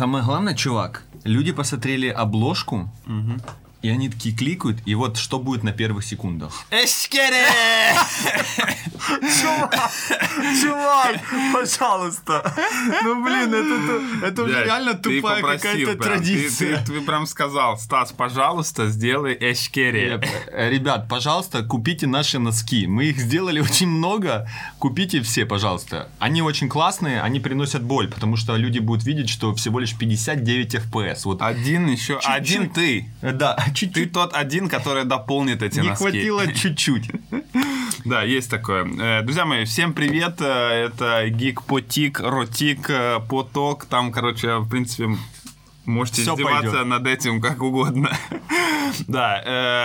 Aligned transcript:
Самое 0.00 0.24
главное, 0.24 0.54
чувак, 0.54 1.02
люди 1.24 1.52
посмотрели 1.52 2.08
обложку, 2.08 2.88
и 3.82 3.88
они 3.88 4.08
такие 4.08 4.34
кликают, 4.36 4.78
и 4.84 4.94
вот 4.94 5.16
что 5.16 5.38
будет 5.38 5.62
на 5.62 5.72
первых 5.72 6.04
секундах. 6.04 6.52
Эшкере! 6.70 7.46
Чувак, 9.40 9.90
чувак, 10.62 11.20
пожалуйста. 11.52 12.54
Ну, 13.02 13.24
блин, 13.24 13.52
это, 13.54 14.26
это 14.26 14.42
уже 14.44 14.64
реально 14.64 14.94
тупая 14.94 15.40
попросил 15.40 15.70
какая-то 15.70 15.92
прям. 15.92 15.98
традиция. 16.18 16.76
Ты, 16.78 16.84
ты- 16.84 16.92
ты 16.92 17.00
прям 17.06 17.26
сказал, 17.26 17.78
Стас, 17.78 18.12
пожалуйста, 18.12 18.88
сделай 18.88 19.36
эшкере. 19.40 20.20
Э, 20.52 20.70
Ребят, 20.70 21.08
пожалуйста, 21.08 21.62
купите 21.62 22.06
наши 22.06 22.38
носки. 22.38 22.86
Мы 22.86 23.06
их 23.06 23.18
сделали 23.18 23.60
очень 23.60 23.88
много. 23.88 24.48
Купите 24.78 25.22
все, 25.22 25.46
пожалуйста. 25.46 26.08
Они 26.18 26.42
очень 26.42 26.68
классные, 26.68 27.20
они 27.22 27.40
приносят 27.40 27.82
боль, 27.82 28.08
потому 28.08 28.36
что 28.36 28.56
люди 28.56 28.78
будут 28.78 29.04
видеть, 29.04 29.28
что 29.30 29.54
всего 29.54 29.78
лишь 29.80 29.96
59 29.96 30.74
FPS. 30.76 31.20
Вот, 31.24 31.42
Один 31.42 31.86
еще, 31.88 32.14
Чуть-чуть. 32.14 32.30
один 32.30 32.70
ты. 32.70 33.08
Э, 33.22 33.32
да, 33.70 33.74
Ты 33.74 33.86
чуть-чуть. 33.86 34.12
тот 34.12 34.34
один, 34.34 34.68
который 34.68 35.04
дополнит 35.04 35.62
эти 35.62 35.80
Не 35.80 35.88
носки. 35.88 36.02
хватило 36.04 36.46
чуть-чуть. 36.52 37.10
Да, 38.04 38.22
есть 38.22 38.48
такое. 38.50 38.86
Э, 38.98 39.22
Друзья 39.22 39.44
мои, 39.44 39.64
всем 39.66 39.92
привет. 39.92 40.36
Э, 40.40 40.86
Это 40.86 41.28
Гик 41.28 41.62
Потик, 41.64 42.20
Ротик, 42.20 42.90
Поток. 43.28 43.84
Там, 43.86 44.10
короче, 44.10 44.56
в 44.58 44.68
принципе, 44.70 45.10
можете 45.90 46.22
Всё 46.22 46.34
издеваться 46.34 46.70
пойдёт. 46.70 46.86
над 46.86 47.06
этим 47.06 47.40
как 47.40 47.62
угодно. 47.62 48.10
Да, 49.06 49.40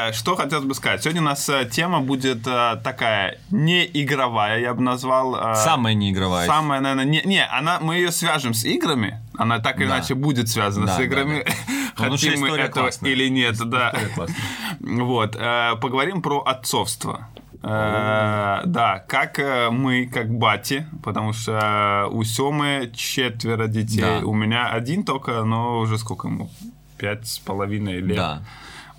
э, 0.09 0.13
что 0.13 0.36
хотелось 0.36 0.66
бы 0.66 0.73
сказать. 0.73 1.04
Сегодня 1.04 1.22
у 1.22 1.26
нас 1.26 1.48
э, 1.48 1.70
тема 1.72 2.00
будет 2.00 2.48
э, 2.48 2.77
такая 2.84 3.38
не 3.52 3.86
игровая, 3.86 4.60
я 4.60 4.73
бы 4.73 4.82
назвал. 4.82 5.36
э, 5.36 5.54
Самая 5.55 5.94
неигровая. 5.94 6.48
Самая, 6.48 6.80
наверное, 6.82 7.05
не, 7.05 7.22
не, 7.23 7.46
она, 7.46 7.80
мы 7.82 7.96
ее 7.98 8.12
свяжем 8.12 8.55
с 8.55 8.63
играми. 8.66 9.20
Она 9.38 9.60
так 9.60 9.77
или 9.80 9.88
Да. 9.88 9.98
иначе 9.98 10.16
будет 10.16 10.49
связана 10.49 10.88
Да, 10.88 10.94
с 10.96 10.98
да, 10.98 11.04
играми. 11.04 11.44
да. 11.46 11.54
Потому 11.96 12.18
что 12.18 12.27
Хотим 12.30 12.41
мы 12.41 12.58
этого 12.58 12.84
классная. 12.84 13.12
или 13.12 13.27
нет, 13.30 13.55
да. 13.70 13.94
Вот, 14.79 15.35
э, 15.35 15.76
поговорим 15.79 16.22
про 16.24 16.40
отцовство. 16.41 17.27
Э, 17.68 18.62
да, 18.66 18.99
как 19.08 19.40
э, 19.40 19.70
мы, 19.71 20.05
как 20.05 20.30
бати, 20.30 20.85
потому 21.04 21.34
что 21.34 22.07
у 22.12 22.24
Семы 22.24 22.91
четверо 22.94 23.68
детей, 23.68 24.22
у 24.24 24.34
меня 24.34 24.70
один 24.70 25.04
только, 25.04 25.44
но 25.44 25.80
уже 25.80 25.98
сколько 25.98 26.27
ему? 26.27 26.49
Пять 26.98 27.27
с 27.27 27.40
половиной 27.40 28.02
лет. 28.02 28.18
Да. 28.18 28.41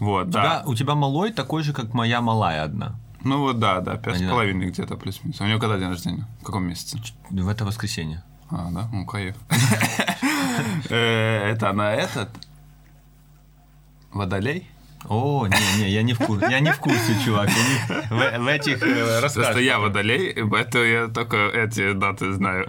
Вот, 0.00 0.26
У 0.26 0.30
да. 0.30 0.42
тебя, 0.42 0.62
у 0.66 0.74
тебя 0.74 0.94
малой 0.94 1.32
такой 1.32 1.62
же, 1.62 1.72
как 1.72 1.94
моя 1.94 2.20
малая 2.20 2.64
одна. 2.64 2.96
Ну 3.22 3.38
вот, 3.38 3.58
да, 3.58 3.80
да, 3.80 3.96
пять 3.96 4.18
с 4.18 4.28
половиной 4.28 4.66
где-то 4.70 4.96
плюс-минус. 4.96 5.40
А 5.40 5.44
у 5.44 5.46
него 5.46 5.60
когда 5.60 5.78
день 5.78 5.88
рождения? 5.88 6.26
В 6.40 6.44
каком 6.44 6.64
месяце? 6.64 6.98
В 7.30 7.48
это 7.48 7.64
воскресенье. 7.64 8.22
А, 8.50 8.68
да? 8.70 8.88
Ну, 8.92 9.06
кайф. 9.06 9.36
Э, 10.88 11.50
Это 11.52 11.70
она 11.70 11.92
этот? 11.92 12.28
Водолей? 14.12 14.66
О, 15.08 15.46
не, 15.46 15.82
не, 15.82 15.90
я 15.90 16.02
не 16.02 16.12
в 16.14 16.18
курсе, 16.18 16.46
я 16.50 16.60
не 16.60 16.72
в 16.72 16.78
курсе, 16.78 17.16
чувак. 17.24 17.48
В, 18.10 18.38
в 18.38 18.46
этих 18.48 18.82
э, 18.82 19.18
Просто 19.20 19.40
расскажешь. 19.40 19.62
я 19.62 19.78
водолей, 19.78 20.30
это 20.32 20.84
я 20.84 21.08
только 21.08 21.36
эти 21.48 21.92
даты 21.92 22.32
знаю. 22.32 22.66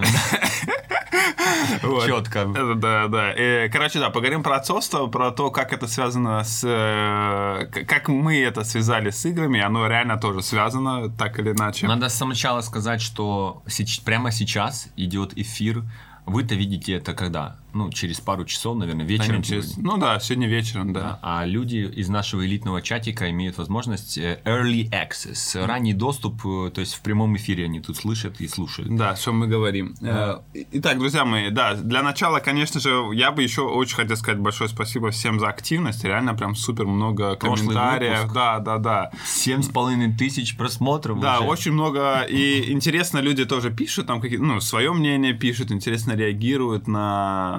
Вот. 1.83 2.05
Четко. 2.05 2.45
Да, 2.75 3.07
да. 3.07 3.33
Э, 3.35 3.69
Короче, 3.69 3.99
да, 3.99 4.09
поговорим 4.09 4.43
про 4.43 4.55
отцовство, 4.57 5.07
про 5.07 5.31
то, 5.31 5.49
как 5.51 5.73
это 5.73 5.87
связано 5.87 6.43
с... 6.43 6.63
э, 6.67 7.65
Как 7.85 8.07
мы 8.09 8.39
это 8.39 8.63
связали 8.63 9.09
с 9.09 9.25
играми. 9.25 9.59
Оно 9.59 9.87
реально 9.87 10.17
тоже 10.17 10.41
связано, 10.41 11.09
так 11.09 11.39
или 11.39 11.51
иначе. 11.51 11.87
Надо 11.87 12.09
сначала 12.09 12.61
сказать, 12.61 13.01
что 13.01 13.63
прямо 14.05 14.31
сейчас 14.31 14.87
идет 14.97 15.37
эфир. 15.37 15.83
Вы-то 16.25 16.55
видите 16.55 16.93
это 16.93 17.13
когда? 17.13 17.55
Ну, 17.73 17.91
через 17.91 18.19
пару 18.19 18.45
часов, 18.45 18.77
наверное, 18.77 19.05
вечером. 19.05 19.37
не, 19.37 19.43
через- 19.43 19.77
Ну 19.77 19.97
да, 19.97 20.19
сегодня 20.19 20.47
вечером, 20.47 20.93
да. 20.93 21.19
А 21.21 21.45
люди 21.45 21.77
из 21.95 22.09
нашего 22.09 22.45
элитного 22.45 22.81
чатика 22.81 23.29
имеют 23.29 23.57
возможность 23.57 24.17
э, 24.17 24.39
early 24.45 24.89
access, 24.89 25.63
ранний 25.65 25.93
доступ, 25.93 26.43
э, 26.45 26.71
то 26.73 26.81
есть 26.81 26.95
в 26.95 27.01
прямом 27.01 27.35
эфире 27.35 27.65
они 27.65 27.79
тут 27.79 27.97
слышат 27.97 28.39
и 28.41 28.47
слушают. 28.47 28.95
Да, 28.95 29.15
что 29.15 29.31
мы 29.33 29.47
говорим. 29.47 29.95
Э, 30.01 30.39
Итак, 30.71 30.97
друзья 30.97 31.25
мои, 31.25 31.49
да, 31.49 31.75
для 31.75 32.01
начала, 32.03 32.39
конечно 32.39 32.79
же, 32.79 32.89
я 33.13 33.31
бы 33.31 33.43
еще 33.43 33.61
очень 33.61 33.95
хотел 33.95 34.17
сказать 34.17 34.39
большое 34.39 34.69
спасибо 34.69 35.11
всем 35.11 35.39
за 35.39 35.47
активность. 35.49 36.03
Реально 36.03 36.33
прям 36.33 36.55
супер 36.55 36.85
много 36.87 37.35
комментариев. 37.35 38.31
Да, 38.33 38.59
да, 38.59 38.77
да. 38.77 39.11
Семь 39.25 39.61
с 39.61 39.67
половиной 39.69 40.13
тысяч 40.15 40.57
просмотров 40.57 41.19
Да, 41.19 41.39
уже. 41.39 41.47
очень 41.49 41.71
много. 41.73 42.21
И 42.21 42.71
интересно, 42.71 43.19
люди 43.19 43.45
тоже 43.45 43.71
пишут, 43.71 44.07
там 44.07 44.21
какие 44.21 44.39
ну, 44.39 44.59
свое 44.61 44.93
мнение 44.93 45.33
пишут, 45.33 45.71
интересно 45.71 46.13
реагируют 46.13 46.87
на, 46.87 47.56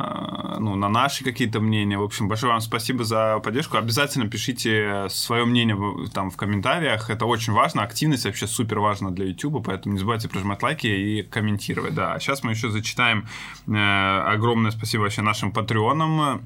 ну, 0.59 0.77
на 0.77 0.89
наши 0.89 1.25
какие-то 1.25 1.61
мнения. 1.61 1.99
В 1.99 2.03
общем, 2.03 2.29
большое 2.29 2.53
вам 2.53 2.61
спасибо 2.61 3.05
за 3.05 3.39
поддержку. 3.39 3.77
Обязательно 3.77 4.29
пишите 4.29 5.07
свое 5.09 5.45
мнение 5.45 5.77
там 6.13 6.31
в 6.31 6.37
комментариях. 6.37 7.11
Это 7.11 7.27
очень 7.27 7.53
важно. 7.53 7.83
Активность 7.83 8.25
вообще 8.25 8.47
супер 8.47 8.79
важна 8.81 9.11
для 9.11 9.27
YouTube, 9.27 9.65
поэтому 9.65 9.95
не 9.95 9.99
забывайте 9.99 10.29
прожимать 10.29 10.63
лайки 10.63 10.87
и 10.87 11.23
комментировать. 11.23 11.95
Да, 11.95 12.15
а 12.15 12.21
сейчас 12.21 12.43
мы 12.43 12.53
еще 12.53 12.71
зачитаем 12.71 13.27
э, 13.67 14.21
огромное 14.27 14.71
спасибо 14.71 15.03
вообще 15.03 15.23
нашим 15.23 15.53
патреонам 15.53 16.45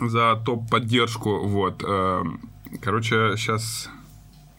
э, 0.00 0.08
за 0.08 0.36
топ-поддержку. 0.44 1.40
Вот. 1.40 1.82
э, 1.86 2.22
короче, 2.80 3.36
сейчас... 3.36 3.90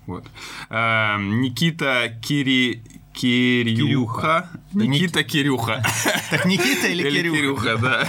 Вот. 0.06 0.26
Э, 0.70 1.18
Никита 1.20 2.18
Кири... 2.22 2.84
Кирюха. 3.14 4.50
Никита 4.74 5.24
Кирюха. 5.24 5.84
Так 6.32 6.46
Никита 6.46 6.88
или, 6.88 7.04
Кирюха? 7.04 7.38
Кирюха, 7.38 7.78
да. 7.78 8.08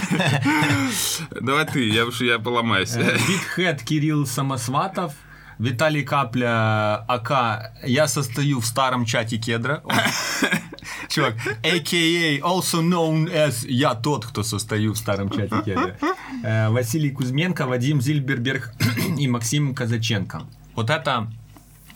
Давай 1.39 1.65
ты, 1.71 1.87
я 1.87 2.05
уж 2.05 2.21
я 2.21 2.39
поломаюсь. 2.39 2.95
Битхэт 2.95 3.83
Кирилл 3.83 4.25
Самосватов, 4.25 5.13
Виталий 5.59 6.03
Капля, 6.03 7.05
АК, 7.07 7.71
я 7.85 8.07
состою 8.07 8.59
в 8.59 8.65
старом 8.65 9.05
чате 9.05 9.37
кедра. 9.37 9.83
Чувак, 11.09 11.35
a.k.a. 11.63 12.39
also 12.39 12.81
known 12.81 13.31
as 13.31 13.65
я 13.67 13.93
тот, 13.93 14.25
кто 14.25 14.43
состою 14.43 14.93
в 14.93 14.97
старом 14.97 15.29
чате 15.29 15.55
кедра. 15.63 15.97
Э, 16.43 16.69
Василий 16.69 17.11
Кузьменко, 17.11 17.67
Вадим 17.67 18.01
Зильберберг 18.01 18.73
и 19.17 19.27
Максим 19.27 19.73
Казаченко. 19.73 20.41
Вот 20.75 20.89
это 20.89 21.31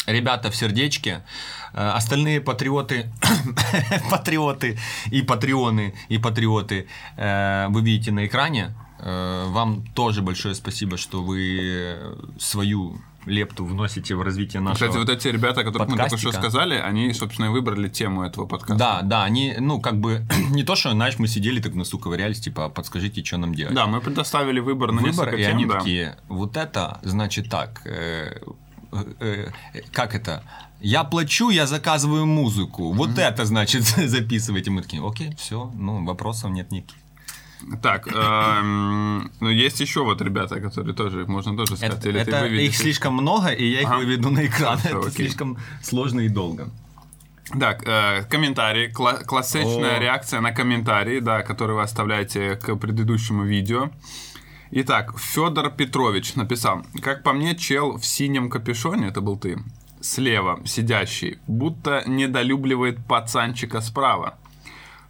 ребята 0.05 0.49
в 0.51 0.55
сердечке. 0.55 1.23
Э, 1.73 1.89
Остальные 1.89 2.41
патриоты, 2.41 3.11
патриоты 4.09 4.77
и 5.11 5.21
патреоны 5.21 5.93
и 6.09 6.17
патриоты 6.17 6.87
э, 7.17 7.67
вы 7.69 7.81
видите 7.81 8.11
на 8.11 8.25
экране. 8.25 8.73
Э, 8.99 9.45
Вам 9.47 9.85
тоже 9.93 10.21
большое 10.21 10.55
спасибо, 10.55 10.97
что 10.97 11.23
вы 11.23 11.97
свою 12.39 12.99
лепту 13.25 13.65
вносите 13.65 14.15
в 14.15 14.21
развитие 14.21 14.61
нашего. 14.61 14.87
Кстати, 14.87 14.97
вот 14.97 15.09
эти 15.09 15.27
ребята, 15.27 15.63
которых 15.63 15.89
мы 15.89 15.97
только 15.97 16.17
что 16.17 16.31
сказали, 16.31 16.75
они, 16.75 17.13
собственно, 17.13 17.47
и 17.47 17.49
выбрали 17.49 17.87
тему 17.89 18.23
этого 18.23 18.45
подкаста. 18.45 18.77
Да, 18.77 19.01
да, 19.01 19.23
они, 19.23 19.55
ну, 19.59 19.79
как 19.79 19.99
бы, 19.99 20.25
не 20.49 20.63
то, 20.63 20.75
что, 20.75 20.91
знаешь, 20.91 21.19
мы 21.19 21.27
сидели 21.27 21.61
так 21.61 21.73
в 21.73 21.75
носу 21.75 21.99
ковырялись, 21.99 22.39
типа, 22.39 22.69
подскажите, 22.69 23.23
что 23.23 23.37
нам 23.37 23.53
делать. 23.53 23.75
Да, 23.75 23.87
мы 23.87 24.01
предоставили 24.01 24.59
выбор 24.59 24.91
на 24.91 25.01
Выбор, 25.01 25.35
и 25.35 25.43
тем, 25.43 25.55
они 25.55 25.65
да. 25.65 25.79
такие, 25.79 26.17
вот 26.27 26.57
это, 26.57 26.99
значит 27.03 27.49
так, 27.49 27.81
э, 27.85 28.41
э, 28.91 29.51
э, 29.73 29.81
как 29.91 30.15
это? 30.15 30.43
Я 30.81 31.03
плачу, 31.03 31.49
я 31.49 31.65
заказываю 31.67 32.25
музыку. 32.25 32.93
Вот 32.93 33.17
это, 33.17 33.45
значит, 33.45 33.83
записывайте. 33.97 34.71
Мы 34.71 34.81
такие, 34.81 35.05
окей, 35.05 35.35
все, 35.37 35.71
ну, 35.75 36.05
вопросов 36.05 36.51
нет 36.51 36.71
никаких. 36.71 36.95
Так, 37.81 38.07
эм, 38.07 39.29
ну 39.41 39.49
есть 39.49 39.81
еще 39.81 40.03
вот 40.05 40.21
ребята, 40.21 40.61
которые 40.61 40.95
тоже, 40.95 41.21
их 41.23 41.27
можно 41.27 41.57
тоже 41.57 41.75
сказать. 41.75 41.99
Это, 41.99 42.09
Или 42.09 42.19
это- 42.21 42.45
их 42.45 42.73
слишком 42.75 43.13
много, 43.15 43.49
и 43.49 43.65
я 43.69 43.81
их 43.81 43.87
Ага. 43.87 43.97
выведу 43.97 44.29
на 44.29 44.45
экран. 44.45 44.77
Хорошо, 44.77 44.99
это 44.99 45.07
окей. 45.09 45.25
слишком 45.25 45.57
сложно 45.83 46.21
и 46.21 46.29
долго. 46.29 46.69
Так, 47.59 47.83
э, 47.85 48.23
комментарий, 48.29 48.87
кла- 48.89 49.25
классичная 49.25 49.97
О. 49.97 49.99
реакция 49.99 50.39
на 50.39 50.53
комментарии, 50.53 51.19
да, 51.19 51.41
которые 51.41 51.75
вы 51.75 51.81
оставляете 51.83 52.55
к 52.55 52.73
предыдущему 52.77 53.43
видео. 53.43 53.89
Итак, 54.71 55.19
Федор 55.19 55.69
Петрович 55.71 56.35
написал, 56.35 56.85
как 57.01 57.23
по 57.23 57.33
мне, 57.33 57.55
чел 57.57 57.97
в 57.97 58.05
синем 58.05 58.49
капюшоне, 58.49 59.07
это 59.07 59.19
был 59.19 59.35
ты, 59.37 59.57
слева 60.01 60.61
сидящий, 60.65 61.39
будто 61.47 62.03
недолюбливает 62.07 62.97
пацанчика 63.05 63.81
справа. 63.81 64.37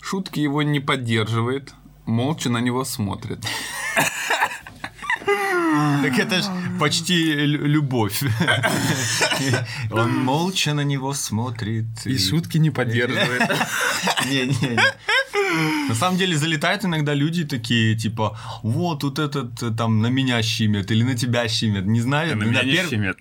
Шутки 0.02 0.40
его 0.40 0.62
не 0.64 0.80
поддерживает, 0.80 1.74
молча 2.06 2.50
на 2.50 2.60
него 2.60 2.86
смотрит. 2.86 3.40
Так 6.02 6.18
это 6.18 6.42
ж 6.42 6.46
почти 6.80 7.34
лю- 7.34 7.66
любовь. 7.66 8.24
Он 9.92 10.16
молча 10.26 10.74
на 10.74 10.82
него 10.84 11.14
смотрит. 11.14 11.86
не 12.60 12.72
поддерживает. 12.72 13.50
Не-не-не. 14.26 14.80
На 15.90 15.96
самом 15.96 16.18
деле 16.18 16.38
залетают 16.38 16.86
иногда 16.86 17.14
люди 17.14 17.44
такие, 17.46 17.96
типа, 17.96 18.38
вот 18.64 19.00
тут 19.00 19.20
этот 19.20 19.64
э, 19.64 19.72
там 19.72 20.02
на 20.02 20.08
меня 20.08 20.42
щимет 20.44 20.92
или 20.92 21.04
на 21.04 21.16
тебя 21.16 21.48
щимет, 21.48 21.86
не 21.86 22.02
знаю. 22.02 22.38
На 22.38 22.44
меня 22.44 22.64
не 22.64 22.76
щемит. 22.90 23.18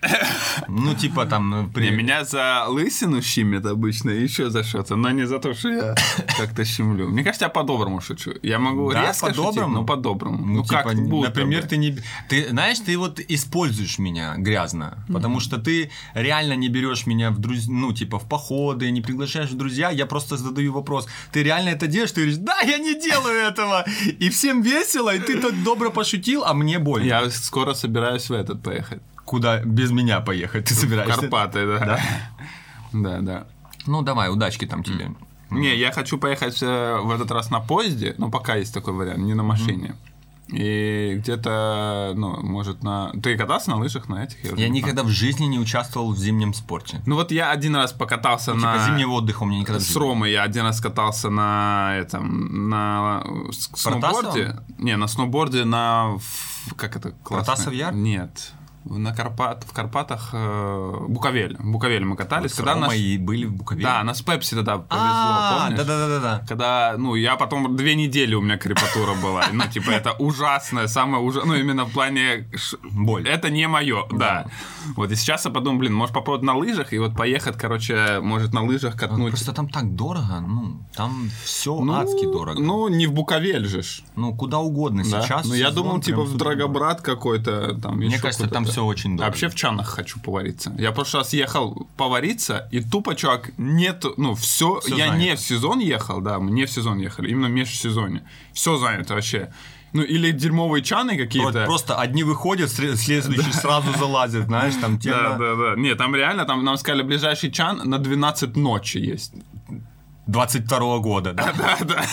Ну, 0.68 0.94
типа 0.94 1.24
там... 1.26 1.54
э, 1.54 1.68
при- 1.72 1.90
меня 1.90 2.24
за 2.24 2.66
лысину 2.68 3.22
щемит 3.22 3.64
обычно, 3.66 4.10
еще 4.10 4.50
за 4.50 4.62
что-то, 4.64 4.96
но 4.96 5.10
не 5.10 5.26
за 5.26 5.38
то, 5.38 5.54
что 5.54 5.68
я 5.68 5.94
как-то 6.38 6.64
щемлю. 6.64 7.08
Мне 7.08 7.24
кажется, 7.24 7.46
я 7.46 7.48
по-доброму 7.48 8.00
шучу. 8.00 8.32
Я 8.42 8.58
могу 8.58 8.92
Да, 8.92 9.06
резко 9.08 9.26
по-доброму? 9.26 9.74
но 9.74 9.84
по-доброму. 9.84 10.44
Ну, 10.46 10.64
как 10.64 10.90
типа, 10.90 11.02
будто 11.02 11.28
например, 11.28 11.62
бы. 11.62 11.68
ты 11.68 11.76
не... 11.76 11.96
Ты, 12.28 12.48
знаешь, 12.50 12.78
ты 12.78 12.96
вот 12.98 13.20
используешь 13.20 13.98
меня 13.98 14.34
грязно, 14.36 15.04
потому 15.08 15.40
что 15.40 15.58
ты 15.58 15.90
реально 16.14 16.54
не 16.56 16.68
берешь 16.68 17.06
меня 17.06 17.30
в 17.30 17.38
друз... 17.38 17.66
ну, 17.68 17.92
типа, 17.92 18.18
в 18.18 18.28
походы, 18.28 18.90
не 18.90 19.00
приглашаешь 19.00 19.50
в 19.50 19.56
друзья, 19.56 19.90
я 19.90 20.06
просто 20.06 20.36
задаю 20.36 20.72
вопрос, 20.72 21.08
ты 21.32 21.42
реально 21.42 21.70
это 21.70 21.86
делаешь? 21.86 22.12
Ты 22.18 22.24
говоришь, 22.24 22.38
да, 22.38 22.60
я 22.62 22.78
не 22.78 23.00
делаю 23.00 23.38
этого! 23.38 23.84
И 24.18 24.28
всем 24.28 24.60
весело, 24.60 25.14
и 25.14 25.20
ты 25.20 25.40
так 25.40 25.62
добро 25.62 25.92
пошутил, 25.92 26.42
а 26.44 26.52
мне 26.52 26.80
больно. 26.80 27.04
Я 27.06 27.30
скоро 27.30 27.74
собираюсь 27.74 28.28
в 28.28 28.32
этот 28.32 28.60
поехать. 28.60 29.00
Куда 29.24 29.62
без 29.62 29.92
меня 29.92 30.20
поехать 30.20 30.64
ты 30.64 30.74
В 30.74 30.78
собираешься? 30.78 31.20
Карпаты, 31.20 31.64
да. 31.64 31.78
Да? 31.78 32.00
Да, 32.92 33.18
да. 33.20 33.46
Ну, 33.86 34.02
давай, 34.02 34.30
удачки 34.30 34.66
там 34.66 34.82
тебе. 34.82 35.12
Не, 35.50 35.76
я 35.76 35.92
хочу 35.92 36.18
поехать 36.18 36.60
э, 36.60 36.98
в 37.00 37.12
этот 37.12 37.30
раз 37.30 37.50
на 37.50 37.60
поезде, 37.60 38.16
но 38.18 38.30
пока 38.30 38.56
есть 38.56 38.74
такой 38.74 38.94
вариант, 38.94 39.20
не 39.20 39.34
на 39.34 39.44
машине. 39.44 39.94
И 40.48 41.16
где-то, 41.18 42.14
ну, 42.16 42.42
может, 42.42 42.82
на... 42.82 43.12
Ты 43.22 43.36
катался 43.36 43.70
на 43.70 43.76
лыжах 43.76 44.08
на 44.08 44.24
этих? 44.24 44.42
Я 44.42 44.50
помню. 44.50 44.68
никогда 44.68 45.02
в 45.02 45.08
жизни 45.08 45.44
не 45.44 45.58
участвовал 45.58 46.12
в 46.12 46.18
зимнем 46.18 46.54
спорте. 46.54 47.02
Ну 47.04 47.16
вот 47.16 47.30
я 47.32 47.50
один 47.50 47.76
раз 47.76 47.92
покатался 47.92 48.52
Типа 48.52 48.64
на... 48.64 48.86
зимнего 48.86 49.12
отдыха 49.12 49.42
у 49.42 49.46
меня 49.46 49.60
никогда 49.60 49.80
С. 49.80 49.94
Ромой 49.94 50.32
я 50.32 50.42
один 50.42 50.64
раз 50.64 50.80
катался 50.80 51.28
на 51.28 51.96
этом, 51.96 52.70
на 52.70 53.24
сноуборде. 53.52 54.56
Не, 54.78 54.96
на 54.96 55.06
сноуборде 55.06 55.64
на... 55.64 56.16
Как 56.76 56.96
это 56.96 57.10
классно? 57.10 57.44
Протасов 57.44 57.72
Яр? 57.74 57.94
Нет. 57.94 58.52
На 58.90 59.14
Карпат, 59.14 59.64
в 59.64 59.72
Карпатах 59.72 60.30
э, 60.32 61.04
Буковель. 61.08 61.56
В 61.58 61.70
Буковеле 61.72 62.04
мы 62.04 62.16
катались. 62.16 62.52
С 62.52 62.56
когда 62.56 62.74
наш- 62.74 62.94
и 62.94 63.18
были 63.18 63.44
в 63.44 63.52
Буковеле. 63.52 63.84
Да, 63.84 64.02
нас 64.02 64.22
Пепси 64.22 64.54
тогда 64.54 64.78
повезло, 64.78 65.06
А, 65.08 65.60
помнишь? 65.64 65.78
да-да-да-да. 65.78 66.44
Когда, 66.48 66.94
ну, 66.96 67.14
я 67.14 67.36
потом 67.36 67.76
две 67.76 67.94
недели 67.94 68.34
у 68.34 68.40
меня 68.40 68.56
крепатура 68.56 69.14
была. 69.22 69.44
Ну, 69.52 69.64
типа, 69.64 69.90
это 69.90 70.12
ужасное, 70.12 70.86
самое 70.88 71.22
ужасное. 71.22 71.56
Ну, 71.56 71.60
именно 71.62 71.84
в 71.84 71.92
плане... 71.92 72.48
Боль. 72.82 73.28
Это 73.28 73.50
не 73.50 73.68
мое, 73.68 74.06
да. 74.10 74.46
Вот, 74.96 75.10
и 75.10 75.16
сейчас 75.16 75.44
я 75.44 75.50
подумал, 75.50 75.78
блин, 75.80 75.94
может 75.94 76.14
попробовать 76.14 76.44
на 76.44 76.56
лыжах, 76.56 76.92
и 76.92 76.98
вот 76.98 77.14
поехать, 77.16 77.56
короче, 77.58 78.20
может 78.22 78.52
на 78.54 78.62
лыжах 78.62 78.94
Ну, 78.94 78.98
катнуть. 79.00 79.30
Просто 79.30 79.52
там 79.52 79.68
так 79.68 79.94
дорого, 79.94 80.40
ну, 80.40 80.80
там 80.94 81.30
все 81.44 81.78
Ну, 81.78 81.92
адски 81.94 82.24
дорого. 82.24 82.58
Ну, 82.60 82.88
не 82.88 83.06
в 83.06 83.12
Буковель 83.12 83.66
же. 83.66 83.82
Ну, 84.16 84.34
куда 84.34 84.58
угодно 84.58 85.04
сейчас. 85.04 85.46
Ну, 85.46 85.54
я 85.54 85.70
думал, 85.70 86.00
типа, 86.00 86.22
в 86.22 86.36
Драгобрат 86.36 87.00
какой-то, 87.02 87.78
там 87.80 87.96
Мне 87.98 88.18
кажется, 88.18 88.48
там 88.48 88.64
куда-то. 88.64 88.77
Все 88.78 88.84
очень 88.86 89.16
дорого. 89.16 89.30
Вообще 89.30 89.48
в 89.48 89.54
чанах 89.56 89.88
хочу 89.88 90.20
повариться. 90.20 90.72
Я 90.78 90.92
в 90.92 90.94
прошлый 90.94 91.22
раз 91.22 91.32
ехал 91.32 91.88
повариться, 91.96 92.68
и 92.70 92.80
тупо, 92.80 93.14
чувак, 93.16 93.50
нет, 93.58 94.04
ну, 94.16 94.34
все, 94.34 94.78
Всё 94.80 94.96
я 94.96 95.06
занято. 95.08 95.18
не 95.18 95.34
в 95.36 95.40
сезон 95.40 95.80
ехал, 95.80 96.20
да, 96.20 96.38
мы 96.38 96.50
не 96.52 96.64
в 96.64 96.70
сезон 96.70 96.98
ехали, 96.98 97.30
именно 97.30 97.48
в 97.48 97.50
межсезонье. 97.50 98.22
Все 98.52 98.76
занято 98.76 99.14
вообще. 99.14 99.52
Ну, 99.92 100.02
или 100.02 100.30
дерьмовые 100.32 100.82
чаны 100.84 101.12
Вот 101.12 101.18
какие-то. 101.22 101.64
Просто 101.64 101.96
одни 101.96 102.22
выходят, 102.22 102.70
сре- 102.70 102.94
следующие 102.94 103.52
сразу 103.52 103.92
залазят, 103.98 104.44
знаешь, 104.44 104.74
там 104.80 104.98
тема... 104.98 105.16
Да, 105.16 105.38
да, 105.38 105.54
да. 105.56 105.74
Не, 105.80 105.94
там 105.94 106.14
реально, 106.14 106.44
там 106.44 106.64
нам 106.64 106.76
сказали, 106.76 107.02
ближайший 107.02 107.50
чан 107.50 107.80
на 107.84 107.98
12 107.98 108.56
ночи 108.56 108.98
есть. 108.98 109.32
22 110.26 110.98
года, 110.98 111.32
да? 111.32 111.52
Да, 111.58 111.78
да. 111.84 112.04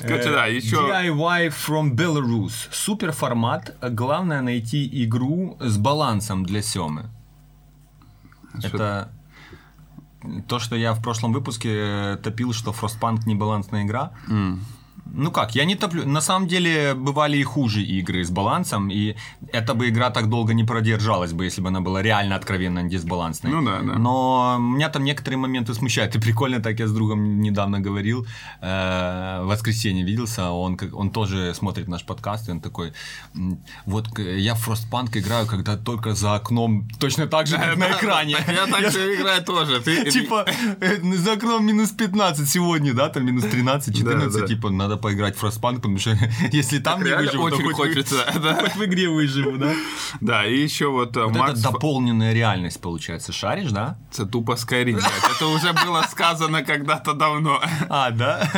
Короче, 0.00 0.30
да, 0.30 0.46
еще... 0.46 0.76
DIY 0.76 1.48
from 1.48 1.94
Belarus. 1.94 2.68
Супер 2.70 3.12
формат. 3.12 3.76
Главное 3.80 4.40
найти 4.40 4.88
игру 5.04 5.56
с 5.60 5.76
балансом 5.76 6.44
для 6.44 6.62
Семы. 6.62 7.10
Это 8.62 9.10
то, 10.46 10.58
что 10.58 10.76
я 10.76 10.94
в 10.94 11.02
прошлом 11.02 11.32
выпуске 11.32 11.70
э, 11.70 12.16
топил, 12.22 12.52
что 12.52 12.72
Frostpunk 12.72 13.20
не 13.26 13.34
балансная 13.34 13.84
игра. 13.84 14.12
Ну 15.14 15.30
как, 15.30 15.54
я 15.54 15.64
не 15.64 15.74
топлю. 15.74 16.06
На 16.06 16.20
самом 16.20 16.48
деле 16.48 16.94
бывали 16.94 17.36
и 17.38 17.42
хуже 17.42 17.82
игры 17.82 18.24
с 18.24 18.30
балансом, 18.30 18.90
и 18.90 19.14
эта 19.52 19.74
бы 19.74 19.88
игра 19.88 20.10
так 20.10 20.28
долго 20.28 20.54
не 20.54 20.64
продержалась 20.64 21.32
бы, 21.32 21.44
если 21.44 21.62
бы 21.62 21.68
она 21.68 21.80
была 21.80 22.02
реально 22.02 22.36
откровенно 22.36 22.82
дисбалансной. 22.82 23.50
Ну 23.50 23.62
да, 23.64 23.78
да. 23.82 23.98
Но 23.98 24.56
меня 24.58 24.88
там 24.88 25.04
некоторые 25.04 25.38
моменты 25.38 25.74
смущают. 25.74 26.14
И 26.16 26.20
прикольно, 26.20 26.60
так 26.60 26.78
я 26.80 26.86
с 26.86 26.92
другом 26.92 27.40
недавно 27.40 27.80
говорил, 27.80 28.26
э, 28.60 29.40
в 29.42 29.46
воскресенье 29.46 30.04
виделся, 30.04 30.50
он, 30.50 30.76
как- 30.76 30.94
он 30.94 31.10
тоже 31.10 31.54
смотрит 31.54 31.88
наш 31.88 32.04
подкаст, 32.04 32.48
и 32.48 32.52
он 32.52 32.60
такой, 32.60 32.92
«М, 33.34 33.58
вот 33.86 34.18
я 34.18 34.54
в 34.54 34.68
Frostpunk 34.68 35.18
играю, 35.18 35.46
когда 35.46 35.76
только 35.76 36.14
за 36.14 36.34
окном 36.34 36.88
точно 37.00 37.26
так 37.26 37.46
же, 37.46 37.56
как 37.56 37.76
на 37.76 37.86
экране. 37.90 38.36
Я 38.48 38.66
так 38.66 38.92
же 38.92 39.14
играю 39.14 39.42
тоже. 39.44 39.80
Типа, 40.10 40.44
э, 40.80 41.16
за 41.16 41.32
окном 41.32 41.64
минус 41.66 41.90
15 41.90 42.48
сегодня, 42.48 42.92
да, 42.94 43.08
там 43.08 43.24
минус 43.24 43.44
13, 43.44 43.96
14, 43.96 44.40
да. 44.40 44.46
типа, 44.46 44.70
надо 44.70 44.97
поиграть 44.98 45.36
в 45.36 45.44
Frostpunk, 45.44 45.76
потому 45.76 45.98
что 45.98 46.16
если 46.52 46.78
там 46.78 47.02
не 47.02 47.14
выживу, 47.14 47.44
очень 47.44 47.72
хочется, 47.72 48.24
хоть 48.32 48.76
в 48.76 48.84
игре 48.84 49.08
выживу, 49.08 49.56
да? 49.56 49.72
Да, 50.20 50.46
и 50.46 50.60
еще 50.60 50.88
вот 50.88 51.16
э, 51.16 51.26
Макс... 51.26 51.60
это 51.60 51.72
дополненная 51.72 52.32
реальность, 52.32 52.80
получается, 52.80 53.32
шаришь, 53.32 53.70
да? 53.70 53.98
Это 54.12 54.26
тупо 54.26 54.52
Skyrim. 54.52 55.02
Это 55.34 55.46
уже 55.46 55.72
было 55.72 56.02
сказано 56.08 56.62
когда-то 56.62 57.14
давно. 57.14 57.60
А, 57.90 58.10
да? 58.10 58.50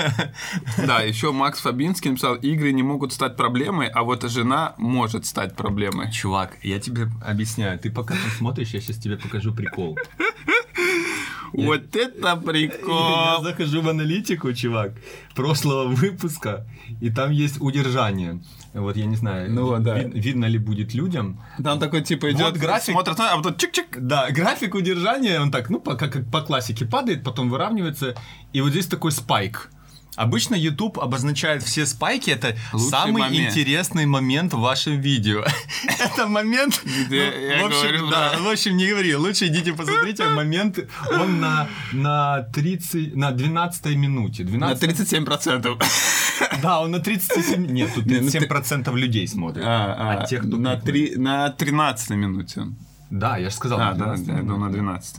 Да, 0.78 1.00
еще 1.00 1.32
Макс 1.32 1.60
Фабинский 1.60 2.10
написал, 2.10 2.34
игры 2.34 2.72
не 2.72 2.82
могут 2.82 3.12
стать 3.12 3.36
проблемой, 3.36 3.88
а 3.88 4.02
вот 4.02 4.28
жена 4.28 4.74
может 4.76 5.26
стать 5.26 5.54
проблемой. 5.54 6.10
Чувак, 6.10 6.56
я 6.62 6.80
тебе 6.80 7.08
объясняю, 7.24 7.78
ты 7.78 7.90
пока 7.90 8.14
ты 8.14 8.30
смотришь, 8.36 8.70
я 8.70 8.80
сейчас 8.80 8.96
тебе 8.96 9.16
покажу 9.16 9.52
прикол. 9.54 9.96
Вот 11.52 11.96
это 11.96 12.28
Я 12.28 12.36
прикол! 12.36 13.42
захожу 13.42 13.82
в 13.82 13.88
аналитику, 13.88 14.52
чувак, 14.52 14.92
прошлого 15.34 15.84
выпуска, 15.88 16.66
и 17.00 17.10
там 17.10 17.30
есть 17.32 17.60
удержание. 17.60 18.40
Вот 18.74 18.96
я 18.96 19.06
не 19.06 19.16
знаю, 19.16 19.50
Ну, 19.50 19.76
ви- 19.76 19.84
да. 19.84 19.94
ви- 19.98 20.20
видно 20.20 20.46
ли 20.48 20.58
будет 20.58 20.94
людям. 20.94 21.40
Там 21.64 21.78
такой 21.78 22.02
типа 22.02 22.30
идет, 22.30 22.40
Вот 22.52 22.56
график. 22.56 22.92
смотрит, 22.92 23.18
на- 23.18 23.32
а 23.32 23.36
потом 23.36 23.52
чик-чик. 23.54 23.98
Да, 24.00 24.30
график 24.30 24.74
удержания, 24.74 25.40
он 25.40 25.50
так, 25.50 25.70
ну, 25.70 25.80
по, 25.80 25.94
как 25.96 26.30
по 26.30 26.40
классике 26.42 26.84
падает, 26.86 27.24
потом 27.24 27.50
выравнивается, 27.50 28.14
и 28.54 28.60
вот 28.60 28.70
здесь 28.70 28.86
такой 28.86 29.10
спайк. 29.12 29.70
Обычно 30.16 30.54
YouTube 30.54 30.98
обозначает 30.98 31.62
все 31.62 31.86
спайки, 31.86 32.30
это 32.30 32.56
Лучший 32.72 32.90
самый 32.90 33.22
момент. 33.22 33.50
интересный 33.56 34.06
момент 34.06 34.52
в 34.52 34.58
вашем 34.58 35.00
видео. 35.00 35.44
Это 36.00 36.26
момент, 36.26 36.82
ну, 36.84 37.62
в 37.62 37.66
общем, 37.66 38.10
да, 38.10 38.32
да. 38.32 38.38
в 38.42 38.48
общем, 38.48 38.76
не 38.76 38.88
говори, 38.88 39.14
лучше 39.14 39.46
идите 39.46 39.72
посмотрите, 39.72 40.24
момент, 40.28 40.78
он 41.10 41.40
на, 41.40 41.68
на 41.92 42.42
30, 42.52 43.14
на 43.16 43.30
12 43.30 43.86
минуте. 43.96 44.44
На 44.44 44.74
12, 44.74 45.12
37%. 45.12 45.82
Да, 46.62 46.80
он 46.80 46.90
на 46.90 47.00
37, 47.00 47.66
нет, 47.66 47.90
тут 47.94 48.06
Не, 48.06 48.20
ну 48.20 48.28
37% 48.28 48.96
людей 48.96 49.28
смотрят. 49.28 49.64
А, 49.66 50.18
А 50.20 50.26
тех, 50.26 50.40
кто 50.40 50.56
на, 50.56 50.76
кликнул. 50.80 50.86
три, 50.86 51.16
на 51.16 51.50
13 51.50 52.10
минуте. 52.10 52.62
Да, 53.10 53.36
я 53.36 53.50
же 53.50 53.54
сказал. 53.54 53.78
А, 53.80 53.84
на 53.92 53.94
да, 53.94 54.04
12 54.14 54.26
я 54.28 54.34
думал 54.34 54.56
минут. 54.56 54.60
на 54.60 54.70
12. 54.72 55.16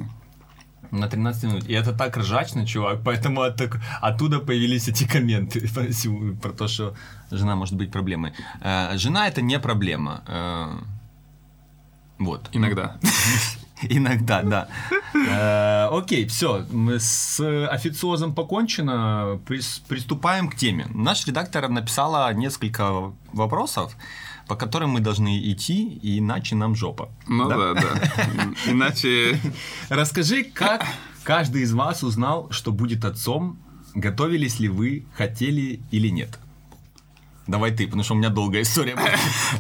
На 0.92 1.08
13 1.08 1.44
минут. 1.44 1.70
И 1.70 1.74
это 1.74 1.94
так 1.94 2.18
ржачно, 2.18 2.66
чувак. 2.66 3.00
Поэтому 3.04 3.42
от- 3.42 3.80
оттуда 4.02 4.40
появились 4.40 4.88
эти 4.90 5.06
комменты 5.08 5.62
про, 5.74 5.84
про 6.42 6.52
то, 6.52 6.68
что 6.68 6.94
жена 7.32 7.56
может 7.56 7.76
быть 7.76 7.92
проблемой. 7.92 8.34
Э, 8.62 8.98
жена 8.98 9.28
это 9.28 9.42
не 9.42 9.60
проблема. 9.60 10.22
Э, 10.28 10.78
вот. 12.20 12.50
Иногда. 12.54 12.98
Иногда, 13.90 14.42
да. 14.44 14.68
Э, 15.16 15.88
окей, 15.98 16.26
все. 16.28 16.66
С 17.00 17.40
официозом 17.70 18.36
покончено. 18.36 19.40
Прис- 19.48 19.82
приступаем 19.88 20.50
к 20.50 20.56
теме. 20.56 20.86
Наш 20.94 21.26
редактор 21.26 21.68
написала 21.70 22.34
несколько 22.34 23.12
вопросов, 23.34 23.96
по 24.51 24.58
которым 24.58 24.89
мы 24.89 25.00
должны 25.00 25.39
идти, 25.50 25.98
иначе 26.03 26.55
нам 26.58 26.75
жопа. 26.75 27.08
Ну 27.29 27.48
да, 27.48 27.74
да. 27.74 27.81
Иначе... 28.67 29.39
Расскажи, 29.89 30.43
как 30.43 30.86
каждый 31.24 31.62
из 31.62 31.72
вас 31.72 32.03
узнал, 32.03 32.51
что 32.51 32.74
будет 32.74 33.05
отцом? 33.05 33.58
Готовились 33.96 34.60
ли 34.60 34.67
вы, 34.67 35.05
хотели 35.15 35.79
или 35.91 36.10
нет? 36.10 36.38
Давай 37.48 37.72
ты, 37.72 37.86
потому 37.86 38.03
что 38.03 38.13
у 38.13 38.17
меня 38.17 38.27
долгая 38.27 38.63
история. 38.63 38.98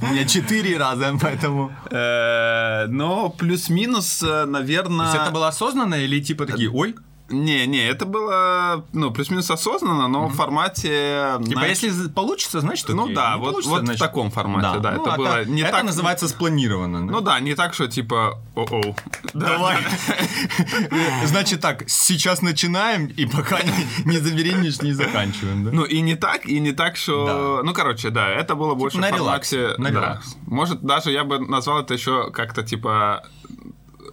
У 0.01 0.07
меня 0.07 0.25
четыре 0.25 0.77
раза, 0.77 1.17
поэтому... 1.21 1.71
Э, 1.89 2.87
Но 2.87 3.29
плюс-минус, 3.29 4.21
э, 4.21 4.43
наверное... 4.43 5.13
это 5.13 5.31
было 5.31 5.47
осознанно 5.47 5.95
или 5.95 6.19
типа 6.19 6.45
такие, 6.45 6.69
ой, 6.69 6.95
Не, 7.31 7.65
не, 7.67 7.79
это 7.87 8.05
было, 8.05 8.85
ну, 8.93 9.11
плюс-минус 9.11 9.49
осознанно, 9.49 10.07
но 10.07 10.27
в 10.27 10.33
формате... 10.33 11.37
Типа, 11.43 11.59
знаешь, 11.61 11.79
если 11.79 12.09
получится, 12.09 12.59
значит, 12.61 12.89
Ну 12.89 13.03
окей. 13.03 13.15
да, 13.15 13.33
Не 13.35 13.39
вот, 13.39 13.53
вот 13.65 13.65
в 13.65 13.85
значит- 13.85 13.99
таком 13.99 14.29
формате, 14.31 14.79
да, 14.79 14.91
Ну, 14.91 15.01
это 15.01 15.13
а 15.13 15.17
было 15.17 15.29
так- 15.31 15.47
не 15.47 15.61
это 15.61 15.71
так... 15.71 15.83
называется 15.85 16.27
спланировано. 16.27 17.07
да? 17.07 17.11
Ну 17.13 17.21
да, 17.21 17.39
не 17.39 17.55
так, 17.55 17.73
что 17.73 17.87
типа, 17.87 18.39
о-оу. 18.55 18.95
Да, 19.33 19.47
Давай. 19.47 19.77
да. 19.81 21.25
Значит 21.25 21.61
так, 21.61 21.83
сейчас 21.87 22.41
начинаем, 22.41 23.05
и 23.07 23.25
пока 23.25 23.59
не, 23.61 23.71
не 24.05 24.17
забеременеешь, 24.19 24.81
не 24.81 24.93
заканчиваем, 24.93 25.63
да? 25.65 25.71
Ну 25.71 25.83
и 25.83 26.01
не 26.01 26.15
так, 26.15 26.45
и 26.45 26.59
не 26.59 26.71
так, 26.73 26.97
что... 26.97 27.61
Ну, 27.63 27.73
короче, 27.73 28.09
да, 28.09 28.27
это 28.29 28.55
было 28.55 28.75
больше 28.75 28.97
на 28.97 29.07
в 29.07 29.11
формате... 29.11 29.73
на 29.77 29.89
да. 29.91 29.99
релакс. 29.99 30.35
Может, 30.47 30.81
даже 30.81 31.11
я 31.11 31.23
бы 31.23 31.39
назвал 31.39 31.79
это 31.81 31.93
еще 31.93 32.29
как-то 32.31 32.63
типа... 32.63 33.23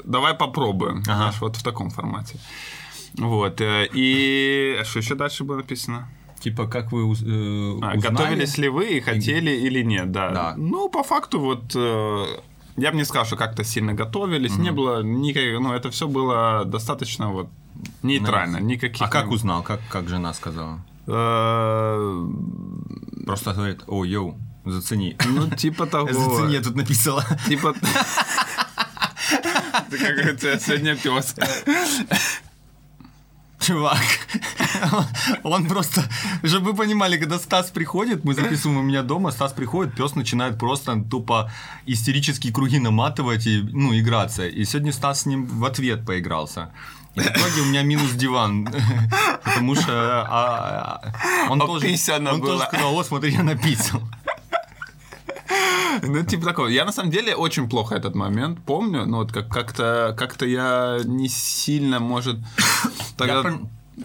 Давай 0.05 0.33
попробуем. 0.35 1.03
Ага. 1.07 1.17
Знаешь, 1.17 1.41
вот 1.41 1.57
в 1.57 1.63
таком 1.63 1.91
формате. 1.91 2.39
Вот. 3.19 3.61
э, 3.61 3.87
И 3.93 4.77
а 4.81 4.85
что 4.85 4.99
еще 5.01 5.15
дальше 5.15 5.45
было 5.45 5.57
написано? 5.57 6.09
Типа, 6.41 6.67
как 6.69 6.93
вы 6.93 7.01
э, 7.01 7.05
А, 7.05 7.07
узнали? 7.09 8.01
готовились 8.01 8.59
ли 8.59 8.69
вы 8.69 8.87
и 8.97 9.01
хотели 9.01 9.51
или 9.51 9.83
нет, 9.83 10.13
да. 10.13 10.31
Да. 10.31 10.55
Ну, 10.57 10.89
по 10.89 11.03
факту, 11.03 11.41
вот 11.41 11.73
э, 11.75 12.25
я 12.77 12.91
бы 12.93 12.97
не 12.97 13.05
сказал, 13.05 13.25
что 13.27 13.37
как-то 13.37 13.65
сильно 13.65 13.93
готовились, 13.95 14.57
не 14.57 14.71
было 14.71 15.03
никаких, 15.03 15.59
ну, 15.61 15.73
это 15.73 15.91
все 15.91 16.07
было 16.07 16.65
достаточно 16.65 17.31
вот 17.33 17.49
нейтрально, 18.03 18.59
никаких. 18.59 19.03
А 19.03 19.09
как 19.09 19.31
узнал? 19.31 19.63
Как, 19.65 19.81
как 19.91 20.09
жена 20.09 20.33
сказала? 20.33 20.81
Э, 21.09 22.27
Просто 23.27 23.53
говорит, 23.53 23.83
о, 23.89 24.05
йоу, 24.05 24.39
зацени. 24.65 25.17
Ну, 25.27 25.51
типа 25.51 25.87
того. 25.91 26.13
Зацени, 26.13 26.53
я 26.55 26.63
тут 26.63 26.77
написала. 26.77 27.25
Типа... 27.49 27.75
Ты 29.91 29.99
как 29.99 30.39
тебя 30.41 30.59
сегодня 30.59 30.97
пес. 30.97 31.35
Чувак, 33.61 33.99
он 35.43 35.67
просто, 35.67 36.05
чтобы 36.45 36.71
вы 36.73 36.77
понимали, 36.77 37.19
когда 37.19 37.38
Стас 37.38 37.71
приходит, 37.71 38.25
мы 38.25 38.35
записываем 38.35 38.79
у 38.79 38.83
меня 38.83 39.03
дома, 39.03 39.33
Стас 39.33 39.53
приходит, 39.53 39.95
пес 39.95 40.15
начинает 40.15 40.59
просто 40.59 41.03
тупо 41.11 41.50
истерические 41.87 42.53
круги 42.53 42.79
наматывать 42.79 43.47
и, 43.47 43.61
ну, 43.61 43.99
играться. 43.99 44.47
И 44.47 44.65
сегодня 44.65 44.93
Стас 44.93 45.23
с 45.23 45.27
ним 45.27 45.47
в 45.47 45.65
ответ 45.65 46.07
поигрался. 46.07 46.71
И 47.15 47.21
в 47.21 47.27
итоге 47.27 47.62
у 47.62 47.65
меня 47.65 47.83
минус 47.83 48.12
диван, 48.12 48.69
потому 49.45 49.75
что 49.75 49.93
а, 50.29 51.00
а, 51.03 51.50
он, 51.50 51.59
тоже, 51.59 51.87
Описано 51.87 52.35
он 52.35 52.41
тоже 52.41 52.65
сказал, 52.65 52.97
о, 52.97 53.03
смотри, 53.03 53.33
я 53.33 53.43
написал. 53.43 54.03
Ну, 56.02 56.25
типа 56.25 56.45
такого. 56.47 56.69
Я 56.69 56.85
на 56.85 56.93
самом 56.93 57.11
деле 57.11 57.35
очень 57.35 57.69
плохо 57.69 57.95
этот 57.95 58.14
момент 58.14 58.59
помню, 58.64 59.05
но 59.07 59.19
вот 59.19 59.33
как- 59.33 59.49
как-то 59.49 60.14
как 60.19 60.40
я 60.43 60.99
не 61.05 61.28
сильно, 61.28 61.99
может, 62.00 62.37
тогда, 63.17 63.59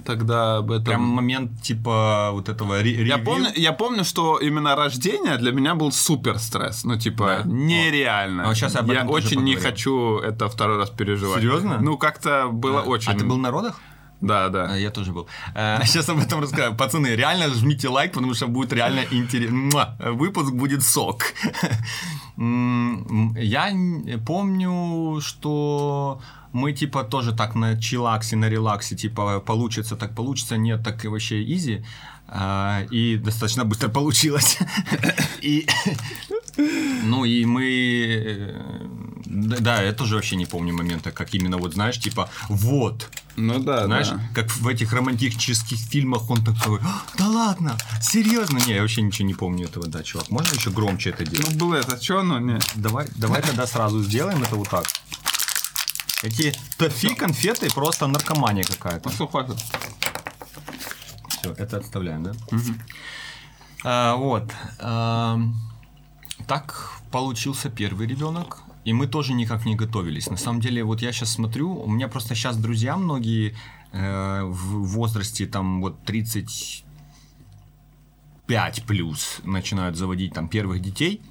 тогда 0.06 0.58
об 0.58 0.72
этом... 0.72 0.86
Прям 0.86 1.02
момент 1.02 1.62
типа 1.62 2.30
вот 2.32 2.50
этого 2.50 2.82
ре- 2.82 3.06
Я 3.06 3.18
помню, 3.18 3.50
я 3.56 3.74
помню, 3.74 4.04
что 4.04 4.38
именно 4.40 4.76
рождение 4.76 5.38
для 5.38 5.52
меня 5.52 5.76
был 5.76 5.92
супер 5.92 6.40
стресс. 6.40 6.84
Ну, 6.84 6.98
типа, 6.98 7.42
Да? 7.44 7.50
нереально. 7.50 8.50
А 8.50 8.56
сейчас 8.56 8.74
я 8.76 8.82
очень 9.06 9.42
не 9.42 9.54
поговорим. 9.56 9.60
хочу 9.62 10.18
это 10.18 10.50
второй 10.50 10.78
раз 10.78 10.90
переживать. 10.90 11.42
Серьезно? 11.42 11.78
Ну, 11.82 11.98
как-то 11.98 12.48
было 12.52 12.82
очень. 12.82 13.12
А 13.12 13.16
ты 13.16 13.26
был 13.26 13.38
на 13.38 13.52
родах? 13.52 13.80
Да, 14.24 14.46
А, 14.46 14.50
да. 14.50 14.76
Я 14.78 14.90
тоже 14.90 15.12
был. 15.12 15.28
Сейчас 15.86 16.10
об 16.10 16.20
этом 16.20 16.40
расскажу. 16.40 16.76
Пацаны, 16.76 17.08
реально 17.08 17.54
жмите 17.54 17.90
лайк, 17.90 18.14
потому 18.14 18.34
что 18.34 18.48
будет 18.48 18.74
реально 18.74 19.02
интересно. 19.12 19.98
Выпуск 20.00 20.54
будет 20.54 20.82
сок. 20.82 21.34
Я 22.38 23.72
помню, 24.26 25.22
что 25.22 26.22
мы 26.54 26.74
типа 26.74 27.04
тоже 27.04 27.34
так 27.34 27.56
на 27.56 27.80
чилаксе, 27.80 28.36
на 28.38 28.50
релаксе, 28.50 28.96
типа 28.96 29.40
получится, 29.40 29.96
так 29.96 30.16
получится, 30.16 30.58
нет, 30.58 30.84
так 30.84 31.06
и 31.06 31.08
вообще 31.10 31.44
изи. 31.44 31.84
А, 32.28 32.84
И 32.92 33.18
достаточно 33.18 33.66
быстро 33.66 33.90
получилось. 33.90 34.58
И 35.42 35.68
ну 37.04 37.26
и 37.26 37.46
мы... 37.46 37.64
э, 38.26 38.62
да, 39.26 39.82
я 39.82 39.94
тоже 39.94 40.16
вообще 40.16 40.36
не 40.36 40.46
помню 40.46 40.74
момента, 40.74 41.12
как 41.12 41.34
именно 41.34 41.58
вот, 41.58 41.74
знаешь, 41.74 42.00
типа, 42.00 42.30
вот, 42.50 43.10
Ну 43.36 43.60
да, 43.60 43.86
знаешь, 43.86 44.10
да. 44.10 44.22
как 44.36 44.52
в 44.52 44.68
этих 44.68 44.94
романтических 44.94 45.78
фильмах 45.78 46.30
он 46.30 46.44
такой, 46.44 46.80
«А, 46.84 47.04
да 47.18 47.28
ладно, 47.28 47.78
серьезно? 48.02 48.60
Не, 48.60 48.76
я 48.76 48.82
вообще 48.82 49.02
ничего 49.02 49.28
не 49.28 49.34
помню 49.34 49.66
этого, 49.66 49.88
да, 49.88 50.04
чувак. 50.04 50.30
Можно 50.30 50.56
еще 50.56 50.70
громче 50.70 51.10
это 51.10 51.26
делать? 51.26 51.50
Ну, 51.52 51.58
было 51.58 51.76
это 51.76 52.02
что, 52.02 52.22
ну, 52.22 52.38
не. 52.40 52.60
Давай, 52.76 53.08
давай 53.16 53.42
тогда 53.42 53.66
сразу 53.66 54.04
сделаем 54.04 54.44
это 54.44 54.56
вот 54.56 54.70
так. 54.70 54.86
Эти 56.22 56.56
тофи, 56.78 57.16
конфеты, 57.16 57.70
просто 57.74 58.08
наркомания 58.08 58.64
какая-то. 58.64 59.10
Ну, 59.10 59.16
что, 59.16 59.28
хватит. 59.28 59.58
Все, 61.28 61.52
это 61.54 61.78
отставляем, 61.78 62.24
да? 62.24 62.34
А, 63.84 64.16
вот. 64.16 64.50
так 66.48 66.92
получился 67.12 67.70
первый 67.70 68.08
ребенок. 68.08 68.60
И 68.86 68.94
мы 68.94 69.08
тоже 69.08 69.34
никак 69.34 69.66
не 69.66 69.76
готовились. 69.76 70.30
На 70.30 70.38
самом 70.38 70.62
деле, 70.62 70.84
вот 70.84 71.02
я 71.02 71.12
сейчас 71.12 71.32
смотрю, 71.32 71.74
у 71.74 71.90
меня 71.90 72.08
просто 72.08 72.36
сейчас 72.36 72.58
друзья 72.58 72.98
многие 72.98 73.56
э, 73.92 74.44
в 74.44 74.88
возрасте 74.88 75.46
там 75.46 75.82
вот 75.82 76.04
35 76.04 78.84
плюс 78.86 79.40
начинают 79.44 79.96
заводить 79.96 80.34
там 80.34 80.50
первых 80.50 80.82
детей. 80.82 81.22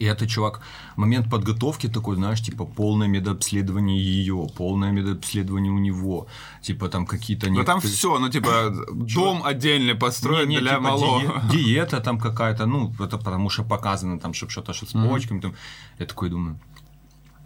И 0.00 0.04
это, 0.06 0.26
чувак, 0.26 0.60
момент 0.96 1.30
подготовки 1.30 1.88
такой, 1.88 2.16
знаешь, 2.16 2.40
типа 2.40 2.64
полное 2.64 3.06
медобследование 3.08 3.96
ее, 3.98 4.46
полное 4.56 4.90
медобследование 4.92 5.70
у 5.72 5.78
него, 5.78 6.26
типа 6.62 6.88
там 6.88 7.06
какие-то... 7.06 7.48
Ну, 7.48 7.64
там 7.64 7.76
некоторые- 7.76 7.96
все, 7.96 8.18
ну, 8.18 8.28
типа, 8.28 8.74
дом 9.14 9.42
отдельно 9.44 9.94
построен 9.94 10.48
не, 10.48 10.56
не, 10.56 10.60
для 10.60 10.70
типа 10.70 10.80
малого. 10.82 11.20
дие- 11.20 11.64
диета 11.64 12.00
там 12.00 12.18
какая-то, 12.18 12.66
ну, 12.66 12.92
это 12.98 13.18
потому 13.18 13.50
что 13.50 13.62
показано 13.64 14.18
там, 14.18 14.34
чтобы 14.34 14.50
что-то 14.50 14.72
что 14.72 14.86
с 14.86 14.94
почками 15.08 15.40
там. 15.40 15.54
Я 16.00 16.06
такой 16.06 16.28
думаю. 16.30 16.58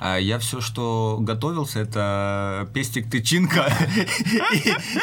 А 0.00 0.16
я 0.18 0.38
все, 0.38 0.60
что 0.60 1.18
готовился, 1.20 1.80
это 1.80 2.68
пестик 2.72 3.10
тычинка 3.10 3.66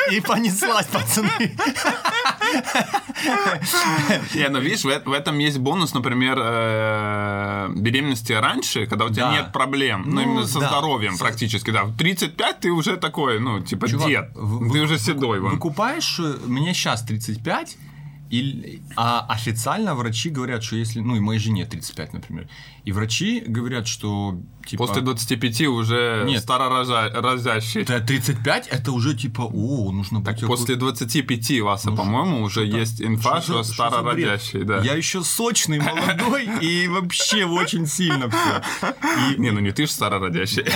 и, 0.09 0.15
и 0.15 0.21
понеслась, 0.21 0.87
пацаны. 0.87 1.29
Не, 4.35 4.49
ну 4.49 4.59
видишь, 4.59 4.83
в, 4.85 5.03
в 5.05 5.11
этом 5.11 5.37
есть 5.39 5.57
бонус, 5.57 5.93
например, 5.93 6.37
э, 6.39 7.69
беременности 7.75 8.33
раньше, 8.33 8.85
когда 8.85 9.05
у 9.05 9.09
тебя 9.09 9.25
Да. 9.25 9.31
нет 9.33 9.51
проблем, 9.51 10.03
ну, 10.05 10.15
Ну, 10.15 10.21
именно 10.21 10.47
со 10.47 10.59
да. 10.59 10.69
здоровьем 10.69 11.17
практически, 11.17 11.71
да. 11.71 11.83
В 11.83 11.97
35 11.97 12.59
ты 12.61 12.71
уже 12.71 12.97
такой, 12.97 13.39
ну, 13.39 13.59
типа, 13.61 13.87
Чувак, 13.89 14.07
дед, 14.07 14.33
ты 14.33 14.81
уже 14.81 14.97
седой, 14.99 15.39
вон. 15.39 15.51
Выкупаешь, 15.51 16.19
э, 16.19 16.35
мне 16.45 16.73
сейчас 16.73 17.01
35, 17.03 17.77
и, 18.42 18.82
а 18.96 19.25
официально 19.30 19.96
врачи 19.96 20.30
говорят, 20.30 20.63
что 20.63 20.75
если, 20.75 21.00
ну 21.00 21.15
и 21.15 21.20
моей 21.20 21.39
жене 21.39 21.65
35, 21.65 22.13
например, 22.13 22.48
и 22.84 22.92
врачи 22.92 23.44
говорят, 23.46 23.88
что 23.88 24.39
типа 24.65 24.86
После 24.88 25.01
25 25.01 25.62
уже 25.68 26.24
Нет. 26.25 26.42
старорожащий. 26.44 27.82
это 27.82 28.00
35, 28.00 28.68
это 28.68 28.92
уже 28.92 29.15
типа, 29.15 29.42
о, 29.42 29.92
нужно 29.92 30.20
быть 30.20 30.36
аккур- 30.36 30.48
После 30.48 30.75
25, 30.75 31.62
Васа, 31.62 31.89
Ну, 31.92 31.98
по-моему, 31.98 32.44
уже 32.44 32.65
есть 32.65 33.01
инфа, 33.01 33.42
что, 33.42 33.54
бред? 33.54 33.65
старородящий, 33.65 34.63
да. 34.63 34.80
Я 34.82 34.94
еще 34.96 35.24
сочный, 35.24 35.80
молодой 35.80 36.48
и 36.62 36.88
вообще 36.88 37.46
очень 37.46 37.88
сильно 37.88 38.30
все. 38.30 38.94
Не, 39.38 39.51
ну 39.51 39.60
не 39.60 39.72
ты 39.72 39.86
же 39.86 39.92
старородящий. 39.92 40.65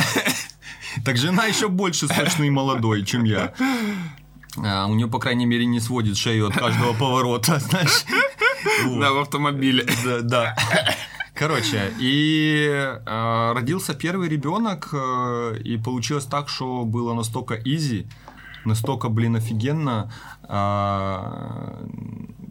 Так 1.06 1.18
жена 1.18 1.46
еще 1.46 1.70
больше 1.70 2.08
сочный 2.08 2.48
и 2.48 2.50
молодой, 2.50 3.06
чем 3.06 3.24
я. 3.24 3.54
А, 4.58 4.88
у 4.88 4.96
нее, 4.96 5.08
по 5.08 5.20
крайней 5.20 5.46
мере, 5.46 5.66
не 5.66 5.80
сводит 5.80 6.18
шею 6.18 6.48
от 6.48 6.54
каждого 6.56 6.94
поворота, 7.00 7.60
знаешь. 7.60 8.06
Да, 9.00 9.14
в 9.14 9.20
автомобиле. 9.20 9.86
Да. 10.24 10.56
Короче, 11.34 11.94
и 12.00 12.68
э, 12.70 13.52
родился 13.54 13.94
первый 13.94 14.28
ребенок, 14.28 14.90
э, 14.92 15.58
и 15.64 15.78
получилось 15.78 16.26
так, 16.26 16.50
что 16.50 16.84
было 16.84 17.14
настолько 17.14 17.56
easy, 17.56 18.08
настолько, 18.66 19.08
блин, 19.08 19.38
офигенно, 19.38 20.12
э, 20.44 21.88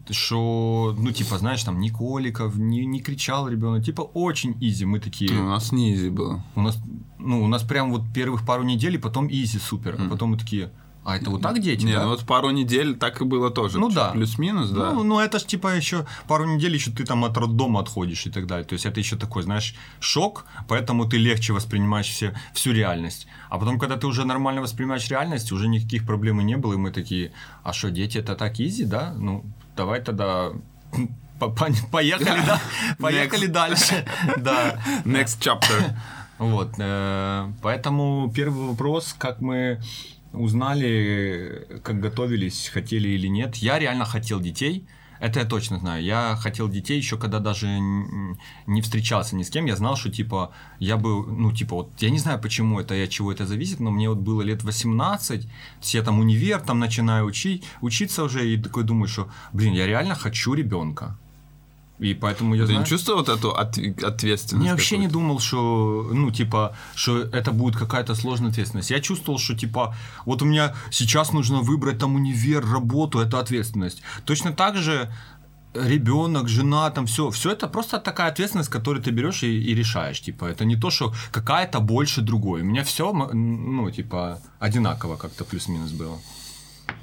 что, 0.09 0.95
ну, 0.97 1.11
типа, 1.11 1.37
знаешь, 1.37 1.63
там, 1.63 1.79
ни 1.79 1.89
коликов, 1.89 2.55
не, 2.55 2.85
не 2.85 2.99
кричал 2.99 3.47
ребенок, 3.47 3.83
типа, 3.83 4.01
очень 4.01 4.55
easy. 4.59 4.85
Мы 4.85 4.99
такие, 4.99 5.31
Ну, 5.31 5.45
У 5.45 5.49
нас 5.49 5.71
не 5.71 5.93
easy 5.93 6.09
было. 6.09 6.43
у 6.55 6.61
нас, 6.61 6.79
ну, 7.19 7.43
у 7.43 7.47
нас 7.47 7.61
прям 7.63 7.91
вот 7.91 8.01
первых 8.13 8.45
пару 8.45 8.63
недель, 8.63 8.95
и 8.95 8.97
потом 8.97 9.27
изи 9.29 9.59
супер, 9.59 9.95
а 9.99 10.09
потом 10.09 10.31
мы 10.31 10.37
такие, 10.37 10.71
а 11.09 11.17
это 11.17 11.29
вот 11.31 11.41
так 11.41 11.59
дети, 11.59 11.85
Не, 11.85 11.93
да? 11.93 12.03
ну 12.03 12.09
вот 12.09 12.25
пару 12.25 12.51
недель 12.51 12.95
так 12.95 13.19
и 13.21 13.25
было 13.25 13.49
тоже. 13.49 13.79
Ну 13.79 13.89
да. 13.89 14.11
Плюс-минус, 14.11 14.69
да. 14.69 14.91
Ну, 14.93 15.03
ну, 15.03 15.19
это 15.19 15.39
ж 15.39 15.43
типа 15.45 15.75
еще 15.75 16.05
пару 16.27 16.45
недель 16.45 16.73
еще 16.75 16.91
ты 16.91 17.03
там 17.05 17.23
от 17.25 17.37
роддома 17.37 17.79
отходишь 17.79 18.27
и 18.27 18.29
так 18.29 18.45
далее. 18.45 18.63
То 18.65 18.73
есть 18.73 18.85
это 18.85 18.99
еще 18.99 19.15
такой, 19.15 19.41
знаешь, 19.43 19.75
шок, 19.99 20.45
поэтому 20.67 21.05
ты 21.09 21.17
легче 21.17 21.53
воспринимаешь 21.53 22.07
все, 22.07 22.33
всю 22.53 22.73
реальность. 22.73 23.27
А 23.49 23.57
потом, 23.57 23.79
когда 23.79 23.95
ты 23.97 24.05
уже 24.07 24.23
нормально 24.25 24.61
воспринимаешь 24.61 25.09
реальность, 25.09 25.51
уже 25.51 25.67
никаких 25.67 26.05
проблем 26.05 26.41
и 26.41 26.43
не 26.43 26.57
было, 26.57 26.73
и 26.73 26.77
мы 26.77 26.91
такие, 26.91 27.31
а 27.63 27.73
что, 27.73 27.89
дети 27.89 28.19
это 28.19 28.35
так 28.35 28.59
изи, 28.59 28.85
да? 28.85 29.13
Ну, 29.17 29.43
давай 29.75 30.01
тогда 30.01 30.51
по- 31.39 31.49
по- 31.49 31.73
поехали, 31.91 32.41
да? 32.45 32.61
Поехали 32.99 33.47
дальше. 33.47 34.05
Да. 34.37 34.79
Next 35.05 35.39
chapter. 35.39 35.95
Вот, 36.37 36.69
э, 36.77 37.51
поэтому 37.61 38.31
первый 38.33 38.67
вопрос, 38.67 39.15
как 39.17 39.41
мы 39.41 39.81
узнали, 40.33 41.79
как 41.83 41.99
готовились, 41.99 42.69
хотели 42.73 43.09
или 43.09 43.27
нет. 43.27 43.55
Я 43.55 43.79
реально 43.79 44.05
хотел 44.05 44.39
детей. 44.39 44.85
Это 45.19 45.41
я 45.41 45.45
точно 45.45 45.79
знаю. 45.79 46.03
Я 46.03 46.37
хотел 46.39 46.69
детей 46.69 46.97
еще 46.97 47.17
когда 47.17 47.39
даже 47.39 47.67
не 47.67 48.81
встречался 48.81 49.35
ни 49.35 49.43
с 49.43 49.49
кем. 49.49 49.65
Я 49.65 49.75
знал, 49.75 49.97
что 49.97 50.09
типа 50.09 50.53
я 50.79 50.95
бы, 50.97 51.25
ну 51.25 51.51
типа 51.51 51.75
вот, 51.75 51.91
я 51.99 52.09
не 52.09 52.19
знаю 52.19 52.39
почему 52.39 52.79
это, 52.79 53.01
от 53.03 53.09
чего 53.09 53.31
это 53.31 53.45
зависит, 53.45 53.79
но 53.81 53.91
мне 53.91 54.09
вот 54.09 54.19
было 54.19 54.41
лет 54.41 54.63
18, 54.63 55.41
то 55.41 55.47
есть 55.81 55.93
я 55.93 56.03
там 56.03 56.19
универ, 56.19 56.61
там 56.61 56.79
начинаю 56.79 57.25
учить, 57.25 57.65
учиться 57.81 58.23
уже, 58.23 58.49
и 58.49 58.57
такой 58.57 58.83
думаю, 58.83 59.09
что, 59.09 59.29
блин, 59.51 59.73
я 59.73 59.87
реально 59.87 60.15
хочу 60.15 60.53
ребенка. 60.53 61.17
И 61.99 62.13
поэтому 62.13 62.55
я 62.55 62.61
Ты 62.61 62.67
знаю... 62.67 62.81
не 62.81 62.85
чувствовал 62.85 63.19
вот 63.19 63.29
эту 63.29 63.49
от- 63.49 63.77
ответственность? 64.03 64.65
Я 64.65 64.71
вообще 64.71 64.97
не 64.97 65.07
думал, 65.07 65.39
что, 65.39 66.09
ну, 66.13 66.31
типа, 66.31 66.75
что 66.95 67.19
это 67.19 67.51
будет 67.51 67.75
какая-то 67.75 68.15
сложная 68.15 68.51
ответственность. 68.51 68.89
Я 68.91 69.01
чувствовал, 69.01 69.37
что, 69.37 69.53
типа, 69.53 69.95
вот 70.25 70.41
у 70.41 70.45
меня 70.45 70.73
сейчас 70.91 71.33
нужно 71.33 71.59
выбрать 71.59 71.99
там 71.99 72.15
универ, 72.15 72.65
работу, 72.65 73.19
это 73.19 73.39
ответственность. 73.39 74.01
Точно 74.25 74.53
так 74.53 74.77
же 74.77 75.11
ребенок, 75.73 76.47
жена, 76.47 76.89
там 76.89 77.05
все, 77.05 77.29
все 77.29 77.51
это 77.51 77.67
просто 77.67 77.99
такая 77.99 78.31
ответственность, 78.31 78.69
которую 78.69 79.03
ты 79.03 79.11
берешь 79.11 79.43
и, 79.43 79.71
и 79.71 79.75
решаешь, 79.75 80.21
типа, 80.21 80.45
это 80.45 80.65
не 80.65 80.75
то, 80.75 80.89
что 80.89 81.13
какая-то 81.31 81.79
больше 81.79 82.21
другой. 82.21 82.61
У 82.61 82.65
меня 82.65 82.83
все, 82.83 83.11
ну, 83.11 83.91
типа, 83.91 84.39
одинаково 84.59 85.17
как-то 85.17 85.43
плюс-минус 85.43 85.91
было. 85.91 86.17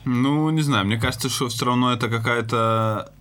Ну, 0.05 0.50
не 0.50 0.62
знаю, 0.62 0.87
мне 0.87 0.99
кажется, 0.99 1.29
что 1.29 1.49
все 1.49 1.67
равно 1.67 1.93
это 1.93 2.09
какая-то 2.09 3.12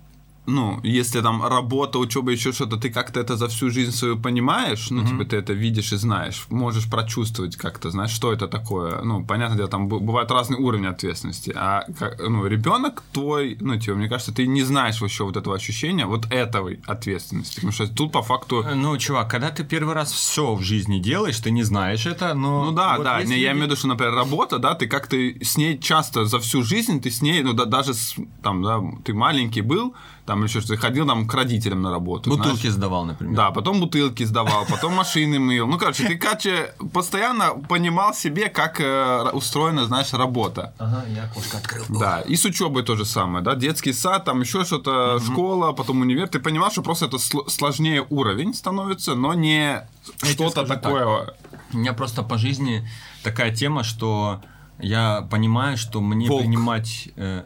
ну, 0.48 0.80
если 0.84 1.22
там 1.22 1.46
работа, 1.46 2.00
учеба, 2.00 2.32
еще 2.32 2.52
что-то, 2.52 2.78
ты 2.78 2.90
как-то 2.90 3.20
это 3.20 3.38
за 3.38 3.48
всю 3.48 3.70
жизнь 3.70 3.92
свою 3.92 4.18
понимаешь, 4.18 4.90
ну, 4.92 5.06
типа, 5.06 5.26
ты 5.26 5.38
это 5.38 5.54
видишь 5.54 5.94
и 5.94 5.98
знаешь, 5.98 6.46
можешь 6.50 6.90
прочувствовать 6.90 7.56
как-то, 7.56 7.92
знаешь, 7.92 8.12
что 8.12 8.32
это 8.32 8.48
такое. 8.48 9.02
Ну, 9.02 9.24
понятное 9.26 9.58
дело, 9.58 9.70
там 9.70 9.88
бывают 9.88 10.32
разные 10.32 10.60
уровни 10.60 10.88
ответственности, 10.88 11.54
а, 11.56 11.86
ну, 12.20 12.48
ребенок 12.48 13.04
твой, 13.12 13.58
ну, 13.60 13.80
типа, 13.80 13.98
мне 13.98 14.08
кажется, 14.08 14.34
ты 14.34 14.48
не 14.48 14.64
знаешь 14.64 15.02
вообще 15.02 15.24
вот 15.24 15.38
этого 15.38 15.56
ощущения, 15.56 16.06
вот 16.06 16.32
этого 16.32 16.72
ответственности, 16.86 17.56
потому 17.56 17.72
что 17.72 17.88
тут 17.88 18.12
по 18.12 18.22
факту... 18.22 18.66
Ну, 18.76 18.98
чувак, 18.98 19.30
когда 19.30 19.50
ты 19.50 19.64
первый 19.64 19.94
раз 19.94 20.12
все 20.12 20.56
в 20.56 20.62
жизни 20.62 21.00
делаешь, 21.00 21.40
ты 21.40 21.52
не 21.52 21.64
знаешь 21.64 22.06
это, 22.06 22.34
но... 22.34 22.66
Ну 22.66 22.72
да, 22.72 22.98
вот 22.98 23.04
да, 23.04 23.20
если 23.20 23.36
не, 23.36 23.42
я 23.42 23.52
имею 23.52 23.64
в 23.64 23.66
виду, 23.68 23.76
что, 23.76 23.88
например, 23.88 24.14
работа, 24.14 24.60
да, 24.60 24.76
ты 24.76 24.88
как-то 24.88 25.16
с 25.16 25.58
ней 25.58 25.80
часто 25.80 26.26
за 26.26 26.40
всю 26.40 26.64
жизнь, 26.64 27.02
ты 27.02 27.10
с 27.10 27.22
ней, 27.22 27.44
ну 27.44 27.54
да, 27.54 27.66
даже 27.66 27.94
с, 27.94 28.16
там, 28.44 28.62
да, 28.62 28.82
ты 29.04 29.14
маленький 29.14 29.62
был, 29.62 29.96
там 30.26 30.44
еще 30.44 30.60
что, 30.60 30.70
ты 30.70 30.78
ходил 30.78 31.06
там 31.06 31.28
к 31.28 31.34
родителям 31.34 31.82
на 31.82 31.92
работу. 31.92 32.30
Бутылки 32.32 32.62
знаешь. 32.62 32.76
сдавал, 32.76 33.06
например. 33.06 33.36
Да, 33.36 33.52
потом 33.52 33.80
бутылки 33.80 34.24
сдавал, 34.24 34.66
потом 34.66 34.94
машины 34.94 35.40
мыл. 35.40 35.68
Ну, 35.68 35.78
короче, 35.78 36.08
ты, 36.08 36.18
короче, 36.18 36.74
постоянно 36.94 37.52
понимал 37.70 38.14
себе, 38.14 38.50
как 38.50 38.82
э, 38.82 39.30
устроена, 39.34 39.86
знаешь, 39.86 40.14
работа. 40.14 40.74
Ага, 40.80 41.06
я 41.10 41.26
окошко 41.26 41.58
открыл. 41.58 41.86
Да, 41.90 42.22
и 42.22 42.36
с 42.36 42.44
учебой 42.46 42.84
то 42.84 42.96
же 42.96 43.06
самое, 43.06 43.44
да, 43.44 43.56
детский 43.56 43.94
сад, 43.94 44.26
там 44.26 44.42
еще 44.42 44.66
что-то, 44.66 45.20
школа, 45.20 45.74
потом 45.74 46.02
универ, 46.02 46.28
ты 46.28 46.40
понимал, 46.40 46.72
что 46.72 46.82
просто 46.82 47.06
это 47.06 47.18
сло- 47.18 47.48
сложнее 47.50 48.06
уровень 48.10 48.54
становится, 48.54 49.14
но 49.16 49.34
не 49.36 49.88
тебе 50.22 50.32
что-то 50.32 50.66
такое. 50.66 51.34
У 51.74 51.78
меня 51.78 51.94
просто 51.94 52.24
по 52.24 52.38
жизни 52.38 52.88
такая 53.24 53.54
тема, 53.54 53.84
что 53.84 54.42
я 54.80 55.28
понимаю, 55.30 55.78
что 55.78 56.02
мне 56.02 56.28
Волк. 56.28 56.42
принимать... 56.42 57.10
э, 57.16 57.44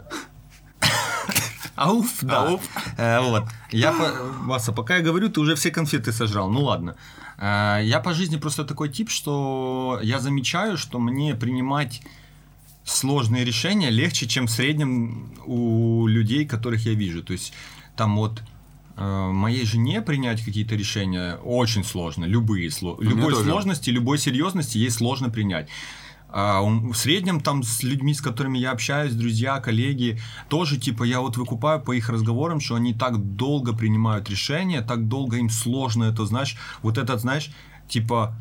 Ауф, 1.84 2.20
да. 2.22 2.48
Ауф. 2.48 2.62
Э, 2.98 3.20
вот. 3.22 3.44
Я. 3.72 3.94
Васа, 4.46 4.72
пока 4.72 4.98
я 4.98 5.04
говорю, 5.04 5.30
ты 5.30 5.40
уже 5.40 5.56
все 5.56 5.72
конфеты 5.72 6.12
сожрал. 6.12 6.50
Ну 6.50 6.64
ладно. 6.64 6.96
Э, 7.38 7.80
Я 7.84 8.00
по 8.00 8.14
жизни 8.14 8.38
просто 8.38 8.66
такой 8.66 8.90
тип, 8.90 9.10
что 9.10 10.00
я 10.04 10.20
замечаю, 10.20 10.78
что 10.78 11.00
мне 11.00 11.36
принимать 11.36 12.02
сложные 12.84 13.46
решения 13.46 13.90
легче, 13.92 14.28
чем 14.28 14.48
в 14.48 14.52
среднем 14.52 15.32
у 15.46 16.08
людей, 16.08 16.46
которых 16.46 16.86
я 16.86 16.94
вижу. 16.94 17.22
То 17.24 17.34
есть 17.34 17.54
там 17.96 18.16
вот 18.18 18.42
э, 18.98 19.30
моей 19.32 19.66
жене 19.66 20.02
принять 20.02 20.44
какие-то 20.44 20.76
решения 20.76 21.36
очень 21.44 21.84
сложно, 21.84 22.26
любые 22.26 22.70
сло- 22.70 22.98
любой 23.04 23.34
тоже. 23.34 23.50
сложности, 23.50 23.90
любой 23.92 24.18
серьезности 24.18 24.78
ей 24.80 24.90
сложно 24.90 25.30
принять. 25.30 25.70
А 26.32 26.62
в 26.62 26.94
среднем 26.94 27.40
там 27.40 27.64
с 27.64 27.82
людьми, 27.82 28.14
с 28.14 28.22
которыми 28.22 28.60
я 28.60 28.72
общаюсь, 28.72 29.14
друзья, 29.14 29.60
коллеги, 29.60 30.20
тоже 30.48 30.78
типа 30.78 31.04
я 31.04 31.22
вот 31.22 31.38
выкупаю 31.38 31.82
по 31.82 31.92
их 31.94 32.10
разговорам, 32.10 32.60
что 32.60 32.76
они 32.76 32.94
так 32.94 33.36
долго 33.36 33.74
принимают 33.74 34.30
решения, 34.30 34.82
так 34.82 35.08
долго 35.08 35.38
им 35.38 35.50
сложно 35.50 36.04
это, 36.06 36.26
знаешь, 36.26 36.56
вот 36.84 36.98
этот, 36.98 37.22
знаешь, 37.22 37.52
типа 37.88 38.36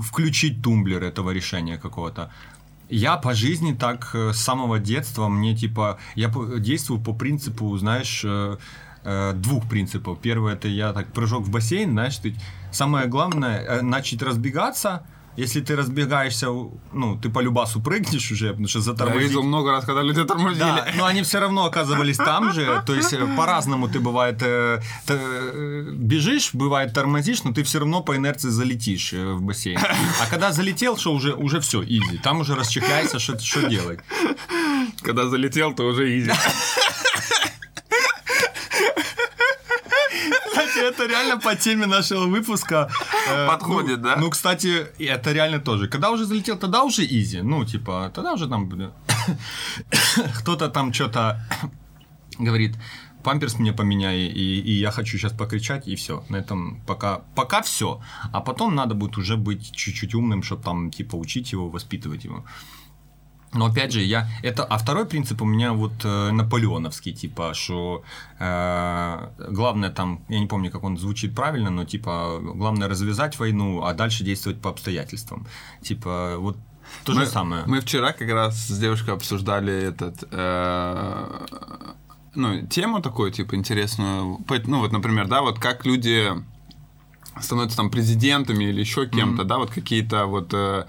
включить 0.00 0.62
тумблер 0.62 1.02
этого 1.02 1.30
решения 1.30 1.78
какого-то. 1.78 2.30
Я 2.88 3.16
по 3.16 3.34
жизни 3.34 3.74
так 3.74 4.10
э, 4.14 4.32
с 4.32 4.38
самого 4.38 4.78
детства, 4.78 5.28
мне 5.28 5.56
типа, 5.56 5.98
я 6.14 6.32
действую 6.58 7.00
по 7.00 7.12
принципу, 7.12 7.76
знаешь, 7.76 8.22
э, 8.24 8.56
э, 9.02 9.32
двух 9.34 9.68
принципов. 9.68 10.20
Первое, 10.20 10.54
это 10.54 10.68
я 10.68 10.92
так 10.92 11.12
прыжок 11.12 11.42
в 11.42 11.50
бассейн, 11.50 11.90
знаешь, 11.90 12.16
ты, 12.18 12.36
самое 12.70 13.08
главное, 13.08 13.82
начать 13.82 14.22
разбегаться, 14.22 15.04
если 15.36 15.60
ты 15.60 15.76
разбегаешься, 15.76 16.46
ну, 16.92 17.18
ты 17.22 17.28
по 17.28 17.40
любасу 17.40 17.80
прыгнешь 17.80 18.30
уже, 18.30 18.50
потому 18.50 18.68
что 18.68 18.78
Я 18.78 18.84
затормозить... 18.84 19.28
видел 19.28 19.42
много 19.42 19.70
раз, 19.70 19.84
когда 19.84 20.02
люди 20.02 20.24
тормозили. 20.24 20.60
Да, 20.60 20.86
но 20.96 21.04
они 21.04 21.22
все 21.22 21.40
равно 21.40 21.64
оказывались 21.64 22.16
там 22.16 22.52
же. 22.52 22.82
То 22.86 22.94
есть 22.94 23.12
э, 23.12 23.26
по-разному 23.36 23.88
ты 23.88 24.00
бывает 24.00 24.42
э, 24.42 24.80
э, 25.08 25.90
бежишь, 25.92 26.50
бывает 26.54 26.92
тормозишь, 26.92 27.44
но 27.44 27.52
ты 27.52 27.62
все 27.62 27.78
равно 27.78 28.02
по 28.02 28.16
инерции 28.16 28.48
залетишь 28.48 29.12
э, 29.12 29.32
в 29.34 29.42
бассейн. 29.42 29.78
А 29.78 30.26
когда 30.30 30.52
залетел, 30.52 30.96
что 30.96 31.12
уже 31.12 31.34
уже 31.34 31.60
все 31.60 31.82
изи, 31.82 32.18
там 32.22 32.40
уже 32.40 32.54
расчехляйся, 32.54 33.18
что 33.18 33.68
делать. 33.68 34.00
Когда 35.02 35.28
залетел, 35.28 35.74
то 35.74 35.84
уже 35.84 36.18
изи. 36.18 36.32
Кстати, 40.76 40.94
это 40.94 41.06
реально 41.06 41.38
по 41.38 41.54
теме 41.54 41.86
нашего 41.86 42.26
выпуска. 42.26 42.88
э, 43.28 43.46
Подходит, 43.48 43.98
ну, 43.98 44.04
да? 44.04 44.16
Ну, 44.16 44.30
кстати, 44.30 44.86
это 44.98 45.32
реально 45.32 45.58
тоже. 45.58 45.88
Когда 45.88 46.10
уже 46.10 46.24
залетел, 46.24 46.58
тогда 46.58 46.82
уже 46.82 47.04
изи. 47.04 47.42
Ну, 47.42 47.64
типа, 47.64 48.10
тогда 48.14 48.32
уже 48.34 48.46
там 48.48 48.68
кто-то 50.40 50.68
там 50.68 50.92
что-то 50.92 51.40
говорит, 52.38 52.76
памперс 53.22 53.58
мне 53.58 53.72
поменяй, 53.72 54.18
и, 54.26 54.60
и 54.60 54.72
я 54.72 54.90
хочу 54.90 55.18
сейчас 55.18 55.32
покричать, 55.32 55.88
и 55.88 55.94
все. 55.96 56.24
На 56.28 56.36
этом 56.36 56.80
пока, 56.86 57.20
пока 57.34 57.62
все. 57.62 58.00
А 58.32 58.40
потом 58.40 58.74
надо 58.74 58.94
будет 58.94 59.16
уже 59.18 59.36
быть 59.36 59.72
чуть-чуть 59.72 60.14
умным, 60.14 60.42
чтобы 60.42 60.62
там, 60.62 60.90
типа, 60.90 61.16
учить 61.16 61.52
его, 61.52 61.70
воспитывать 61.70 62.24
его. 62.24 62.44
Но 63.56 63.66
опять 63.66 63.92
же, 63.92 64.00
я 64.02 64.28
это, 64.42 64.64
а 64.64 64.78
второй 64.78 65.06
принцип 65.06 65.42
у 65.42 65.44
меня 65.44 65.72
вот 65.72 65.92
э, 66.04 66.30
наполеоновский, 66.30 67.12
типа, 67.12 67.54
что 67.54 68.02
э, 68.38 69.28
главное 69.50 69.90
там, 69.90 70.22
я 70.28 70.38
не 70.38 70.46
помню, 70.46 70.70
как 70.70 70.84
он 70.84 70.96
звучит 70.98 71.34
правильно, 71.34 71.70
но 71.70 71.84
типа 71.84 72.38
главное 72.40 72.88
развязать 72.88 73.38
войну, 73.38 73.84
а 73.84 73.94
дальше 73.94 74.24
действовать 74.24 74.60
по 74.60 74.70
обстоятельствам, 74.70 75.46
типа 75.82 76.36
вот 76.38 76.56
то 77.04 77.12
же 77.12 77.20
мы, 77.20 77.26
самое. 77.26 77.64
Мы 77.66 77.80
вчера 77.80 78.12
как 78.12 78.28
раз 78.28 78.66
с 78.66 78.78
девушкой 78.78 79.14
обсуждали 79.14 79.72
этот, 79.72 80.24
э, 80.30 81.46
ну, 82.34 82.66
тему 82.66 83.00
такую, 83.00 83.32
типа, 83.32 83.54
интересную. 83.54 84.38
Ну, 84.66 84.80
вот, 84.80 84.92
например, 84.92 85.26
да, 85.26 85.42
вот 85.42 85.58
как 85.58 85.84
люди 85.86 86.30
становятся 87.40 87.76
там 87.76 87.90
президентами 87.90 88.64
или 88.64 88.80
еще 88.80 89.06
кем-то, 89.06 89.44
да, 89.44 89.58
вот 89.58 89.70
какие-то 89.70 90.26
вот 90.26 90.52
э, 90.54 90.86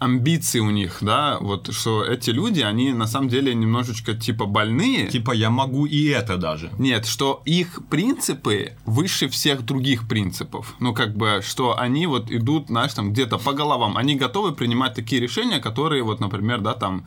амбиции 0.00 0.60
у 0.60 0.70
них, 0.70 0.98
да, 1.02 1.38
вот, 1.40 1.72
что 1.72 2.02
эти 2.02 2.30
люди, 2.30 2.60
они 2.60 2.92
на 2.92 3.06
самом 3.06 3.28
деле 3.28 3.54
немножечко, 3.54 4.14
типа, 4.14 4.46
больные. 4.46 5.06
Типа 5.08 5.32
я 5.32 5.50
могу 5.50 5.86
и 5.86 6.06
это 6.06 6.36
даже. 6.36 6.70
Нет, 6.78 7.06
что 7.06 7.42
их 7.44 7.80
принципы 7.90 8.72
выше 8.86 9.28
всех 9.28 9.64
других 9.64 10.08
принципов. 10.08 10.74
Ну, 10.80 10.94
как 10.94 11.16
бы, 11.16 11.42
что 11.44 11.78
они 11.78 12.06
вот 12.06 12.30
идут, 12.32 12.68
знаешь, 12.68 12.94
там 12.94 13.12
где-то 13.12 13.38
по 13.38 13.52
головам. 13.52 13.96
Они 13.96 14.16
готовы 14.16 14.52
принимать 14.52 14.94
такие 14.94 15.20
решения, 15.20 15.60
которые, 15.60 16.02
вот, 16.02 16.18
например, 16.18 16.60
да, 16.60 16.72
там, 16.74 17.06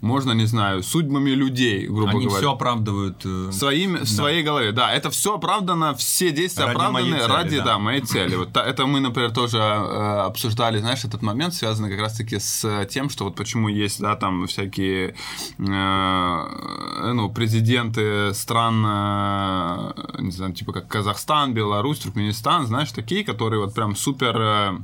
можно, 0.00 0.32
не 0.32 0.46
знаю, 0.46 0.82
судьбами 0.82 1.30
людей, 1.30 1.86
грубо 1.86 2.10
Они 2.12 2.24
говоря. 2.24 2.40
все 2.40 2.52
оправдывают. 2.52 3.20
э, 3.24 3.50
Своим, 3.52 3.96
в 3.98 4.08
своей 4.08 4.42
голове, 4.42 4.72
да, 4.72 4.90
это 4.92 5.10
все 5.10 5.34
оправдано, 5.34 5.94
все 5.94 6.30
действия 6.32 6.64
Ради 6.64 6.76
оправданы 6.76 7.18
цели, 7.18 7.28
ради, 7.32 7.58
да. 7.58 7.64
да. 7.64 7.78
моей 7.78 8.00
цели. 8.00 8.36
Вот 8.36 8.56
это 8.56 8.86
мы, 8.86 9.00
например, 9.00 9.30
тоже 9.32 9.58
э, 9.58 10.20
обсуждали, 10.26 10.78
знаешь, 10.78 11.04
этот 11.04 11.20
момент 11.22 11.52
связанный 11.54 11.90
как 11.90 12.00
раз-таки 12.00 12.38
с 12.38 12.86
тем, 12.86 13.10
что 13.10 13.24
вот 13.24 13.36
почему 13.36 13.68
есть, 13.68 14.00
да, 14.00 14.16
там 14.16 14.46
всякие, 14.46 15.14
э, 15.58 17.12
ну, 17.12 17.30
президенты 17.30 18.32
стран, 18.32 18.82
э, 18.86 19.92
не 20.20 20.30
знаю, 20.30 20.54
типа 20.54 20.72
как 20.72 20.88
Казахстан, 20.88 21.52
Беларусь, 21.52 21.98
Туркменистан, 21.98 22.66
знаешь, 22.66 22.90
такие, 22.92 23.22
которые 23.22 23.60
вот 23.60 23.74
прям 23.74 23.94
супер 23.96 24.34
э, 24.40 24.78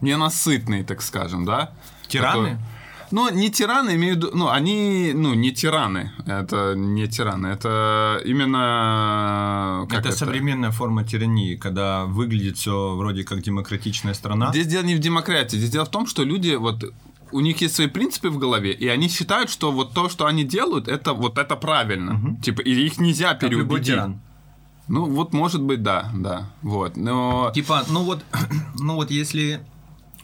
ненасытные, 0.00 0.84
так 0.84 1.02
скажем, 1.02 1.44
да. 1.44 1.72
Тираны? 2.08 2.30
Которые- 2.50 2.58
ну, 3.10 3.30
не 3.30 3.50
тираны, 3.50 3.94
имею 3.96 4.14
в 4.14 4.16
виду, 4.16 4.30
ну, 4.34 4.48
они, 4.48 5.12
ну, 5.14 5.34
не 5.34 5.52
тираны, 5.52 6.12
это 6.26 6.74
не 6.76 7.08
тираны, 7.08 7.48
это 7.48 8.20
именно... 8.24 9.86
Как 9.88 10.06
это, 10.06 10.12
современная 10.12 10.70
форма 10.70 11.04
тирании, 11.04 11.56
когда 11.56 12.04
выглядит 12.04 12.56
все 12.56 12.94
вроде 12.96 13.24
как 13.24 13.42
демократичная 13.42 14.14
страна. 14.14 14.50
Здесь 14.50 14.66
дело 14.66 14.84
не 14.84 14.94
в 14.94 15.00
демократии, 15.00 15.56
здесь 15.56 15.70
дело 15.70 15.84
в 15.84 15.90
том, 15.90 16.06
что 16.06 16.22
люди 16.24 16.54
вот 16.54 16.84
у 17.32 17.40
них 17.40 17.60
есть 17.60 17.74
свои 17.76 17.86
принципы 17.86 18.30
в 18.30 18.38
голове, 18.38 18.72
и 18.72 18.88
они 18.88 19.08
считают, 19.08 19.50
что 19.50 19.72
вот 19.72 19.92
то, 19.92 20.08
что 20.08 20.26
они 20.26 20.44
делают, 20.44 20.88
это 20.88 21.12
вот 21.12 21.38
это 21.38 21.56
правильно. 21.56 22.36
Типа, 22.42 22.60
и 22.60 22.72
их 22.72 22.98
нельзя 22.98 23.30
Как 23.30 23.40
переубедить. 23.40 23.98
Ну, 24.88 25.04
вот, 25.04 25.32
может 25.32 25.62
быть, 25.62 25.84
да, 25.84 26.10
да. 26.12 26.50
Вот. 26.62 26.96
Но 26.96 27.52
Типа, 27.54 27.84
ну 27.88 28.02
вот, 28.02 28.24
ну 28.74 28.96
вот 28.96 29.12
если 29.12 29.60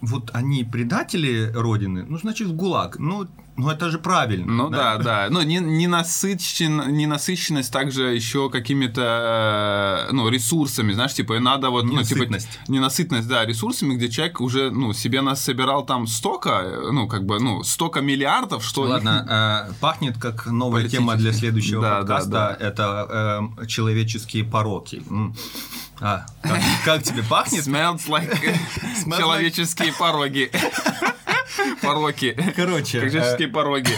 вот 0.00 0.30
они 0.34 0.64
предатели 0.64 1.50
Родины, 1.54 2.04
ну 2.08 2.18
значит 2.18 2.48
в 2.48 2.54
ГУЛАГ. 2.54 2.98
Ну, 2.98 3.26
ну 3.56 3.70
это 3.70 3.90
же 3.90 3.98
правильно. 3.98 4.52
Ну 4.52 4.68
да, 4.68 4.98
да. 4.98 5.28
Ну, 5.30 5.40
не, 5.42 5.56
ненасыщен, 5.58 6.94
ненасыщенность 6.94 7.72
также 7.72 8.14
еще 8.14 8.50
какими-то 8.50 10.06
э, 10.10 10.12
ну, 10.12 10.28
ресурсами, 10.28 10.92
знаешь, 10.92 11.14
типа, 11.14 11.36
и 11.36 11.38
надо 11.38 11.70
вот, 11.70 11.84
ну, 11.84 12.02
типа, 12.02 12.24
Ненасытность. 12.24 12.58
ненасытность, 12.68 13.28
да, 13.28 13.46
ресурсами, 13.46 13.94
где 13.94 14.10
человек 14.10 14.40
уже, 14.42 14.70
ну, 14.70 14.92
себе 14.92 15.22
нас 15.22 15.40
собирал 15.42 15.86
там 15.86 16.06
столько, 16.06 16.90
ну, 16.92 17.08
как 17.08 17.24
бы, 17.24 17.40
ну, 17.40 17.62
столько 17.64 18.02
миллиардов, 18.02 18.62
что... 18.64 18.82
Ладно, 18.82 19.66
э, 19.70 19.72
пахнет 19.80 20.18
как 20.18 20.46
новая 20.46 20.86
тема 20.88 21.14
для 21.16 21.32
следующего 21.32 21.80
Да, 21.80 21.90
да, 21.90 21.98
подкаста. 22.00 22.30
да. 22.30 22.56
Это 22.60 23.50
э, 23.62 23.66
человеческие 23.66 24.44
пороки. 24.44 25.02
А, 26.00 26.26
как, 26.42 26.60
как 26.84 27.02
тебе 27.02 27.22
пахнет? 27.22 27.66
Smells 27.66 28.06
like 28.08 28.30
like- 29.06 29.16
человеческие 29.18 29.92
пороги. 29.92 30.50
Пороки. 31.82 32.36
Короче, 32.54 33.00
Как 33.00 33.10
человеческие 33.10 33.48
пороги. 33.48 33.92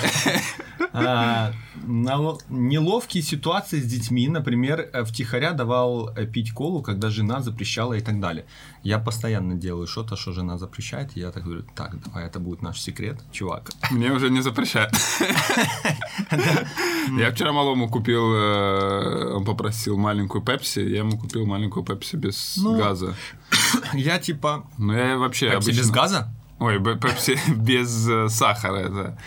Неловкие 1.86 3.22
ситуации 3.22 3.80
с 3.80 3.86
детьми, 3.86 4.28
например, 4.28 4.88
э, 4.92 5.04
втихаря 5.04 5.52
давал 5.52 6.10
э, 6.10 6.26
пить 6.26 6.52
колу, 6.52 6.82
когда 6.82 7.10
жена 7.10 7.40
запрещала 7.40 7.94
и 7.94 8.00
так 8.00 8.20
далее. 8.20 8.44
Я 8.82 8.98
постоянно 8.98 9.54
делаю 9.54 9.86
что-то, 9.86 10.16
что 10.16 10.32
жена 10.32 10.58
запрещает, 10.58 11.16
и 11.16 11.20
я 11.20 11.30
так 11.30 11.44
говорю, 11.44 11.64
так, 11.74 12.00
давай, 12.04 12.26
это 12.26 12.40
будет 12.40 12.62
наш 12.62 12.80
секрет, 12.80 13.18
чувак. 13.32 13.70
Мне 13.90 14.12
уже 14.12 14.30
не 14.30 14.42
запрещают. 14.42 14.92
Я 17.18 17.30
вчера 17.30 17.52
малому 17.52 17.88
купил, 17.88 18.34
э, 18.34 19.34
он 19.34 19.44
попросил 19.44 19.96
маленькую 19.96 20.42
пепси, 20.42 20.80
я 20.80 20.98
ему 20.98 21.18
купил 21.18 21.46
маленькую 21.46 21.84
пепси 21.84 22.16
без 22.16 22.56
Ну, 22.58 22.76
газа. 22.76 23.14
Я 23.94 24.18
типа... 24.18 24.64
Ну, 24.78 24.92
я 24.92 25.16
вообще 25.16 25.50
Пепси 25.50 25.70
обычно... 25.70 25.80
без 25.80 25.90
газа? 25.90 26.28
Ой, 26.58 26.80
пепси 26.96 27.38
без 27.56 28.08
сахара, 28.28 28.76
это... 28.76 29.18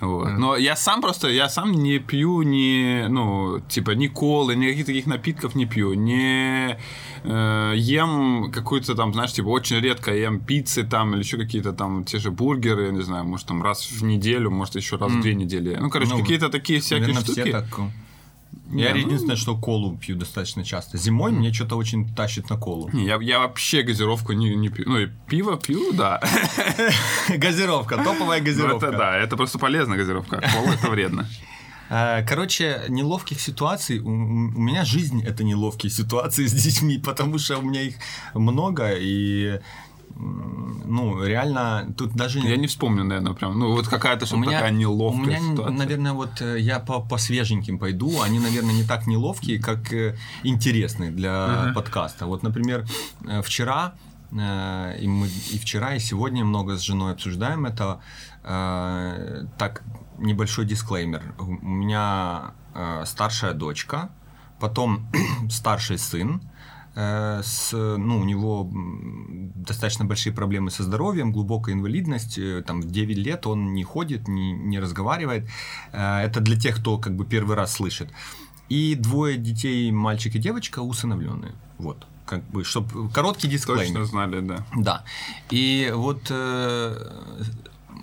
Вот. 0.00 0.28
Но 0.38 0.56
я 0.56 0.76
сам 0.76 1.00
просто, 1.00 1.28
я 1.28 1.48
сам 1.48 1.72
не 1.72 1.98
пью 1.98 2.42
ни, 2.42 3.06
ну, 3.08 3.60
типа, 3.68 3.92
ни 3.92 4.08
колы, 4.08 4.56
никаких 4.56 4.86
таких 4.86 5.06
напитков 5.06 5.54
не 5.54 5.66
пью, 5.66 5.94
не 5.94 6.76
э, 7.22 7.72
ем 7.76 8.50
какую-то 8.52 8.94
там, 8.94 9.12
знаешь, 9.14 9.32
типа, 9.32 9.46
очень 9.48 9.76
редко 9.80 10.14
ем 10.14 10.40
пиццы 10.40 10.82
там 10.82 11.14
или 11.14 11.20
еще 11.20 11.36
какие-то 11.38 11.72
там 11.72 12.04
те 12.04 12.18
же 12.18 12.30
бургеры, 12.30 12.86
я 12.86 12.90
не 12.90 13.02
знаю, 13.02 13.24
может, 13.24 13.46
там 13.46 13.62
раз 13.62 13.88
в 13.90 14.04
неделю, 14.04 14.50
может, 14.50 14.74
еще 14.76 14.96
раз 14.96 15.12
в 15.12 15.20
две 15.20 15.34
недели. 15.34 15.78
Ну, 15.80 15.90
короче, 15.90 16.12
Ну, 16.12 16.20
какие-то 16.20 16.48
такие 16.48 16.80
всякие 16.80 17.14
Наверное, 17.14 17.22
штуки. 17.24 17.40
все 17.42 17.52
так. 17.52 17.80
Я 18.72 18.90
ну- 18.94 18.96
единственное, 19.00 19.36
что 19.36 19.56
колу 19.56 19.96
пью 19.96 20.16
достаточно 20.16 20.64
часто. 20.64 20.96
Зимой 20.98 21.32
мне 21.32 21.52
что-то 21.52 21.76
очень 21.76 22.08
тащит 22.14 22.48
на 22.50 22.56
колу. 22.56 22.88
Не, 22.92 23.04
я, 23.06 23.18
я 23.20 23.38
вообще 23.40 23.82
газировку 23.82 24.32
не, 24.32 24.54
не 24.56 24.68
пью. 24.70 24.84
Ну, 24.88 24.98
и 24.98 25.08
пиво 25.28 25.56
пью, 25.56 25.92
да. 25.92 26.20
Газировка, 27.28 27.96
топовая 27.96 28.40
Ну, 28.40 28.46
газировка. 28.46 28.86
это 28.86 28.96
да, 28.96 29.16
это 29.16 29.36
просто 29.36 29.58
полезная 29.58 29.98
газировка. 29.98 30.38
а 30.42 30.50
Кола 30.52 30.72
это 30.74 30.90
вредно. 30.90 31.28
Э, 31.90 32.24
Короче, 32.26 32.82
неловких 32.88 33.40
ситуаций. 33.40 33.98
У 34.00 34.08
меня 34.10 34.84
жизнь 34.84 35.22
это 35.22 35.44
неловкие 35.44 35.90
ситуации 35.90 36.46
с 36.46 36.52
детьми, 36.52 36.98
потому 37.04 37.38
что 37.38 37.58
у 37.58 37.62
меня 37.62 37.82
их 37.82 37.96
много 38.34 38.92
и 38.96 39.60
ну 40.16 41.24
реально 41.24 41.92
тут 41.96 42.12
даже 42.14 42.38
Я 42.38 42.56
не 42.56 42.66
вспомню, 42.66 43.04
наверное, 43.04 43.32
прям. 43.32 43.58
Ну, 43.58 43.72
вот 43.72 43.88
какая-то, 43.88 44.32
у 44.34 44.38
меня, 44.38 44.52
такая 44.52 44.72
у 44.72 44.76
неловкая 44.76 45.40
меня, 45.40 45.52
ситуация. 45.52 45.76
наверное, 45.76 46.12
вот 46.12 46.40
э, 46.40 46.60
я 46.60 46.78
по, 46.78 47.00
по 47.00 47.18
свеженьким 47.18 47.78
пойду. 47.78 48.22
Они, 48.22 48.38
наверное, 48.38 48.74
не 48.74 48.84
так 48.84 49.06
неловкие, 49.06 49.58
как 49.60 49.92
э, 49.92 50.16
интересные 50.44 51.10
для 51.10 51.72
подкаста. 51.74 52.26
Вот, 52.26 52.42
например, 52.42 52.86
э, 53.26 53.42
вчера 53.42 53.94
и 54.32 55.06
мы 55.06 55.28
и 55.52 55.58
вчера 55.60 55.94
и 55.94 56.00
сегодня 56.00 56.44
много 56.44 56.76
с 56.76 56.80
женой 56.80 57.12
обсуждаем 57.12 57.66
это. 57.66 58.00
Так 58.42 59.84
небольшой 60.18 60.64
дисклеймер. 60.64 61.22
У 61.38 61.52
меня 61.52 62.54
старшая 63.04 63.52
дочка, 63.52 64.10
потом 64.58 65.06
старший 65.50 65.98
сын. 65.98 66.42
Э, 66.94 67.40
С, 67.42 67.72
ну, 67.72 68.20
у 68.20 68.24
него 68.24 68.70
достаточно 68.72 70.04
большие 70.04 70.32
проблемы 70.32 70.70
со 70.70 70.82
здоровьем, 70.82 71.32
глубокая 71.32 71.74
инвалидность, 71.74 72.38
э, 72.38 72.62
там 72.66 72.80
в 72.80 72.90
9 72.90 73.18
лет 73.18 73.46
он 73.46 73.74
не 73.74 73.84
ходит, 73.84 74.28
не, 74.28 74.52
не 74.52 74.80
разговаривает. 74.80 75.48
Э, 75.92 76.20
Это 76.24 76.40
для 76.40 76.56
тех, 76.58 76.76
кто 76.76 76.98
как 76.98 77.16
бы 77.16 77.24
первый 77.24 77.56
раз 77.56 77.72
слышит. 77.74 78.08
И 78.70 78.94
двое 78.94 79.36
детей, 79.36 79.90
мальчик 79.92 80.34
и 80.34 80.38
девочка, 80.38 80.80
усыновленные. 80.80 81.52
Вот, 81.78 82.06
как 82.26 82.42
бы, 82.50 82.64
чтобы 82.64 83.10
короткий 83.10 83.48
дисклеймер. 83.48 83.86
Точно 83.86 84.04
знали, 84.04 84.40
да. 84.40 84.66
Да. 84.76 85.04
И 85.50 85.92
вот 85.94 86.30
э, 86.30 86.96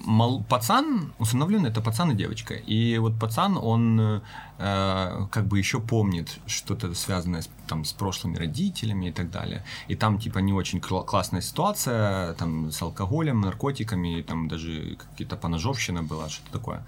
мал- 0.05 0.43
пацан, 0.43 1.13
усыновленный, 1.19 1.69
это 1.69 1.81
пацан 1.81 2.11
и 2.11 2.15
девочка. 2.15 2.53
И 2.53 2.97
вот 2.97 3.19
пацан, 3.19 3.57
он 3.57 4.21
э, 4.57 5.27
как 5.31 5.47
бы 5.47 5.59
еще 5.59 5.79
помнит 5.79 6.39
что-то 6.45 6.93
связанное 6.93 7.41
с, 7.41 7.49
там, 7.67 7.85
с 7.85 7.93
прошлыми 7.93 8.37
родителями 8.37 9.07
и 9.07 9.11
так 9.11 9.31
далее. 9.31 9.63
И 9.87 9.95
там 9.95 10.19
типа 10.19 10.39
не 10.39 10.53
очень 10.53 10.79
кла- 10.79 11.05
классная 11.05 11.41
ситуация, 11.41 12.33
там 12.33 12.71
с 12.71 12.81
алкоголем, 12.81 13.41
наркотиками, 13.41 14.21
там 14.21 14.47
даже 14.47 14.97
какие-то 14.97 15.35
поножовщина 15.35 16.03
была, 16.03 16.29
что-то 16.29 16.51
такое. 16.51 16.85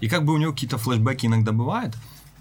И 0.00 0.08
как 0.08 0.24
бы 0.24 0.32
у 0.32 0.38
него 0.38 0.52
какие-то 0.52 0.78
флешбеки 0.78 1.26
иногда 1.26 1.52
бывают, 1.52 1.96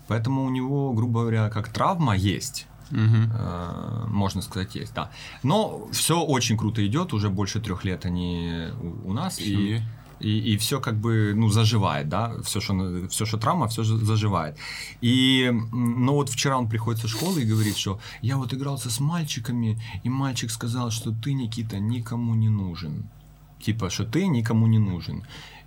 поэтому 0.07 0.43
у 0.43 0.49
него, 0.49 0.93
грубо 0.93 1.21
говоря, 1.21 1.49
как 1.49 1.69
травма 1.69 2.15
есть. 2.15 2.67
Э, 2.93 4.05
можно 4.07 4.41
сказать, 4.41 4.75
есть, 4.75 4.93
да. 4.93 5.09
Но 5.43 5.87
все 5.91 6.21
очень 6.21 6.57
круто 6.57 6.85
идет, 6.85 7.13
уже 7.13 7.29
больше 7.29 7.59
трех 7.59 7.85
лет 7.85 8.05
они 8.05 8.67
у, 9.05 9.13
нас. 9.13 9.37
В 9.37 9.41
И, 9.41 9.81
семье. 10.21 10.53
и, 10.53 10.57
все 10.57 10.79
как 10.79 10.95
бы, 10.95 11.33
ну, 11.35 11.49
заживает, 11.49 12.09
да, 12.09 12.33
все, 12.43 12.59
что, 12.59 13.07
все, 13.09 13.25
что 13.25 13.37
травма, 13.37 13.67
все 13.67 13.83
заживает. 13.83 14.57
И, 15.01 15.51
ну, 15.71 16.13
вот 16.13 16.29
вчера 16.29 16.57
он 16.57 16.69
приходит 16.69 17.01
со 17.01 17.07
школы 17.07 17.41
и 17.41 17.45
говорит, 17.45 17.77
что 17.77 17.99
я 18.21 18.37
вот 18.37 18.53
игрался 18.53 18.89
с 18.89 18.99
мальчиками, 18.99 19.81
и 20.03 20.09
мальчик 20.09 20.51
сказал, 20.51 20.91
что 20.91 21.11
ты, 21.11 21.33
Никита, 21.33 21.79
никому 21.79 22.35
не 22.35 22.49
нужен. 22.49 23.03
Типа, 23.59 23.89
что 23.89 24.05
ты 24.05 24.27
никому 24.27 24.67
не 24.67 24.79
нужен. 24.79 25.23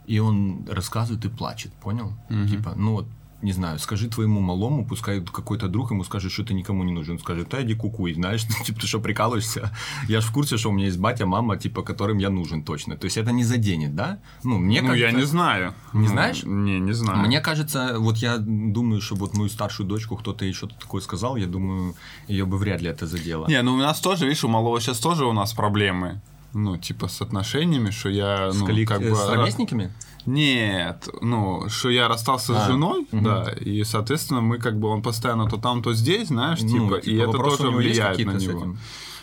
И 0.07 0.19
он 0.19 0.67
рассказывает 0.69 1.25
и 1.25 1.29
плачет, 1.29 1.73
понял? 1.73 2.12
Мгм. 2.29 2.49
Типа, 2.49 2.75
ну 2.77 2.93
вот, 2.93 3.07
не 3.45 3.53
знаю, 3.53 3.79
скажи 3.79 4.09
твоему 4.09 4.41
малому, 4.41 4.85
пускай 4.87 5.21
какой-то 5.21 5.69
друг 5.69 5.91
ему 5.91 6.03
скажет, 6.05 6.33
что 6.33 6.45
ты 6.45 6.55
никому 6.55 6.83
не 6.83 6.93
нужен. 6.93 7.15
Он 7.15 7.19
скажет, 7.19 7.49
да 7.51 7.63
иди 7.63 7.75
кукуй, 7.75 8.15
знаешь, 8.15 8.45
типа, 8.65 8.81
ты 8.81 8.87
что, 8.87 9.01
прикалываешься? 9.01 9.71
Я 10.09 10.21
ж 10.21 10.25
в 10.25 10.33
курсе, 10.33 10.57
что 10.57 10.71
у 10.71 10.73
меня 10.73 10.87
есть 10.87 10.99
батя, 10.99 11.27
мама, 11.27 11.57
типа, 11.57 11.83
которым 11.83 12.19
я 12.19 12.31
нужен 12.31 12.65
точно. 12.65 12.97
То 12.97 13.05
есть 13.05 13.17
это 13.17 13.33
не 13.33 13.45
заденет, 13.45 13.95
да? 13.95 14.19
Ну, 14.43 14.59
мне 14.59 14.83
ну, 14.83 14.95
я 14.95 15.13
не 15.13 15.25
знаю. 15.25 15.75
Не 15.93 16.09
знаешь? 16.09 16.43
Не, 16.45 16.81
не 16.81 16.93
знаю. 16.93 17.19
Мне 17.19 17.41
кажется, 17.41 17.97
вот 17.99 18.17
я 18.17 18.39
думаю, 18.39 19.01
что 19.01 19.15
вот 19.15 19.35
мою 19.35 19.51
старшую 19.51 19.87
дочку 19.87 20.17
кто-то 20.17 20.45
еще 20.45 20.65
что-то 20.65 20.81
такое 20.81 21.03
сказал, 21.03 21.37
я 21.37 21.47
думаю, 21.47 21.95
ее 22.29 22.45
бы 22.45 22.57
вряд 22.59 22.81
ли 22.81 22.89
это 22.89 23.07
задело. 23.07 23.47
Не, 23.49 23.63
ну 23.63 23.75
у 23.75 23.79
нас 23.79 24.01
тоже, 24.01 24.25
видишь, 24.25 24.45
у 24.45 24.49
малого 24.49 24.81
сейчас 24.81 24.99
тоже 24.99 25.27
у 25.27 25.33
нас 25.33 25.53
проблемы. 25.53 26.21
Ну, 26.55 26.77
типа, 26.77 27.09
с 27.09 27.21
отношениями, 27.21 27.91
что 27.91 28.09
я, 28.09 28.51
ну, 28.55 28.67
как 28.87 29.03
э, 29.03 29.11
бы... 29.11 29.17
с 29.17 29.29
ровесниками? 29.29 29.93
Нет, 30.27 31.09
ну, 31.21 31.69
что 31.69 31.91
я 31.91 32.09
расстался 32.09 32.55
с 32.55 32.57
А, 32.65 32.67
женой, 32.67 33.07
мгм. 33.13 33.25
да, 33.25 33.53
и, 33.61 33.85
соответственно, 33.85 34.41
мы 34.41 34.59
как 34.59 34.79
бы, 34.79 34.89
он 34.89 35.03
постоянно 35.03 35.49
то 35.49 35.57
там, 35.59 35.83
то 35.83 35.93
здесь, 35.95 36.29
знаешь, 36.29 36.61
Ну, 36.63 36.69
типа, 36.69 36.95
и 36.97 37.03
типа, 37.03 37.23
это 37.23 37.27
вопросы 37.27 37.59
тоже 37.59 37.77
влияет 37.77 38.25
на 38.25 38.39
с 38.41 38.43
него. 38.43 38.77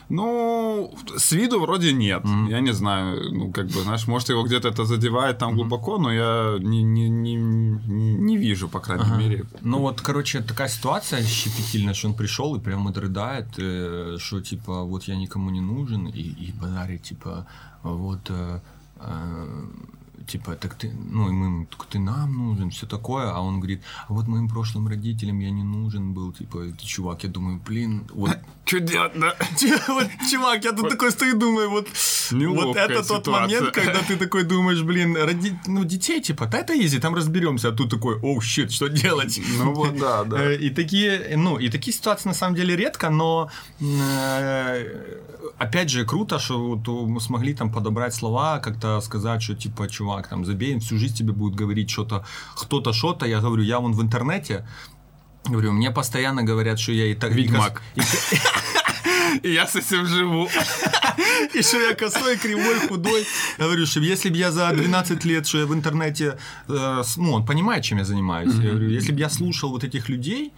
Ну, 0.10 0.94
с 1.18 1.32
виду 1.32 1.62
вроде 1.62 1.94
нет. 1.94 2.26
Мгм. 2.26 2.50
Я 2.50 2.60
не 2.60 2.74
знаю, 2.74 3.34
ну, 3.34 3.52
как 3.54 3.68
бы, 3.68 3.82
знаешь, 3.82 4.08
может, 4.08 4.30
его 4.30 4.44
где-то 4.44 4.68
это 4.68 4.84
задевает 4.84 5.38
там 5.38 5.56
глубоко, 5.56 5.98
но 5.98 6.12
я 6.12 6.58
не, 6.60 6.84
не, 6.84 7.10
не, 7.10 7.36
не 7.36 8.38
вижу, 8.38 8.68
по 8.68 8.80
крайней 8.80 9.06
Ага. 9.06 9.18
мере. 9.18 9.46
Ну 9.62 9.80
вот, 9.80 10.02
короче, 10.02 10.42
такая 10.42 10.68
ситуация 10.68 11.24
щепетильная, 11.24 11.94
что 11.94 12.10
он 12.10 12.14
пришел 12.14 12.56
и 12.56 12.60
прям 12.60 12.84
вот 12.88 12.98
рыдает, 12.98 13.48
э, 13.58 14.18
что 14.20 14.42
типа 14.42 14.84
вот 14.84 15.08
я 15.08 15.16
никому 15.16 15.50
не 15.50 15.62
нужен, 15.62 16.08
и, 16.08 16.22
и 16.22 16.52
базарит, 16.62 17.04
типа 17.04 17.46
вот 17.84 18.30
э, 18.30 18.60
э, 19.00 19.66
типа 20.28 20.56
так 20.56 20.76
ты, 20.76 20.92
ну 20.92 21.28
и 21.30 21.32
мы 21.32 21.46
ему, 21.46 21.66
так 21.66 21.86
ты 21.86 22.00
нам 22.00 22.38
нужен, 22.38 22.70
все 22.70 22.86
такое, 22.86 23.32
а 23.32 23.40
он 23.40 23.60
говорит, 23.60 23.82
а 24.08 24.14
вот 24.14 24.28
моим 24.28 24.48
прошлым 24.50 24.88
родителям 24.88 25.40
я 25.40 25.52
не 25.52 25.64
нужен 25.64 26.14
был, 26.14 26.34
типа, 26.34 26.60
ты 26.80 26.86
чувак, 26.86 27.24
я 27.24 27.30
думаю, 27.30 27.62
блин, 27.68 28.04
вот 28.14 28.38
Что 28.66 28.80
делать, 28.80 29.14
да? 29.20 29.36
вот, 29.88 30.08
чувак, 30.30 30.64
я 30.64 30.72
тут 30.72 30.90
такой 30.90 31.12
стою, 31.12 31.38
думаю, 31.38 31.70
вот, 31.70 31.88
вот 32.32 32.78
это 32.78 33.04
тот 33.08 33.28
момент, 33.28 33.72
когда 33.72 34.00
ты 34.00 34.18
такой 34.18 34.44
думаешь, 34.44 34.82
блин, 34.82 35.18
ну, 35.68 35.84
детей, 35.84 36.22
типа, 36.22 36.46
да 36.46 36.60
это 36.60 36.74
изи, 36.74 37.00
там 37.00 37.16
разберемся, 37.16 37.70
а 37.70 37.72
тут 37.72 37.90
такой, 37.90 38.20
оу, 38.22 38.42
щит, 38.42 38.72
что 38.72 38.88
делать? 38.88 39.40
Ну 39.62 39.74
вот, 39.74 39.98
да, 39.98 40.24
да. 40.24 40.38
Э, 40.44 40.56
И 40.56 40.70
такие, 40.70 41.38
ну, 41.38 41.60
и 41.60 41.70
такие 41.70 41.94
ситуации 41.94 42.30
на 42.30 42.36
самом 42.36 42.56
деле 42.56 42.76
редко, 42.76 43.10
но 43.10 43.50
э, 43.80 45.20
опять 45.58 45.90
же 45.90 46.06
круто, 46.06 46.40
что 46.40 46.80
смогли 47.20 47.54
там 47.54 47.72
подобрать 47.72 48.14
слова, 48.14 48.60
как-то 48.60 49.02
сказать, 49.02 49.44
что 49.44 49.56
типа, 49.56 49.88
чувак, 49.88 50.11
чувак, 50.12 50.28
там, 50.28 50.46
забей, 50.46 50.80
всю 50.80 50.98
жизнь 50.98 51.16
тебе 51.16 51.34
будет 51.34 51.56
говорить 51.56 51.90
что-то, 51.90 52.24
кто-то 52.56 52.94
что-то. 52.94 53.26
Я 53.26 53.40
говорю, 53.40 53.64
я 53.64 53.80
вон 53.80 53.94
в 53.94 54.02
интернете, 54.02 54.66
говорю, 55.50 55.72
мне 55.72 55.92
постоянно 55.92 56.44
говорят, 56.44 56.80
что 56.80 56.92
я 56.92 57.06
и 57.06 57.16
так... 57.16 57.32
Ведьмак. 57.32 57.82
и 59.44 59.50
я 59.50 59.66
с 59.66 59.76
этим 59.76 60.06
живу. 60.06 60.50
И 61.54 61.62
что 61.62 61.80
я 61.80 61.96
косой, 61.96 62.38
кривой, 62.38 62.88
худой. 62.88 63.26
Я 63.58 63.66
говорю, 63.66 63.86
что 63.86 64.00
если 64.00 64.30
бы 64.30 64.38
я 64.38 64.52
за 64.52 64.72
12 64.72 65.26
лет, 65.26 65.48
что 65.48 65.58
я 65.58 65.66
в 65.66 65.74
интернете, 65.74 66.38
э, 66.70 67.04
ну, 67.18 67.34
он 67.34 67.46
понимает, 67.46 67.84
чем 67.84 67.98
я 67.98 68.06
занимаюсь. 68.06 68.54
Я 68.56 68.70
говорю, 68.70 68.90
если 68.90 69.12
бы 69.12 69.20
я 69.20 69.30
слушал 69.30 69.70
вот 69.70 69.84
этих 69.84 70.10
людей, 70.10 70.52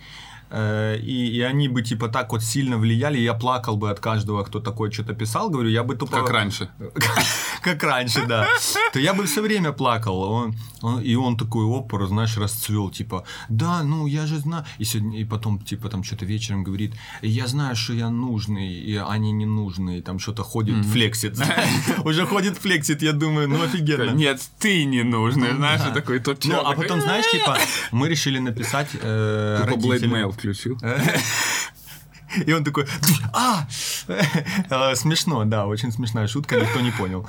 и, 0.53 1.37
и 1.37 1.41
они 1.41 1.67
бы 1.67 1.81
типа 1.81 2.09
так 2.09 2.31
вот 2.31 2.43
сильно 2.43 2.77
влияли, 2.77 3.17
я 3.17 3.33
плакал 3.33 3.77
бы 3.77 3.89
от 3.89 3.99
каждого, 3.99 4.43
кто 4.43 4.59
такое 4.59 4.91
что-то 4.91 5.13
писал, 5.13 5.49
говорю, 5.49 5.69
я 5.69 5.83
бы 5.83 5.95
тупо... 5.95 6.17
Как 6.17 6.29
раньше. 6.29 6.69
Как 7.61 7.81
раньше, 7.83 8.25
да. 8.27 8.45
То 8.91 8.99
я 8.99 9.13
бы 9.13 9.25
все 9.25 9.41
время 9.41 9.71
плакал. 9.71 10.53
И 11.01 11.15
он 11.15 11.37
такой 11.37 11.65
опор, 11.65 12.07
знаешь, 12.07 12.37
расцвел, 12.37 12.89
типа, 12.89 13.23
да, 13.49 13.83
ну 13.83 14.05
я 14.07 14.25
же 14.25 14.37
знаю. 14.37 14.65
И, 14.79 14.83
сегодня, 14.85 15.21
и 15.21 15.25
потом, 15.25 15.59
типа, 15.59 15.89
там 15.89 16.03
что-то 16.03 16.25
вечером 16.25 16.63
говорит, 16.63 16.93
я 17.21 17.47
знаю, 17.47 17.75
что 17.75 17.93
я 17.93 18.09
нужный, 18.09 18.73
и 18.73 18.95
они 18.97 19.31
не 19.31 19.45
нужны. 19.45 19.99
И 19.99 20.01
там 20.01 20.19
что-то 20.19 20.43
ходит, 20.43 20.85
флексит. 20.85 21.39
Уже 22.03 22.25
ходит, 22.25 22.57
флексит, 22.57 23.01
я 23.01 23.13
думаю, 23.13 23.47
ну 23.47 23.63
офигенно. 23.63 24.11
Нет, 24.11 24.41
ты 24.59 24.83
не 24.83 25.03
нужный, 25.03 25.55
знаешь, 25.55 25.81
такой 25.93 26.19
тот 26.19 26.45
Ну, 26.45 26.59
а 26.59 26.71
такой, 26.71 26.83
потом, 26.83 27.01
знаешь, 27.01 27.31
типа, 27.31 27.57
мы 27.91 28.09
решили 28.09 28.39
написать 28.39 28.89
э, 29.01 29.63
родителям. 29.63 30.33
Включил. 30.43 30.77
И 32.45 32.51
он 32.51 32.63
такой, 32.65 32.86
а! 33.32 33.65
Э, 34.08 34.95
Смешно, 34.95 35.45
да, 35.45 35.67
очень 35.67 35.91
смешная 35.91 36.27
шутка, 36.27 36.60
никто 36.60 36.82
не 36.82 36.91
понял. 36.91 37.23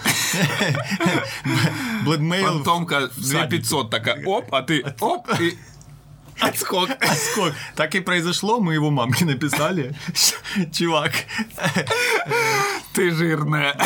В 2.04 2.08
садике. 2.08 3.10
2500 3.16 3.90
такая, 3.90 4.24
оп, 4.24 4.52
а 4.52 4.62
ты 4.62 4.82
оп, 5.00 5.28
и 5.38 5.56
отскок. 6.40 6.90
Скок. 7.32 7.52
Так 7.76 7.94
и 7.94 8.00
произошло, 8.00 8.58
мы 8.60 8.74
его 8.74 8.90
мамке 8.90 9.24
написали. 9.24 9.94
Чувак, 10.72 11.12
Ты 12.94 13.10
жирная. 13.12 13.76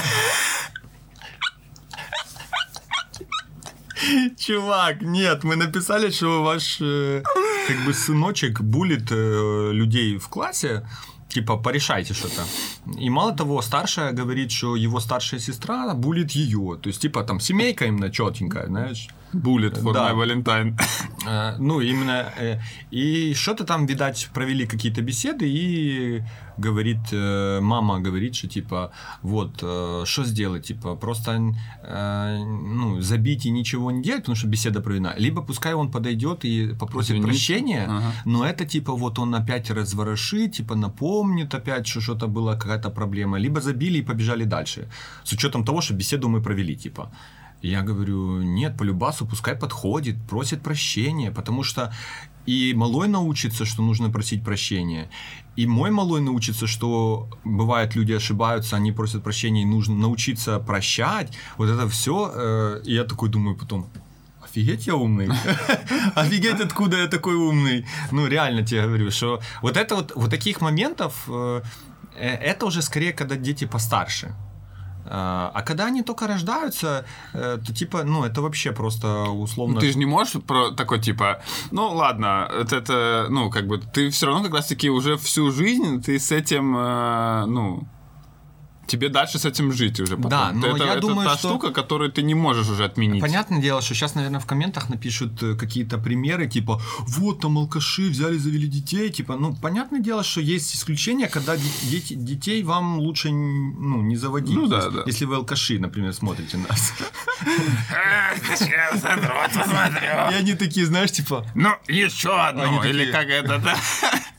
чувак, 4.38 5.02
нет, 5.02 5.44
мы 5.44 5.56
написали, 5.56 6.10
что 6.10 6.42
ваш 6.44 6.78
э, 6.80 7.22
как 7.68 7.84
бы 7.84 7.92
сыночек 7.92 8.62
булит 8.62 9.12
э, 9.12 9.72
людей 9.72 10.16
в 10.16 10.28
классе, 10.28 10.88
типа, 11.28 11.56
порешайте 11.56 12.14
что-то. 12.14 12.42
И 12.98 13.10
мало 13.10 13.32
того, 13.32 13.62
старшая 13.62 14.12
говорит, 14.12 14.50
что 14.50 14.74
его 14.76 15.00
старшая 15.00 15.40
сестра 15.40 15.94
булит 15.94 16.30
ее. 16.30 16.78
То 16.82 16.88
есть, 16.88 17.02
типа, 17.02 17.22
там, 17.24 17.40
семейка 17.40 17.84
именно 17.84 18.10
четенькая, 18.10 18.66
знаешь. 18.66 19.08
Буллет 19.32 19.78
for 19.78 19.92
Да. 19.92 20.12
my 20.12 20.14
Valentine. 20.16 20.74
Э, 21.26 21.56
Ну, 21.58 21.80
именно. 21.80 22.32
э, 22.40 22.58
И 22.90 23.34
что-то 23.34 23.64
там, 23.64 23.86
видать, 23.86 24.28
провели 24.34 24.66
какие-то 24.66 25.02
беседы, 25.02 25.44
и 25.48 26.22
говорит, 26.58 26.98
э, 27.12 27.60
мама 27.60 28.00
говорит, 28.00 28.34
что 28.34 28.48
типа, 28.48 28.90
вот, 29.22 29.56
что 30.04 30.24
сделать, 30.24 30.66
типа, 30.68 30.96
просто 30.96 31.38
ну, 31.38 33.00
забить 33.00 33.46
и 33.46 33.50
ничего 33.50 33.90
не 33.90 34.02
делать, 34.02 34.22
потому 34.22 34.36
что 34.36 34.48
беседа 34.48 34.80
проведена. 34.80 35.14
Либо 35.18 35.42
пускай 35.42 35.74
он 35.74 35.90
подойдет 35.90 36.44
и 36.44 36.74
попросит 36.78 37.10
Извиниться. 37.10 37.28
прощения, 37.28 37.84
Ага. 37.88 38.12
но 38.24 38.44
это 38.44 38.64
типа 38.64 38.92
вот 38.92 39.18
он 39.18 39.34
опять 39.34 39.70
разворошит, 39.70 40.52
типа 40.56 40.74
напомнит 40.74 41.54
опять, 41.54 41.86
что 41.86 42.00
что-то 42.00 42.26
была 42.28 42.56
какая-то 42.56 42.90
проблема, 42.90 43.38
либо 43.38 43.60
забили 43.60 43.98
и 43.98 44.02
побежали 44.02 44.44
дальше. 44.44 44.88
С 45.24 45.32
учетом 45.32 45.64
того, 45.64 45.80
что 45.80 45.94
беседу 45.94 46.28
мы 46.28 46.42
провели, 46.42 46.76
типа. 46.76 47.10
Я 47.62 47.82
говорю, 47.82 48.42
нет, 48.42 48.76
по 48.76 48.84
любасу 48.84 49.26
пускай 49.26 49.54
подходит, 49.54 50.16
просит 50.28 50.62
прощения, 50.62 51.30
потому 51.30 51.64
что 51.64 51.92
и 52.46 52.72
малой 52.74 53.08
научится, 53.08 53.64
что 53.64 53.82
нужно 53.82 54.10
просить 54.10 54.44
прощения, 54.44 55.10
и 55.56 55.66
мой 55.66 55.90
малой 55.90 56.20
научится, 56.20 56.66
что 56.66 57.28
бывает 57.44 57.96
люди 57.96 58.12
ошибаются, 58.12 58.76
они 58.76 58.92
просят 58.92 59.22
прощения, 59.22 59.62
и 59.62 59.66
нужно 59.66 59.96
научиться 59.96 60.58
прощать. 60.60 61.36
Вот 61.58 61.68
это 61.68 61.88
все. 61.88 62.80
И 62.84 62.94
я 62.94 63.04
такой 63.04 63.28
думаю 63.28 63.56
потом, 63.56 63.90
Офигеть, 64.48 64.86
я 64.86 64.94
умный. 64.94 65.28
Офигеть, 66.14 66.60
откуда 66.60 66.96
я 66.96 67.06
такой 67.06 67.34
умный. 67.34 67.84
Ну, 68.12 68.26
реально 68.26 68.62
тебе 68.62 68.86
говорю, 68.86 69.10
что 69.10 69.40
вот 69.62 69.76
это 69.76 69.96
вот, 69.96 70.12
вот 70.14 70.30
таких 70.30 70.60
моментов, 70.60 71.24
э, 71.28 71.62
э, 72.16 72.28
это 72.28 72.66
уже 72.66 72.82
скорее, 72.82 73.12
когда 73.12 73.36
дети 73.36 73.66
постарше. 73.66 74.34
А 75.10 75.50
а 75.54 75.62
когда 75.62 75.86
они 75.86 76.02
только 76.02 76.26
рождаются, 76.26 77.04
э, 77.32 77.58
то 77.64 77.74
типа, 77.74 78.04
ну, 78.04 78.24
это 78.24 78.42
вообще 78.42 78.72
просто 78.72 79.24
условно... 79.24 79.80
Ты 79.80 79.92
же 79.92 79.98
не 79.98 80.06
можешь 80.06 80.42
про 80.42 80.70
такой 80.70 81.00
типа, 81.00 81.42
ну 81.70 81.88
ладно, 81.88 82.48
это, 82.52 82.76
это 82.76 83.26
ну 83.30 83.50
как 83.50 83.66
бы 83.66 83.78
ты 83.78 84.10
все 84.10 84.26
равно 84.26 84.44
как 84.44 84.54
раз 84.54 84.66
таки 84.66 84.90
уже 84.90 85.16
всю 85.16 85.50
жизнь 85.50 86.02
ты 86.02 86.18
с 86.18 86.32
этим, 86.32 86.76
э, 86.76 87.44
ну 87.46 87.88
тебе 88.88 89.08
дальше 89.08 89.38
с 89.38 89.44
этим 89.44 89.72
жить 89.72 90.00
уже. 90.00 90.16
Потом. 90.16 90.30
Да, 90.30 90.52
но 90.52 90.66
это, 90.66 90.84
я 90.84 90.92
это 90.92 91.00
думаю, 91.00 91.28
та 91.28 91.36
что- 91.36 91.48
штука, 91.50 91.70
которую 91.70 92.10
ты 92.10 92.22
не 92.22 92.34
можешь 92.34 92.68
уже 92.68 92.84
отменить. 92.84 93.20
Понятное 93.20 93.60
дело, 93.60 93.80
что 93.82 93.94
сейчас, 93.94 94.14
наверное, 94.14 94.40
в 94.40 94.46
комментах 94.46 94.88
напишут 94.88 95.42
э, 95.42 95.54
какие-то 95.54 95.98
примеры, 95.98 96.48
типа, 96.48 96.80
вот 97.06 97.40
там 97.40 97.58
алкаши 97.58 98.08
взяли, 98.08 98.38
завели 98.38 98.66
детей, 98.66 99.10
типа, 99.10 99.36
ну, 99.36 99.54
понятное 99.54 100.00
дело, 100.00 100.24
что 100.24 100.40
есть 100.40 100.74
исключения, 100.74 101.28
когда 101.28 101.56
де- 101.56 101.62
дети, 101.90 102.14
детей 102.14 102.62
вам 102.62 102.98
лучше 102.98 103.30
ну, 103.30 104.02
не 104.02 104.16
заводить. 104.16 104.56
Ну 104.56 104.66
да, 104.66 104.76
если, 104.78 104.90
да. 104.90 105.02
если 105.06 105.24
вы 105.26 105.36
алкаши, 105.36 105.78
например, 105.78 106.12
смотрите 106.12 106.56
нас. 106.56 106.92
Сейчас 108.58 109.02
вот 109.02 109.52
посмотрю. 109.54 110.30
И 110.32 110.34
они 110.34 110.54
такие, 110.54 110.86
знаешь, 110.86 111.12
типа, 111.12 111.46
Ну, 111.54 111.70
еще 111.88 112.30
одну. 112.40 112.62
Они 112.62 112.88
Или 112.90 113.10
как 113.12 113.26
это, 113.28 113.58
да? 113.58 113.76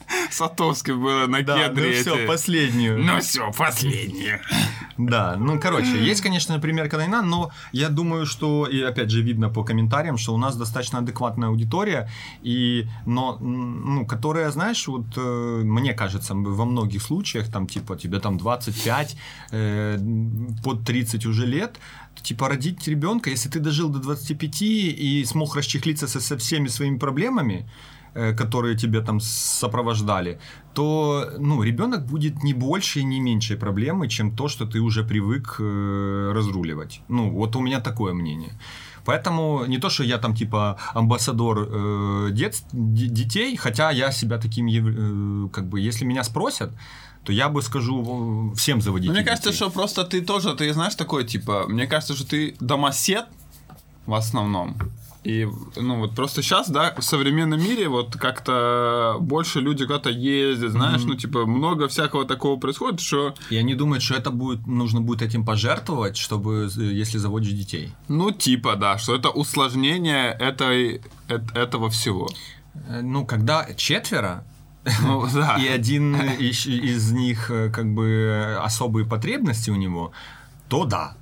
Сатовский 0.32 0.94
было 0.94 1.28
на 1.28 1.42
да, 1.44 1.56
ну 1.56 1.64
кедре. 1.76 2.02
все, 2.02 2.16
эти. 2.16 2.28
последнюю. 2.28 3.04
Ну 3.04 3.20
все, 3.20 3.52
последнее. 3.52 4.42
Да, 4.98 5.36
ну, 5.38 5.60
короче, 5.60 5.98
есть, 6.04 6.22
конечно, 6.22 6.56
например, 6.56 6.92
надо, 6.92 7.22
но 7.22 7.52
я 7.72 7.90
думаю, 7.90 8.26
что, 8.26 8.66
и 8.66 8.82
опять 8.82 9.10
же 9.10 9.22
видно 9.22 9.50
по 9.50 9.64
комментариям, 9.64 10.18
что 10.18 10.34
у 10.34 10.38
нас 10.38 10.58
достаточно 10.58 11.00
адекватная 11.00 11.50
аудитория, 11.50 12.10
и, 12.42 12.86
но, 13.06 13.38
ну, 13.40 14.06
которая, 14.06 14.52
знаешь, 14.52 14.88
вот, 14.88 15.06
э, 15.16 15.62
мне 15.64 15.94
кажется, 15.94 16.34
во 16.34 16.66
многих 16.66 17.02
случаях, 17.02 17.50
там, 17.50 17.68
типа, 17.68 17.96
тебе 17.96 18.20
там 18.20 18.38
25, 18.38 19.16
э, 19.52 20.00
под 20.64 20.84
30 20.84 21.26
уже 21.26 21.46
лет, 21.46 21.80
типа, 22.22 22.50
родить 22.50 22.88
ребенка, 22.88 23.30
если 23.30 23.50
ты 23.50 23.60
дожил 23.60 23.90
до 23.90 24.00
25 24.00 24.62
и 24.62 25.24
смог 25.26 25.56
расчехлиться 25.56 26.08
со, 26.08 26.20
со 26.20 26.38
всеми 26.38 26.68
своими 26.68 26.98
проблемами, 26.98 27.66
которые 28.14 28.76
тебе 28.76 29.02
там 29.02 29.20
сопровождали, 29.20 30.40
то 30.74 31.30
ну, 31.40 31.64
ребенок 31.64 32.06
будет 32.06 32.44
не 32.44 32.54
больше 32.54 33.00
и 33.00 33.04
не 33.04 33.20
меньшей 33.20 33.58
проблемой, 33.58 34.08
чем 34.10 34.36
то, 34.36 34.48
что 34.48 34.66
ты 34.66 34.80
уже 34.80 35.04
привык 35.04 35.58
э, 35.60 36.32
разруливать. 36.34 37.02
Ну, 37.08 37.30
вот 37.30 37.56
у 37.56 37.62
меня 37.62 37.80
такое 37.80 38.14
мнение. 38.14 38.52
Поэтому 39.06 39.66
не 39.66 39.78
то, 39.78 39.90
что 39.90 40.04
я 40.04 40.18
там 40.18 40.36
типа 40.36 40.78
амбассадор 40.94 41.60
э, 41.60 42.30
дет- 42.32 42.64
детей, 42.72 43.58
хотя 43.58 43.92
я 43.92 44.12
себя 44.12 44.38
таким, 44.38 44.68
э, 44.68 45.50
как 45.50 45.68
бы, 45.68 45.80
если 45.80 46.06
меня 46.06 46.24
спросят, 46.24 46.72
то 47.24 47.34
я 47.34 47.50
бы 47.50 47.62
скажу 47.62 48.52
э, 48.52 48.56
всем 48.56 48.82
заводить. 48.82 49.12
Мне 49.12 49.24
кажется, 49.24 49.52
что 49.52 49.70
просто 49.70 50.04
ты 50.04 50.22
тоже, 50.22 50.56
ты 50.56 50.74
знаешь, 50.74 50.96
такой, 50.96 51.26
типа, 51.26 51.66
мне 51.68 51.88
кажется, 51.88 52.16
что 52.16 52.28
ты 52.28 52.56
домосед 52.60 53.26
в 54.06 54.14
основном. 54.14 54.76
И, 55.26 55.48
ну, 55.76 56.00
вот 56.00 56.16
просто 56.16 56.42
сейчас, 56.42 56.70
да, 56.70 56.94
в 56.98 57.04
современном 57.04 57.60
мире 57.62 57.90
вот 57.90 58.16
как-то 58.16 59.18
больше 59.20 59.60
люди 59.60 59.86
куда-то 59.86 60.10
ездят, 60.10 60.72
знаешь, 60.72 61.04
ну, 61.04 61.16
типа, 61.16 61.46
много 61.46 61.88
всякого 61.90 62.24
такого 62.26 62.58
происходит, 62.58 63.02
что, 63.02 63.34
И 63.50 63.58
они 63.58 63.76
думают, 63.76 64.02
что 64.02 64.16
это 64.16 64.32
будет, 64.32 64.66
нужно 64.66 65.02
будет 65.02 65.22
этим 65.22 65.46
пожертвовать, 65.46 66.16
чтобы, 66.16 66.70
э, 66.78 66.82
если 66.84 67.18
заводишь 67.18 67.52
детей. 67.52 67.92
ну, 68.08 68.32
типа, 68.32 68.76
да, 68.76 68.98
что 68.98 69.14
это 69.16 69.30
усложнение 69.30 70.32
этой, 70.32 71.02
эт- 71.28 71.54
этого 71.54 71.90
всего. 71.90 72.30
Э, 72.88 73.02
Ну, 73.02 73.26
когда 73.26 73.68
четверо, 73.76 74.46
Ну, 75.04 75.28
да. 75.34 75.58
и 75.62 75.68
один 75.68 76.16
из, 76.16 76.66
из 76.66 77.12
них 77.12 77.52
э, 77.52 77.70
как 77.70 77.94
бы 77.94 78.58
особые 78.62 79.06
потребности 79.06 79.70
у 79.70 79.76
него, 79.76 80.12
то 80.70 80.86
да. 80.86 81.16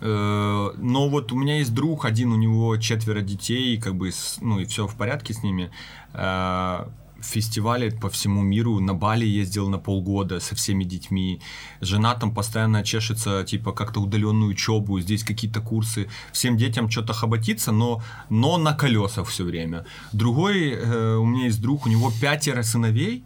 Э, 0.00 0.72
Но 0.76 1.08
вот 1.08 1.32
у 1.32 1.36
меня 1.36 1.58
есть 1.58 1.74
друг, 1.74 2.04
один 2.04 2.32
у 2.32 2.36
него 2.36 2.76
четверо 2.76 3.20
детей, 3.20 3.78
как 3.80 3.94
бы, 3.94 4.10
ну 4.40 4.60
и 4.60 4.64
все 4.64 4.86
в 4.86 4.96
порядке 4.96 5.34
с 5.34 5.42
ними. 5.42 5.70
Э, 6.14 6.86
Фестивали 7.22 7.90
по 7.90 8.08
всему 8.08 8.40
миру, 8.40 8.80
на 8.80 8.94
Бали 8.94 9.26
ездил 9.26 9.68
на 9.68 9.78
полгода 9.78 10.40
со 10.40 10.54
всеми 10.54 10.84
детьми. 10.84 11.42
Жена 11.82 12.14
там 12.14 12.32
постоянно 12.34 12.82
чешется, 12.82 13.44
типа, 13.44 13.72
как-то 13.72 14.00
удаленную 14.00 14.52
учебу, 14.52 14.98
здесь 15.00 15.22
какие-то 15.22 15.60
курсы. 15.60 16.08
Всем 16.32 16.56
детям 16.56 16.88
что-то 16.88 17.12
хоботится, 17.12 17.72
но, 17.72 18.02
но 18.30 18.56
на 18.56 18.72
колесах 18.72 19.28
все 19.28 19.44
время. 19.44 19.84
Другой, 20.12 20.70
э, 20.70 21.16
у 21.16 21.26
меня 21.26 21.44
есть 21.44 21.60
друг, 21.60 21.84
у 21.84 21.90
него 21.90 22.10
пятеро 22.22 22.62
сыновей, 22.62 23.22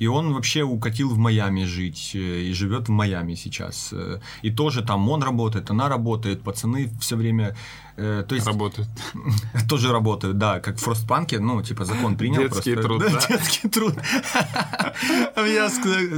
И 0.00 0.08
он 0.08 0.32
вообще 0.34 0.62
укатил 0.62 1.08
в 1.08 1.18
Майами 1.18 1.64
жить 1.64 2.10
э, 2.14 2.18
и 2.18 2.52
живет 2.52 2.88
в 2.88 2.90
Майами 2.90 3.34
сейчас. 3.36 3.90
Э, 3.92 4.18
И 4.42 4.50
тоже 4.50 4.82
там 4.82 5.08
он 5.08 5.22
работает, 5.22 5.70
она 5.70 5.88
работает, 5.88 6.42
пацаны 6.42 6.90
все 7.00 7.14
время... 7.16 7.54
э, 7.96 8.24
То 8.28 8.34
есть 8.34 8.46
Работает. 8.46 8.88
тоже 9.68 9.92
работают, 9.92 10.36
да, 10.38 10.58
как 10.60 10.78
в 10.78 10.80
Фростпанке, 10.80 11.38
ну, 11.38 11.62
типа 11.62 11.84
закон 11.84 12.16
принял. 12.16 12.42
Детский 12.42 12.74
просто. 12.74 12.88
труд, 12.88 13.02
Да, 13.02 13.20
да? 13.20 13.26
детский 13.28 13.68
труд. 13.68 13.94
Я 15.36 15.70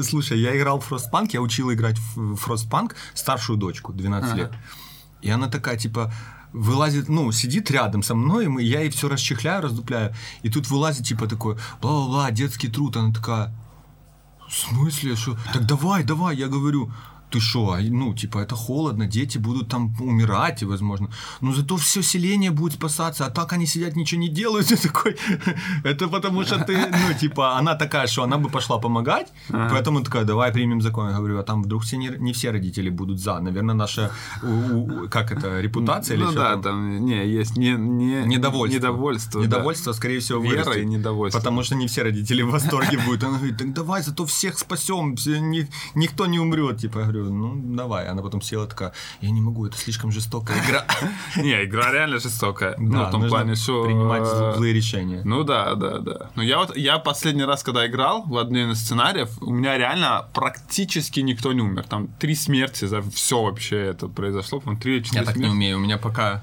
слушай, 0.03 0.39
я 0.39 0.57
играл 0.57 0.81
в 0.81 0.85
Фростпанк, 0.87 1.35
я 1.35 1.41
учил 1.41 1.73
играть 1.73 1.99
в 2.15 2.37
Фростпанк 2.37 2.97
старшую 3.15 3.57
дочку, 3.59 3.93
12 3.93 4.31
Ага. 4.31 4.37
лет. 4.39 4.53
И 5.23 5.31
она 5.31 5.49
такая, 5.49 5.77
типа, 5.77 6.13
вылазит, 6.53 7.09
ну, 7.09 7.33
сидит 7.33 7.71
рядом 7.71 8.03
со 8.03 8.15
мной, 8.15 8.45
и 8.45 8.49
мы, 8.49 8.63
я 8.63 8.81
ей 8.81 8.91
все 8.91 9.09
расчехляю, 9.09 9.63
раздупляю, 9.63 10.15
и 10.43 10.49
тут 10.49 10.69
вылазит, 10.71 11.07
типа, 11.07 11.27
такой, 11.27 11.57
бла-бла-бла, 11.83 12.31
детский 12.31 12.69
труд, 12.69 12.97
она 12.97 13.13
такая, 13.13 13.53
в 14.49 14.55
смысле, 14.55 15.17
что? 15.17 15.37
Так 15.53 15.67
давай, 15.67 16.05
давай, 16.05 16.37
я 16.37 16.49
говорю, 16.49 16.91
ты 17.31 17.41
что, 17.41 17.73
а, 17.73 17.81
ну, 17.81 18.15
типа, 18.15 18.39
это 18.39 18.55
холодно, 18.55 19.07
дети 19.07 19.39
будут 19.39 19.69
там 19.69 19.95
умирать, 20.01 20.63
возможно. 20.63 21.09
Но 21.41 21.53
зато 21.53 21.77
все 21.77 22.03
селение 22.03 22.51
будет 22.51 22.75
спасаться, 22.75 23.27
а 23.27 23.31
так 23.31 23.53
они 23.53 23.67
сидят, 23.67 23.97
ничего 23.97 24.21
не 24.21 24.29
делают. 24.29 24.71
И 24.73 24.77
такой, 24.77 25.17
это 25.85 26.09
потому 26.09 26.45
что 26.45 26.59
ты, 26.65 26.77
ну, 26.79 27.19
типа, 27.21 27.57
она 27.59 27.75
такая, 27.75 28.07
что 28.07 28.23
она 28.23 28.39
бы 28.39 28.49
пошла 28.49 28.79
помогать, 28.79 29.33
поэтому 29.49 30.03
такая, 30.03 30.25
давай 30.25 30.53
примем 30.53 30.81
закон. 30.81 31.11
Я 31.11 31.17
говорю, 31.17 31.39
а 31.39 31.43
там 31.43 31.63
вдруг 31.63 31.83
все 31.83 31.97
не, 31.97 32.11
не 32.19 32.33
все 32.33 32.51
родители 32.51 32.91
будут 32.91 33.19
за. 33.21 33.41
Наверное, 33.41 33.75
наша, 33.75 34.11
у- 34.43 35.05
у- 35.05 35.09
как 35.09 35.33
это, 35.33 35.61
репутация 35.61 36.17
или 36.17 36.25
Ну 36.25 36.31
что 36.31 36.39
да, 36.41 36.51
там? 36.53 36.63
там, 36.63 37.05
не, 37.05 37.27
есть 37.27 37.57
не, 37.57 37.73
не, 37.73 38.25
Недовольство. 38.27 38.79
недовольство. 38.79 39.41
да. 39.41 39.47
Недовольство, 39.47 39.93
скорее 39.93 40.21
всего, 40.21 40.43
Вера 40.43 40.63
вырастет. 40.65 40.83
и 40.83 40.87
недовольство. 40.87 41.39
Потому 41.41 41.63
что 41.63 41.75
не 41.75 41.87
все 41.87 42.03
родители 42.03 42.43
в 42.43 42.51
восторге 42.51 42.99
будут. 43.05 43.25
Она 43.25 43.37
говорит, 43.39 43.59
так 43.59 43.73
давай, 43.73 44.03
зато 44.03 44.25
всех 44.27 44.59
спасем, 44.59 45.17
все- 45.17 45.41
ни- 45.41 45.69
никто 45.95 46.27
не 46.27 46.39
умрет. 46.39 46.79
Типа, 46.79 46.99
я 46.99 47.05
говорю, 47.05 47.16
ну 47.25 47.77
давай. 47.77 48.07
Она 48.09 48.23
потом 48.23 48.43
села 48.43 48.67
такая, 48.67 48.93
я 49.21 49.31
не 49.31 49.41
могу, 49.41 49.67
это 49.67 49.77
слишком 49.77 50.13
жестокая 50.13 50.57
игра. 50.65 50.85
Не, 51.37 51.65
игра 51.65 51.93
реально 51.93 52.19
жестокая. 52.19 52.75
ну, 52.79 53.05
в 53.05 53.11
том 53.11 53.29
плане, 53.29 53.55
что... 53.55 53.85
принимать 53.85 54.27
э, 54.27 54.55
злые 54.57 54.75
решения. 54.75 55.23
Ну 55.25 55.45
да, 55.45 55.75
да, 55.75 55.99
да. 55.99 56.31
Ну 56.35 56.43
я 56.43 56.59
вот, 56.59 56.77
я 56.77 56.99
последний 56.99 57.45
раз, 57.45 57.63
когда 57.63 57.87
играл 57.87 58.23
в 58.23 58.37
один 58.39 58.71
из 58.71 58.81
сценариев, 58.81 59.31
у 59.41 59.53
меня 59.53 59.77
реально 59.77 60.27
практически 60.33 61.21
никто 61.21 61.53
не 61.53 61.61
умер. 61.61 61.85
Там 61.89 62.09
три 62.19 62.35
смерти 62.35 62.85
за 62.85 63.03
все 63.03 63.43
вообще 63.43 63.79
это 63.79 64.09
произошло. 64.09 64.61
По-моему, 64.61 64.81
три 64.81 64.97
или 64.97 65.03
четыре 65.03 65.21
Я 65.21 65.27
так 65.27 65.37
не 65.37 65.49
умею, 65.49 65.77
у 65.77 65.81
меня 65.81 65.99
пока 65.99 66.43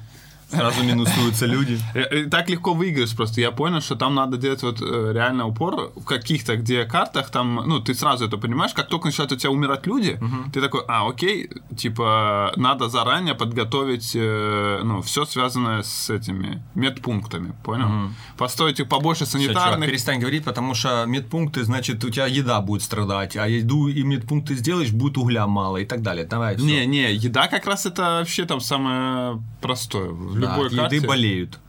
сразу 0.53 0.83
минусуются 0.83 1.45
люди. 1.45 1.79
Э, 1.93 1.99
э, 1.99 2.29
Так 2.29 2.49
легко 2.49 2.73
выиграешь 2.73 3.15
просто. 3.15 3.41
Я 3.41 3.51
понял, 3.51 3.81
что 3.81 3.95
там 3.95 4.15
надо 4.15 4.37
делать 4.37 4.63
вот 4.63 4.81
э, 4.81 5.11
реально 5.13 5.47
упор 5.47 5.91
в 5.95 6.05
каких-то, 6.05 6.55
где 6.55 6.85
картах 6.85 7.29
там, 7.29 7.61
ну, 7.65 7.79
ты 7.79 7.93
сразу 7.93 8.25
это 8.25 8.37
понимаешь, 8.37 8.73
как 8.73 8.87
только 8.87 9.07
начинают 9.07 9.31
у 9.31 9.35
тебя 9.35 9.51
умирать 9.51 9.87
люди, 9.87 10.19
ты 10.53 10.61
такой, 10.61 10.81
а, 10.87 11.07
окей, 11.07 11.49
типа, 11.77 12.53
надо 12.55 12.89
заранее 12.89 13.35
подготовить, 13.35 14.15
ну, 14.15 15.01
все 15.01 15.25
связанное 15.25 15.83
с 15.83 16.09
этими 16.09 16.63
медпунктами, 16.75 17.53
понял? 17.63 18.09
Построить 18.37 18.79
их 18.79 18.89
побольше 18.89 19.25
чувак, 19.25 19.43
санитарных. 19.43 19.89
перестань 19.89 20.19
говорить, 20.19 20.43
потому 20.43 20.73
что 20.73 21.05
медпункты, 21.05 21.63
значит, 21.63 22.03
у 22.03 22.09
тебя 22.09 22.25
еда 22.27 22.61
будет 22.61 22.81
страдать, 22.81 23.37
а 23.37 23.47
еду 23.47 23.87
и 23.87 24.03
медпункты 24.03 24.55
сделаешь, 24.55 24.91
будет 24.91 25.17
угля 25.17 25.47
мало 25.47 25.77
и 25.77 25.85
так 25.85 26.01
далее. 26.01 26.25
Давай. 26.25 26.55
Не, 26.57 26.85
не, 26.85 27.13
еда 27.13 27.47
как 27.47 27.65
раз 27.65 27.85
это 27.85 28.01
вообще 28.19 28.45
там 28.45 28.61
самое 28.61 29.41
простое. 29.61 30.09
В 30.09 30.39
Да, 30.45 30.51
любой 30.53 30.67
от 30.67 30.75
карте. 30.75 30.95
еды 30.97 31.07
болеют. 31.07 31.59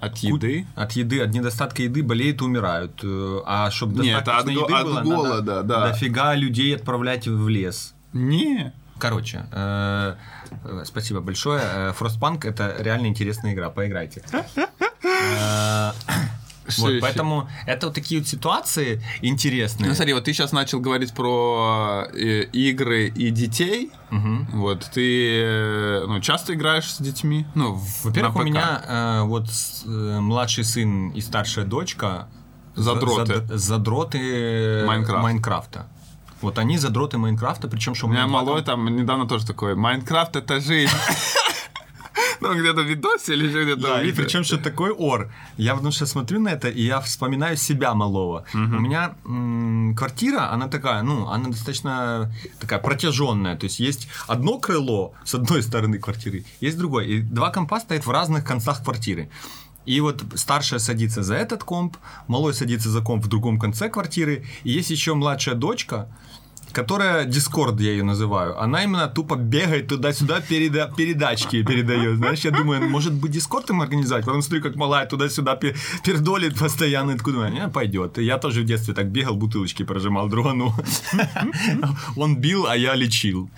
От 0.00 0.18
еды? 0.18 0.66
От 0.74 0.92
еды, 0.92 1.20
от 1.22 1.30
недостатка 1.32 1.82
еды 1.82 2.02
болеют 2.02 2.40
и 2.42 2.44
умирают. 2.44 3.00
Э, 3.02 3.40
А 3.46 3.70
чтобы 3.70 4.02
Не, 4.02 4.10
это 4.10 4.36
от 4.36 4.46
го- 4.52 4.64
от 4.66 5.02
голода, 5.04 5.62
да. 5.62 5.88
дофига 5.88 6.34
людей 6.34 6.76
отправлять 6.76 7.26
в 7.26 7.48
лес. 7.48 7.94
Не. 8.12 8.72
Короче, 8.98 9.46
э, 9.50 10.14
э, 10.64 10.82
спасибо 10.84 11.20
большое. 11.20 11.62
Frostpunk 11.98 12.46
это 12.46 12.76
реально 12.78 13.06
интересная 13.06 13.52
игра, 13.54 13.70
поиграйте. 13.70 14.22
Вот, 16.78 16.90
ещё? 16.90 17.00
поэтому 17.00 17.48
это 17.66 17.86
вот 17.86 17.94
такие 17.94 18.20
вот 18.20 18.28
ситуации 18.28 19.02
интересные. 19.22 19.88
Ну, 19.88 19.94
смотри, 19.94 20.14
вот 20.14 20.24
ты 20.24 20.32
сейчас 20.32 20.52
начал 20.52 20.80
говорить 20.80 21.12
про 21.14 22.06
э, 22.12 22.44
игры 22.52 23.08
и 23.08 23.30
детей. 23.30 23.90
Мгм. 24.10 24.48
Вот, 24.52 24.88
ты 24.94 25.40
э, 25.42 26.04
ну, 26.06 26.20
часто 26.20 26.54
играешь 26.54 26.90
с 26.90 26.98
детьми? 27.02 27.46
Ну, 27.54 27.78
Во-первых, 28.02 28.36
у 28.36 28.42
меня 28.42 28.82
э, 28.86 29.22
вот 29.24 29.44
э, 29.86 30.18
младший 30.20 30.64
сын 30.64 31.10
и 31.10 31.20
старшая 31.20 31.64
дочка 31.66 32.28
Задроты. 32.76 33.34
зад- 33.46 33.48
задроты 33.60 34.84
Майнкрафт. 34.86 35.22
Майнкрафта. 35.22 35.86
Вот 36.40 36.58
они 36.58 36.76
задроты 36.78 37.18
Майнкрафта, 37.18 37.68
причем 37.68 37.94
что 37.94 38.06
У 38.06 38.10
меня 38.10 38.22
два 38.26 38.42
малой 38.42 38.62
там- 38.62 38.86
там 38.86 38.96
недавно 38.96 39.26
тоже 39.26 39.46
такой, 39.46 39.74
Майнкрафт 39.74 40.36
это 40.36 40.60
жизнь. 40.60 40.90
Ну, 42.40 42.54
где-то 42.54 42.82
в 42.82 42.86
видосе 42.86 43.34
или 43.34 43.48
где-то 43.48 43.80
Да, 43.80 44.02
и 44.02 44.12
причем 44.12 44.44
что 44.44 44.58
такой 44.58 44.90
ор. 44.90 45.32
Я 45.56 45.74
потому 45.74 45.92
что 45.92 46.06
смотрю 46.06 46.40
на 46.40 46.50
это, 46.50 46.68
и 46.68 46.82
я 46.82 47.00
вспоминаю 47.00 47.56
себя 47.56 47.94
малого. 47.94 48.44
У 48.54 48.58
меня 48.58 49.14
квартира, 49.96 50.52
она 50.52 50.68
такая, 50.68 51.02
ну, 51.02 51.28
она 51.28 51.48
достаточно 51.48 52.32
такая 52.60 52.78
протяженная. 52.78 53.56
То 53.56 53.66
есть 53.66 53.80
есть 53.80 54.08
одно 54.26 54.58
крыло 54.58 55.12
с 55.24 55.34
одной 55.34 55.62
стороны 55.62 55.98
квартиры, 55.98 56.44
есть 56.60 56.78
другое. 56.78 57.04
И 57.06 57.20
два 57.20 57.50
компа 57.50 57.80
стоят 57.80 58.06
в 58.06 58.10
разных 58.10 58.44
концах 58.44 58.82
квартиры. 58.82 59.28
И 59.86 60.00
вот 60.00 60.24
старшая 60.34 60.80
садится 60.80 61.22
за 61.22 61.34
этот 61.34 61.62
комп, 61.62 61.96
малой 62.26 62.54
садится 62.54 62.88
за 62.88 63.00
комп 63.02 63.24
в 63.24 63.28
другом 63.28 63.58
конце 63.58 63.90
квартиры, 63.90 64.44
и 64.62 64.70
есть 64.70 64.90
еще 64.90 65.14
младшая 65.14 65.54
дочка, 65.54 66.08
которая 66.74 67.24
Дискорд, 67.24 67.80
я 67.80 67.90
ее 67.92 68.02
называю, 68.04 68.60
она 68.60 68.84
именно 68.84 69.08
тупо 69.08 69.36
бегает 69.36 69.88
туда-сюда, 69.88 70.40
переда- 70.40 70.94
передачки 70.96 71.62
передает. 71.62 72.16
Знаешь, 72.16 72.40
я 72.44 72.50
думаю, 72.50 72.90
может 72.90 73.12
быть, 73.12 73.30
Дискорд 73.30 73.70
им 73.70 73.80
организовать? 73.80 74.24
Потом 74.24 74.42
смотрю, 74.42 74.62
как 74.62 74.76
малая 74.76 75.06
туда-сюда 75.06 75.56
пе- 75.56 75.74
пердолит 76.04 76.58
постоянно. 76.58 77.12
И 77.12 77.16
думаю, 77.16 77.52
не, 77.52 77.68
пойдет. 77.68 78.18
Я 78.18 78.38
тоже 78.38 78.62
в 78.62 78.64
детстве 78.64 78.94
так 78.94 79.06
бегал, 79.06 79.36
бутылочки 79.36 79.84
прожимал 79.84 80.28
другану. 80.28 80.74
Он 82.16 82.36
бил, 82.36 82.66
а 82.66 82.76
я 82.76 82.94
лечил. 82.96 83.48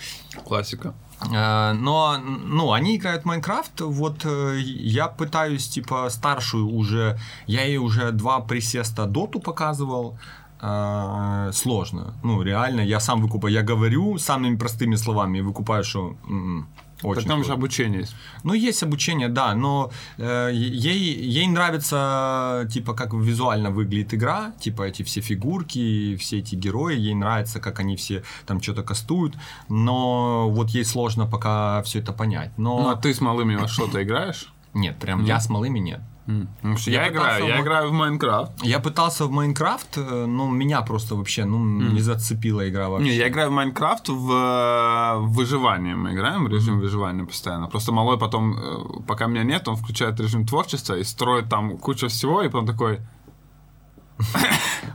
Классика. 0.44 0.94
Э, 1.32 1.72
Но, 1.72 2.18
ну, 2.18 2.72
они 2.72 2.96
играют 2.96 3.22
в 3.22 3.26
Майнкрафт, 3.26 3.80
вот 3.80 4.24
э, 4.24 4.58
я 4.60 5.08
пытаюсь, 5.08 5.68
типа, 5.68 6.10
старшую 6.10 6.68
уже, 6.68 7.18
я 7.46 7.64
ей 7.64 7.78
уже 7.78 8.12
два 8.12 8.40
присеста 8.40 9.06
доту 9.06 9.40
показывал, 9.40 10.18
Э, 10.60 11.50
сложно, 11.52 12.14
ну, 12.22 12.42
реально, 12.42 12.80
я 12.80 13.00
сам 13.00 13.20
выкупаю, 13.20 13.52
я 13.52 13.62
говорю 13.62 14.18
самыми 14.18 14.56
простыми 14.56 14.96
словами, 14.96 15.38
и 15.38 15.42
выкупаю, 15.42 15.84
что 15.84 16.16
м-м, 16.28 16.66
очень 17.02 17.20
Так 17.22 17.28
там 17.28 17.44
же 17.44 17.52
обучение 17.52 18.00
есть. 18.00 18.16
Ну, 18.42 18.54
есть 18.54 18.82
обучение, 18.82 19.28
да, 19.28 19.54
но 19.54 19.90
э, 20.18 20.50
ей, 20.54 20.98
ей 20.98 21.46
нравится, 21.46 22.66
типа, 22.72 22.94
как 22.94 23.12
визуально 23.12 23.70
выглядит 23.70 24.14
игра, 24.14 24.52
типа, 24.58 24.82
эти 24.84 25.02
все 25.02 25.20
фигурки, 25.20 26.16
все 26.16 26.38
эти 26.38 26.54
герои, 26.54 26.96
ей 26.96 27.14
нравится, 27.14 27.60
как 27.60 27.80
они 27.80 27.96
все 27.96 28.22
там 28.46 28.62
что-то 28.62 28.82
кастуют, 28.82 29.34
но 29.68 30.48
вот 30.50 30.70
ей 30.70 30.84
сложно 30.84 31.26
пока 31.26 31.82
все 31.82 31.98
это 31.98 32.12
понять. 32.12 32.50
Но 32.56 32.78
Ну, 32.78 32.88
а 32.88 32.96
ты 32.96 33.12
с 33.12 33.20
малыми 33.20 33.56
во 33.56 33.68
что-то 33.68 34.02
играешь? 34.02 34.52
нет, 34.74 34.98
прям 34.98 35.24
я 35.24 35.38
с 35.40 35.48
малыми 35.50 35.78
нет. 35.78 36.00
Потому 36.26 36.76
что 36.76 36.90
Я 36.90 37.02
я, 37.04 37.08
играю, 37.08 37.24
пытался 37.36 37.44
я 37.54 37.60
в- 37.60 37.64
играю 37.64 37.88
в 37.90 37.92
Майнкрафт. 37.92 38.52
Я 38.62 38.78
пытался 38.80 39.24
в 39.26 39.30
Майнкрафт, 39.30 39.96
э, 39.98 40.26
но 40.26 40.48
меня 40.50 40.80
просто 40.82 41.14
вообще, 41.14 41.44
ну, 41.44 41.58
не 41.92 42.00
зацепила 42.00 42.68
игра 42.68 42.88
вообще. 42.88 43.08
Не, 43.10 43.16
я 43.16 43.28
играю 43.28 43.50
в 43.50 43.52
Майнкрафт 43.52 44.08
в 44.08 44.30
э, 44.32 45.18
выживание. 45.20 45.94
Мы 45.94 46.12
играем 46.14 46.44
в 46.44 46.48
режим 46.48 46.80
выживания 46.80 47.24
постоянно. 47.24 47.68
Просто 47.68 47.92
малой 47.92 48.18
потом, 48.18 48.54
э, 48.58 49.02
пока 49.06 49.26
меня 49.26 49.44
нет, 49.44 49.68
он 49.68 49.76
включает 49.76 50.20
режим 50.20 50.46
творчества 50.46 50.94
и 50.98 51.04
строит 51.04 51.48
там 51.48 51.78
кучу 51.78 52.08
всего, 52.08 52.42
и 52.42 52.48
потом 52.48 52.66
такой, 52.66 52.98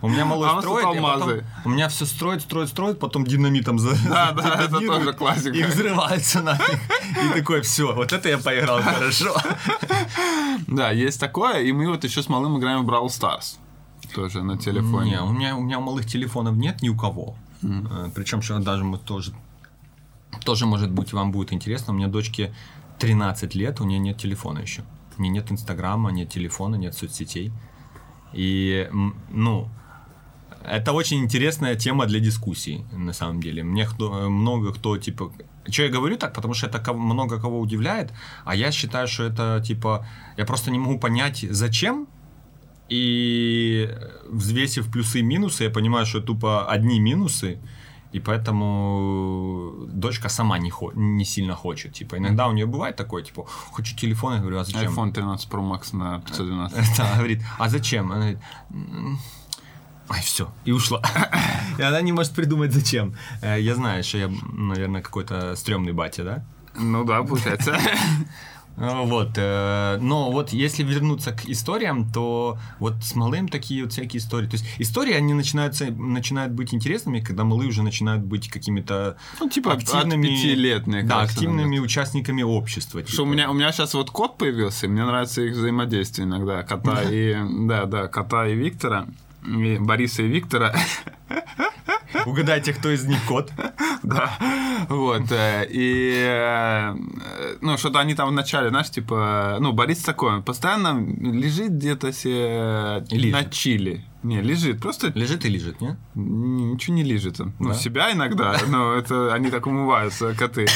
У 0.01 0.09
меня 0.09 0.25
малой 0.25 0.49
А 0.49 0.59
строит, 0.61 0.85
потом- 0.85 1.41
у 1.65 1.69
меня 1.69 1.87
все 1.89 2.05
строит, 2.05 2.41
строит, 2.41 2.69
строит, 2.69 2.99
потом 2.99 3.23
динамитом 3.25 3.77
за 3.77 3.91
Да, 4.09 4.31
да, 4.31 4.63
это 4.65 4.79
тоже 4.79 5.13
классика. 5.13 5.51
И 5.55 5.63
взрывается 5.63 6.41
нафиг. 6.41 6.79
И 7.23 7.39
такой, 7.39 7.61
все, 7.61 7.93
вот 7.93 8.11
это 8.11 8.29
я 8.29 8.37
поиграл 8.39 8.81
хорошо. 8.81 9.35
да, 10.67 10.91
есть 10.91 11.19
такое, 11.19 11.61
и 11.61 11.71
мы 11.71 11.87
вот 11.87 12.03
еще 12.03 12.23
с 12.23 12.29
малым 12.29 12.57
играем 12.57 12.85
в 12.85 12.89
Brawl 12.89 13.07
Stars. 13.07 13.57
Тоже 14.15 14.41
на 14.43 14.57
телефоне. 14.57 15.11
Не, 15.11 15.21
у 15.21 15.31
меня, 15.31 15.55
у 15.55 15.61
меня 15.61 15.79
малых 15.79 16.05
телефонов 16.07 16.55
нет 16.55 16.81
ни 16.81 16.89
у 16.89 16.97
кого. 16.97 17.35
Причем, 18.15 18.41
что 18.41 18.57
даже 18.59 18.83
мы 18.83 18.97
тоже, 18.97 19.33
тоже, 20.43 20.65
может 20.65 20.89
быть, 20.91 21.13
вам 21.13 21.31
будет 21.31 21.53
интересно. 21.53 21.93
У 21.93 21.95
меня 21.97 22.07
дочке 22.07 22.53
13 22.97 23.53
лет, 23.55 23.79
у 23.81 23.83
нее 23.85 23.99
нет 23.99 24.17
телефона 24.17 24.59
еще. 24.59 24.83
У 25.17 25.21
нее 25.21 25.31
нет 25.31 25.51
Инстаграма, 25.51 26.11
нет 26.11 26.29
телефона, 26.29 26.75
нет 26.75 26.95
соцсетей. 26.95 27.51
И, 28.33 28.89
ну, 29.29 29.67
это 30.63 30.93
очень 30.93 31.19
интересная 31.19 31.75
тема 31.75 32.05
для 32.05 32.19
дискуссий, 32.19 32.85
на 32.91 33.13
самом 33.13 33.41
деле. 33.41 33.63
Мне 33.63 33.85
кто, 33.85 34.29
много 34.29 34.73
кто, 34.73 34.97
типа... 34.97 35.31
Что 35.69 35.83
я 35.83 35.89
говорю 35.89 36.17
так? 36.17 36.33
Потому 36.33 36.53
что 36.53 36.67
это 36.67 36.79
кого- 36.79 36.99
много 36.99 37.39
кого 37.39 37.59
удивляет, 37.59 38.11
а 38.45 38.55
я 38.55 38.71
считаю, 38.71 39.07
что 39.07 39.23
это, 39.23 39.61
типа... 39.67 40.05
Я 40.37 40.45
просто 40.45 40.71
не 40.71 40.79
могу 40.79 40.99
понять, 40.99 41.45
зачем 41.49 42.07
И 42.89 43.89
взвесив 44.29 44.91
плюсы 44.91 45.19
и 45.19 45.23
минусы, 45.23 45.63
я 45.63 45.69
понимаю, 45.69 46.05
что 46.05 46.19
тупо 46.21 46.65
одни 46.65 46.99
минусы, 46.99 47.57
и 48.13 48.19
поэтому 48.19 49.85
дочка 49.87 50.29
сама 50.29 50.57
не, 50.59 50.69
хо- 50.69 50.91
не 50.95 51.25
сильно 51.25 51.55
хочет. 51.55 51.93
Типа, 51.93 52.17
иногда 52.17 52.47
у 52.47 52.51
нее 52.53 52.65
бывает 52.65 52.95
такое, 52.95 53.23
типа, 53.23 53.45
хочу 53.73 53.95
телефон, 53.95 54.33
я 54.33 54.39
говорю, 54.39 54.59
а 54.59 54.63
зачем? 54.63 54.93
iPhone 54.93 55.11
13 55.13 55.49
Pro 55.49 55.61
Max 55.61 55.95
на 55.95 56.19
512. 56.19 56.77
Да, 56.97 57.03
она 57.05 57.15
говорит, 57.17 57.41
а 57.59 57.69
зачем? 57.69 58.05
Она 58.11 58.15
говорит, 58.21 58.39
«М, 58.71 59.19
Ай, 60.09 60.21
все, 60.21 60.51
и 60.65 60.71
ушла. 60.73 61.01
И 61.79 61.81
она 61.81 62.01
не 62.01 62.11
может 62.11 62.33
придумать, 62.33 62.73
зачем. 62.73 63.13
Э, 63.41 63.57
Я 63.61 63.75
знаю, 63.75 64.03
что 64.03 64.17
я, 64.17 64.29
наверное, 64.53 65.01
какой-то 65.01 65.55
стрёмный 65.55 65.93
батя, 65.93 66.23
да? 66.23 66.43
Ну 66.75 67.05
да, 67.05 67.23
получается. 67.23 67.77
Ну, 68.77 69.05
Вот, 69.05 69.31
э, 69.35 69.97
но 70.01 70.31
вот 70.31 70.53
если 70.53 70.83
вернуться 70.83 71.33
к 71.33 71.45
историям, 71.45 72.09
то 72.11 72.57
вот 72.79 72.95
с 73.03 73.15
малым 73.15 73.47
такие 73.47 73.83
вот 73.83 73.91
всякие 73.91 74.19
истории. 74.19 74.47
То 74.47 74.53
есть 74.53 74.65
истории, 74.79 75.13
они 75.13 75.33
начинаются, 75.33 75.91
начинают 75.91 76.53
быть 76.53 76.73
интересными, 76.73 77.19
когда 77.19 77.43
малые 77.43 77.69
уже 77.69 77.83
начинают 77.83 78.23
быть 78.23 78.49
какими-то 78.49 79.17
Ну, 79.39 79.49
типа 79.49 79.73
активными... 79.73 80.27
от 80.35 80.41
5 80.43 80.57
лет, 80.57 80.87
мне 80.87 81.03
Да, 81.03 81.19
кажется. 81.19 81.35
активными 81.35 81.79
участниками 81.79 82.41
общества. 82.43 83.01
Что 83.05 83.23
у 83.23 83.25
типа. 83.25 83.33
меня, 83.33 83.51
у 83.51 83.53
меня 83.53 83.71
сейчас 83.71 83.93
вот 83.93 84.09
кот 84.09 84.37
появился, 84.37 84.85
и 84.87 84.89
мне 84.89 85.05
нравится 85.05 85.41
их 85.41 85.53
взаимодействие 85.53 86.25
иногда. 86.27 86.63
Кота 86.63 87.03
и... 87.03 87.35
Да, 87.67 87.85
да, 87.85 88.07
кота 88.07 88.47
и 88.47 88.55
Виктора. 88.55 89.05
И 89.45 89.77
Бориса 89.79 90.23
и 90.23 90.27
Виктора. 90.27 90.73
Угадайте, 92.25 92.73
кто 92.73 92.89
из 92.89 93.05
них 93.05 93.23
кот. 93.25 93.51
Да, 94.03 94.31
вот, 94.89 95.31
э, 95.31 95.67
и, 95.69 96.25
э, 96.27 96.95
ну, 97.61 97.77
что-то 97.77 97.99
они 97.99 98.15
там 98.15 98.29
вначале, 98.29 98.69
знаешь, 98.69 98.89
типа, 98.89 99.57
ну, 99.59 99.73
Борис 99.73 99.99
такой, 99.99 100.41
постоянно 100.41 100.99
лежит 100.99 101.71
где-то 101.71 102.11
себе 102.11 103.05
Лежит. 103.11 103.31
на 103.31 103.45
чили. 103.45 104.03
Не, 104.23 104.41
лежит, 104.41 104.79
просто 104.81 105.11
Лежит 105.15 105.45
и 105.45 105.49
лежит, 105.49 105.81
не? 105.81 105.97
ничего 106.15 106.95
не 106.95 107.03
лежит. 107.03 107.39
Ну, 107.39 107.53
Да? 107.59 107.73
себя 107.73 108.11
иногда, 108.11 108.55
но 108.67 108.93
это 108.93 109.33
они 109.33 109.49
так 109.49 109.65
умываются, 109.65 110.33
коты. 110.35 110.67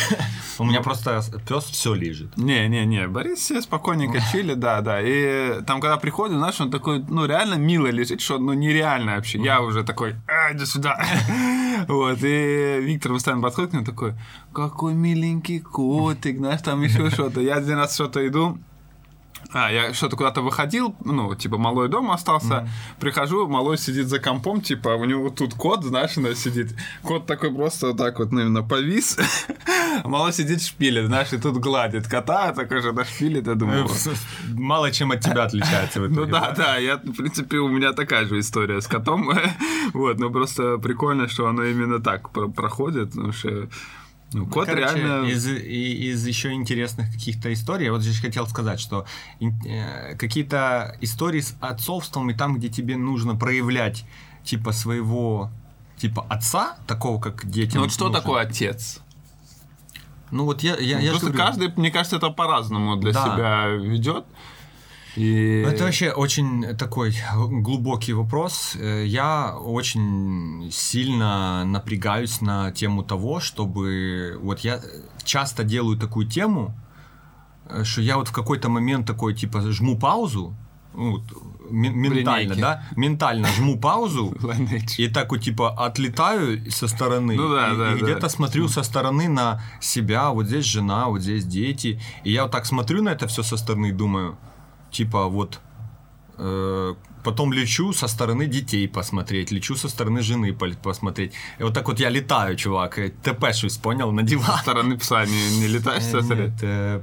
У 0.58 0.64
меня 0.64 0.82
просто 0.82 1.22
пес 1.48 1.66
все 1.66 1.94
лежит. 1.94 2.36
Не-не-не, 2.38 3.08
Борис 3.08 3.44
себе 3.44 3.62
спокойненько 3.62 4.20
чили, 4.32 4.54
да, 4.56 4.82
да. 4.82 5.00
И 5.02 5.62
там, 5.64 5.80
когда 5.80 5.98
приходит, 5.98 6.38
знаешь, 6.38 6.60
он 6.60 6.72
такой, 6.72 7.04
ну, 7.08 7.26
реально 7.26 7.56
мило 7.56 7.88
лежит, 7.88 8.22
что, 8.22 8.40
ну, 8.40 8.54
нереально 8.54 9.16
вообще. 9.16 9.40
Я 9.40 9.62
уже 9.62 9.84
такой, 9.84 10.16
а, 10.28 10.54
иди 10.54 10.66
сюда. 10.66 11.04
Вот, 11.88 12.20
и 12.24 12.80
Виктор 12.82 13.12
постоянно 13.12 13.44
подходит 13.44 13.72
к 13.72 13.74
нему 13.74 13.86
такой, 13.86 14.14
какой 14.54 14.94
миленький 14.94 15.60
котик, 15.60 16.38
знаешь, 16.38 16.62
там 16.62 16.82
еще 16.82 17.10
что-то. 17.12 17.42
Я 17.42 17.56
один 17.56 17.76
раз 17.76 17.94
что-то 17.94 18.26
иду, 18.26 18.58
а, 19.54 19.72
я 19.72 19.94
что-то 19.94 20.16
куда-то 20.16 20.42
выходил, 20.42 20.96
ну, 21.04 21.34
типа, 21.36 21.58
малой 21.58 21.90
дома 21.90 22.16
остался, 22.16 22.68
прихожу, 23.00 23.48
малой 23.48 23.78
сидит 23.78 24.08
за 24.08 24.20
компом, 24.20 24.62
типа, 24.62 24.90
у 24.90 25.06
него 25.06 25.30
тут 25.30 25.54
кот, 25.54 25.84
знаешь, 25.84 26.18
она 26.18 26.36
сидит. 26.36 26.76
Кот 27.04 27.26
такой 27.26 27.54
просто 27.54 27.88
вот 27.88 27.98
так 27.98 28.20
вот, 28.20 28.32
наверное, 28.32 28.64
повис. 28.64 29.18
А 30.04 30.08
малой 30.08 30.34
сидит 30.34 30.62
шпилит, 30.62 31.08
знаешь, 31.08 31.34
и 31.34 31.38
тут 31.38 31.58
гладит 31.58 32.08
кота, 32.08 32.54
такой 32.54 32.82
же 32.82 32.94
шпилит, 33.06 33.48
я 33.48 33.56
думаю... 33.56 33.88
вот. 33.88 34.18
Мало 34.54 34.92
чем 34.92 35.12
от 35.12 35.22
тебя 35.22 35.44
отличается 35.44 36.00
Ну 36.10 36.26
да, 36.26 36.52
да, 36.52 36.78
я, 36.78 36.98
в 36.98 37.14
принципе, 37.14 37.58
у 37.58 37.68
меня 37.68 37.94
такая 37.94 38.26
же 38.26 38.40
история 38.40 38.82
с 38.82 38.88
котом. 38.88 39.32
Вот, 39.94 40.20
но 40.20 40.30
просто 40.30 40.78
прикольно, 40.78 41.28
что 41.28 41.48
оно 41.48 41.64
именно 41.64 42.00
так 42.00 42.30
про- 42.32 42.48
проходит, 42.48 43.12
потому 43.12 43.32
что 43.32 43.68
ну, 44.34 44.46
кот 44.48 44.66
Короче, 44.66 44.96
реально... 44.96 45.28
из, 45.28 45.48
из 45.48 46.28
еще 46.28 46.52
интересных 46.54 47.12
каких-то 47.12 47.54
историй, 47.54 47.86
я 47.86 47.92
вот 47.92 48.02
здесь 48.02 48.20
хотел 48.20 48.48
сказать, 48.48 48.80
что 48.80 49.06
э, 49.40 50.16
какие-то 50.18 50.98
истории 51.02 51.42
с 51.42 51.56
отцовством 51.62 52.30
и 52.30 52.34
там, 52.34 52.58
где 52.58 52.70
тебе 52.70 52.98
нужно 52.98 53.36
проявлять 53.36 54.06
типа 54.44 54.72
своего 54.72 55.52
типа 55.98 56.26
отца, 56.30 56.78
такого 56.88 57.22
как 57.22 57.46
детям. 57.50 57.78
Ну 57.78 57.84
вот 57.84 57.94
что 57.94 58.06
нужно. 58.06 58.22
такое 58.22 58.42
отец? 58.44 59.02
Ну 60.32 60.46
вот 60.46 60.64
я, 60.64 60.76
я, 60.78 61.00
я 61.00 61.02
же 61.02 61.20
Просто 61.20 61.28
говорю, 61.28 61.46
каждый, 61.46 61.74
мне 61.78 61.92
кажется, 61.92 62.18
это 62.18 62.30
по-разному 62.30 62.98
для 62.98 63.14
Да. 63.14 63.24
себя 63.24 63.68
ведет. 63.68 64.26
И... 65.16 65.64
Ну, 65.66 65.72
Это 65.72 65.84
вообще 65.86 66.12
очень 66.12 66.76
такой 66.78 67.16
глубокий 67.36 68.14
вопрос. 68.14 68.76
Э, 68.76 69.06
Я 69.06 69.56
очень 69.58 70.70
сильно 70.72 71.64
напрягаюсь 71.66 72.42
на 72.42 72.72
тему 72.72 73.04
того, 73.04 73.40
чтобы... 73.40 74.38
Вот 74.42 74.60
я 74.60 74.82
часто 75.24 75.64
делаю 75.64 75.98
такую 75.98 76.28
тему, 76.28 76.76
э, 77.70 77.84
что 77.84 78.02
я 78.02 78.18
вот 78.18 78.28
в 78.28 78.32
какой-то 78.34 78.70
момент 78.70 79.08
такой, 79.08 79.34
типа, 79.34 79.62
жму 79.62 79.98
паузу, 79.98 80.56
ну, 80.98 81.12
вот, 81.12 81.24
ме- 81.72 81.90
ментально, 81.90 82.40
линейке. 82.54 82.62
да, 82.62 82.84
ментально 82.96 83.48
жму 83.48 83.80
паузу, 83.80 84.36
и 84.98 85.08
так 85.08 85.32
вот, 85.32 85.42
типа, 85.42 85.70
отлетаю 85.86 86.72
со 86.72 86.88
стороны. 86.88 87.36
Ну 87.36 87.50
да, 87.54 87.74
и, 87.74 87.78
да, 87.78 87.94
и 87.94 88.00
да. 88.00 88.06
где-то 88.06 88.30
смотрю 88.30 88.68
со 88.68 88.84
стороны 88.84 89.28
на 89.28 89.62
себя. 89.82 90.30
Вот 90.30 90.48
здесь 90.48 90.66
жена, 90.66 91.08
вот 91.08 91.22
здесь 91.22 91.46
дети. 91.46 92.00
И 92.24 92.32
я 92.32 92.44
вот 92.44 92.52
так 92.52 92.66
смотрю 92.66 93.04
на 93.04 93.10
это 93.10 93.28
все 93.28 93.44
со 93.44 93.58
стороны 93.58 93.88
и 93.88 93.92
думаю, 93.92 94.38
типа, 94.98 95.28
вот... 95.28 95.60
э, 96.38 96.96
потом 97.24 97.54
лечу 97.54 97.94
со 97.94 98.08
стороны 98.08 98.46
детей 98.48 98.88
посмотреть, 98.88 99.52
лечу 99.52 99.76
со 99.76 99.90
стороны 99.90 100.22
жены 100.22 100.54
посмотреть. 100.84 101.34
И 101.60 101.64
вот 101.64 101.74
так 101.74 101.88
вот 101.88 102.00
я 102.00 102.10
летаю, 102.10 102.56
чувак, 102.56 103.00
ТПшусь, 103.24 103.78
понял, 103.78 104.12
на 104.12 104.22
диван. 104.24 104.58
Со 104.58 104.62
стороны 104.62 104.98
пса 104.98 105.26
не, 105.26 105.60
не 105.60 105.68
летаешь, 105.68 106.04
Цезарь? 106.04 106.38
нет, 106.38 106.54
э, 106.62 107.02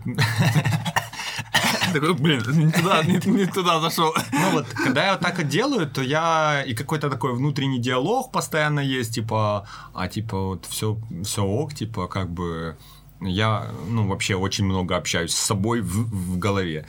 Такой, 1.92 2.14
блин, 2.14 2.42
не 2.52 2.72
туда, 2.72 3.02
не, 3.04 3.20
не 3.30 3.46
туда 3.46 3.80
зашел. 3.80 4.14
Ну 4.32 4.50
вот, 4.52 4.66
когда 4.84 5.04
я 5.04 5.12
вот 5.12 5.20
так 5.20 5.38
вот 5.38 5.48
делаю, 5.48 5.86
то 5.90 6.02
я 6.02 6.62
и 6.66 6.74
какой-то 6.74 7.10
такой 7.10 7.34
внутренний 7.34 7.80
диалог 7.80 8.32
постоянно 8.32 8.80
есть, 8.80 9.14
типа, 9.14 9.66
а 9.92 10.08
типа 10.08 10.36
вот 10.38 10.66
все, 10.66 10.98
все 11.24 11.42
ок, 11.42 11.74
типа 11.74 12.06
как 12.08 12.30
бы 12.30 12.76
я, 13.20 13.66
ну 13.88 14.08
вообще 14.08 14.36
очень 14.36 14.64
много 14.64 14.96
общаюсь 14.96 15.34
с 15.34 15.46
собой 15.46 15.80
в, 15.80 16.34
в 16.34 16.38
голове. 16.38 16.86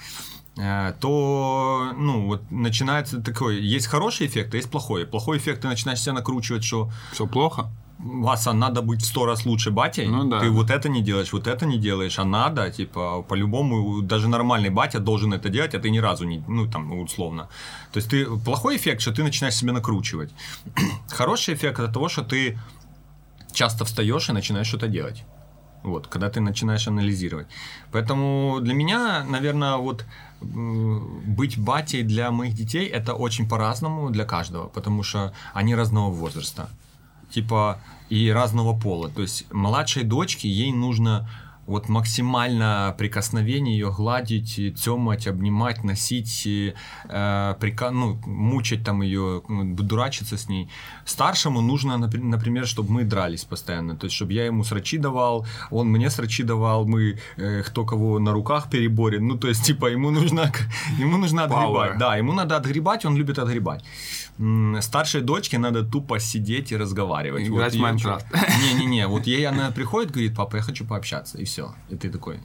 Э, 0.58 0.94
то, 1.00 1.94
ну, 1.98 2.28
вот 2.28 2.52
начинается 2.52 3.22
такой, 3.22 3.60
есть 3.62 3.88
хороший 3.88 4.28
эффект, 4.28 4.54
а 4.54 4.58
есть 4.58 4.70
плохой. 4.70 5.06
Плохой 5.06 5.38
эффект, 5.38 5.62
ты 5.62 5.68
начинаешь 5.68 6.00
себя 6.00 6.14
накручивать, 6.14 6.64
что 6.64 6.92
Все 7.12 7.26
плохо? 7.26 7.72
Васа, 7.98 8.54
надо 8.54 8.82
быть 8.82 9.02
в 9.02 9.06
сто 9.06 9.26
раз 9.26 9.46
лучше 9.46 9.72
батей. 9.72 10.08
Ну 10.08 10.30
да. 10.30 10.40
Ты 10.40 10.50
вот 10.50 10.70
это 10.70 10.90
не 10.90 11.02
делаешь, 11.02 11.32
вот 11.34 11.48
это 11.48 11.66
не 11.66 11.78
делаешь, 11.78 12.20
а 12.20 12.26
надо, 12.26 12.70
типа, 12.70 13.22
по-любому, 13.22 14.02
даже 14.02 14.28
нормальный 14.28 14.70
батя 14.70 15.00
должен 15.00 15.34
это 15.34 15.50
делать, 15.50 15.74
а 15.74 15.80
ты 15.80 15.90
ни 15.90 16.00
разу 16.00 16.26
не, 16.26 16.44
ну, 16.48 16.70
там, 16.70 17.00
условно. 17.00 17.48
То 17.92 17.98
есть 18.00 18.10
ты, 18.10 18.26
плохой 18.26 18.76
эффект, 18.76 19.02
что 19.02 19.12
ты 19.12 19.24
начинаешь 19.24 19.56
себя 19.56 19.74
накручивать. 19.74 20.32
Хороший 21.10 21.54
эффект 21.54 21.80
от 21.80 21.94
того, 21.94 22.10
что 22.10 22.24
ты 22.24 22.60
часто 23.54 23.86
встаешь 23.86 24.30
и 24.30 24.34
начинаешь 24.34 24.68
что-то 24.68 24.88
делать. 24.88 25.24
Вот, 25.84 26.08
когда 26.08 26.30
ты 26.30 26.40
начинаешь 26.40 26.88
анализировать. 26.88 27.48
Поэтому 27.92 28.60
для 28.62 28.74
меня, 28.74 29.24
наверное, 29.24 29.76
вот 29.76 30.06
быть 30.42 31.58
батей 31.58 32.04
для 32.04 32.32
моих 32.32 32.54
детей 32.54 32.86
это 32.88 33.14
очень 33.14 33.48
по-разному 33.48 34.10
для 34.10 34.26
каждого, 34.26 34.68
потому 34.68 35.04
что 35.04 35.34
они 35.54 35.76
разного 35.76 36.12
возраста 36.12 36.70
типа 37.34 37.80
и 38.10 38.30
разного 38.30 38.80
пола. 38.80 39.10
То 39.10 39.22
есть 39.22 39.52
младшей 39.52 40.04
дочке 40.04 40.48
ей 40.50 40.72
нужно 40.72 41.30
вот 41.66 41.90
максимально 41.90 42.94
прикосновение 42.98 43.78
ее 43.78 43.92
гладить, 43.92 44.60
тёмать, 44.84 45.28
обнимать, 45.28 45.84
носить, 45.84 46.48
э, 46.48 46.74
прика- 47.60 47.92
ну, 47.92 48.18
мучать 48.26 48.84
там 48.84 49.02
ее, 49.02 49.42
ну, 49.48 49.64
дурачиться 49.76 50.36
с 50.38 50.50
ней. 50.50 50.70
Старшему 51.06 51.62
нужно, 51.62 51.98
напри- 51.98 52.24
например, 52.24 52.66
чтобы 52.68 52.92
мы 52.92 53.04
дрались 53.04 53.46
постоянно, 53.46 53.96
то 53.96 54.06
есть 54.08 54.16
чтобы 54.16 54.34
я 54.34 54.46
ему 54.46 54.64
срачи 54.64 54.98
давал, 54.98 55.46
он 55.72 55.88
мне 55.88 56.10
срачи 56.10 56.44
давал, 56.44 56.86
мы 56.86 57.18
э, 57.38 57.64
кто 57.64 57.86
кого 57.86 58.20
на 58.20 58.32
руках 58.34 58.70
переборем, 58.70 59.28
ну 59.28 59.38
то 59.38 59.48
есть 59.48 59.64
типа 59.66 59.88
ему 59.92 60.12
нужно, 60.12 60.52
ему 61.00 61.18
нужно 61.18 61.44
отгребать, 61.44 61.92
Power. 61.94 61.98
да, 62.00 62.18
ему 62.18 62.34
надо 62.34 62.58
отгребать, 62.58 63.06
он 63.06 63.16
любит 63.18 63.40
отгребать. 63.40 63.84
Старшей 64.82 65.22
дочке 65.22 65.58
надо 65.60 65.84
тупо 65.84 66.20
сидеть 66.20 66.72
и 66.72 66.78
разговаривать. 66.78 67.48
Играть 67.48 67.72
в 67.74 67.76
её 67.76 67.84
Майнкрафт. 67.84 68.26
Не-не-не, 68.64 69.08
вот 69.08 69.28
ей 69.28 69.46
она 69.48 69.70
приходит, 69.72 70.12
говорит, 70.12 70.36
папа, 70.36 70.56
я 70.58 70.62
хочу 70.64 70.86
пообщаться, 70.86 71.38
и 71.38 71.46
все. 71.46 71.76
И 71.90 71.96
ты 71.96 72.10
такой 72.10 72.40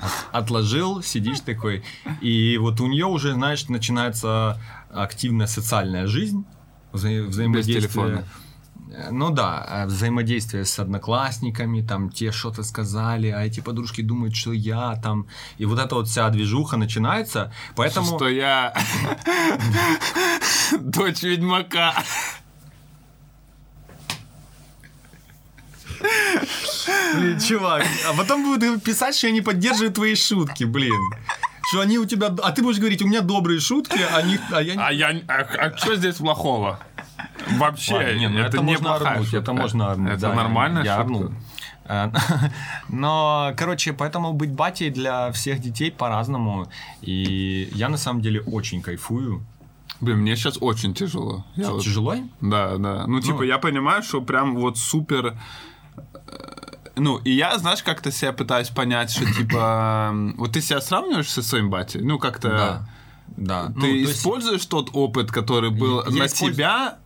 от- 0.00 0.26
отложил, 0.42 1.02
сидишь 1.02 1.40
такой. 1.40 1.82
И 2.20 2.58
вот 2.58 2.80
у 2.80 2.86
нее 2.86 3.06
уже, 3.06 3.32
знаешь, 3.34 3.68
начинается 3.68 4.60
активная 4.92 5.46
социальная 5.46 6.06
жизнь, 6.06 6.44
вза- 6.92 7.26
взаимодействие. 7.26 7.80
телефона. 7.80 8.24
Э, 8.92 9.10
Ну 9.10 9.30
да, 9.30 9.66
э, 9.68 9.86
взаимодействие 9.86 10.64
с 10.64 10.78
одноклассниками, 10.78 11.82
там 11.82 12.10
те 12.10 12.32
что-то 12.32 12.62
сказали, 12.62 13.28
а 13.28 13.42
эти 13.44 13.60
подружки 13.60 14.02
думают, 14.02 14.34
что 14.36 14.52
я 14.52 14.96
там. 15.02 15.26
И 15.58 15.64
вот 15.64 15.78
эта 15.78 15.94
вот 15.94 16.08
вся 16.08 16.28
движуха 16.30 16.76
начинается. 16.76 17.52
Поэтому... 17.76 18.06
Что 18.16 18.28
я 18.28 18.74
дочь 20.80 21.22
ведьмака. 21.22 21.94
Блин, 27.14 27.38
чувак, 27.40 27.84
а 28.08 28.16
потом 28.16 28.44
будут 28.44 28.82
писать, 28.82 29.14
что 29.16 29.26
я 29.26 29.32
не 29.32 29.40
поддерживаю 29.42 29.92
твои 29.92 30.14
шутки, 30.14 30.64
блин. 30.64 30.94
Что 31.68 31.80
они 31.82 31.98
у 31.98 32.04
тебя... 32.04 32.34
А 32.42 32.50
ты 32.52 32.62
будешь 32.62 32.78
говорить, 32.78 33.02
у 33.02 33.06
меня 33.06 33.20
добрые 33.20 33.60
шутки, 33.60 34.00
а, 34.12 34.22
них, 34.22 34.40
а 34.50 34.60
я... 34.62 34.74
не- 34.74 34.80
А 34.82 34.92
я... 34.92 35.20
А, 35.28 35.76
что 35.76 35.94
здесь 35.94 36.16
плохого? 36.16 36.80
Вообще, 37.60 37.94
Ладно, 37.94 38.12
не, 38.18 38.28
ну 38.28 38.38
это, 38.38 38.48
это 38.48 38.56
не 38.58 38.62
можно 38.72 38.94
орнуть, 38.94 39.34
это 39.34 39.52
можно 39.52 39.90
орнуть. 39.92 40.12
Это 40.12 40.20
да, 40.20 40.34
нормально. 40.34 40.82
я 40.84 40.96
орнул. 40.98 41.30
Э, 41.84 42.10
Но, 42.88 43.52
короче, 43.56 43.92
поэтому 43.92 44.32
быть 44.32 44.52
батей 44.52 44.90
для 44.90 45.30
всех 45.32 45.60
детей 45.60 45.90
по-разному. 45.90 46.68
И 47.02 47.68
я 47.74 47.88
на 47.88 47.96
самом 47.96 48.20
деле 48.22 48.40
очень 48.40 48.80
кайфую. 48.82 49.44
Блин, 50.00 50.18
мне 50.18 50.36
сейчас 50.36 50.56
очень 50.60 50.94
тяжело. 50.94 51.44
Я 51.56 51.70
вот- 51.70 51.82
Тяжело? 51.84 52.14
Да, 52.40 52.76
да. 52.78 53.06
Ну, 53.06 53.20
типа, 53.20 53.42
я 53.42 53.58
понимаю, 53.58 54.02
что 54.02 54.20
прям 54.22 54.56
вот 54.56 54.78
супер... 54.78 55.36
э, 55.96 56.00
Ну, 56.96 57.18
и 57.18 57.30
я, 57.30 57.58
знаешь, 57.58 57.82
как-то 57.82 58.10
себя 58.10 58.32
пытаюсь 58.32 58.68
понять, 58.68 59.10
что, 59.10 59.26
типа... 59.32 60.08
м, 60.12 60.34
Вот 60.38 60.52
ты 60.52 60.60
себя 60.62 60.80
сравниваешь 60.80 61.28
со 61.28 61.42
своим 61.42 61.70
батей? 61.70 62.00
Ну, 62.02 62.18
как-то... 62.18 62.48
Да. 62.48 62.88
Да. 63.36 63.66
Ты 63.66 63.72
Ну, 63.74 63.80
то 63.80 63.86
есть- 63.86 64.12
используешь 64.20 64.64
тот 64.66 64.90
опыт, 64.92 65.30
который 65.30 65.70
был 65.70 66.02
Я 66.08 66.18
на 66.22 66.26
использую- 66.26 66.54
тебя... 66.54 66.98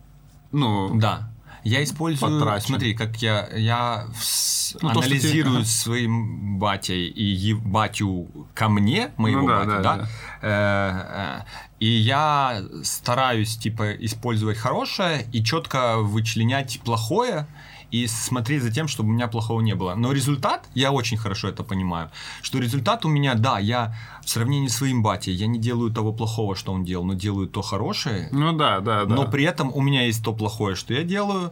Ну, 0.55 0.95
Да. 0.99 1.29
Я 1.67 1.83
использую, 1.83 2.39
Потрачен. 2.39 2.67
смотри, 2.67 2.93
как 2.93 3.17
я, 3.23 3.47
я 3.55 4.05
вс- 4.13 4.77
Ну, 4.83 4.91
то, 4.91 4.99
анализирую 4.99 5.57
ага. 5.57 5.65
своим 5.65 6.59
батей 6.59 7.07
и 7.07 7.23
е- 7.23 7.55
батю 7.55 8.27
ко 8.53 8.69
мне, 8.69 9.09
моего 9.17 9.41
Ну 9.41 9.47
да, 9.47 9.57
батю, 9.57 9.69
да, 9.71 9.79
да, 9.81 9.95
да. 9.97 10.07
Э, 10.43 11.41
э, 11.41 11.45
и 11.79 11.87
я 11.87 12.61
стараюсь, 12.83 13.57
типа, 13.57 13.93
использовать 13.93 14.59
хорошее 14.59 15.25
и 15.33 15.43
четко 15.43 15.97
вычленять 15.97 16.79
плохое, 16.85 17.47
и 17.91 18.07
смотреть 18.07 18.63
за 18.63 18.71
тем, 18.71 18.87
чтобы 18.87 19.09
у 19.09 19.13
меня 19.13 19.27
плохого 19.27 19.61
не 19.61 19.75
было. 19.75 19.95
Но 19.95 20.11
результат, 20.11 20.67
я 20.73 20.91
очень 20.91 21.17
хорошо 21.17 21.49
это 21.49 21.63
понимаю, 21.63 22.11
что 22.41 22.59
результат 22.59 23.05
у 23.05 23.09
меня, 23.09 23.35
да, 23.35 23.59
я 23.59 23.95
в 24.23 24.29
сравнении 24.29 24.67
с 24.67 24.77
своим 24.77 25.03
батей, 25.03 25.33
я 25.33 25.47
не 25.47 25.59
делаю 25.59 25.91
того 25.91 26.13
плохого, 26.13 26.55
что 26.55 26.73
он 26.73 26.83
делал, 26.83 27.05
но 27.05 27.13
делаю 27.13 27.47
то 27.47 27.61
хорошее, 27.61 28.29
ну 28.31 28.53
да, 28.53 28.79
да, 28.79 29.05
да. 29.05 29.15
но 29.15 29.25
при 29.25 29.43
этом 29.43 29.71
у 29.73 29.81
меня 29.81 30.05
есть 30.05 30.23
то 30.23 30.33
плохое, 30.33 30.75
что 30.75 30.93
я 30.93 31.03
делаю. 31.03 31.51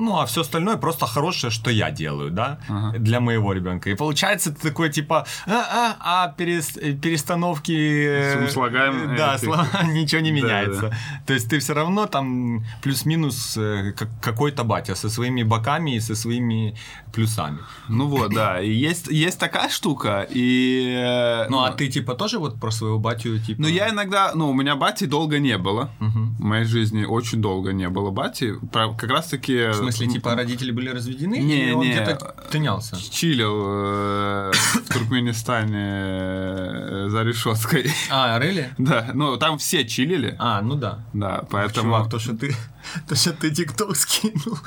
Ну, 0.00 0.18
а 0.18 0.24
все 0.24 0.40
остальное 0.40 0.76
просто 0.76 1.06
хорошее, 1.06 1.50
что 1.50 1.70
я 1.70 1.90
делаю, 1.90 2.30
да, 2.30 2.58
Ага. 2.68 2.98
для 2.98 3.20
моего 3.20 3.52
ребенка. 3.52 3.90
И 3.90 3.94
получается 3.94 4.50
ты 4.50 4.68
такой 4.70 4.88
типа, 4.90 5.26
а, 5.46 5.52
а, 5.52 5.96
а 6.00 6.34
перес- 6.38 6.78
э, 6.80 6.92
перестановки... 6.94 7.72
э, 7.72 8.48
Слагаем, 8.48 9.16
Да, 9.16 9.34
э, 9.34 9.38
слова, 9.38 9.66
ничего 9.92 10.22
не 10.22 10.30
Да, 10.30 10.36
меняется. 10.36 10.90
То 11.26 11.34
есть 11.34 11.50
ты 11.50 11.58
все 11.58 11.74
равно 11.74 12.06
там 12.06 12.64
плюс-минус 12.82 13.56
э, 13.58 13.92
как- 13.96 14.08
какой-то 14.22 14.64
батя 14.64 14.94
со 14.94 15.10
своими 15.10 15.42
боками 15.44 15.96
и 15.96 16.00
со 16.00 16.14
своими 16.14 16.74
плюсами. 17.12 17.58
Ну 17.88 18.06
вот, 18.06 18.32
да. 18.34 18.60
И 18.60 18.70
есть, 18.72 19.08
есть 19.08 19.38
такая 19.38 19.68
штука, 19.68 20.26
и... 20.34 20.94
э, 20.96 21.48
Ну, 21.50 21.58
а 21.58 21.70
ты 21.72 21.88
типа 21.88 22.14
тоже 22.14 22.38
вот 22.38 22.58
про 22.60 22.70
своего 22.70 22.98
батю 22.98 23.38
типа... 23.38 23.62
Ну, 23.62 23.68
я 23.68 23.88
иногда... 23.90 24.32
Ну, 24.34 24.50
у 24.50 24.54
меня 24.54 24.76
бати 24.76 25.06
долго 25.06 25.38
не 25.38 25.58
было. 25.58 25.90
Мгм. 26.00 26.36
В 26.38 26.44
моей 26.44 26.64
жизни 26.64 27.04
очень 27.04 27.40
долго 27.42 27.72
не 27.72 27.88
было 27.88 28.10
бати. 28.10 28.54
Как 28.72 29.10
раз-таки... 29.10 29.68
В 29.72 29.89
смысле, 29.92 30.12
типа 30.12 30.34
родители 30.34 30.70
были 30.70 30.90
разведены? 30.90 31.38
Не, 31.38 31.64
или 31.64 31.72
он 31.72 31.84
не. 31.84 31.92
где-то 31.92 32.34
тынялся? 32.50 32.96
Чилил 33.10 33.64
э, 33.66 34.52
в 34.52 34.92
Туркменистане 34.92 35.88
э, 35.90 37.06
за 37.08 37.22
решеткой. 37.22 37.90
А, 38.10 38.38
Рели? 38.38 38.72
Да, 38.78 39.10
ну 39.14 39.36
там 39.36 39.58
все 39.58 39.86
чилили. 39.86 40.36
А, 40.38 40.60
ну 40.62 40.74
да. 40.74 41.04
Да, 41.12 41.44
поэтому... 41.50 41.90
Чувак, 41.90 42.10
то, 42.10 42.18
что 42.18 42.36
ты, 42.36 42.54
то, 43.08 43.14
что 43.14 43.32
ты 43.32 43.50
тикток 43.50 43.96
скинул, 43.96 44.58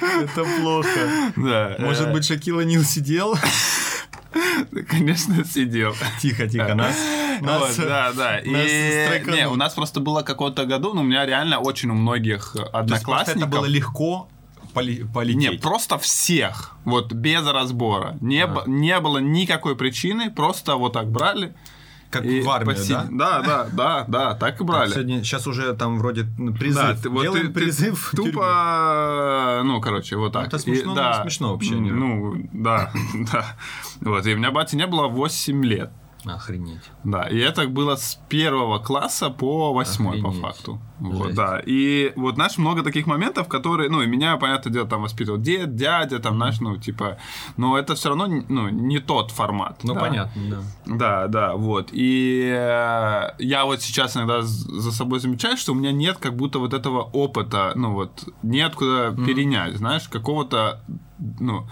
это, 0.00 0.44
плохо. 0.60 1.32
Да. 1.36 1.76
Может 1.78 2.08
э, 2.08 2.12
быть, 2.12 2.24
Шакил 2.24 2.60
Нил 2.60 2.84
сидел? 2.84 3.36
Конечно, 4.88 5.44
сидел. 5.44 5.94
Тихо, 6.20 6.46
тихо, 6.46 6.74
нас... 6.74 6.96
нас 7.40 7.76
Вот, 7.78 7.86
да, 7.86 8.12
да. 8.12 8.38
И 8.38 8.50
не, 8.50 9.48
у 9.48 9.56
нас 9.56 9.74
просто 9.74 10.00
было 10.00 10.22
какое-то 10.22 10.66
году, 10.66 10.94
ну, 10.94 11.00
у 11.00 11.04
меня 11.04 11.26
реально 11.26 11.58
очень 11.58 11.90
у 11.90 11.94
многих 11.94 12.56
одноклассников... 12.72 13.42
это 13.42 13.46
было 13.46 13.66
легко 13.66 14.28
поли- 14.74 15.04
полететь. 15.04 15.50
Не, 15.50 15.58
просто 15.58 15.98
всех, 15.98 16.76
вот 16.84 17.12
без 17.12 17.46
разбора. 17.46 18.16
Не, 18.20 18.44
А. 18.44 18.64
не 18.66 18.98
было 19.00 19.18
никакой 19.18 19.76
причины, 19.76 20.30
просто 20.30 20.76
вот 20.76 20.92
так 20.94 21.10
брали. 21.10 21.54
Как 22.14 22.24
и 22.24 22.40
в 22.40 22.48
армию, 22.48 22.76
посид- 22.76 22.94
да? 22.94 23.06
Да, 23.10 23.42
да, 23.42 23.66
да, 23.72 24.04
да, 24.08 24.34
так 24.34 24.60
и 24.60 24.64
брали. 24.64 24.90
Сегодня, 24.92 25.22
сейчас 25.22 25.46
уже 25.46 25.74
там 25.74 25.98
вроде 25.98 26.24
призыв. 26.58 26.82
Да, 26.82 26.94
ты, 26.94 27.08
вот 27.10 27.22
Делаем 27.22 27.48
ты, 27.48 27.52
ты 27.52 27.60
призыв. 27.60 28.10
тюрьму. 28.12 28.30
тупо, 28.32 29.60
ну, 29.64 29.80
короче, 29.80 30.16
вот 30.16 30.32
так. 30.32 30.46
это 30.46 30.58
смешно, 30.58 30.92
И, 30.92 30.96
не 30.96 31.22
смешно 31.22 31.52
вообще, 31.52 31.74
не. 31.74 31.90
Ну, 31.90 32.34
да, 32.52 32.90
да. 33.32 33.56
Вот, 34.00 34.26
и 34.26 34.34
у 34.34 34.36
меня 34.38 34.50
бати 34.50 34.76
не 34.76 34.86
было 34.86 35.08
8 35.08 35.64
лет. 35.64 35.90
Охренеть. 36.26 36.90
Да, 37.04 37.28
и 37.28 37.38
это 37.38 37.68
было 37.68 37.96
с 37.96 38.18
первого 38.28 38.78
класса 38.78 39.30
по 39.30 39.72
восьмой, 39.72 40.22
по 40.22 40.30
факту. 40.30 40.80
Вот, 40.98 41.26
Жесть. 41.26 41.36
да. 41.36 41.60
И 41.64 42.12
вот, 42.16 42.36
знаешь, 42.36 42.56
много 42.56 42.82
таких 42.82 43.06
моментов, 43.06 43.48
которые, 43.48 43.90
ну, 43.90 44.00
и 44.00 44.06
меня, 44.06 44.36
понятное 44.36 44.72
дело, 44.72 44.88
там 44.88 45.02
воспитывал 45.02 45.38
дед, 45.38 45.74
дядя, 45.74 46.18
там, 46.18 46.36
знаешь, 46.36 46.60
ну, 46.60 46.76
типа, 46.76 47.18
но 47.56 47.76
это 47.76 47.94
все 47.94 48.08
равно, 48.08 48.26
ну, 48.48 48.68
не 48.68 49.00
тот 49.00 49.30
формат. 49.30 49.84
Ну, 49.84 49.94
да. 49.94 50.00
понятно, 50.00 50.42
да. 50.50 50.62
Да, 50.86 51.28
да, 51.28 51.54
вот. 51.56 51.88
И 51.92 52.50
э, 52.50 53.30
я 53.38 53.64
вот 53.64 53.82
сейчас 53.82 54.16
иногда 54.16 54.42
за 54.42 54.92
собой 54.92 55.20
замечаю, 55.20 55.56
что 55.56 55.72
у 55.72 55.74
меня 55.74 55.92
нет 55.92 56.18
как 56.18 56.36
будто 56.36 56.58
вот 56.58 56.72
этого 56.72 57.02
опыта, 57.02 57.72
ну 57.74 57.92
вот, 57.92 58.28
неоткуда 58.42 59.14
перенять, 59.26 59.76
знаешь, 59.76 60.08
какого-то, 60.08 60.82
ну, 61.18 61.66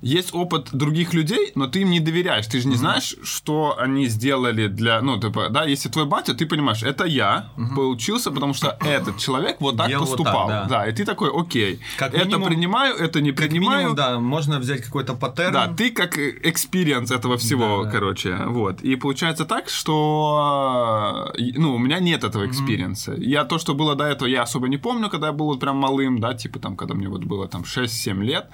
есть 0.00 0.32
опыт 0.34 0.68
других 0.72 1.12
людей, 1.12 1.50
но 1.56 1.66
ты 1.66 1.80
им 1.80 1.90
не 1.90 1.98
доверяешь. 2.00 2.46
Ты 2.46 2.60
же 2.60 2.68
не 2.68 2.76
знаешь, 2.76 3.16
что 3.24 3.76
они 3.78 4.06
сделали 4.06 4.68
для... 4.68 5.00
Ну, 5.02 5.18
типа, 5.20 5.48
да, 5.50 5.64
если 5.64 5.88
твой 5.88 6.04
батя, 6.06 6.34
ты 6.34 6.46
понимаешь, 6.46 6.82
это 6.84 7.04
я 7.04 7.50
поучился, 7.74 8.30
потому 8.30 8.54
что 8.54 8.76
этот 8.80 9.18
человек 9.18 9.56
вот 9.60 9.76
так 9.76 9.88
Делал 9.88 10.04
вот 10.04 10.16
так, 10.16 10.24
поступал. 10.24 10.48
да. 10.48 10.64
да. 10.68 10.86
и 10.88 10.92
ты 10.92 11.04
такой, 11.04 11.30
окей, 11.34 11.80
Как 11.96 12.14
это 12.14 12.26
минимум- 12.26 12.48
принимаю, 12.48 12.94
это 12.96 13.20
не 13.20 13.32
Как 13.32 13.48
принимаю. 13.48 13.78
минимум, 13.78 13.96
да, 13.96 14.20
можно 14.20 14.58
взять 14.60 14.82
какой-то 14.82 15.14
паттерн. 15.14 15.52
Да, 15.52 15.66
ты 15.66 15.90
как 15.90 16.16
experience 16.18 17.10
этого 17.10 17.36
всего, 17.36 17.78
Да, 17.78 17.84
да. 17.84 17.90
короче, 17.90 18.36
вот. 18.46 18.80
И 18.82 18.94
получается 18.96 19.44
так, 19.46 19.68
что, 19.68 21.32
э, 21.38 21.42
ну, 21.56 21.74
у 21.74 21.78
меня 21.78 21.98
нет 21.98 22.24
этого 22.24 22.46
experience 22.46 23.03
а. 23.03 23.14
Я 23.18 23.44
то, 23.44 23.58
что 23.58 23.74
было 23.74 23.94
до 23.94 24.04
этого, 24.04 24.28
я 24.28 24.42
особо 24.42 24.68
не 24.68 24.76
помню, 24.78 25.08
когда 25.10 25.28
я 25.28 25.32
был 25.32 25.46
вот 25.46 25.60
прям 25.60 25.76
малым, 25.76 26.20
да, 26.20 26.34
типа 26.34 26.58
там, 26.58 26.76
когда 26.76 26.94
мне 26.94 27.08
вот 27.08 27.24
было 27.24 27.48
там 27.48 27.62
6-7 27.64 28.22
лет. 28.22 28.46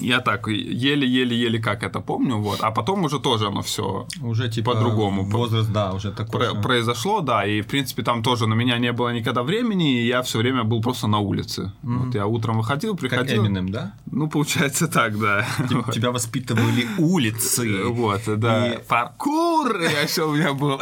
Я 0.00 0.20
так 0.20 0.48
еле-еле-еле 0.48 1.58
как 1.58 1.82
это 1.82 2.00
помню, 2.00 2.36
вот. 2.36 2.60
А 2.60 2.70
потом 2.70 3.04
уже 3.04 3.18
тоже 3.18 3.46
оно 3.46 3.62
все 3.62 4.06
Уже 4.22 4.48
типа 4.48 4.72
По-другому. 4.72 5.24
Возраст, 5.24 5.70
да, 5.72 5.92
уже 5.92 6.10
такой. 6.12 6.40
Про- 6.40 6.54
произошло, 6.62 7.20
да, 7.20 7.44
и 7.46 7.60
в 7.62 7.66
принципе 7.66 8.02
там 8.02 8.22
тоже 8.22 8.46
на 8.46 8.54
меня 8.54 8.78
не 8.78 8.92
было 8.92 9.12
никогда 9.12 9.42
времени, 9.42 10.02
и 10.02 10.06
я 10.06 10.22
все 10.22 10.38
время 10.38 10.64
был 10.64 10.80
просто 10.82 11.06
на 11.08 11.18
улице. 11.18 11.72
Вот 11.82 12.14
я 12.14 12.26
утром 12.26 12.58
выходил, 12.58 12.92
Как 12.96 13.00
приходил. 13.00 13.44
Эминем, 13.46 13.68
да? 13.70 13.92
Ну, 14.10 14.28
получается 14.28 14.88
так, 14.88 15.18
да. 15.18 15.46
Тебя 15.92 16.10
воспитывали 16.10 16.86
улицы. 16.98 17.84
Вот, 17.84 18.22
да. 18.26 18.68
И- 18.74 18.78
Паркур 18.88 19.76
еще 19.80 20.24
у 20.24 20.34
меня 20.34 20.52
был. 20.54 20.80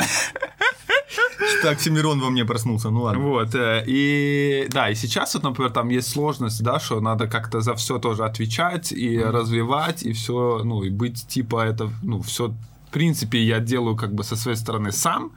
Что 1.59 1.71
Оксимирон 1.71 2.21
во 2.21 2.31
мне 2.31 2.45
проснулся, 2.45 2.91
ну 2.91 3.03
ладно. 3.03 3.23
Вот, 3.23 3.55
э, 3.55 3.85
и 3.87 4.67
да, 4.71 4.91
и 4.91 4.95
сейчас 4.95 5.35
вот, 5.35 5.43
например, 5.43 5.71
там 5.73 5.89
есть 5.89 6.09
сложность, 6.09 6.63
да, 6.63 6.81
что 6.81 7.01
надо 7.01 7.29
как-то 7.29 7.61
за 7.61 7.75
все 7.75 7.99
тоже 7.99 8.25
отвечать 8.25 8.93
и 8.93 9.19
развивать, 9.19 10.03
и 10.03 10.13
все, 10.13 10.63
ну, 10.65 10.83
и 10.83 10.91
быть 10.91 11.27
типа 11.27 11.65
это, 11.65 11.91
ну, 12.03 12.21
все 12.23 12.55
принципе, 12.99 13.39
я 13.39 13.61
делаю 13.61 13.97
как 13.97 14.15
бы 14.15 14.25
со 14.25 14.37
своей 14.37 14.57
стороны 14.57 14.93
сам, 14.93 15.31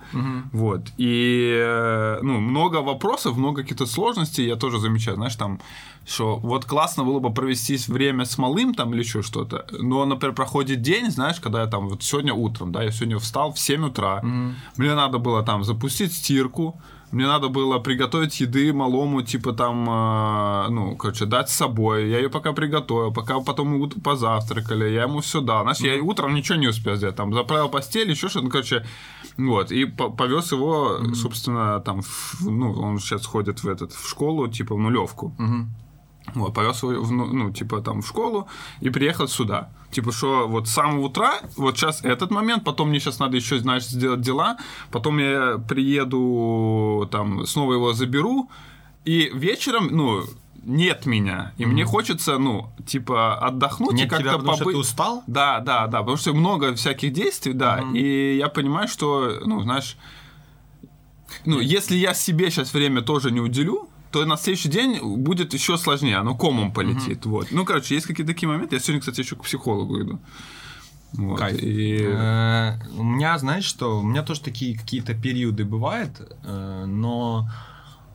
вот, 0.53 0.81
и, 0.97 1.61
э, 1.65 2.19
ну, 2.21 2.39
много 2.39 2.81
вопросов, 2.81 3.37
много 3.37 3.61
каких-то 3.61 3.85
сложностей 3.85 4.47
я 4.47 4.55
тоже 4.55 4.79
замечаю, 4.79 5.15
знаешь, 5.17 5.35
там, 5.35 5.59
что 6.07 6.37
вот 6.37 6.65
классно 6.65 7.03
было 7.03 7.19
бы 7.19 7.33
провести 7.33 7.77
время 7.87 8.23
с 8.23 8.37
малым 8.37 8.73
там 8.73 8.93
или 8.93 8.99
еще 8.99 9.21
что-то, 9.21 9.65
но, 9.81 10.05
например, 10.05 10.35
проходит 10.35 10.81
день, 10.81 11.11
знаешь, 11.11 11.39
когда 11.39 11.61
я 11.61 11.67
там, 11.67 11.89
вот 11.89 12.03
сегодня 12.03 12.33
утром, 12.33 12.71
да, 12.71 12.83
я 12.83 12.91
сегодня 12.91 13.17
встал 13.17 13.51
в 13.51 13.59
7 13.59 13.85
утра, 13.85 14.21
мне 14.77 14.95
надо 14.95 15.17
было 15.19 15.43
там 15.43 15.63
запустить 15.63 16.13
стирку, 16.13 16.81
мне 17.11 17.25
надо 17.27 17.49
было 17.49 17.79
приготовить 17.79 18.39
еды 18.41 18.71
малому, 18.73 19.21
типа 19.21 19.53
там, 19.53 19.87
э, 19.89 20.69
ну, 20.69 20.95
короче, 20.95 21.25
дать 21.25 21.49
с 21.49 21.53
собой. 21.55 22.09
Я 22.09 22.17
ее 22.17 22.29
пока 22.29 22.53
приготовил, 22.53 23.11
пока 23.13 23.39
потом 23.39 23.89
позавтракали, 23.89 24.89
я 24.89 25.03
ему 25.03 25.19
все 25.19 25.41
дал. 25.41 25.61
Знаешь, 25.63 25.79
я 25.79 26.01
утром 26.03 26.35
ничего 26.35 26.57
не 26.57 26.67
успел 26.67 26.95
сделать. 26.95 27.15
Там 27.15 27.33
заправил 27.33 27.69
постель, 27.69 28.09
еще 28.09 28.29
что-то, 28.29 28.45
ну, 28.45 28.51
короче, 28.51 28.85
вот. 29.37 29.71
И 29.71 29.85
по- 29.85 30.09
повез 30.09 30.51
его, 30.51 30.99
собственно, 31.15 31.79
там, 31.79 32.01
в- 32.01 32.41
ну, 32.49 32.71
он 32.73 32.99
сейчас 32.99 33.25
ходит 33.25 33.63
в 33.63 33.67
этот, 33.67 33.91
в 33.93 34.07
школу, 34.09 34.47
типа, 34.47 34.75
в 34.75 34.79
нулевку. 34.79 35.33
Вот, 36.35 36.53
повез 36.53 36.83
его, 36.83 37.01
в, 37.01 37.11
ну, 37.11 37.25
ну, 37.25 37.51
типа, 37.51 37.81
там, 37.81 38.01
в 38.01 38.07
школу 38.07 38.47
и 38.81 38.89
приехал 38.89 39.27
сюда. 39.27 39.69
Типа, 39.91 40.11
что 40.11 40.47
вот 40.47 40.67
с 40.67 40.71
самого 40.71 41.05
утра, 41.05 41.39
вот 41.57 41.77
сейчас 41.77 42.03
этот 42.03 42.31
момент, 42.31 42.63
потом 42.63 42.89
мне 42.89 42.99
сейчас 42.99 43.19
надо 43.19 43.37
еще, 43.37 43.59
знаешь, 43.59 43.85
сделать 43.85 44.21
дела, 44.21 44.57
потом 44.91 45.19
я 45.19 45.57
приеду, 45.57 47.07
там, 47.11 47.45
снова 47.45 47.73
его 47.73 47.93
заберу, 47.93 48.49
и 49.05 49.31
вечером, 49.33 49.87
ну, 49.91 50.23
нет 50.63 51.05
меня. 51.05 51.53
И 51.57 51.65
мне 51.65 51.85
хочется, 51.85 52.37
ну, 52.37 52.69
типа, 52.85 53.37
отдохнуть 53.39 53.93
и 53.93 53.95
Нет 53.95 54.09
тебя, 54.09 54.17
как-то 54.17 54.37
потому 54.37 54.55
что 54.55 54.63
побыть. 54.65 54.75
ты 54.75 54.79
устал? 54.79 55.23
Да, 55.27 55.59
да, 55.59 55.87
да, 55.87 55.99
потому 55.99 56.17
что 56.17 56.33
много 56.33 56.75
всяких 56.75 57.13
действий, 57.13 57.53
да, 57.53 57.83
и 57.93 58.37
я 58.37 58.49
понимаю, 58.49 58.87
что, 58.87 59.39
ну, 59.45 59.61
знаешь, 59.61 59.97
ну, 61.45 61.59
если 61.59 61.95
я 61.95 62.13
себе 62.13 62.49
сейчас 62.51 62.73
время 62.73 63.01
тоже 63.01 63.31
не 63.31 63.39
уделю, 63.39 63.88
то 64.11 64.25
на 64.25 64.37
следующий 64.37 64.69
день 64.69 64.99
будет 65.17 65.53
еще 65.53 65.77
сложнее, 65.77 66.17
оно 66.17 66.35
комом 66.35 66.71
полетит, 66.71 67.25
вот. 67.25 67.51
Ну, 67.51 67.65
короче, 67.65 67.95
есть 67.95 68.07
какие-то 68.07 68.33
такие 68.33 68.49
моменты. 68.49 68.75
Я 68.75 68.79
сегодня, 68.79 68.99
кстати, 69.01 69.21
еще 69.21 69.35
к 69.35 69.43
психологу 69.43 70.01
иду. 70.01 70.19
Вот, 71.13 71.39
Кайф. 71.39 71.61
и... 71.61 72.05
Э, 72.07 72.73
У 72.95 73.03
меня, 73.03 73.37
знаешь 73.39 73.65
что, 73.65 73.99
у 73.99 74.03
меня 74.03 74.21
тоже 74.21 74.41
такие 74.41 74.77
какие-то 74.77 75.15
периоды 75.15 75.65
бывают, 75.65 76.11
э, 76.43 76.85
но 76.87 77.49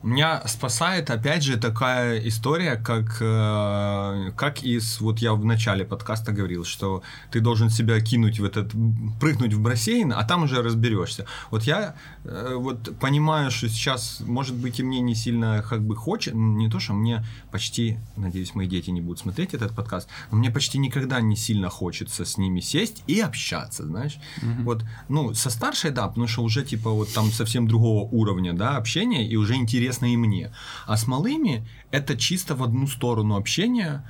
меня 0.05 0.43
спасает, 0.47 1.09
опять 1.09 1.43
же, 1.43 1.57
такая 1.57 2.19
история, 2.27 2.75
как, 2.75 3.17
э, 3.19 4.31
как 4.37 4.63
из, 4.63 5.01
вот 5.01 5.17
я 5.17 5.33
в 5.33 5.43
начале 5.43 5.83
подкаста 5.83 6.31
говорил, 6.31 6.63
что 6.63 7.01
ты 7.31 7.39
должен 7.39 7.71
себя 7.71 7.99
кинуть 7.99 8.39
в 8.39 8.45
этот, 8.45 8.71
прыгнуть 9.19 9.53
в 9.53 9.61
бассейн, 9.61 10.13
а 10.13 10.23
там 10.23 10.43
уже 10.43 10.61
разберешься. 10.61 11.25
Вот 11.49 11.63
я 11.63 11.95
э, 12.23 12.53
вот 12.55 12.97
понимаю, 12.99 13.49
что 13.49 13.67
сейчас, 13.67 14.19
может 14.19 14.55
быть, 14.55 14.79
и 14.79 14.83
мне 14.83 15.01
не 15.01 15.15
сильно 15.15 15.65
как 15.67 15.81
бы 15.81 15.95
хочет, 15.95 16.35
не 16.35 16.69
то, 16.69 16.79
что 16.79 16.93
мне 16.93 17.25
почти, 17.51 17.97
надеюсь, 18.15 18.53
мои 18.53 18.67
дети 18.67 18.91
не 18.91 19.01
будут 19.01 19.19
смотреть 19.19 19.55
этот 19.55 19.71
подкаст, 19.71 20.07
но 20.29 20.37
мне 20.37 20.51
почти 20.51 20.77
никогда 20.77 21.19
не 21.19 21.35
сильно 21.35 21.69
хочется 21.69 22.25
с 22.25 22.37
ними 22.37 22.59
сесть 22.59 23.03
и 23.07 23.19
общаться, 23.19 23.83
знаешь. 23.83 24.19
Вот, 24.63 24.83
ну, 25.09 25.33
со 25.33 25.49
старшей, 25.49 25.89
да, 25.89 26.07
потому 26.07 26.27
что 26.27 26.43
уже, 26.43 26.63
типа, 26.63 26.91
вот 26.91 27.11
там 27.11 27.31
совсем 27.31 27.67
другого 27.67 28.07
уровня, 28.11 28.53
да, 28.53 28.77
общения, 28.77 29.27
и 29.27 29.35
уже 29.35 29.55
интересно 29.55 29.94
и 30.03 30.17
мне. 30.17 30.51
А 30.85 30.97
с 30.97 31.07
малыми 31.07 31.65
это 31.91 32.17
чисто 32.17 32.55
в 32.55 32.63
одну 32.63 32.87
сторону 32.87 33.37
общения, 33.37 34.03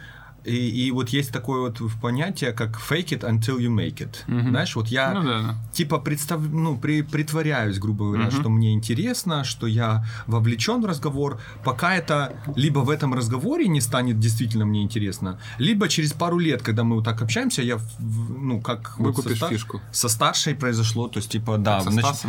и, 0.45 0.85
и 0.87 0.91
вот 0.91 1.09
есть 1.09 1.31
такое 1.31 1.59
вот 1.61 1.81
понятие, 2.01 2.51
как 2.53 2.77
fake 2.77 3.09
it 3.09 3.21
until 3.21 3.57
you 3.57 3.69
make 3.69 3.97
it. 3.97 4.15
Знаешь, 4.49 4.75
вот 4.75 4.87
я 4.87 5.13
Ну 5.13 5.23
да, 5.23 5.41
да. 5.41 5.55
типа 5.73 5.97
представ... 5.99 6.39
ну, 6.41 6.77
при... 6.77 7.01
притворяюсь, 7.01 7.79
грубо 7.79 8.05
говоря, 8.05 8.31
что 8.31 8.49
мне 8.49 8.73
интересно, 8.73 9.43
что 9.43 9.67
я 9.67 10.05
вовлечен 10.27 10.81
в 10.81 10.85
разговор, 10.85 11.39
пока 11.63 11.95
это 11.95 12.35
либо 12.55 12.79
в 12.79 12.89
этом 12.89 13.13
разговоре 13.13 13.67
не 13.67 13.81
станет 13.81 14.19
действительно 14.19 14.65
мне 14.65 14.83
интересно, 14.83 15.39
либо 15.57 15.87
через 15.87 16.13
пару 16.13 16.37
лет, 16.39 16.61
когда 16.61 16.83
мы 16.83 16.95
вот 16.95 17.05
так 17.05 17.21
общаемся, 17.21 17.61
я, 17.61 17.79
ну, 17.99 18.61
как... 18.61 18.99
вот 18.99 19.15
Выкупишь 19.15 19.31
со 19.39 19.45
ста- 19.45 19.49
фишку. 19.49 19.81
Со 19.91 20.09
старшей 20.09 20.53
произошло, 20.55 21.07
то 21.07 21.19
есть, 21.19 21.31
типа, 21.31 21.57
да, 21.57 21.81
Со 21.81 21.89
нач- 21.89 22.25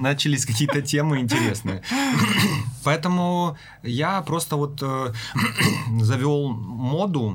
начались 0.00 0.44
какие-то 0.46 0.82
темы 0.82 1.20
интересные. 1.20 1.82
Поэтому 2.84 3.56
я 3.82 4.22
просто 4.22 4.56
вот 4.56 4.82
э, 4.82 5.12
завел 6.00 6.48
моду, 6.52 7.27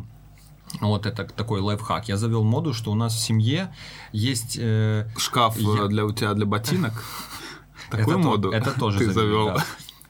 вот 0.81 1.05
это 1.05 1.23
такой 1.25 1.61
лайфхак. 1.61 2.07
Я 2.09 2.17
завел 2.17 2.43
моду, 2.43 2.73
что 2.73 2.91
у 2.91 2.95
нас 2.95 3.13
в 3.15 3.19
семье 3.19 3.73
есть 4.11 4.57
э, 4.59 5.07
Шкаф 5.17 5.57
э, 5.57 5.61
Я- 5.61 5.87
для 5.87 6.05
у 6.05 6.11
тебя 6.11 6.33
для 6.33 6.45
ботинок. 6.45 6.93
Такую 7.89 8.17
это 8.19 8.27
моду 8.27 8.51
Это 8.51 8.71
тоже 8.71 8.99
ты 8.99 9.11
завел. 9.11 9.47
да. 9.47 9.63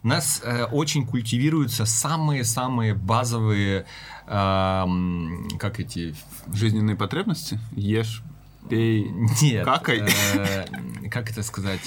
У 0.03 0.07
нас 0.07 0.41
э, 0.43 0.65
очень 0.65 1.05
культивируются 1.07 1.85
самые-самые 1.85 2.93
базовые, 2.93 3.85
эм, 4.27 5.47
как 5.59 5.79
эти, 5.79 6.13
Жизненные 6.53 6.95
потребности? 6.97 7.57
Ешь, 7.73 8.21
пей, 8.69 9.09
нет, 9.41 9.65
какай. 9.65 10.01
э, 10.35 10.65
как 11.09 11.31
это 11.31 11.41
сказать, 11.41 11.79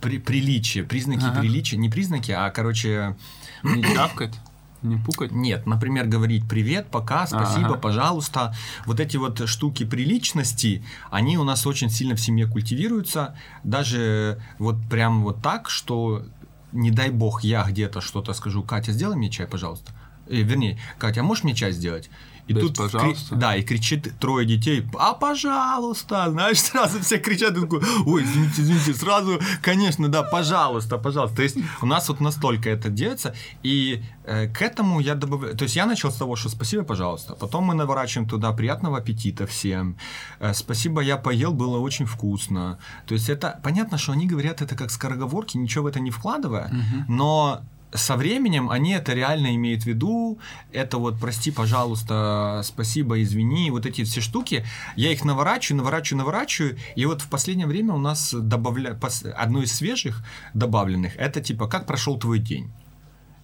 при, 0.00 0.18
приличие, 0.18 0.82
признаки 0.84 1.24
Ага. 1.24 1.40
приличия, 1.40 1.76
не 1.76 1.88
признаки, 1.88 2.32
а 2.32 2.50
короче, 2.50 3.16
не 3.62 3.82
чавкать, 3.82 4.34
не 4.82 4.96
пукать. 4.96 5.32
Нет, 5.32 5.66
например, 5.66 6.06
говорить 6.06 6.48
привет, 6.48 6.88
пока, 6.90 7.26
спасибо, 7.26 7.70
Ага. 7.70 7.78
пожалуйста. 7.78 8.54
Вот 8.86 9.00
эти 9.00 9.16
вот 9.16 9.48
штуки 9.48 9.84
приличности, 9.84 10.84
они 11.10 11.38
у 11.38 11.44
нас 11.44 11.66
очень 11.66 11.90
сильно 11.90 12.14
в 12.14 12.20
семье 12.20 12.46
культивируются. 12.46 13.36
Даже 13.64 14.40
вот 14.58 14.76
прям 14.88 15.22
вот 15.22 15.42
так, 15.42 15.68
что 15.70 16.24
не 16.72 16.90
дай 16.90 17.10
бог 17.10 17.42
я 17.42 17.64
где-то 17.64 18.00
что-то 18.00 18.32
скажу, 18.34 18.62
Катя, 18.62 18.92
сделай 18.92 19.16
мне 19.16 19.30
чай, 19.30 19.46
пожалуйста. 19.46 19.92
Э, 20.26 20.42
вернее, 20.42 20.78
Катя, 20.98 21.22
можешь 21.22 21.44
мне 21.44 21.54
чай 21.54 21.72
сделать? 21.72 22.10
И 22.48 22.54
Без 22.54 22.62
тут 22.62 22.76
кри- 22.76 22.84
«пожалуйста». 22.90 23.36
да, 23.36 23.56
и 23.56 23.62
кричит 23.62 24.18
трое 24.18 24.46
детей, 24.46 24.84
а 24.98 25.12
пожалуйста, 25.12 26.30
знаешь, 26.30 26.60
сразу 26.60 27.00
все 27.00 27.18
кричат, 27.18 27.56
и 27.56 27.60
такой, 27.60 27.82
ой, 28.06 28.24
извините, 28.24 28.62
извините, 28.62 28.94
сразу, 28.94 29.38
конечно, 29.62 30.08
да, 30.08 30.22
пожалуйста, 30.22 30.98
пожалуйста. 30.98 31.36
То 31.36 31.42
есть 31.42 31.56
у 31.82 31.86
нас 31.86 32.08
вот 32.08 32.20
настолько 32.20 32.70
это 32.70 32.88
делается, 32.88 33.34
и 33.62 34.02
э, 34.24 34.48
к 34.48 34.62
этому 34.62 35.00
я 35.00 35.14
добавляю, 35.14 35.56
то 35.56 35.64
есть 35.64 35.76
я 35.76 35.86
начал 35.86 36.10
с 36.10 36.16
того, 36.16 36.36
что 36.36 36.48
спасибо, 36.48 36.84
пожалуйста, 36.84 37.34
потом 37.34 37.64
мы 37.64 37.74
наворачиваем 37.74 38.28
туда 38.28 38.52
приятного 38.52 38.98
аппетита 38.98 39.46
всем, 39.46 39.96
Э, 40.40 40.54
спасибо, 40.54 41.00
я 41.02 41.16
поел, 41.16 41.52
было 41.52 41.78
очень 41.78 42.06
вкусно. 42.06 42.78
То 43.06 43.14
есть 43.14 43.28
это, 43.28 43.60
понятно, 43.62 43.98
что 43.98 44.12
они 44.12 44.26
говорят 44.26 44.62
это 44.62 44.74
как 44.76 44.90
скороговорки, 44.90 45.58
ничего 45.58 45.84
в 45.84 45.86
это 45.88 46.00
не 46.00 46.10
вкладывая, 46.10 46.70
но 47.08 47.60
со 47.92 48.16
временем 48.16 48.70
они 48.70 48.92
это 48.92 49.14
реально 49.14 49.54
имеют 49.54 49.84
в 49.84 49.86
виду. 49.86 50.38
Это 50.72 50.98
вот 50.98 51.18
прости, 51.18 51.50
пожалуйста, 51.50 52.60
спасибо, 52.64 53.22
извини, 53.22 53.70
вот 53.70 53.86
эти 53.86 54.04
все 54.04 54.20
штуки. 54.20 54.64
Я 54.96 55.12
их 55.12 55.24
наворачиваю, 55.24 55.78
наворачиваю, 55.78 56.18
наворачиваю. 56.18 56.78
И 56.96 57.06
вот 57.06 57.22
в 57.22 57.28
последнее 57.28 57.66
время 57.66 57.94
у 57.94 57.98
нас 57.98 58.34
добавля... 58.34 58.98
одно 59.36 59.62
из 59.62 59.72
свежих 59.72 60.22
добавленных 60.54 61.16
это 61.16 61.40
типа 61.40 61.66
как 61.66 61.86
прошел 61.86 62.18
твой 62.18 62.38
день. 62.38 62.70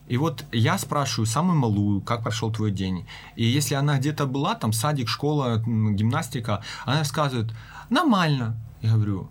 И 0.06 0.18
вот 0.18 0.44
я 0.52 0.76
спрашиваю 0.76 1.26
самую 1.26 1.58
малую, 1.58 2.02
как 2.02 2.22
прошел 2.22 2.52
твой 2.52 2.70
день. 2.70 3.06
И 3.36 3.44
если 3.44 3.74
она 3.74 3.98
где-то 3.98 4.26
была, 4.26 4.54
там 4.54 4.74
садик, 4.74 5.08
школа, 5.08 5.62
гимнастика, 5.66 6.62
она 6.84 6.98
рассказывает, 6.98 7.54
нормально. 7.88 8.60
Я 8.82 8.92
говорю, 8.92 9.30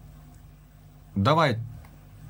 давай, 1.15 1.59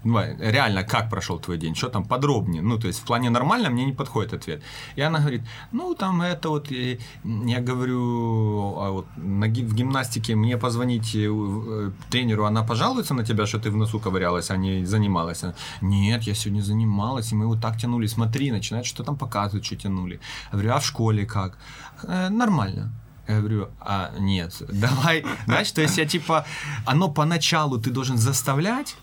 реально, 0.04 0.84
как 0.84 1.10
прошел 1.10 1.39
твой 1.39 1.58
день, 1.58 1.76
что 1.76 1.89
там 1.89 2.06
подробнее. 2.06 2.62
Ну, 2.62 2.78
то 2.78 2.88
есть 2.88 2.99
в 2.99 3.04
плане 3.04 3.30
нормально 3.30 3.70
мне 3.70 3.86
не 3.86 3.93
подходит 3.93 4.34
ответ. 4.34 4.62
И 4.95 5.01
она 5.01 5.20
говорит, 5.20 5.41
ну, 5.72 5.95
там 5.95 6.22
это 6.22 6.49
вот, 6.49 6.72
я 6.72 7.60
говорю, 7.60 8.78
а 8.80 8.91
вот 8.91 9.06
на 9.16 9.47
в 9.47 9.74
гимнастике 9.76 10.36
мне 10.36 10.58
позвонить 10.58 11.16
э, 11.16 11.30
э, 11.30 11.91
тренеру, 12.10 12.45
она 12.45 12.64
пожалуется 12.64 13.14
на 13.14 13.24
тебя, 13.24 13.45
что 13.45 13.60
ты 13.60 13.72
в 13.72 13.76
носу 13.76 13.99
ковырялась, 13.99 14.51
а 14.51 14.58
не 14.58 14.86
занималась. 14.86 15.43
Она, 15.43 15.54
Нет, 15.82 16.24
я 16.24 16.34
сегодня 16.34 16.62
занималась, 16.62 17.32
и 17.32 17.36
мы 17.36 17.47
вот 17.47 17.62
так 17.62 17.78
тянули, 17.78 18.08
смотри, 18.08 18.51
начинает 18.51 18.86
что 18.86 19.04
там 19.04 19.16
показывать, 19.16 19.66
что 19.66 19.76
тянули. 19.76 20.20
Я 20.51 20.51
говорю, 20.51 20.74
а 20.74 20.80
в 20.80 20.86
школе 20.86 21.26
как? 21.26 21.58
«Э, 22.04 22.30
нормально. 22.30 22.91
Я 23.28 23.39
говорю, 23.39 23.70
а 23.80 24.12
нет, 24.20 24.62
давай, 24.70 25.26
знаешь, 25.45 25.72
то 25.72 25.82
есть 25.82 25.97
я 25.97 26.06
типа, 26.06 26.45
оно 26.86 27.10
поначалу 27.10 27.80
ты 27.80 27.89
должен 27.89 28.18
заставлять, 28.18 28.97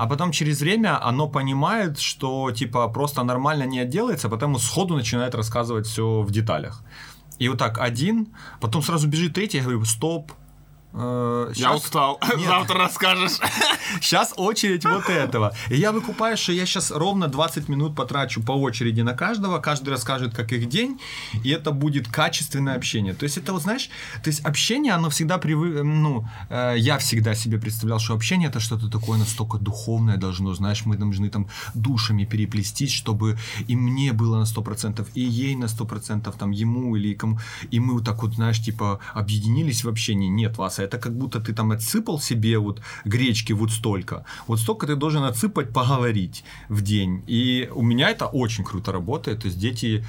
а 0.00 0.06
потом 0.06 0.32
через 0.32 0.60
время 0.60 1.08
оно 1.08 1.28
понимает, 1.28 1.98
что 1.98 2.50
типа 2.50 2.88
просто 2.88 3.24
нормально 3.24 3.64
не 3.66 3.80
отделается, 3.80 4.28
потому 4.28 4.58
сходу 4.58 4.96
начинает 4.96 5.34
рассказывать 5.34 5.86
все 5.86 6.22
в 6.22 6.30
деталях. 6.30 6.82
И 7.38 7.48
вот 7.48 7.58
так 7.58 7.78
один, 7.78 8.26
потом 8.60 8.82
сразу 8.82 9.08
бежит 9.08 9.34
третий, 9.34 9.58
я 9.58 9.64
говорю, 9.64 9.84
стоп. 9.84 10.32
Э, 10.94 11.52
Я 11.54 11.74
устал. 11.74 12.20
Нет. 12.36 12.46
Завтра 12.46 12.78
расскажешь. 12.78 13.38
Сейчас 14.00 14.32
очередь 14.36 14.84
вот 14.84 15.08
этого. 15.08 15.54
И 15.70 15.76
я 15.76 15.92
выкупаю, 15.92 16.36
что 16.36 16.52
я 16.52 16.66
сейчас 16.66 16.90
ровно 16.90 17.28
20 17.28 17.68
минут 17.68 17.94
потрачу 17.94 18.42
по 18.42 18.52
очереди 18.52 19.02
на 19.02 19.12
каждого, 19.12 19.58
каждый 19.58 19.90
расскажет, 19.90 20.34
как 20.34 20.52
их 20.52 20.68
день, 20.68 21.00
и 21.44 21.50
это 21.50 21.72
будет 21.72 22.08
качественное 22.08 22.76
общение. 22.76 23.14
То 23.14 23.24
есть 23.24 23.38
это, 23.38 23.52
вот 23.52 23.62
знаешь, 23.62 23.90
то 24.22 24.30
есть 24.30 24.40
общение, 24.44 24.92
оно 24.94 25.10
всегда 25.10 25.38
привы... 25.38 25.82
ну, 25.82 26.26
э, 26.48 26.74
я 26.78 26.98
всегда 26.98 27.34
себе 27.34 27.58
представлял, 27.58 27.98
что 27.98 28.14
общение 28.14 28.48
это 28.48 28.60
что-то 28.60 28.88
такое 28.88 29.18
настолько 29.18 29.58
духовное 29.58 30.16
должно, 30.16 30.54
знаешь, 30.54 30.84
мы 30.86 30.96
должны 30.96 31.28
там 31.28 31.48
душами 31.74 32.24
переплестись, 32.24 32.92
чтобы 32.92 33.38
и 33.68 33.76
мне 33.76 34.12
было 34.12 34.38
на 34.38 34.44
100%, 34.44 35.06
и 35.14 35.20
ей 35.20 35.56
на 35.56 35.66
100%, 35.66 36.34
там, 36.38 36.50
ему 36.50 36.96
или 36.96 37.14
кому, 37.14 37.38
и 37.70 37.80
мы 37.80 37.94
вот 37.94 38.04
так 38.04 38.22
вот, 38.22 38.34
знаешь, 38.34 38.60
типа, 38.60 38.98
объединились 39.14 39.84
в 39.84 39.88
общении. 39.88 40.28
Нет, 40.28 40.58
Васа, 40.82 40.88
это 40.88 40.98
как 40.98 41.12
будто 41.12 41.40
ты 41.40 41.52
там 41.52 41.70
отсыпал 41.70 42.20
себе 42.20 42.58
вот 42.58 42.80
гречки 43.04 43.54
вот 43.54 43.70
столько. 43.70 44.24
Вот 44.46 44.60
столько 44.60 44.86
ты 44.86 44.96
должен 44.96 45.24
отсыпать, 45.24 45.72
поговорить 45.72 46.44
в 46.68 46.80
день. 46.80 47.22
И 47.30 47.68
у 47.74 47.82
меня 47.82 48.10
это 48.10 48.26
очень 48.26 48.64
круто 48.64 48.92
работает. 48.92 49.40
То 49.40 49.48
есть 49.48 49.58
дети 49.58 50.04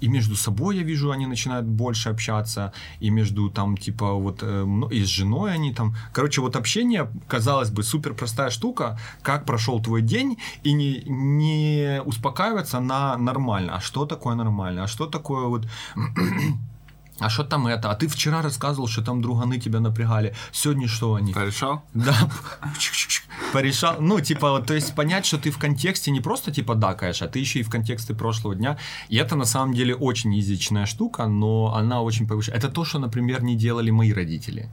и 0.00 0.08
между 0.08 0.36
собой, 0.36 0.76
я 0.76 0.84
вижу, 0.84 1.10
они 1.10 1.26
начинают 1.26 1.66
больше 1.66 2.10
общаться, 2.10 2.72
и 3.02 3.10
между 3.10 3.50
там, 3.50 3.76
типа, 3.76 4.12
вот, 4.12 4.42
э, 4.42 4.66
и 4.92 5.02
с 5.02 5.08
женой 5.08 5.54
они 5.54 5.72
там. 5.72 5.94
Короче, 6.12 6.40
вот 6.40 6.56
общение, 6.56 7.06
казалось 7.28 7.70
бы, 7.70 7.82
супер 7.82 8.14
простая 8.14 8.50
штука, 8.50 8.98
как 9.22 9.44
прошел 9.44 9.82
твой 9.82 10.02
день, 10.02 10.36
и 10.64 10.74
не, 10.74 11.02
не 11.08 12.00
успокаиваться 12.04 12.80
на 12.80 13.16
нормально. 13.16 13.76
А 13.76 13.80
что 13.80 14.06
такое 14.06 14.36
нормально? 14.36 14.82
А 14.82 14.86
что 14.86 15.06
такое 15.06 15.46
вот 15.48 15.66
а 17.18 17.28
что 17.30 17.44
там 17.44 17.66
это? 17.66 17.90
А 17.90 17.94
ты 17.94 18.08
вчера 18.08 18.42
рассказывал, 18.42 18.88
что 18.88 19.02
там 19.02 19.22
друганы 19.22 19.58
тебя 19.58 19.80
напрягали. 19.80 20.34
Сегодня 20.52 20.86
что 20.88 21.14
они? 21.14 21.32
Порешал? 21.32 21.82
Да, 21.94 22.14
порешал. 23.52 23.96
Ну, 24.00 24.20
типа, 24.20 24.50
вот, 24.50 24.66
то 24.66 24.74
есть 24.74 24.94
понять, 24.94 25.26
что 25.26 25.38
ты 25.38 25.50
в 25.50 25.58
контексте 25.58 26.10
не 26.10 26.20
просто 26.20 26.50
типа 26.52 26.74
дакаешь, 26.74 27.22
а 27.22 27.28
ты 27.28 27.38
еще 27.38 27.60
и 27.60 27.62
в 27.62 27.70
контексте 27.70 28.14
прошлого 28.14 28.54
дня. 28.54 28.76
И 29.08 29.16
это 29.16 29.36
на 29.36 29.44
самом 29.44 29.74
деле 29.74 29.94
очень 29.94 30.34
язычная 30.34 30.86
штука, 30.86 31.26
но 31.26 31.74
она 31.74 32.02
очень 32.02 32.26
повышает. 32.28 32.58
Это 32.58 32.68
то, 32.68 32.84
что, 32.84 32.98
например, 32.98 33.42
не 33.42 33.56
делали 33.56 33.90
мои 33.90 34.12
родители. 34.12 34.68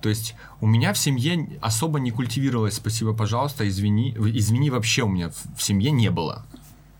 То 0.00 0.08
есть 0.08 0.34
у 0.60 0.66
меня 0.66 0.92
в 0.92 0.98
семье 0.98 1.58
особо 1.60 2.00
не 2.00 2.10
культивировалось 2.10 2.74
«спасибо, 2.74 3.12
пожалуйста, 3.14 3.68
извини». 3.68 4.16
Извини 4.18 4.70
вообще 4.70 5.02
у 5.02 5.08
меня 5.08 5.28
в- 5.30 5.56
в 5.58 5.62
семье 5.62 5.90
не 5.92 6.10
было. 6.10 6.44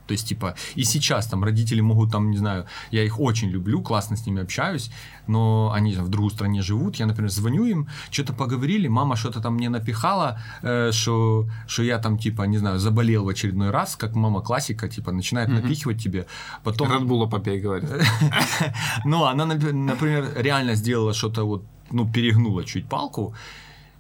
То 0.07 0.13
есть, 0.13 0.29
типа, 0.29 0.55
и 0.75 0.85
сейчас 0.85 1.27
там 1.27 1.45
родители 1.45 1.81
могут, 1.81 2.13
там, 2.13 2.31
не 2.31 2.39
знаю, 2.39 2.67
я 2.91 3.05
их 3.05 3.21
очень 3.21 3.51
люблю, 3.51 3.83
классно 3.83 4.17
с 4.17 4.27
ними 4.27 4.43
общаюсь, 4.43 4.91
но 5.27 5.71
они 5.75 5.95
там 5.95 6.05
в 6.05 6.09
другой 6.09 6.31
стране 6.31 6.63
живут, 6.63 6.97
я, 6.97 7.07
например, 7.07 7.31
звоню 7.31 7.65
им, 7.65 7.89
что-то 8.11 8.33
поговорили, 8.33 8.89
мама 8.89 9.17
что-то 9.17 9.41
там 9.41 9.55
мне 9.55 9.69
напихала, 9.69 10.41
э, 10.63 10.93
что, 10.93 11.47
что 11.67 11.83
я 11.83 11.99
там, 11.99 12.19
типа, 12.19 12.43
не 12.43 12.59
знаю, 12.59 12.79
заболел 12.79 13.25
в 13.25 13.29
очередной 13.29 13.71
раз, 13.71 13.97
как 13.97 14.15
мама 14.15 14.41
классика, 14.41 14.89
типа, 14.89 15.13
начинает 15.13 15.49
напихивать 15.49 16.03
тебе, 16.03 16.27
потом... 16.65 16.89
Bull 17.03 17.29
попей, 17.29 17.61
говорит. 17.61 17.91
Ну, 19.05 19.25
она, 19.25 19.47
например, 19.47 20.33
реально 20.37 20.75
сделала 20.75 21.15
что-то 21.15 21.45
вот, 21.45 21.65
ну, 21.91 22.11
перегнула 22.13 22.65
чуть 22.65 22.89
палку. 22.89 23.35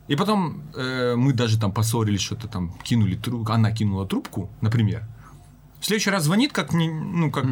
И 0.08 0.16
потом 0.16 0.62
э, 0.74 1.14
мы 1.16 1.32
даже 1.32 1.58
там 1.58 1.72
поссорились, 1.72 2.20
что-то 2.20 2.48
там 2.48 2.72
кинули 2.82 3.16
трубку, 3.16 3.52
она 3.52 3.72
кинула 3.72 4.06
трубку, 4.06 4.48
например. 4.60 5.04
В 5.82 5.86
следующий 5.86 6.10
раз 6.10 6.22
звонит, 6.22 6.52
как, 6.52 6.72
не, 6.72 6.88
ну, 6.88 7.32
как, 7.32 7.44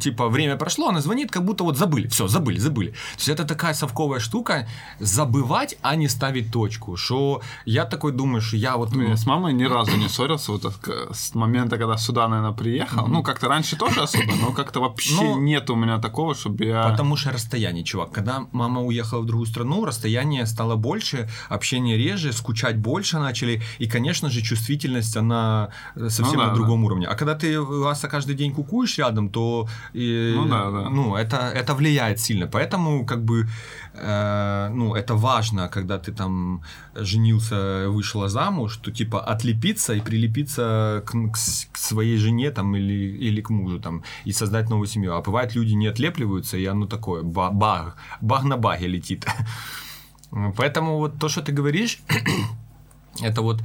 типа, 0.00 0.28
время 0.28 0.56
прошло, 0.56 0.90
она 0.90 1.00
звонит, 1.00 1.32
как 1.32 1.44
будто 1.44 1.64
вот 1.64 1.76
забыли, 1.76 2.06
все, 2.06 2.28
забыли, 2.28 2.60
забыли. 2.60 2.90
То 2.90 3.18
есть 3.18 3.28
это 3.28 3.44
такая 3.44 3.74
совковая 3.74 4.20
штука, 4.20 4.68
забывать, 5.00 5.76
а 5.82 5.96
не 5.96 6.06
ставить 6.06 6.52
точку. 6.52 6.96
Что 6.96 7.42
я 7.64 7.84
такой 7.84 8.12
думаю, 8.12 8.40
что 8.40 8.56
я 8.56 8.76
вот... 8.76 8.94
Ну, 8.94 9.02
я 9.08 9.16
с 9.16 9.26
мамой 9.26 9.52
ни 9.52 9.64
разу 9.64 9.96
не 9.96 10.08
ссорился 10.08 10.52
вот 10.52 10.62
так, 10.62 10.88
с 11.12 11.34
момента, 11.34 11.76
когда 11.76 11.96
сюда, 11.96 12.28
наверное, 12.28 12.52
приехал. 12.52 13.08
Ну, 13.08 13.24
как-то 13.24 13.48
раньше 13.48 13.76
тоже 13.76 14.02
особо, 14.02 14.32
но 14.40 14.52
как-то 14.52 14.80
вообще 14.80 15.14
Ну, 15.16 15.40
нет 15.40 15.68
у 15.68 15.74
меня 15.74 15.98
такого, 15.98 16.36
чтобы 16.36 16.66
я... 16.66 16.88
Потому 16.88 17.16
что 17.16 17.32
расстояние, 17.32 17.82
чувак. 17.82 18.12
Когда 18.12 18.46
мама 18.52 18.80
уехала 18.80 19.22
в 19.22 19.26
другую 19.26 19.48
страну, 19.48 19.84
расстояние 19.84 20.46
стало 20.46 20.76
больше, 20.76 21.28
общение 21.48 21.98
реже, 21.98 22.32
скучать 22.32 22.76
больше 22.76 23.18
начали, 23.18 23.60
и, 23.80 23.88
конечно 23.88 24.30
же, 24.30 24.40
чувствительность, 24.40 25.16
она 25.16 25.70
э, 25.96 26.10
совсем 26.10 26.36
Ну 26.36 26.42
да, 26.42 26.46
на 26.50 26.54
другом 26.54 26.84
уровне. 26.84 27.08
А 27.08 27.16
когда 27.16 27.34
ты 27.34 27.60
вас 27.80 28.00
каждый 28.10 28.34
день 28.34 28.52
кукуешь 28.52 28.98
рядом, 28.98 29.28
то 29.28 29.68
э, 29.94 30.34
Ну 30.34 30.48
да, 30.48 30.70
да. 30.70 30.90
ну, 30.90 31.16
это, 31.16 31.36
это 31.36 31.74
влияет 31.74 32.20
сильно. 32.20 32.46
Поэтому, 32.46 33.06
как 33.06 33.24
бы, 33.24 33.46
э, 33.94 34.68
ну, 34.74 34.94
это 34.94 35.14
важно, 35.14 35.68
когда 35.68 35.98
ты 35.98 36.12
там 36.12 36.62
женился, 36.94 37.88
вышла 37.88 38.28
замуж, 38.28 38.76
то, 38.76 38.90
типа, 38.90 39.20
отлепиться 39.20 39.94
и 39.94 40.00
прилепиться 40.00 41.02
к, 41.06 41.12
к 41.12 41.36
к 41.72 41.78
своей 41.78 42.18
жене 42.18 42.50
там 42.50 42.76
или, 42.76 43.28
или 43.28 43.40
к 43.40 43.50
мужу 43.50 43.78
там 43.80 44.02
и 44.26 44.32
создать 44.32 44.70
новую 44.70 44.86
семью. 44.86 45.14
А 45.14 45.20
бывает, 45.22 45.54
люди 45.56 45.74
не 45.74 45.86
отлепливаются, 45.90 46.56
и 46.56 46.64
оно 46.66 46.86
такое, 46.86 47.22
ба- 47.22 47.50
баг, 47.50 47.96
баг 48.20 48.44
на 48.44 48.56
баге 48.56 48.88
летит. 48.88 49.26
Поэтому 50.56 50.98
вот 50.98 51.18
то, 51.18 51.28
что 51.28 51.40
ты 51.42 51.52
говоришь, 51.52 51.98
это 53.22 53.42
вот 53.42 53.62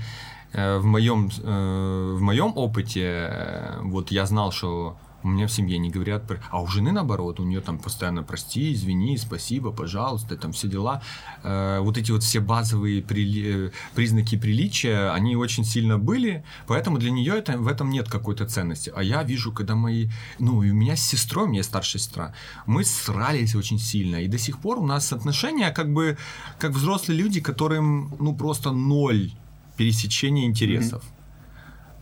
в 0.57 0.85
моем, 0.85 1.29
э, 1.43 2.13
в 2.17 2.21
моем 2.21 2.51
опыте, 2.55 3.01
э, 3.03 3.79
вот 3.83 4.11
я 4.11 4.25
знал, 4.25 4.51
что 4.51 4.97
у 5.23 5.29
меня 5.29 5.47
в 5.47 5.51
семье 5.51 5.77
не 5.79 5.89
говорят, 5.89 6.27
про- 6.27 6.39
а 6.51 6.61
у 6.61 6.67
жены 6.67 6.91
наоборот, 6.91 7.39
у 7.39 7.43
нее 7.43 7.59
там 7.59 7.79
постоянно 7.79 8.23
прости, 8.23 8.71
извини, 8.73 9.17
спасибо, 9.17 9.71
пожалуйста, 9.71 10.37
там 10.37 10.51
все 10.51 10.67
дела. 10.67 11.01
Э, 11.43 11.79
Вот 11.81 11.97
эти 11.97 12.11
вот 12.11 12.23
все 12.23 12.39
базовые 12.39 13.01
прили- 13.01 13.67
э, 13.67 13.71
признаки 13.95 14.37
приличия, 14.37 15.11
они 15.11 15.35
очень 15.35 15.65
сильно 15.65 15.97
были, 15.97 16.43
поэтому 16.67 16.97
для 16.97 17.11
нее 17.11 17.33
это, 17.37 17.57
в 17.57 17.67
этом 17.67 17.89
нет 17.89 18.07
какой-то 18.09 18.45
ценности. 18.45 18.91
А 18.95 19.03
я 19.03 19.23
вижу, 19.23 19.51
когда 19.51 19.75
мои, 19.75 20.09
ну 20.39 20.63
и 20.63 20.71
у 20.71 20.75
меня 20.75 20.95
с 20.95 21.01
сестрой, 21.01 21.45
у 21.45 21.49
меня 21.49 21.63
старшая 21.63 22.01
сестра, 22.01 22.33
мы 22.65 22.83
срались 22.83 23.55
очень 23.55 23.79
сильно, 23.79 24.17
и 24.17 24.27
до 24.27 24.37
сих 24.37 24.59
пор 24.59 24.77
у 24.79 24.85
нас 24.85 25.11
отношения 25.13 25.71
как 25.71 25.91
бы 25.93 26.17
как 26.59 26.71
взрослые 26.71 27.19
люди, 27.19 27.41
которым 27.41 28.15
ну 28.19 28.35
просто 28.35 28.71
ноль 28.71 29.31
пересечения 29.77 30.45
интересов. 30.45 31.03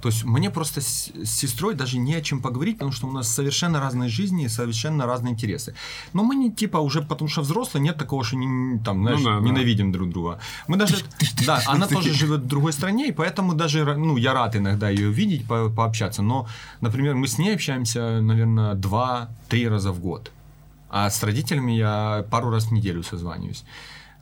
То 0.05 0.09
есть 0.09 0.23
мне 0.23 0.51
просто 0.51 0.81
с, 0.81 1.11
с 1.23 1.31
сестрой 1.31 1.73
даже 1.73 1.97
не 1.97 2.13
о 2.13 2.21
чем 2.21 2.39
поговорить, 2.39 2.75
потому 2.75 2.91
что 2.91 3.07
у 3.07 3.11
нас 3.11 3.27
совершенно 3.27 3.79
разные 3.79 4.07
жизни 4.07 4.45
и 4.45 4.49
совершенно 4.49 5.07
разные 5.07 5.33
интересы. 5.33 5.73
Но 6.13 6.23
мы 6.23 6.35
не 6.35 6.51
типа 6.51 6.77
уже, 6.77 7.01
потому 7.01 7.27
что 7.27 7.41
взрослые, 7.41 7.81
нет 7.81 7.97
такого, 7.97 8.23
что 8.23 8.35
не, 8.35 8.77
там, 8.79 9.01
знаешь, 9.01 9.23
да, 9.23 9.39
да. 9.39 9.45
ненавидим 9.45 9.91
друг 9.91 10.09
друга. 10.09 10.39
Мы 10.67 10.77
даже, 10.77 10.97
да, 11.47 11.59
она 11.65 11.87
тоже 11.87 12.13
живет 12.13 12.41
в 12.41 12.47
другой 12.47 12.73
стране, 12.73 13.07
и 13.07 13.11
поэтому 13.11 13.55
даже, 13.55 13.83
ну, 13.83 14.17
я 14.17 14.33
рад 14.33 14.55
иногда 14.55 14.91
ее 14.91 15.09
видеть, 15.09 15.47
по- 15.47 15.69
пообщаться. 15.69 16.21
Но, 16.21 16.47
например, 16.81 17.15
мы 17.15 17.27
с 17.27 17.39
ней 17.39 17.55
общаемся, 17.55 18.21
наверное, 18.21 18.75
два-три 18.75 19.67
раза 19.67 19.91
в 19.91 19.99
год. 19.99 20.31
А 20.91 21.09
с 21.09 21.23
родителями 21.23 21.71
я 21.71 22.25
пару 22.29 22.51
раз 22.51 22.65
в 22.65 22.71
неделю 22.71 23.01
созваниваюсь. 23.01 23.63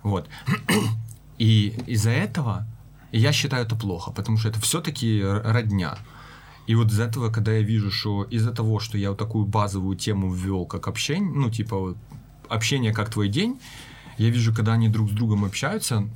Вот. 0.01 0.29
И 1.37 1.73
из-за 1.87 2.11
этого 2.11 2.65
я 3.19 3.31
считаю 3.31 3.65
это 3.65 3.75
плохо, 3.75 4.11
потому 4.11 4.37
что 4.37 4.49
это 4.49 4.59
все-таки 4.59 5.21
родня. 5.23 5.97
И 6.67 6.75
вот 6.75 6.91
из 6.91 6.99
этого, 6.99 7.29
когда 7.29 7.51
я 7.51 7.61
вижу, 7.61 7.91
что 7.91 8.23
из-за 8.23 8.51
того, 8.51 8.79
что 8.79 8.97
я 8.97 9.09
вот 9.09 9.19
такую 9.19 9.45
базовую 9.45 9.97
тему 9.97 10.33
ввел, 10.33 10.65
как 10.65 10.87
общение, 10.87 11.31
ну, 11.33 11.49
типа 11.49 11.77
вот, 11.77 11.97
общение 12.49 12.93
как 12.93 13.09
твой 13.09 13.27
день, 13.29 13.59
я 14.17 14.29
вижу, 14.29 14.53
когда 14.53 14.73
они 14.73 14.87
друг 14.89 15.09
с 15.09 15.13
другом 15.13 15.43
общаются 15.43 16.07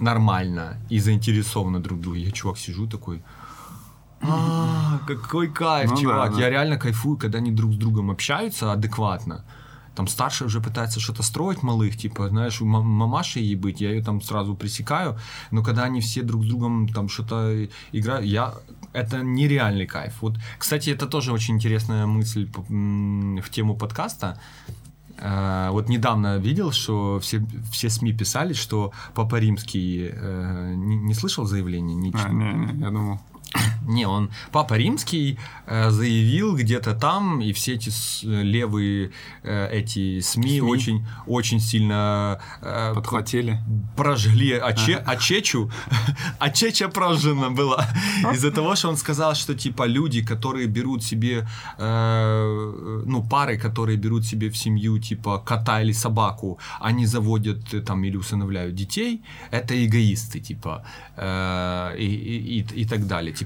нормально 0.00 0.76
и 0.90 0.98
заинтересованно 0.98 1.80
друг 1.80 1.98
в 1.98 2.02
друге, 2.02 2.22
я, 2.22 2.30
чувак, 2.30 2.58
сижу 2.58 2.86
такой, 2.86 3.22
а, 4.20 4.98
какой 5.06 5.48
кайф, 5.48 5.90
Ну 5.90 5.96
да, 5.96 6.02
чувак. 6.02 6.32
да. 6.34 6.40
Я 6.40 6.50
реально 6.50 6.78
кайфую, 6.78 7.16
когда 7.16 7.38
они 7.38 7.50
друг 7.50 7.72
с 7.72 7.76
другом 7.76 8.10
общаются 8.10 8.72
адекватно. 8.72 9.44
Там 9.96 10.06
старший 10.08 10.46
уже 10.46 10.60
пытается 10.60 11.00
что-то 11.00 11.22
строить 11.22 11.62
малых, 11.62 11.96
типа, 11.96 12.28
знаешь, 12.28 12.60
у 12.62 12.66
мам- 12.66 12.86
мамаши 12.86 13.40
ей 13.40 13.56
быть, 13.56 13.80
я 13.80 13.90
ее 13.90 14.02
там 14.02 14.20
сразу 14.20 14.54
пресекаю, 14.54 15.16
но 15.50 15.62
когда 15.62 15.84
они 15.84 16.00
все 16.00 16.22
друг 16.22 16.44
с 16.44 16.46
другом 16.46 16.86
там 16.88 17.08
что-то 17.08 17.66
играют, 17.92 18.26
я... 18.26 18.54
Это 18.92 19.22
нереальный 19.22 19.86
кайф. 19.86 20.14
Вот, 20.22 20.36
кстати, 20.58 20.90
это 20.90 21.06
тоже 21.06 21.32
очень 21.32 21.54
интересная 21.56 22.06
мысль 22.06 22.48
в 22.68 23.50
тему 23.50 23.76
подкаста. 23.76 24.38
Э, 25.18 25.68
Вот 25.70 25.88
недавно 25.88 26.38
видел, 26.38 26.72
что 26.72 27.18
все, 27.20 27.42
все 27.72 27.88
СМИ 27.90 28.12
писали, 28.12 28.54
что 28.54 28.92
Папа 29.14 29.36
Римский 29.40 30.10
э, 30.12 30.74
не, 30.76 30.96
не 30.96 31.14
слышал 31.14 31.44
заявления? 31.46 31.94
Не, 31.94 32.10
А, 32.14 32.28
не, 32.28 32.72
не, 32.72 32.80
я 32.80 32.90
думал. 32.90 33.18
не, 33.86 34.06
он 34.06 34.30
Папа 34.52 34.74
Римский 34.74 35.38
э, 35.66 35.90
заявил 35.90 36.56
где-то 36.56 36.94
там, 36.94 37.40
и 37.40 37.52
все 37.52 37.74
эти 37.74 37.90
левые 38.26 39.10
э, 39.42 39.68
эти 39.72 40.20
СМИ, 40.20 40.48
СМИ. 40.58 40.60
очень 40.60 41.06
очень 41.26 41.60
сильно 41.60 42.38
э, 42.62 42.92
Подхватили. 42.94 43.58
прожгли 43.96 44.52
Аче, 44.52 44.96
Ачечу. 45.06 45.70
Ачеча 46.38 46.88
прожжена 46.88 47.50
была. 47.50 47.86
Из-за 48.34 48.50
того, 48.50 48.74
что 48.76 48.88
он 48.88 48.96
сказал, 48.96 49.34
что 49.34 49.54
типа 49.54 49.86
люди, 49.86 50.22
которые 50.24 50.66
берут 50.66 51.02
себе, 51.04 51.46
ну, 53.06 53.22
пары, 53.30 53.58
которые 53.58 53.96
берут 53.96 54.24
себе 54.26 54.48
в 54.48 54.56
семью 54.56 54.98
типа 54.98 55.38
кота 55.38 55.82
или 55.82 55.92
собаку, 55.92 56.58
они 56.80 57.06
заводят 57.06 57.84
там 57.86 58.04
или 58.04 58.16
усыновляют 58.16 58.74
детей, 58.74 59.22
это 59.50 59.74
эгоисты, 59.74 60.40
типа, 60.40 60.84
и, 61.98 62.04
и, 62.06 62.60
и- 62.60 62.82
и 62.82 62.84
так 62.84 63.06
далее. 63.06 63.32
Типа, 63.32 63.45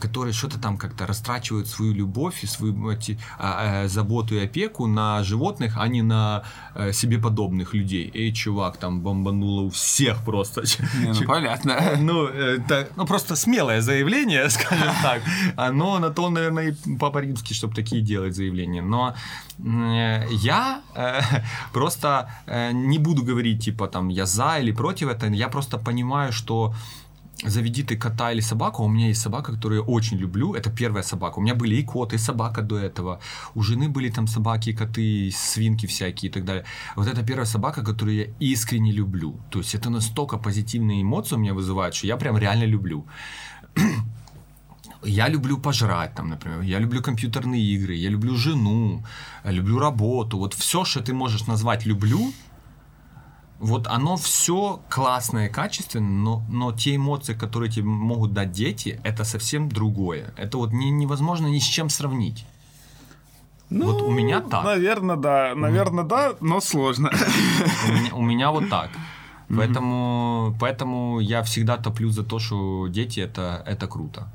которые 0.00 0.32
что-то 0.32 0.58
там 0.58 0.78
как-то 0.78 1.06
растрачивают 1.06 1.68
свою 1.68 1.94
любовь 1.94 2.44
и 2.44 2.46
свою 2.46 2.90
эти, 2.90 3.18
а, 3.38 3.84
э, 3.84 3.88
заботу 3.88 4.34
и 4.34 4.44
опеку 4.44 4.86
на 4.86 5.22
животных, 5.24 5.76
а 5.76 5.88
не 5.88 6.02
на 6.02 6.42
э, 6.74 6.92
себе 6.92 7.18
подобных 7.18 7.74
людей. 7.74 8.10
Эй, 8.14 8.32
чувак, 8.32 8.76
там 8.76 9.00
бомбануло 9.00 9.62
у 9.62 9.68
всех 9.68 10.24
просто. 10.24 10.62
Не, 11.00 11.12
ну, 11.12 11.26
понятно. 11.26 11.96
Ну, 11.98 12.26
это, 12.26 12.88
ну, 12.96 13.06
просто 13.06 13.36
смелое 13.36 13.80
заявление, 13.80 14.50
скажем 14.50 14.94
так. 15.02 15.22
Оно 15.56 15.98
на 15.98 16.10
то, 16.10 16.30
наверное, 16.30 16.70
и 16.70 16.96
Папа 16.98 17.18
Римский, 17.18 17.54
чтобы 17.54 17.74
такие 17.74 18.02
делать 18.02 18.34
заявления. 18.34 18.82
Но 18.82 19.14
э, 19.58 20.26
я 20.30 20.80
э, 20.94 21.20
просто 21.72 22.28
не 22.72 22.98
буду 22.98 23.22
говорить, 23.22 23.64
типа, 23.64 23.86
там, 23.86 24.08
я 24.08 24.26
за 24.26 24.58
или 24.60 24.72
против 24.72 25.08
этого. 25.08 25.34
Я 25.34 25.48
просто 25.48 25.78
понимаю, 25.78 26.32
что 26.32 26.74
заведи 27.44 27.82
ты 27.82 27.96
кота 27.96 28.32
или 28.32 28.40
собаку, 28.40 28.82
а 28.82 28.86
у 28.86 28.88
меня 28.88 29.08
есть 29.08 29.20
собака, 29.20 29.52
которую 29.52 29.82
я 29.82 29.86
очень 29.86 30.18
люблю, 30.18 30.54
это 30.54 30.70
первая 30.70 31.02
собака. 31.02 31.38
У 31.38 31.42
меня 31.42 31.54
были 31.54 31.76
и 31.76 31.84
кот, 31.84 32.12
и 32.12 32.18
собака 32.18 32.62
до 32.62 32.78
этого. 32.78 33.18
У 33.54 33.62
жены 33.62 33.88
были 33.88 34.10
там 34.10 34.26
собаки, 34.26 34.72
коты, 34.72 35.30
свинки 35.30 35.86
всякие 35.86 36.30
и 36.30 36.32
так 36.32 36.44
далее. 36.44 36.64
Вот 36.96 37.06
это 37.06 37.22
первая 37.22 37.46
собака, 37.46 37.84
которую 37.84 38.16
я 38.16 38.26
искренне 38.40 38.92
люблю. 38.92 39.40
То 39.50 39.58
есть 39.60 39.74
это 39.74 39.90
настолько 39.90 40.38
позитивные 40.38 41.02
эмоции 41.02 41.36
у 41.36 41.38
меня 41.38 41.54
вызывает, 41.54 41.94
что 41.94 42.06
я 42.06 42.16
прям 42.16 42.38
реально 42.38 42.64
люблю. 42.64 43.06
Я 45.04 45.28
люблю 45.28 45.58
пожрать, 45.58 46.14
там, 46.14 46.28
например, 46.28 46.60
я 46.62 46.80
люблю 46.80 47.00
компьютерные 47.00 47.62
игры, 47.62 47.94
я 47.94 48.10
люблю 48.10 48.34
жену, 48.34 49.04
люблю 49.44 49.78
работу. 49.78 50.38
Вот 50.38 50.54
все, 50.54 50.84
что 50.84 51.00
ты 51.00 51.12
можешь 51.12 51.46
назвать 51.46 51.86
люблю, 51.86 52.32
вот 53.58 53.86
оно 53.88 54.16
все 54.16 54.80
классное 54.88 55.48
и 55.48 55.52
качественное, 55.52 56.08
но, 56.08 56.42
но 56.48 56.72
те 56.72 56.96
эмоции, 56.96 57.34
которые 57.34 57.70
тебе 57.70 57.86
могут 57.86 58.32
дать 58.32 58.52
дети, 58.52 59.00
это 59.02 59.24
совсем 59.24 59.68
другое. 59.68 60.32
Это 60.36 60.58
вот 60.58 60.72
не, 60.72 60.90
невозможно 60.90 61.46
ни 61.48 61.58
с 61.58 61.64
чем 61.64 61.88
сравнить. 61.88 62.46
вот 63.70 64.02
у 64.02 64.10
меня 64.10 64.40
так. 64.40 64.64
Наверное, 64.64 65.16
да. 65.16 65.54
Наверное, 65.56 66.04
да, 66.04 66.34
но 66.40 66.60
сложно. 66.60 67.10
У 67.88 67.92
меня, 67.92 68.14
у 68.14 68.22
меня 68.22 68.50
вот 68.50 68.68
так. 68.68 68.90
Поэтому, 69.48 70.54
поэтому 70.60 71.20
я 71.20 71.42
всегда 71.42 71.78
топлю 71.78 72.10
за 72.10 72.22
то, 72.22 72.38
что 72.38 72.86
дети 72.88 73.20
это, 73.20 73.62
это 73.66 73.86
круто. 73.88 74.28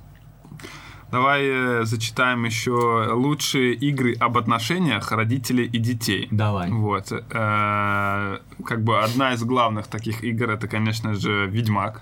Давай 1.14 1.44
э, 1.46 1.86
зачитаем 1.86 2.44
еще 2.44 2.72
лучшие 3.14 3.76
игры 3.76 4.16
об 4.16 4.36
отношениях 4.36 5.12
родителей 5.12 5.66
и 5.66 5.78
детей. 5.78 6.28
Давай. 6.32 6.72
Вот. 6.72 7.12
Э, 7.12 8.40
как 8.66 8.84
бы 8.84 9.00
одна 9.00 9.34
из 9.34 9.44
главных 9.44 9.86
таких 9.86 10.24
игр 10.24 10.50
это, 10.50 10.68
конечно 10.68 11.14
же, 11.14 11.46
Ведьмак. 11.46 12.02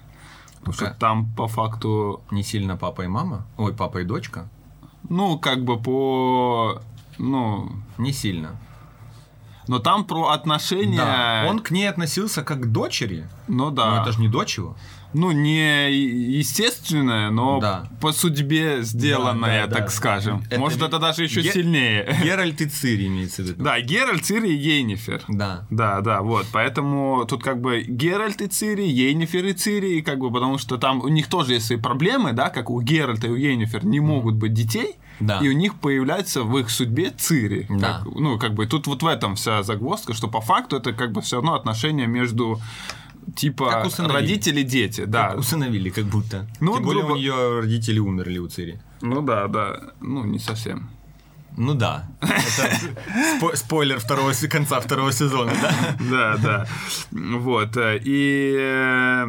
Потому 0.59 0.73
что 0.73 0.85
Какая? 0.85 0.99
там 0.99 1.25
по 1.35 1.49
факту, 1.49 2.21
Не 2.31 2.41
сильно 2.41 2.77
папа 2.77 3.01
и 3.01 3.07
мама? 3.07 3.45
Ой, 3.57 3.73
папа 3.73 3.97
и 3.97 4.05
дочка? 4.05 4.47
ну, 5.09 5.37
как 5.37 5.65
бы 5.65 5.77
по... 5.77 6.79
Ну, 7.17 7.69
Не 7.97 8.13
сильно. 8.13 8.51
но 9.67 9.79
там 9.79 10.05
про 10.05 10.29
отношения... 10.29 10.97
Да. 10.97 11.49
Он 11.49 11.59
к 11.59 11.71
ней 11.71 11.89
относился 11.89 12.43
как 12.43 12.61
к 12.61 12.65
дочери. 12.67 13.27
Ну 13.49 13.71
да. 13.71 13.89
Но 13.89 14.01
это 14.03 14.13
же 14.13 14.21
не 14.21 14.29
дочь 14.29 14.57
его. 14.57 14.77
Ну, 15.13 15.31
не 15.31 15.91
естественное, 16.37 17.29
но 17.29 17.59
Да. 17.59 17.87
по 17.99 18.11
судьбе 18.11 18.81
сделанное, 18.81 19.61
Да, 19.63 19.67
да, 19.67 19.75
так 19.75 19.85
да. 19.85 19.91
скажем. 19.91 20.43
Это 20.49 20.59
Может, 20.59 20.79
ви- 20.79 20.85
это 20.87 20.99
даже 20.99 21.23
еще 21.23 21.41
Ге- 21.41 21.51
сильнее. 21.51 22.17
Геральт 22.23 22.61
и 22.61 22.65
Цири 22.67 23.07
имеется 23.07 23.43
в 23.43 23.45
виду. 23.45 23.63
Да, 23.63 23.79
Геральт, 23.81 24.25
Цири 24.25 24.49
и 24.49 24.55
Йеннифер. 24.55 25.21
Да. 25.27 25.65
Да, 25.69 26.01
да, 26.01 26.21
вот. 26.21 26.45
Поэтому 26.51 27.25
тут 27.27 27.43
как 27.43 27.59
бы 27.61 27.81
Геральт 27.81 28.41
и 28.41 28.47
Цири, 28.47 28.83
Йеннифер 28.87 29.45
и 29.45 29.53
Цири, 29.53 29.97
и 29.97 30.01
как 30.01 30.19
бы 30.19 30.31
потому 30.31 30.57
что 30.57 30.77
там 30.77 31.01
у 31.01 31.07
них 31.07 31.27
тоже 31.27 31.53
есть 31.53 31.67
свои 31.67 31.77
проблемы, 31.79 32.33
да, 32.33 32.49
как 32.49 32.69
у 32.69 32.81
Геральта 32.81 33.27
и 33.27 33.29
у 33.31 33.35
Йеннифер 33.35 33.85
не 33.85 33.99
могут 33.99 34.35
быть 34.35 34.53
детей, 34.53 34.95
Да. 35.19 35.39
и 35.39 35.49
у 35.49 35.53
них 35.53 35.75
появляется 35.75 36.43
в 36.43 36.57
их 36.57 36.69
судьбе 36.69 37.11
Цири. 37.11 37.65
Да. 37.69 37.99
Как- 38.03 38.15
ну, 38.15 38.39
как 38.39 38.53
бы 38.53 38.65
тут 38.65 38.87
вот 38.87 39.03
в 39.03 39.07
этом 39.07 39.35
вся 39.35 39.63
загвоздка, 39.63 40.13
что 40.13 40.27
по 40.27 40.41
факту 40.41 40.77
это 40.77 40.93
как 40.93 41.11
бы 41.11 41.21
все 41.21 41.37
равно 41.37 41.53
отношения 41.53 42.07
между 42.07 42.59
типа 43.35 43.69
Как 43.71 43.85
усыновили. 43.85 44.15
родители-дети, 44.15 45.05
да. 45.05 45.29
Как 45.29 45.39
Усыновили, 45.39 45.89
как 45.89 46.05
будто. 46.05 46.47
Ну, 46.59 46.75
Тем 46.75 46.83
более 46.83 47.03
грубо- 47.03 47.13
у 47.13 47.17
нее 47.17 47.59
родители 47.61 47.99
умерли 47.99 48.39
у 48.39 48.47
Цири. 48.47 48.79
Ну 49.01 49.21
да, 49.21 49.47
да, 49.47 49.79
ну 50.01 50.23
не 50.25 50.39
совсем. 50.39 50.89
Ну 51.57 51.73
да. 51.73 52.05
Это 52.21 52.31
спо- 53.41 53.55
спойлер 53.55 53.99
второго, 53.99 54.31
конца 54.49 54.79
второго 54.79 55.11
сезона, 55.11 55.51
да? 55.61 55.73
Да, 56.11 56.37
да. 56.37 56.67
Вот. 57.11 57.75
э, 57.77 57.99
И... 58.05 58.55
э, 58.57 59.25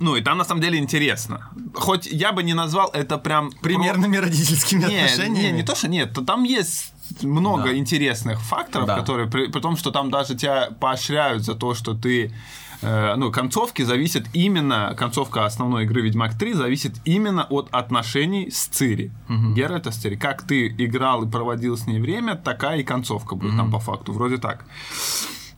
Ну, 0.00 0.16
и 0.16 0.22
там 0.22 0.38
на 0.38 0.44
самом 0.44 0.60
деле 0.62 0.78
интересно. 0.78 1.50
Хоть 1.74 2.06
я 2.06 2.32
бы 2.32 2.42
не 2.42 2.54
назвал 2.54 2.90
это 2.94 3.18
прям... 3.18 3.50
про- 3.50 3.60
Примерными 3.60 4.16
родительскими 4.16 4.84
Не, 4.84 5.02
отношениями. 5.04 5.46
не, 5.46 5.52
не 5.52 5.62
то, 5.62 5.74
что 5.74 5.88
нет, 5.88 6.12
то 6.14 6.22
там 6.24 6.44
есть 6.44 6.92
много 7.22 7.64
Да. 7.64 7.76
интересных 7.76 8.40
факторов, 8.40 8.86
Да. 8.86 8.96
которые, 8.98 9.28
при, 9.30 9.48
при 9.48 9.60
том, 9.60 9.76
что 9.76 9.90
там 9.90 10.10
даже 10.10 10.34
тебя 10.34 10.70
поощряют 10.80 11.42
за 11.44 11.54
то, 11.54 11.74
что 11.74 11.94
ты 11.94 12.32
э, 12.82 13.14
ну, 13.16 13.30
концовки 13.32 13.82
зависят 13.82 14.24
именно, 14.34 14.94
концовка 14.98 15.46
основной 15.46 15.84
игры 15.84 16.02
Ведьмак 16.02 16.36
3 16.38 16.52
зависит 16.54 16.94
именно 17.04 17.44
от 17.44 17.68
отношений 17.70 18.50
с 18.50 18.66
Цири. 18.66 19.10
Геральта 19.28 19.90
с 19.90 19.96
Цири. 19.96 20.16
Как 20.16 20.42
ты 20.42 20.68
играл 20.68 21.24
и 21.24 21.30
проводил 21.30 21.76
с 21.76 21.86
ней 21.86 22.00
время, 22.00 22.34
такая 22.36 22.78
и 22.80 22.82
концовка 22.84 23.34
будет 23.34 23.56
там 23.56 23.70
по 23.70 23.78
факту. 23.78 24.12
Вроде 24.12 24.36
так. 24.36 24.64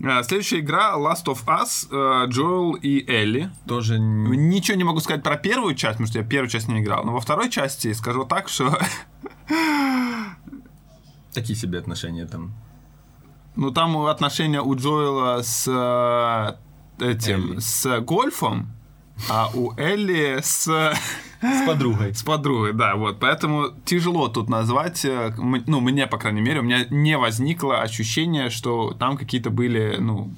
Э, 0.01 0.22
Следующая 0.22 0.61
игра 0.61 0.95
Last 0.97 1.27
of 1.27 1.45
Us, 1.47 1.89
э, 1.91 2.29
Джоэл 2.29 2.72
и 2.75 3.05
Элли. 3.11 3.51
Тоже 3.66 3.99
Ничего 3.99 4.77
не 4.77 4.85
могу 4.85 5.01
сказать 5.01 5.22
про 5.22 5.37
первую 5.37 5.75
часть, 5.75 5.95
потому 5.95 6.09
что 6.09 6.18
я 6.18 6.25
первую 6.25 6.51
часть 6.51 6.68
не 6.68 6.81
играл. 6.81 7.05
Но 7.05 7.12
во 7.12 7.20
второй 7.20 7.51
части 7.51 7.93
скажу 7.93 8.25
так, 8.25 8.49
что 8.49 8.79
такие 11.33 11.57
себе 11.59 11.79
отношения 11.79 12.27
там. 12.27 12.55
ну 13.57 13.70
там 13.70 13.97
отношения 14.07 14.61
у 14.61 14.75
Джоэла 14.75 15.43
с 15.43 15.66
э, 15.68 16.57
этим, 16.99 17.53
Элли. 17.53 17.59
с 17.61 18.01
гольфом, 18.01 18.70
а 19.30 19.51
у 19.55 19.72
Элли 19.76 20.40
с, 20.42 20.64
С 20.66 21.66
подругой. 21.66 22.14
с 22.14 22.22
подругой, 22.22 22.72
да, 22.72 22.97
вот. 22.97 23.20
Поэтому 23.20 23.66
тяжело 23.84 24.28
тут 24.28 24.49
назвать, 24.49 25.05
э, 25.05 25.32
ну, 25.38 25.80
мне, 25.80 26.07
по 26.07 26.18
крайней 26.18 26.40
мере, 26.40 26.61
у 26.61 26.62
меня 26.62 26.86
не 26.90 27.16
возникло 27.18 27.80
ощущения, 27.82 28.51
что 28.51 28.92
там 28.99 29.16
какие-то 29.16 29.51
были, 29.51 29.97
ну, 30.01 30.30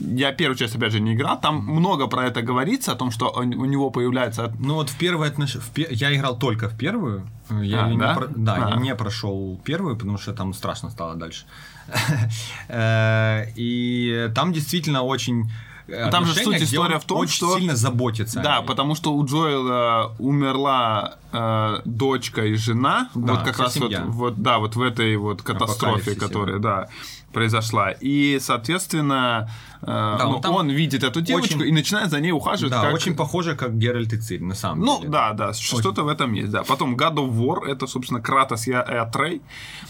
я 0.00 0.32
первую 0.32 0.56
часть, 0.56 0.74
опять 0.74 0.90
же, 0.90 0.98
не 1.00 1.14
играл, 1.14 1.40
там 1.40 1.58
много 1.64 2.08
про 2.08 2.26
это 2.26 2.42
говорится, 2.42 2.90
о 2.92 2.94
том, 2.96 3.12
что 3.12 3.30
у 3.30 3.38
у 3.42 3.64
него 3.66 3.90
появляется 3.90 4.52
Ну 4.58 4.74
вот 4.74 4.90
в 4.90 4.96
первое 4.98 5.28
отнош... 5.28 5.54
в 5.54 5.70
пе- 5.70 5.86
Я 5.92 6.12
играл 6.16 6.36
только 6.36 6.68
в 6.68 6.76
первую. 6.76 7.22
Я 7.62 7.84
А, 7.84 7.90
не 7.90 7.96
да? 7.98 8.14
про- 8.14 8.26
да, 8.26 8.56
я 8.58 8.64
А. 8.74 8.76
не 8.80 8.92
прошел 8.96 9.60
первую, 9.64 9.94
потому 9.96 10.18
что 10.18 10.32
там 10.32 10.52
страшно 10.52 10.90
стало 10.90 11.14
дальше. 11.14 11.44
Э, 12.68 13.44
И 13.56 14.28
там 14.34 14.52
действительно 14.52 15.02
очень 15.02 15.50
э, 15.88 16.04
Ну, 16.06 16.10
там 16.10 16.24
же 16.26 16.34
суть 16.34 16.62
история 16.62 16.98
в 16.98 17.04
том, 17.04 17.18
очень 17.18 17.34
что- 17.34 17.58
сильно 17.58 17.76
заботится. 17.76 18.40
Да, 18.40 18.62
потому 18.62 18.94
что 18.94 19.14
у 19.14 19.24
Джоэла 19.24 20.14
умерла 20.18 21.16
э, 21.32 21.80
дочка 21.84 22.44
и 22.44 22.54
жена, 22.54 23.10
Да, 23.14 23.34
вот 23.34 23.42
как 23.44 23.58
раз 23.58 23.76
вот, 23.76 23.84
семья. 23.90 24.04
вот, 24.06 24.40
да, 24.40 24.58
вот 24.58 24.76
в 24.76 24.82
этой 24.82 25.16
вот 25.16 25.42
катастрофе, 25.42 26.14
которая, 26.14 26.58
да, 26.58 26.88
произошла. 27.34 27.90
И, 28.02 28.38
соответственно, 28.40 29.48
э, 29.82 30.16
ну, 30.22 30.30
он 30.36 30.40
там 30.40 30.54
он 30.54 30.70
видит 30.70 31.02
эту 31.04 31.20
девочку 31.20 31.58
очень- 31.58 31.68
и 31.68 31.72
начинает 31.72 32.10
за 32.10 32.20
ней 32.20 32.32
ухаживать. 32.32 32.72
Да, 32.72 32.82
как- 32.82 32.94
очень 32.94 33.14
похоже, 33.14 33.54
как 33.56 33.76
Геральт 33.78 34.12
и 34.12 34.16
Цири, 34.16 34.42
на 34.44 34.54
самом 34.54 34.84
Ну, 34.86 34.98
деле. 34.98 35.10
да, 35.10 35.32
да, 35.32 35.52
что-то 35.52 36.04
в 36.04 36.08
этом 36.08 36.32
есть, 36.34 36.50
да. 36.52 36.62
Потом 36.62 36.96
God 36.96 37.14
of 37.16 37.30
War, 37.32 37.66
это, 37.66 37.86
собственно, 37.86 38.20
Кратос 38.20 38.68
и 38.68 38.72
Атрей. 38.72 39.40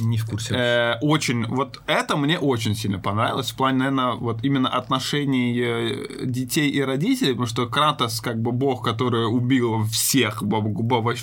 Не 0.01 0.17
в 0.19 0.27
курсе. 0.27 0.55
Э, 0.57 0.99
очень, 1.03 1.47
вот 1.47 1.81
это 1.87 2.17
мне 2.17 2.39
очень 2.39 2.75
сильно 2.75 2.99
понравилось, 2.99 3.53
в 3.53 3.57
плане, 3.57 3.79
наверное, 3.79 4.13
вот 4.15 4.45
именно 4.45 4.69
отношений 4.69 5.61
э, 5.61 6.25
детей 6.27 6.71
и 6.71 6.81
родителей, 6.83 7.33
потому 7.33 7.47
что 7.47 7.67
Кратос, 7.67 8.21
как 8.21 8.37
бы 8.43 8.53
бог, 8.53 8.83
который 8.85 9.27
убил 9.27 9.85
всех, 9.85 10.43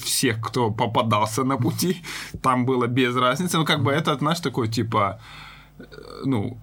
всех, 0.04 0.40
кто 0.42 0.72
попадался 0.72 1.44
на 1.44 1.58
пути, 1.58 2.02
там 2.42 2.66
было 2.66 2.88
без 2.88 3.16
разницы, 3.16 3.58
ну, 3.58 3.66
как 3.66 3.84
бы 3.84 3.92
это, 3.92 4.16
знаешь, 4.18 4.40
такой, 4.40 4.68
типа, 4.68 5.20
э, 5.20 5.51
ну, 6.26 6.58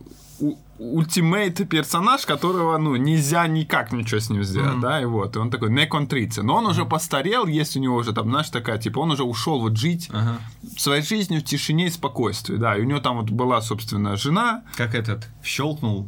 ультимейт 0.79 1.69
персонаж, 1.69 2.25
которого, 2.25 2.79
ну, 2.79 2.95
нельзя 2.95 3.47
никак 3.49 3.91
ничего 3.91 4.21
с 4.21 4.31
ним 4.31 4.45
сделать, 4.45 4.79
да, 4.81 5.01
и 5.03 5.05
вот, 5.05 5.35
и 5.35 5.39
он 5.41 5.51
такой 5.51 5.71
не 5.71 5.87
контрится. 5.87 6.45
Но 6.45 6.55
он 6.57 6.67
уже 6.67 6.85
постарел, 6.85 7.47
есть 7.47 7.77
у 7.77 7.81
него 7.81 7.97
уже 7.97 8.13
там, 8.13 8.29
знаешь, 8.31 8.49
такая, 8.49 8.79
типа, 8.79 9.01
он 9.01 9.11
уже 9.11 9.25
ушел 9.25 9.61
вот 9.61 9.77
жить 9.77 10.09
Ага. 10.13 10.39
своей 10.77 11.03
жизнью 11.03 11.41
в 11.41 11.45
тишине 11.45 11.87
и 11.89 11.91
спокойствии, 11.91 12.57
да, 12.57 12.77
и 12.77 12.83
у 12.83 12.85
него 12.85 13.01
там 13.01 13.17
вот 13.17 13.31
была, 13.31 13.61
собственно, 13.61 14.17
жена, 14.17 14.63
Как 14.77 14.95
этот, 14.95 15.27
щелкнул 15.43 16.07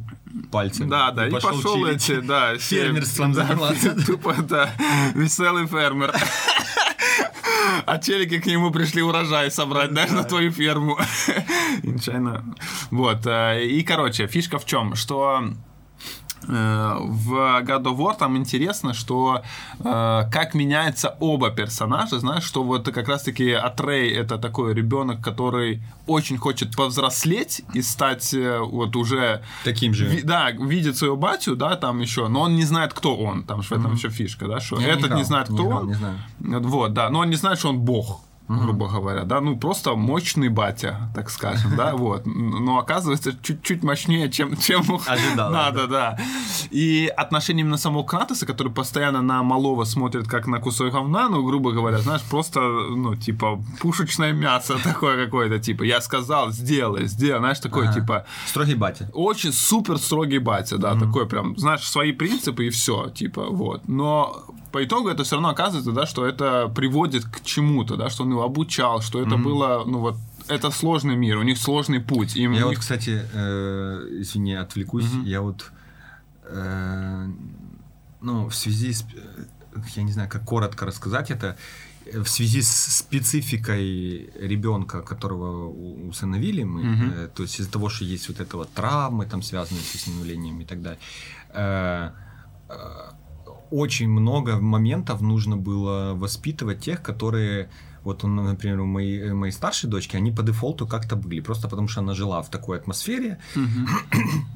пальцем. 0.52 0.88
да, 0.88 1.10
да, 1.10 1.26
и 1.26 1.30
пошел, 1.32 1.60
чилить. 1.60 2.08
эти, 2.08 2.20
да, 2.20 2.56
Фермерством 2.58 3.32
да, 3.32 3.46
заниматься. 3.46 3.96
Тупо, 4.06 4.36
да, 4.48 4.70
веселый 5.14 5.66
фермер. 5.66 6.14
А 7.86 7.98
челики 7.98 8.38
к 8.40 8.46
нему 8.46 8.70
пришли 8.70 9.02
урожай 9.02 9.50
собрать, 9.50 9.92
даже 9.92 10.14
на 10.14 10.24
твою 10.24 10.50
ферму. 10.50 10.98
Нечаянно. 11.82 12.54
Вот. 12.90 13.26
э, 13.26 13.64
И, 13.66 13.82
короче, 13.82 14.26
фишка 14.26 14.58
в 14.58 14.64
чем? 14.66 14.94
Что 14.94 15.42
в 16.50 17.62
God 17.62 17.84
of 17.84 17.96
War 17.96 18.16
там 18.18 18.36
интересно, 18.36 18.94
что 18.94 19.42
э, 19.78 20.22
как 20.32 20.54
меняются 20.54 21.16
оба 21.20 21.50
персонажа, 21.50 22.18
знаешь, 22.18 22.44
что 22.44 22.62
вот 22.62 22.88
как 22.90 23.08
раз-таки 23.08 23.52
Атрей 23.52 24.12
это 24.12 24.38
такой 24.38 24.74
ребенок, 24.74 25.20
который 25.20 25.82
очень 26.06 26.38
хочет 26.38 26.76
повзрослеть 26.76 27.62
и 27.74 27.82
стать 27.82 28.34
э, 28.34 28.58
вот 28.58 28.96
уже 28.96 29.42
Таким 29.64 29.94
же. 29.94 30.06
Ви- 30.06 30.22
да, 30.22 30.50
видит 30.50 30.96
своего 30.96 31.16
батю, 31.16 31.56
да, 31.56 31.76
там 31.76 32.00
еще, 32.00 32.28
но 32.28 32.42
он 32.42 32.56
не 32.56 32.64
знает, 32.64 32.92
кто 32.92 33.16
он. 33.16 33.44
Там 33.44 33.62
же 33.62 33.68
в 33.68 33.72
этом 33.72 33.94
еще 33.94 34.08
фишка, 34.08 34.46
да, 34.46 34.60
что 34.60 34.80
Я 34.80 34.88
этот 34.88 35.06
играл, 35.06 35.18
не 35.18 35.24
знает, 35.24 35.46
кто 35.46 35.64
играл, 35.64 35.80
он. 35.80 35.86
Не 35.88 35.94
знаю. 35.94 36.16
Вот, 36.40 36.92
да, 36.92 37.10
но 37.10 37.20
он 37.20 37.30
не 37.30 37.36
знает, 37.36 37.58
что 37.58 37.68
он 37.68 37.78
бог 37.78 38.20
грубо 38.58 38.88
говоря, 38.88 39.24
да, 39.24 39.40
ну 39.40 39.56
просто 39.56 39.94
мощный 39.94 40.48
батя, 40.48 41.10
так 41.14 41.30
скажем, 41.30 41.76
да, 41.76 41.94
вот, 41.96 42.26
но 42.26 42.78
оказывается 42.78 43.32
чуть-чуть 43.42 43.82
мощнее, 43.84 44.30
чем, 44.30 44.56
чем 44.56 44.82
Ожидал, 45.06 45.52
надо, 45.52 45.86
да. 45.86 46.18
И 46.70 47.12
отношение 47.16 47.62
именно 47.62 47.76
самого 47.78 48.02
Кратоса, 48.02 48.46
который 48.46 48.72
постоянно 48.72 49.22
на 49.22 49.42
малого 49.42 49.84
смотрит 49.84 50.26
как 50.28 50.46
на 50.46 50.58
кусок 50.58 50.92
говна, 50.92 51.28
ну, 51.28 51.44
грубо 51.46 51.70
говоря, 51.72 51.98
знаешь, 51.98 52.22
просто, 52.22 52.60
ну, 52.60 53.14
типа, 53.14 53.62
пушечное 53.80 54.32
мясо 54.32 54.76
такое 54.84 55.24
какое-то, 55.24 55.58
типа, 55.58 55.84
я 55.84 56.00
сказал, 56.00 56.50
сделай, 56.50 57.06
сделай, 57.06 57.38
знаешь, 57.38 57.60
такое, 57.60 57.88
Ага. 57.88 58.00
типа, 58.00 58.26
Строгий 58.46 58.74
батя. 58.74 59.08
очень 59.12 59.52
супер 59.52 59.98
строгий 59.98 60.38
батя, 60.38 60.76
да, 60.78 60.94
такой 60.98 61.26
прям, 61.26 61.56
знаешь, 61.56 61.88
свои 61.88 62.12
принципы 62.12 62.66
и 62.66 62.70
все, 62.70 63.10
типа, 63.10 63.46
вот. 63.50 63.88
Но 63.88 64.44
по 64.72 64.84
итогу 64.84 65.08
это 65.08 65.22
все 65.24 65.36
равно 65.36 65.48
оказывается, 65.50 65.92
да, 65.92 66.06
что 66.06 66.26
это 66.26 66.68
приводит 66.74 67.24
к 67.24 67.42
чему-то, 67.42 67.96
да, 67.96 68.08
что 68.10 68.22
он 68.24 68.30
его 68.30 68.42
обучал, 68.44 69.00
что 69.02 69.20
это 69.20 69.36
было, 69.36 69.84
ну 69.86 69.98
вот, 69.98 70.16
это 70.48 70.70
сложный 70.70 71.16
мир, 71.16 71.38
у 71.38 71.42
них 71.42 71.58
сложный 71.58 72.00
путь. 72.00 72.36
Им, 72.36 72.52
Я 72.52 72.60
у 72.60 72.64
вот, 72.64 72.70
них- 72.70 72.80
кстати, 72.80 73.22
э, 73.32 74.06
извини, 74.20 74.54
отвлекусь. 74.54 75.06
Я 75.24 75.40
вот, 75.40 75.70
э, 76.44 77.26
ну, 78.20 78.46
в 78.48 78.54
связи 78.54 78.92
с, 78.92 79.04
я 79.96 80.02
не 80.02 80.12
знаю, 80.12 80.28
как 80.28 80.44
коротко 80.44 80.86
рассказать 80.86 81.30
это, 81.30 81.56
в 82.12 82.26
связи 82.26 82.60
с 82.62 82.70
спецификой 82.98 84.30
ребенка, 84.40 85.00
которого 85.02 85.68
усыновили 86.08 86.64
мы, 86.64 86.82
Мгм. 86.82 87.10
э, 87.10 87.28
то 87.34 87.42
есть 87.42 87.60
из-за 87.60 87.70
того, 87.70 87.88
что 87.88 88.04
есть 88.04 88.28
вот 88.28 88.40
это 88.40 88.56
вот 88.56 88.72
травмы, 88.72 89.26
там, 89.26 89.42
связанные 89.42 89.82
с 89.82 89.94
усыновлением 89.94 90.60
и 90.60 90.64
так 90.64 90.82
далее, 90.82 90.98
э, 91.54 92.10
э, 92.68 92.74
очень 93.70 94.08
много 94.08 94.58
моментов 94.58 95.20
нужно 95.20 95.56
было 95.56 96.14
воспитывать 96.14 96.80
тех, 96.80 97.02
которые 97.02 97.70
вот, 98.02 98.24
он, 98.24 98.36
например, 98.36 98.80
у 98.80 98.86
моей, 98.86 99.20
э, 99.20 99.34
моей 99.34 99.52
старшей 99.52 99.90
дочки, 99.90 100.16
они 100.16 100.32
по 100.32 100.42
дефолту 100.42 100.86
как-то 100.86 101.16
были, 101.16 101.40
просто 101.40 101.68
потому 101.68 101.88
что 101.88 102.00
она 102.00 102.14
жила 102.14 102.40
в 102.42 102.50
такой 102.50 102.78
атмосфере, 102.78 103.38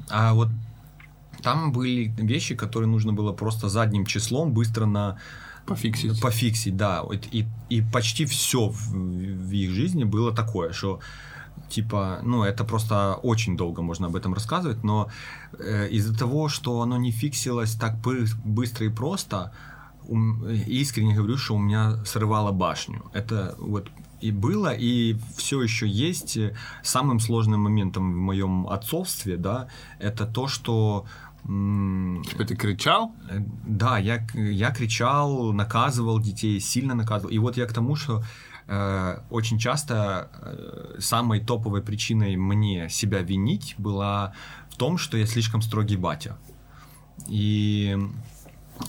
а 0.09 0.33
вот 0.33 0.49
там 1.43 1.71
были 1.71 2.13
вещи, 2.17 2.55
которые 2.55 2.89
нужно 2.89 3.13
было 3.13 3.33
просто 3.33 3.69
задним 3.69 4.05
числом 4.05 4.53
быстро 4.53 4.85
на 4.85 5.19
Пофиксить. 5.67 6.21
пофиксить, 6.21 6.77
да. 6.77 7.03
И, 7.31 7.45
и 7.69 7.81
почти 7.81 8.25
все 8.25 8.69
в, 8.69 8.91
в 8.91 9.51
их 9.51 9.71
жизни 9.71 10.03
было 10.03 10.33
такое, 10.33 10.73
что 10.73 10.99
типа, 11.69 12.19
ну, 12.23 12.43
это 12.43 12.63
просто 12.63 13.19
очень 13.23 13.57
долго 13.57 13.81
можно 13.81 14.07
об 14.07 14.15
этом 14.15 14.33
рассказывать, 14.33 14.83
но 14.83 15.07
э, 15.59 15.87
из-за 15.89 16.17
того, 16.17 16.49
что 16.49 16.81
оно 16.81 16.97
не 16.97 17.11
фиксилось 17.11 17.75
так 17.75 17.95
бы- 18.01 18.27
быстро 18.43 18.85
и 18.85 18.89
просто, 18.89 19.51
ум- 20.07 20.45
искренне 20.67 21.15
говорю, 21.15 21.37
что 21.37 21.55
у 21.55 21.59
меня 21.59 21.97
срывало 22.05 22.51
башню. 22.51 23.03
Это 23.13 23.55
вот 23.59 23.89
и 24.21 24.31
было, 24.31 24.73
и 24.73 25.17
все 25.37 25.61
еще 25.61 25.87
есть 25.87 26.37
э, 26.37 26.55
самым 26.83 27.19
сложным 27.19 27.61
моментом 27.61 28.13
в 28.13 28.15
моем 28.17 28.67
отцовстве, 28.67 29.37
да, 29.37 29.67
это 29.99 30.25
то, 30.25 30.47
что 30.47 31.05
Типа 31.47 32.43
ты 32.43 32.55
кричал? 32.55 33.11
Э, 33.29 33.39
Да, 33.67 33.99
я, 33.99 34.25
я 34.33 34.71
кричал, 34.71 35.53
наказывал 35.53 36.19
детей, 36.19 36.59
сильно 36.59 36.95
наказывал. 36.95 37.29
И 37.31 37.37
вот 37.37 37.57
я 37.57 37.65
к 37.67 37.73
тому, 37.73 37.95
что 37.95 38.17
э, 38.19 38.23
очень 39.29 39.59
часто 39.59 40.29
э, 40.41 40.99
самой 40.99 41.39
топовой 41.39 41.81
причиной 41.81 42.35
мне 42.35 42.89
себя 42.89 43.21
винить 43.21 43.75
была 43.77 44.33
в 44.69 44.77
том, 44.77 44.97
что 44.97 45.17
я 45.17 45.27
слишком 45.27 45.61
строгий 45.61 45.97
батя. 45.97 46.37
И 47.27 47.97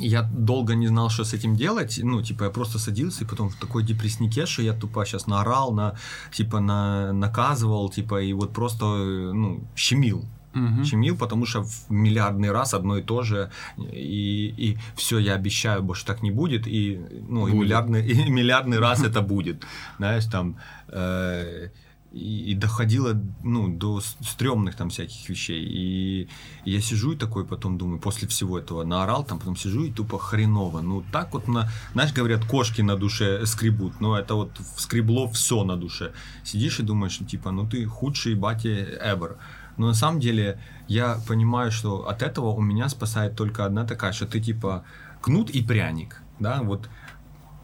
я 0.00 0.22
долго 0.22 0.74
не 0.74 0.88
знал, 0.88 1.10
что 1.10 1.24
с 1.24 1.34
этим 1.34 1.56
делать. 1.56 2.00
Ну, 2.02 2.22
типа, 2.22 2.44
я 2.44 2.50
просто 2.50 2.78
садился, 2.78 3.24
и 3.24 3.26
потом 3.26 3.48
в 3.48 3.56
такой 3.56 3.82
депресснике, 3.82 4.46
что 4.46 4.62
я 4.62 4.72
тупо 4.72 5.04
сейчас 5.04 5.26
наорал, 5.26 5.72
на, 5.72 5.94
типа, 6.32 6.60
на, 6.60 7.12
наказывал, 7.12 7.90
типа, 7.90 8.22
и 8.22 8.32
вот 8.32 8.52
просто, 8.52 8.84
э, 8.84 9.32
ну, 9.32 9.60
щемил 9.76 10.24
Мгм. 10.56 10.84
щемил, 10.84 11.16
потому 11.16 11.46
что 11.46 11.62
в 11.62 11.90
миллиардный 11.90 12.50
раз 12.50 12.74
одно 12.74 12.96
и 12.96 13.02
то 13.02 13.22
же, 13.22 13.50
и, 13.78 14.54
и 14.56 14.78
все, 14.96 15.18
я 15.18 15.34
обещаю, 15.34 15.82
больше 15.82 16.06
так 16.06 16.22
не 16.22 16.30
будет, 16.30 16.66
и, 16.66 17.00
ну, 17.28 17.48
и, 17.48 17.52
Будет. 17.52 17.64
миллиардный, 17.64 18.06
и 18.06 18.30
миллиардный 18.30 18.78
раз 18.78 19.04
это 19.04 19.20
будет, 19.20 19.64
знаешь, 19.98 20.24
там, 20.24 20.56
э, 20.88 21.68
и, 22.12 22.52
и 22.52 22.54
доходило, 22.54 23.22
ну, 23.44 23.68
до 23.68 24.00
стрёмных 24.00 24.76
там 24.76 24.88
всяких 24.88 25.28
вещей, 25.28 25.62
и, 25.64 26.28
и 26.64 26.70
я 26.70 26.80
сижу 26.80 27.12
и 27.12 27.16
такой 27.16 27.44
потом 27.44 27.76
думаю, 27.76 28.00
после 28.00 28.26
всего 28.26 28.58
этого 28.58 28.84
наорал, 28.84 29.24
там, 29.24 29.38
потом 29.38 29.56
сижу 29.56 29.84
и 29.84 29.92
тупо 29.92 30.18
хреново, 30.18 30.80
ну, 30.80 31.04
так 31.12 31.34
вот, 31.34 31.48
на, 31.48 31.68
знаешь, 31.92 32.14
говорят, 32.14 32.44
кошки 32.46 32.82
на 32.82 32.96
душе 32.96 33.44
скребут, 33.46 34.00
но 34.00 34.18
это 34.18 34.34
вот 34.34 34.50
скребло 34.76 35.28
все 35.28 35.64
на 35.64 35.76
душе, 35.76 36.12
сидишь 36.44 36.80
и 36.80 36.82
думаешь, 36.82 37.20
ну, 37.20 37.26
типа, 37.26 37.50
ну, 37.50 37.68
ты 37.68 37.84
худший 37.84 38.34
батя 38.34 38.68
ever, 38.68 39.36
но 39.76 39.86
на 39.88 39.94
самом 39.94 40.20
деле 40.20 40.58
я 40.88 41.18
понимаю, 41.28 41.70
что 41.70 42.08
от 42.08 42.22
этого 42.22 42.46
у 42.48 42.60
меня 42.60 42.88
спасает 42.88 43.36
только 43.36 43.64
одна 43.64 43.84
такая, 43.84 44.12
что 44.12 44.26
ты 44.26 44.40
типа 44.40 44.84
кнут 45.20 45.50
и 45.50 45.62
пряник. 45.62 46.22
Да, 46.38 46.60
вот 46.62 46.88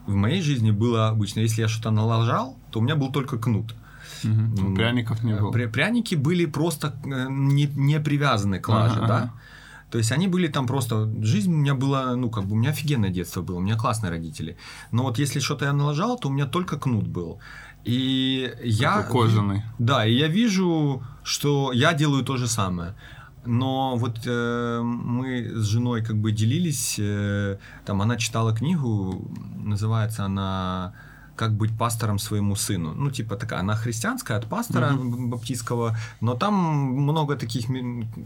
в 0.06 0.14
моей 0.14 0.42
жизни 0.42 0.70
было 0.70 1.08
обычно, 1.08 1.40
если 1.40 1.62
я 1.62 1.68
что-то 1.68 1.90
налажал, 1.90 2.56
то 2.70 2.80
у 2.80 2.82
меня 2.82 2.96
был 2.96 3.12
только 3.12 3.38
кнут. 3.38 3.74
М, 4.24 4.74
Пряников 4.74 5.22
не 5.22 5.34
было. 5.34 5.50
Пря- 5.52 5.68
Пряники 5.68 6.14
были 6.16 6.46
просто 6.46 6.94
э, 7.04 7.26
не, 7.30 7.66
не 7.66 8.00
привязаны 8.00 8.58
к 8.60 8.68
лаже, 8.68 8.96
Ага, 8.98 9.06
да. 9.06 9.16
ага. 9.16 9.32
То 9.90 9.98
есть 9.98 10.10
они 10.12 10.26
были 10.26 10.48
там 10.48 10.66
просто... 10.66 11.06
Жизнь 11.20 11.52
у 11.52 11.56
меня 11.56 11.74
была, 11.74 12.16
ну, 12.16 12.30
как 12.30 12.44
бы, 12.44 12.52
у 12.52 12.58
меня 12.58 12.70
офигенное 12.70 13.10
детство 13.10 13.42
было, 13.42 13.56
у 13.58 13.60
меня 13.60 13.76
классные 13.76 14.10
родители. 14.10 14.56
Но 14.90 15.02
вот 15.02 15.18
если 15.18 15.38
что-то 15.40 15.66
я 15.66 15.72
налажал, 15.74 16.18
то 16.18 16.28
у 16.28 16.32
меня 16.32 16.46
только 16.46 16.78
кнут 16.78 17.06
был. 17.06 17.40
И 17.84 18.52
я... 18.62 19.02
Кожаный. 19.02 19.62
Да, 19.78 20.06
и 20.06 20.14
я 20.14 20.28
вижу, 20.28 21.02
что 21.24 21.72
я 21.72 21.94
делаю 21.94 22.24
то 22.24 22.36
же 22.36 22.46
самое. 22.46 22.94
Но 23.44 23.96
вот 23.96 24.20
э, 24.24 24.80
мы 24.82 25.50
с 25.54 25.64
женой 25.64 26.04
как 26.04 26.16
бы 26.16 26.30
делились, 26.30 26.96
э, 26.98 27.58
там 27.84 28.00
она 28.00 28.16
читала 28.16 28.54
книгу, 28.54 29.28
называется 29.56 30.24
она 30.24 30.94
«Как 31.42 31.52
быть 31.56 31.76
пастором 31.78 32.18
своему 32.18 32.54
сыну». 32.54 32.94
Ну, 32.94 33.10
типа 33.10 33.36
такая, 33.36 33.60
она 33.60 33.74
христианская 33.74 34.38
от 34.38 34.46
пастора 34.46 34.90
Мгм. 34.92 35.30
баптистского, 35.30 35.96
но 36.20 36.34
там 36.34 36.54
много 36.54 37.34
таких 37.36 37.66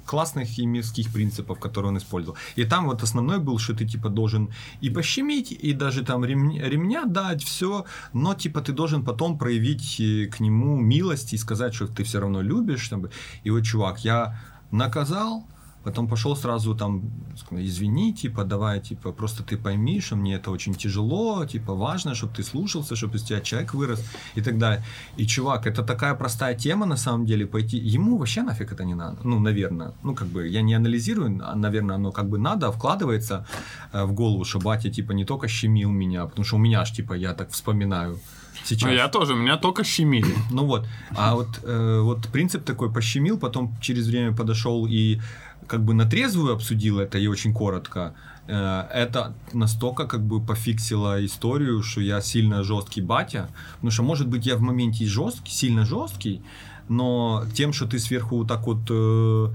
классных 0.04 0.58
и 0.58 0.66
мирских 0.66 1.12
принципов, 1.12 1.58
которые 1.58 1.88
он 1.92 1.96
использовал. 1.96 2.36
И 2.58 2.64
там 2.64 2.86
вот 2.86 3.02
основной 3.02 3.38
был, 3.38 3.58
что 3.58 3.72
ты 3.74 3.86
типа 3.88 4.08
должен 4.08 4.48
и 4.84 4.90
пощемить, 4.90 5.50
и 5.52 5.72
даже 5.72 6.02
там 6.04 6.24
ремня, 6.26 6.68
ремня 6.68 7.04
дать, 7.06 7.42
все, 7.42 7.84
но 8.12 8.34
типа 8.34 8.60
ты 8.60 8.72
должен 8.72 9.02
потом 9.04 9.38
проявить 9.38 10.00
э, 10.00 10.26
к 10.26 10.40
нему 10.40 10.76
милость 10.76 11.32
и 11.32 11.38
сказать, 11.38 11.74
что 11.74 11.86
ты 11.86 12.02
все 12.04 12.20
равно 12.20 12.42
любишь. 12.42 12.88
там. 12.88 13.06
И 13.44 13.50
вот, 13.50 13.62
чувак, 13.64 14.04
я 14.04 14.38
наказал, 14.70 15.46
потом 15.86 16.08
пошел 16.08 16.36
сразу 16.36 16.74
там, 16.74 17.02
извини, 17.50 18.12
типа, 18.12 18.44
давай, 18.44 18.80
типа, 18.80 19.12
просто 19.12 19.42
ты 19.42 19.56
пойми, 19.56 20.00
что 20.00 20.16
мне 20.16 20.34
это 20.34 20.50
очень 20.50 20.74
тяжело, 20.74 21.46
типа, 21.46 21.74
важно, 21.74 22.14
чтобы 22.14 22.32
ты 22.34 22.42
слушался, 22.42 22.96
чтобы 22.96 23.16
из 23.16 23.22
тебя 23.22 23.40
человек 23.40 23.74
вырос 23.74 24.04
и 24.36 24.42
так 24.42 24.58
далее. 24.58 24.82
И, 25.18 25.26
чувак, 25.26 25.66
это 25.66 25.82
такая 25.84 26.14
простая 26.14 26.54
тема, 26.54 26.86
на 26.86 26.96
самом 26.96 27.24
деле, 27.24 27.46
пойти, 27.46 27.78
ему 27.94 28.18
вообще 28.18 28.42
нафиг 28.42 28.72
это 28.72 28.84
не 28.84 28.94
надо, 28.94 29.16
ну, 29.24 29.38
наверное, 29.38 29.92
ну, 30.02 30.14
как 30.14 30.26
бы, 30.26 30.48
я 30.48 30.62
не 30.62 30.74
анализирую, 30.74 31.40
а, 31.42 31.54
наверное, 31.54 31.96
оно 31.96 32.12
как 32.12 32.28
бы 32.28 32.38
надо, 32.38 32.72
вкладывается 32.72 33.46
э, 33.92 34.04
в 34.04 34.12
голову, 34.12 34.44
что 34.44 34.58
батя, 34.58 34.90
типа, 34.90 35.12
не 35.12 35.24
только 35.24 35.48
щемил 35.48 35.90
меня, 35.90 36.26
потому 36.26 36.44
что 36.44 36.56
у 36.56 36.58
меня 36.58 36.80
аж, 36.80 36.90
типа, 36.90 37.14
я 37.14 37.32
так 37.32 37.50
вспоминаю 37.50 38.18
сейчас. 38.64 38.88
Ну, 38.88 38.94
я 38.94 39.08
тоже, 39.08 39.34
меня 39.34 39.56
только 39.56 39.84
щемили. 39.84 40.34
Ну 40.50 40.66
вот, 40.66 40.86
а 41.16 41.34
вот, 41.34 41.48
э, 41.62 42.00
вот 42.02 42.26
принцип 42.32 42.64
такой 42.64 42.92
пощемил, 42.92 43.38
потом 43.38 43.76
через 43.80 44.06
время 44.06 44.34
подошел 44.36 44.86
и 44.86 45.20
как 45.66 45.80
бы 45.84 45.94
на 45.94 46.04
трезвую 46.04 46.52
обсудил 46.54 46.98
это 47.00 47.18
и 47.18 47.26
очень 47.28 47.52
коротко. 47.52 48.14
Э, 48.48 48.84
Это 48.92 49.32
настолько 49.52 50.06
как 50.06 50.20
бы 50.20 50.40
пофиксило 50.40 51.24
историю, 51.24 51.82
что 51.82 52.00
я 52.00 52.20
сильно 52.20 52.62
жесткий 52.62 53.02
батя. 53.02 53.48
Потому 53.74 53.90
что, 53.90 54.02
может 54.02 54.28
быть, 54.28 54.46
я 54.46 54.56
в 54.56 54.60
моменте 54.60 55.04
жесткий, 55.06 55.52
сильно 55.52 55.84
жесткий, 55.84 56.40
но 56.88 57.42
тем, 57.54 57.72
что 57.72 57.86
ты 57.86 57.98
сверху 57.98 58.36
вот 58.36 58.48
так 58.48 58.66
вот 58.66 58.78
э, 58.90 59.48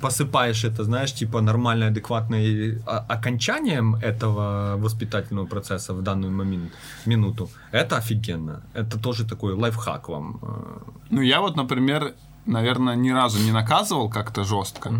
посыпаешь 0.00 0.64
это, 0.64 0.84
знаешь, 0.84 1.12
типа 1.12 1.40
нормально, 1.40 1.86
адекватное 1.86 2.80
о- 2.86 2.98
окончанием 3.08 3.96
этого 3.96 4.76
воспитательного 4.78 5.46
процесса 5.46 5.92
в 5.94 6.02
данную 6.02 6.32
момент, 6.32 6.70
минуту, 7.06 7.48
это 7.72 7.96
офигенно. 7.96 8.62
Это 8.74 8.98
тоже 9.00 9.24
такой 9.24 9.54
лайфхак 9.54 10.08
вам. 10.08 10.38
э. 10.42 10.78
Ну, 11.10 11.20
я 11.22 11.40
вот, 11.40 11.56
например, 11.56 12.14
наверное, 12.46 12.94
ни 12.96 13.10
разу 13.10 13.38
не 13.42 13.52
наказывал 13.52 14.08
как-то 14.10 14.44
жестко. 14.44 14.92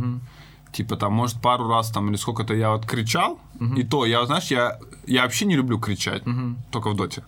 Типа 0.72 0.96
там, 0.96 1.12
может, 1.12 1.40
пару 1.42 1.68
раз 1.68 1.90
там 1.90 2.08
или 2.10 2.16
сколько-то 2.16 2.54
я 2.54 2.70
вот 2.70 2.86
кричал, 2.86 3.38
и 3.76 3.82
то, 3.82 4.06
я, 4.06 4.24
знаешь, 4.26 4.50
я, 4.50 4.78
я 5.06 5.22
вообще 5.22 5.44
не 5.46 5.56
люблю 5.56 5.78
кричать, 5.78 6.22
только 6.70 6.90
в 6.90 6.96
доте. 6.96 7.24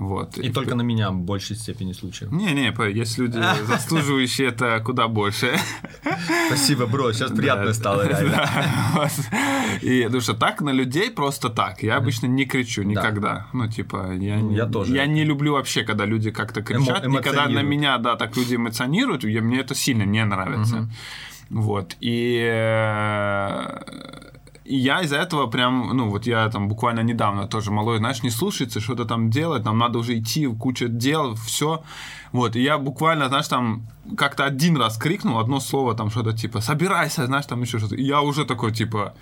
Вот. 0.00 0.38
И 0.38 0.50
только 0.50 0.74
на 0.74 0.82
меня 0.82 1.10
в 1.10 1.18
большей 1.20 1.56
степени 1.56 1.92
случаев. 1.92 2.32
Не-не, 2.32 2.72
есть 2.94 3.18
люди, 3.18 3.38
заслуживающие 3.66 4.48
это 4.48 4.80
куда 4.84 5.06
больше. 5.08 5.56
Спасибо, 6.48 6.86
бро, 6.86 7.12
сейчас 7.12 7.30
приятно 7.30 7.72
стало 7.72 8.06
реально. 8.08 8.48
И 9.82 10.02
потому 10.04 10.20
что 10.20 10.34
так 10.34 10.60
на 10.60 10.70
людей 10.72 11.10
просто 11.10 11.48
так. 11.48 11.82
Я 11.82 11.96
обычно 11.96 12.26
не 12.26 12.44
кричу 12.44 12.82
никогда. 12.82 13.46
Ну, 13.52 13.68
типа, 13.68 14.12
я, 14.14 14.36
Ну, 14.38 14.50
не- 14.50 14.56
я 14.56 14.66
тоже. 14.66 14.94
Я 14.96 15.06
не 15.06 15.24
люблю 15.24 15.52
вообще, 15.52 15.82
когда 15.84 16.06
люди 16.06 16.30
как-то 16.30 16.62
кричат. 16.62 17.04
Эмо- 17.04 17.18
Никогда 17.18 17.48
на 17.48 17.62
меня, 17.62 17.98
да, 17.98 18.16
так 18.16 18.36
люди 18.36 18.56
эмоционируют, 18.56 19.24
я- 19.24 19.42
мне 19.42 19.60
это 19.60 19.74
сильно 19.74 20.02
не 20.04 20.24
нравится. 20.24 20.88
Вот. 21.50 21.96
И 22.00 22.40
э, 22.50 23.82
И 24.64 24.76
я 24.76 25.02
из-за 25.02 25.16
этого 25.16 25.48
прям, 25.48 25.96
ну, 25.96 26.08
вот 26.08 26.26
я 26.26 26.48
там 26.48 26.68
буквально 26.68 27.00
недавно 27.00 27.46
тоже 27.46 27.70
малой, 27.70 27.98
знаешь, 27.98 28.22
не 28.22 28.30
слушается, 28.30 28.80
что-то 28.80 29.04
там 29.04 29.28
делать, 29.30 29.64
нам 29.64 29.78
надо 29.78 29.98
уже 29.98 30.18
идти, 30.18 30.46
куча 30.46 30.88
дел, 30.88 31.34
все. 31.34 31.82
Вот, 32.30 32.56
и 32.56 32.62
я 32.62 32.78
буквально, 32.78 33.28
знаешь, 33.28 33.48
там 33.48 33.82
как-то 34.16 34.44
один 34.44 34.76
раз 34.76 34.96
крикнул 34.96 35.38
одно 35.38 35.60
слово, 35.60 35.94
там 35.94 36.10
что-то 36.10 36.32
типа 36.32 36.60
«собирайся», 36.60 37.26
знаешь, 37.26 37.46
там 37.46 37.60
еще 37.62 37.78
что-то. 37.78 37.96
И 37.96 38.04
я 38.04 38.20
уже 38.20 38.44
такой, 38.44 38.72
типа, 38.72 39.14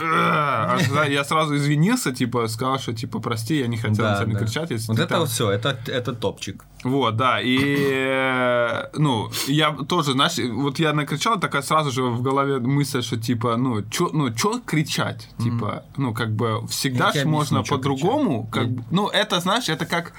я 0.00 1.24
сразу 1.24 1.56
извинился, 1.56 2.12
типа, 2.12 2.48
сказал, 2.48 2.78
что, 2.78 2.92
типа, 2.92 3.20
прости, 3.20 3.58
я 3.58 3.66
не 3.66 3.76
хотел 3.76 4.04
на 4.04 4.24
тебя 4.24 4.38
кричать. 4.38 4.70
Вот 4.88 4.98
это 4.98 5.06
там». 5.06 5.20
вот 5.20 5.28
все, 5.28 5.50
это 5.50 6.12
топчик. 6.12 6.64
Вот, 6.84 7.16
да, 7.16 7.40
и, 7.42 7.58
э, 7.58 8.84
ну, 8.94 9.30
я 9.48 9.70
тоже, 9.72 10.12
знаешь, 10.12 10.38
вот 10.52 10.78
я 10.78 10.92
накричал, 10.94 11.38
такая 11.38 11.60
сразу 11.62 11.90
же 11.90 12.02
в 12.02 12.22
голове 12.22 12.58
мысль, 12.58 13.02
что, 13.02 13.16
типа, 13.18 13.56
ну, 13.58 13.82
чё, 13.90 14.08
ну, 14.14 14.30
чё 14.34 14.60
кричать? 14.64 15.28
Типа, 15.38 15.82
ну, 15.98 16.14
как 16.14 16.30
бы, 16.30 16.66
всегда 16.68 17.06
Я 17.06 17.10
ж 17.12 17.14
тебе 17.14 17.24
можно 17.26 17.62
по-другому, 17.62 18.46
как 18.50 18.66
Я- 18.68 18.82
ну, 18.90 19.08
это, 19.08 19.40
знаешь, 19.40 19.68
это 19.68 19.84
как, 19.84 20.12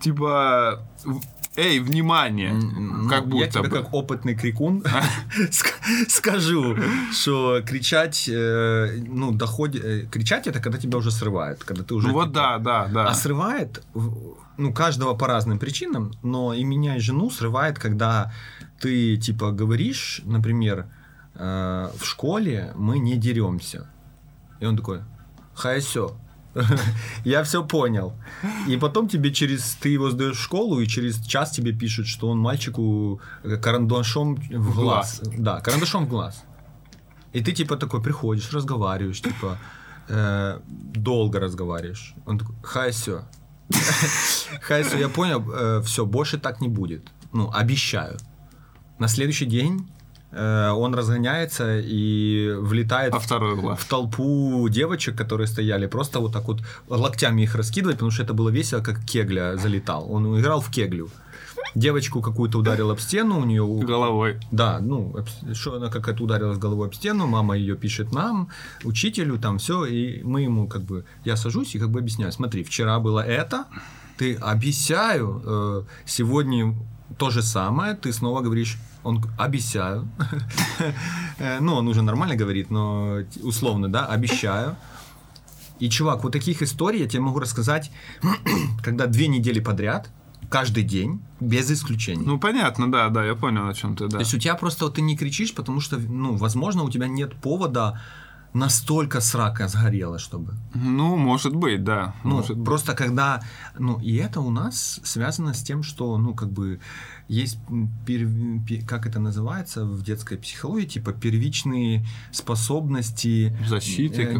типа, 0.00 0.80
эй, 1.56 1.78
внимание, 1.78 2.52
Ну, 2.52 3.08
как 3.08 3.20
я 3.20 3.26
будто 3.30 3.46
тебе 3.50 3.68
бы. 3.68 3.76
как 3.76 3.94
опытный 3.94 4.34
крикун 4.34 4.82
ск- 5.50 6.08
скажу, 6.08 6.76
что 7.12 7.60
кричать, 7.64 8.28
э, 8.28 9.02
ну, 9.06 9.30
доходит... 9.30 9.84
э, 9.84 10.06
Кричать 10.10 10.48
это 10.48 10.58
когда 10.60 10.78
тебя 10.78 10.98
уже 10.98 11.10
срывают, 11.12 11.62
когда 11.62 11.84
ты 11.84 11.94
уже... 11.94 12.08
Ну, 12.08 12.14
вот 12.14 12.28
типа, 12.30 12.34
да, 12.34 12.58
да, 12.58 12.88
да. 12.92 13.04
А 13.08 13.14
срывает, 13.14 13.82
ну, 14.58 14.72
каждого 14.72 15.14
по 15.14 15.26
разным 15.26 15.58
причинам, 15.58 16.12
но 16.22 16.54
и 16.54 16.64
меня, 16.64 16.96
и 16.96 17.00
жену 17.00 17.30
срывает, 17.30 17.78
когда 17.78 18.32
ты, 18.80 19.16
типа, 19.16 19.50
говоришь, 19.50 20.22
например, 20.24 20.86
э, 21.34 21.90
в 21.96 22.04
школе 22.04 22.72
мы 22.76 22.98
не 22.98 23.16
деремся. 23.16 23.86
И 24.60 24.66
он 24.66 24.76
такой, 24.76 25.00
хай 25.54 25.80
все. 25.80 26.16
Я 27.24 27.42
все 27.42 27.64
понял. 27.64 28.12
И 28.68 28.76
потом 28.76 29.08
тебе 29.08 29.32
через... 29.32 29.74
Ты 29.80 29.88
его 29.88 30.10
сдаешь 30.10 30.36
в 30.36 30.42
школу, 30.42 30.80
и 30.80 30.86
через 30.86 31.24
час 31.24 31.50
тебе 31.50 31.72
пишут, 31.72 32.06
что 32.06 32.28
он 32.28 32.38
мальчику 32.38 33.20
э, 33.42 33.56
карандашом 33.56 34.36
в 34.36 34.74
глаз. 34.74 35.20
Да, 35.38 35.60
карандашом 35.60 36.06
в 36.06 36.08
глаз. 36.08 36.44
И 37.32 37.40
ты 37.40 37.52
типа 37.52 37.76
такой 37.76 38.02
приходишь, 38.02 38.52
разговариваешь, 38.52 39.22
типа 39.22 39.58
э, 40.08 40.60
долго 40.68 41.40
разговариваешь. 41.40 42.14
Он 42.26 42.38
такой, 42.38 42.54
хай 42.62 42.90
все. 42.90 43.22
Хай 44.62 44.82
все, 44.82 44.98
я 44.98 45.08
понял, 45.08 45.82
все, 45.82 46.04
больше 46.04 46.38
так 46.38 46.60
не 46.60 46.68
будет. 46.68 47.02
Ну, 47.32 47.50
обещаю. 47.52 48.18
На 48.98 49.08
следующий 49.08 49.46
день 49.46 49.88
э, 50.30 50.70
он 50.70 50.94
разгоняется 50.94 51.80
и 51.80 52.54
влетает 52.58 53.14
А 53.14 53.18
в 53.18 53.26
в 53.26 53.84
толпу 53.88 54.68
девочек, 54.68 55.16
которые 55.16 55.46
стояли, 55.46 55.86
просто 55.86 56.20
вот 56.20 56.32
так 56.32 56.46
вот 56.46 56.60
локтями 56.88 57.42
их 57.42 57.54
раскидывать, 57.54 57.96
потому 57.96 58.10
что 58.10 58.22
это 58.22 58.34
было 58.34 58.50
весело, 58.50 58.80
как 58.80 59.04
кегля 59.04 59.56
залетал. 59.56 60.12
Он 60.12 60.38
играл 60.38 60.60
в 60.60 60.70
кеглю. 60.70 61.10
Девочку 61.74 62.20
какую-то 62.20 62.58
ударил 62.58 62.90
об 62.90 63.00
стену, 63.00 63.40
у 63.40 63.44
нее... 63.44 63.64
Головой. 63.64 64.38
Да, 64.50 64.78
ну, 64.80 65.14
что 65.52 65.76
она 65.76 65.88
какая-то 65.88 66.24
ударилась 66.24 66.58
головой 66.58 66.88
об 66.88 66.94
стену, 66.94 67.26
мама 67.26 67.56
ее 67.56 67.76
пишет 67.76 68.12
нам, 68.12 68.48
учителю, 68.84 69.38
там 69.38 69.58
все, 69.58 69.84
и 69.84 70.22
мы 70.22 70.42
ему 70.42 70.68
как 70.68 70.82
бы, 70.82 71.04
я 71.24 71.36
сажусь 71.36 71.74
и 71.74 71.78
как 71.78 71.90
бы 71.90 72.00
объясняю, 72.00 72.32
смотри, 72.32 72.62
вчера 72.62 72.98
было 73.00 73.20
это, 73.20 73.66
ты 74.18 74.34
обещаю, 74.36 75.42
э, 75.44 75.82
сегодня 76.04 76.74
то 77.18 77.30
же 77.30 77.42
самое, 77.42 77.94
ты 77.94 78.12
снова 78.12 78.40
говоришь, 78.40 78.78
он 79.02 79.24
обещаю, 79.38 80.08
Э, 81.38 81.58
ну, 81.60 81.74
он 81.74 81.88
уже 81.88 82.02
нормально 82.02 82.36
говорит, 82.36 82.70
но 82.70 83.18
условно, 83.42 83.88
да, 83.88 84.06
обещаю. 84.06 84.76
И, 85.80 85.88
чувак, 85.88 86.22
вот 86.22 86.32
таких 86.32 86.62
историй 86.62 87.00
я 87.00 87.08
тебе 87.08 87.22
могу 87.22 87.40
рассказать, 87.40 87.90
когда 88.84 89.06
две 89.06 89.26
недели 89.26 89.58
подряд, 89.58 90.10
каждый 90.52 90.82
день, 90.82 91.20
без 91.40 91.70
исключения. 91.70 92.26
Ну, 92.26 92.38
понятно, 92.38 92.92
да, 92.92 93.08
да, 93.08 93.24
я 93.24 93.34
понял, 93.34 93.68
о 93.68 93.74
чем 93.74 93.96
ты, 93.96 94.04
да. 94.04 94.18
То 94.18 94.20
есть 94.20 94.34
у 94.34 94.38
тебя 94.38 94.54
просто 94.54 94.84
вот 94.84 94.94
ты 94.94 95.02
не 95.02 95.16
кричишь, 95.16 95.54
потому 95.54 95.80
что, 95.80 95.98
ну, 95.98 96.36
возможно, 96.36 96.84
у 96.84 96.90
тебя 96.90 97.08
нет 97.08 97.34
повода 97.34 98.00
настолько 98.54 99.20
срака 99.20 99.68
сгорела, 99.68 100.18
чтобы. 100.18 100.54
Ну, 100.74 101.16
может 101.16 101.54
быть, 101.54 101.84
да. 101.84 102.14
Ну, 102.24 102.36
может 102.36 102.56
быть. 102.56 102.66
просто 102.66 102.94
когда, 102.94 103.42
ну, 103.78 103.98
и 104.00 104.16
это 104.16 104.40
у 104.40 104.50
нас 104.50 105.00
связано 105.04 105.54
с 105.54 105.62
тем, 105.62 105.82
что, 105.82 106.18
ну, 106.18 106.34
как 106.34 106.50
бы 106.50 106.78
есть, 107.28 107.58
пер- 108.06 108.64
пе- 108.66 108.82
как 108.82 109.06
это 109.06 109.18
называется 109.20 109.84
в 109.84 110.02
детской 110.02 110.36
психологии, 110.38 110.86
типа 110.86 111.12
первичные 111.12 112.04
способности. 112.30 113.56
Защиты 113.66 114.22
Э, 114.22 114.34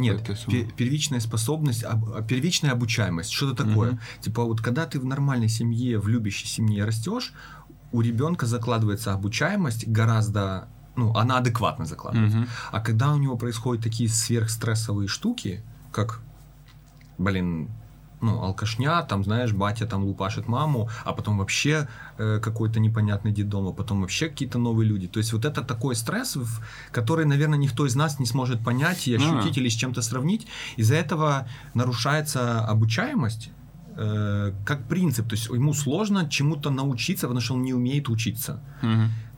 Нет, 0.52 0.74
первичная 0.76 1.20
способность, 1.20 1.84
об- 1.84 2.12
а, 2.14 2.22
первичная 2.22 2.72
обучаемость, 2.72 3.30
что-то 3.32 3.64
такое. 3.64 3.92
Мгм. 3.92 4.00
Типа 4.20 4.44
вот 4.44 4.60
когда 4.60 4.86
ты 4.86 4.98
в 5.00 5.04
нормальной 5.04 5.48
семье, 5.48 5.98
в 5.98 6.08
любящей 6.08 6.46
семье 6.46 6.84
растешь, 6.84 7.32
у 7.92 8.00
ребенка 8.00 8.46
закладывается 8.46 9.12
обучаемость 9.12 9.86
гораздо, 9.88 10.68
ну, 10.96 11.12
она 11.14 11.38
адекватно 11.38 11.84
закладывается. 11.86 12.38
Мгм. 12.38 12.48
А 12.70 12.80
когда 12.80 13.12
у 13.12 13.18
него 13.18 13.36
происходят 13.36 13.82
такие 13.84 14.08
сверхстрессовые 14.08 15.08
штуки, 15.08 15.62
как, 15.92 16.20
блин, 17.18 17.68
ну, 18.22 18.40
алкашня, 18.42 19.02
там, 19.02 19.24
знаешь, 19.24 19.52
батя 19.52 19.86
там 19.86 20.04
лупашит 20.04 20.48
маму, 20.48 20.88
а 21.04 21.12
потом 21.12 21.38
вообще 21.38 21.88
э, 22.18 22.40
какой-то 22.40 22.80
непонятный 22.80 23.32
детдом, 23.32 23.66
а 23.66 23.72
потом 23.72 24.00
вообще 24.00 24.28
какие-то 24.28 24.58
новые 24.58 24.88
люди. 24.88 25.08
То 25.08 25.18
есть 25.18 25.32
вот 25.32 25.44
это 25.44 25.62
такой 25.62 25.94
стресс, 25.96 26.38
который, 26.92 27.26
наверное, 27.26 27.58
никто 27.58 27.84
из 27.86 27.96
нас 27.96 28.18
не 28.20 28.26
сможет 28.26 28.64
понять 28.64 29.08
и 29.08 29.16
Ну 29.16 29.38
ощутить 29.38 29.58
или 29.58 29.68
с 29.68 29.74
чем-то 29.74 30.02
сравнить. 30.02 30.46
Из-за 30.78 30.94
этого 30.94 31.46
нарушается 31.74 32.64
обучаемость 32.64 33.50
э, 33.96 34.52
как 34.64 34.88
принцип. 34.88 35.28
То 35.28 35.34
есть 35.34 35.48
ему 35.48 35.74
сложно 35.74 36.28
чему-то 36.30 36.70
научиться, 36.70 37.26
потому 37.26 37.40
что 37.40 37.54
он 37.54 37.62
не 37.62 37.74
умеет 37.74 38.08
учиться 38.08 38.60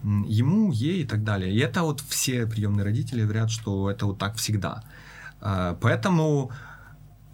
м, 0.04 0.24
ему, 0.24 0.72
ей 0.72 1.02
и 1.02 1.06
так 1.06 1.24
далее. 1.24 1.52
И 1.54 1.58
это 1.58 1.82
вот 1.82 2.00
все 2.00 2.46
приемные 2.46 2.84
родители 2.84 3.22
говорят, 3.22 3.50
что 3.50 3.90
это 3.90 4.06
вот 4.06 4.18
так 4.18 4.36
всегда. 4.36 4.82
А, 5.40 5.76
Поэтому 5.80 6.50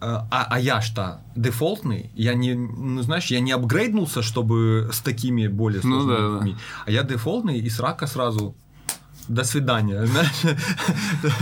а, 0.01 0.47
а, 0.49 0.59
я 0.59 0.81
что, 0.81 1.21
дефолтный? 1.35 2.09
Я 2.15 2.33
не, 2.33 2.55
ну 2.55 3.01
знаешь, 3.03 3.27
я 3.27 3.39
не 3.39 3.51
апгрейднулся, 3.51 4.21
чтобы 4.21 4.89
с 4.91 4.99
такими 4.99 5.47
более 5.47 5.81
Ну 5.83 6.01
сложными 6.01 6.17
да, 6.17 6.27
да. 6.27 6.33
людьми. 6.35 6.55
А 6.85 6.91
я 6.91 7.03
дефолтный 7.03 7.59
и 7.59 7.69
с 7.69 7.79
рака 7.79 8.07
сразу 8.07 8.55
до 9.33 9.43
свидания, 9.43 10.05
знаешь. 10.11 10.57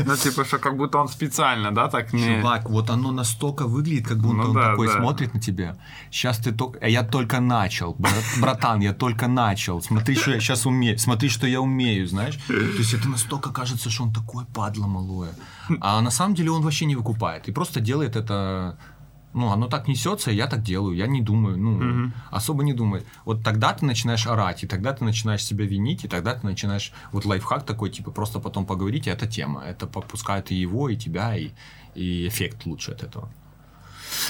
Ну, 0.06 0.16
типа, 0.16 0.46
что 0.46 0.60
как 0.60 0.78
будто 0.78 0.98
он 1.00 1.08
специально, 1.08 1.72
да, 1.72 1.88
так 1.88 2.14
не... 2.14 2.24
Чувак, 2.24 2.70
вот 2.70 2.90
оно 2.90 3.12
настолько 3.12 3.68
выглядит, 3.68 4.08
как 4.08 4.18
будто 4.18 4.36
Ну 4.36 4.44
он 4.44 4.54
да, 4.54 4.70
такой 4.72 4.88
да. 4.88 4.94
смотрит 4.94 5.34
на 5.34 5.40
тебя. 5.40 5.76
Сейчас 6.12 6.38
ты 6.38 6.52
только... 6.52 6.88
Я 6.88 7.04
только 7.04 7.40
начал, 7.40 7.96
брат- 8.00 8.40
братан, 8.42 8.82
я 8.82 8.94
только 8.94 9.28
начал. 9.28 9.82
Смотри, 9.82 10.16
что 10.16 10.32
я 10.32 10.40
сейчас 10.40 10.66
умею. 10.66 10.98
Смотри, 11.00 11.30
что 11.30 11.48
я 11.48 11.60
умею, 11.60 12.08
знаешь. 12.08 12.38
То 12.48 12.54
есть 12.54 12.94
это 12.94 13.10
настолько 13.10 13.52
кажется, 13.52 13.90
что 13.90 14.04
он 14.04 14.14
такой 14.14 14.46
падла 14.46 14.88
малое. 14.88 15.32
А 15.82 16.02
на 16.02 16.12
самом 16.12 16.36
деле 16.36 16.52
он 16.52 16.62
вообще 16.62 16.86
не 16.86 16.96
выкупает. 16.96 17.48
И 17.50 17.52
просто 17.52 17.80
делает 17.80 18.16
это... 18.16 18.78
Ну, 19.34 19.52
оно 19.52 19.68
так 19.68 19.88
несется, 19.88 20.32
и 20.32 20.36
я 20.36 20.48
так 20.48 20.64
делаю. 20.64 20.96
Я 20.96 21.08
не 21.08 21.22
думаю, 21.22 21.58
ну, 21.58 21.72
Мгм. 21.72 22.14
особо 22.32 22.64
не 22.64 22.74
думаю. 22.74 23.04
Вот 23.26 23.44
тогда 23.44 23.74
ты 23.74 23.86
начинаешь 23.86 24.26
орать, 24.26 24.64
и 24.64 24.68
тогда 24.68 24.92
ты 24.92 25.04
начинаешь 25.06 25.44
себя 25.44 25.66
винить, 25.66 26.04
и 26.04 26.08
тогда 26.08 26.34
ты 26.34 26.48
начинаешь... 26.48 26.92
Вот 27.12 27.26
лайфхак 27.26 27.64
такой, 27.66 27.92
типа, 27.92 28.12
просто 28.12 28.40
потом 28.40 28.66
поговорить, 28.66 29.08
и 29.08 29.12
это 29.12 29.28
тема. 29.28 29.62
Это 29.62 29.86
попускает 29.86 30.52
и 30.52 30.56
его, 30.56 30.90
и 30.90 30.96
тебя, 30.96 31.38
и, 31.38 31.52
и 31.94 32.28
эффект 32.28 32.66
лучше 32.66 32.92
от 32.92 33.04
этого. 33.04 33.30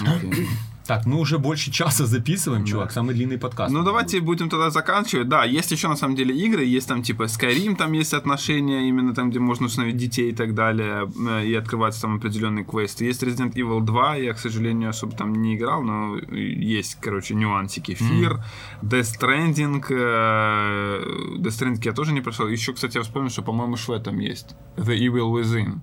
Окей. 0.02 0.48
Так, 0.90 1.06
мы 1.06 1.20
уже 1.20 1.38
больше 1.38 1.70
часа 1.70 2.08
записываем, 2.08 2.66
чувак. 2.66 2.92
Самый 2.92 3.14
длинный 3.14 3.38
подкаст. 3.38 3.72
Ну, 3.72 3.84
давайте 3.84 4.22
будем 4.22 4.50
тогда 4.50 4.72
заканчивать. 4.72 5.30
Да, 5.30 5.46
есть 5.46 5.72
еще 5.72 5.88
на 5.88 5.96
самом 5.96 6.16
деле 6.16 6.36
игры, 6.36 6.66
есть 6.66 6.88
там 6.88 7.04
типа 7.04 7.26
Skyrim, 7.26 7.76
там 7.76 7.92
есть 7.92 8.16
отношения, 8.16 8.90
именно 8.90 9.14
там, 9.14 9.30
где 9.30 9.38
можно 9.38 9.68
установить 9.68 9.98
детей 9.98 10.32
и 10.32 10.36
так 10.36 10.56
далее, 10.56 11.08
э, 11.30 11.46
и 11.46 11.54
открываются 11.54 12.02
там 12.02 12.16
определенные 12.16 12.66
квесты. 12.66 13.06
Есть 13.06 13.22
Resident 13.22 13.54
Evil 13.54 13.82
2, 13.82 14.16
я, 14.16 14.34
к 14.34 14.40
сожалению, 14.40 14.90
особо 14.90 15.16
там 15.16 15.32
не 15.32 15.58
играл, 15.58 15.84
но 15.84 16.18
есть, 16.18 16.98
короче, 17.00 17.36
нюансики. 17.36 17.92
Fear, 17.92 18.40
Death 18.82 19.20
Stranding, 19.20 19.86
э, 19.92 21.38
Death 21.38 21.60
Stranding 21.60 21.82
я 21.86 21.94
тоже 21.94 22.14
не 22.14 22.22
прошел. 22.22 22.48
Еще, 22.48 22.74
кстати, 22.74 22.98
я 22.98 23.04
вспомнил, 23.04 23.30
что, 23.30 23.44
по-моему, 23.44 23.78
Шве 23.78 24.00
там 24.00 24.18
есть. 24.18 24.56
The 24.76 24.98
Evil 24.98 25.40
Within. 25.40 25.82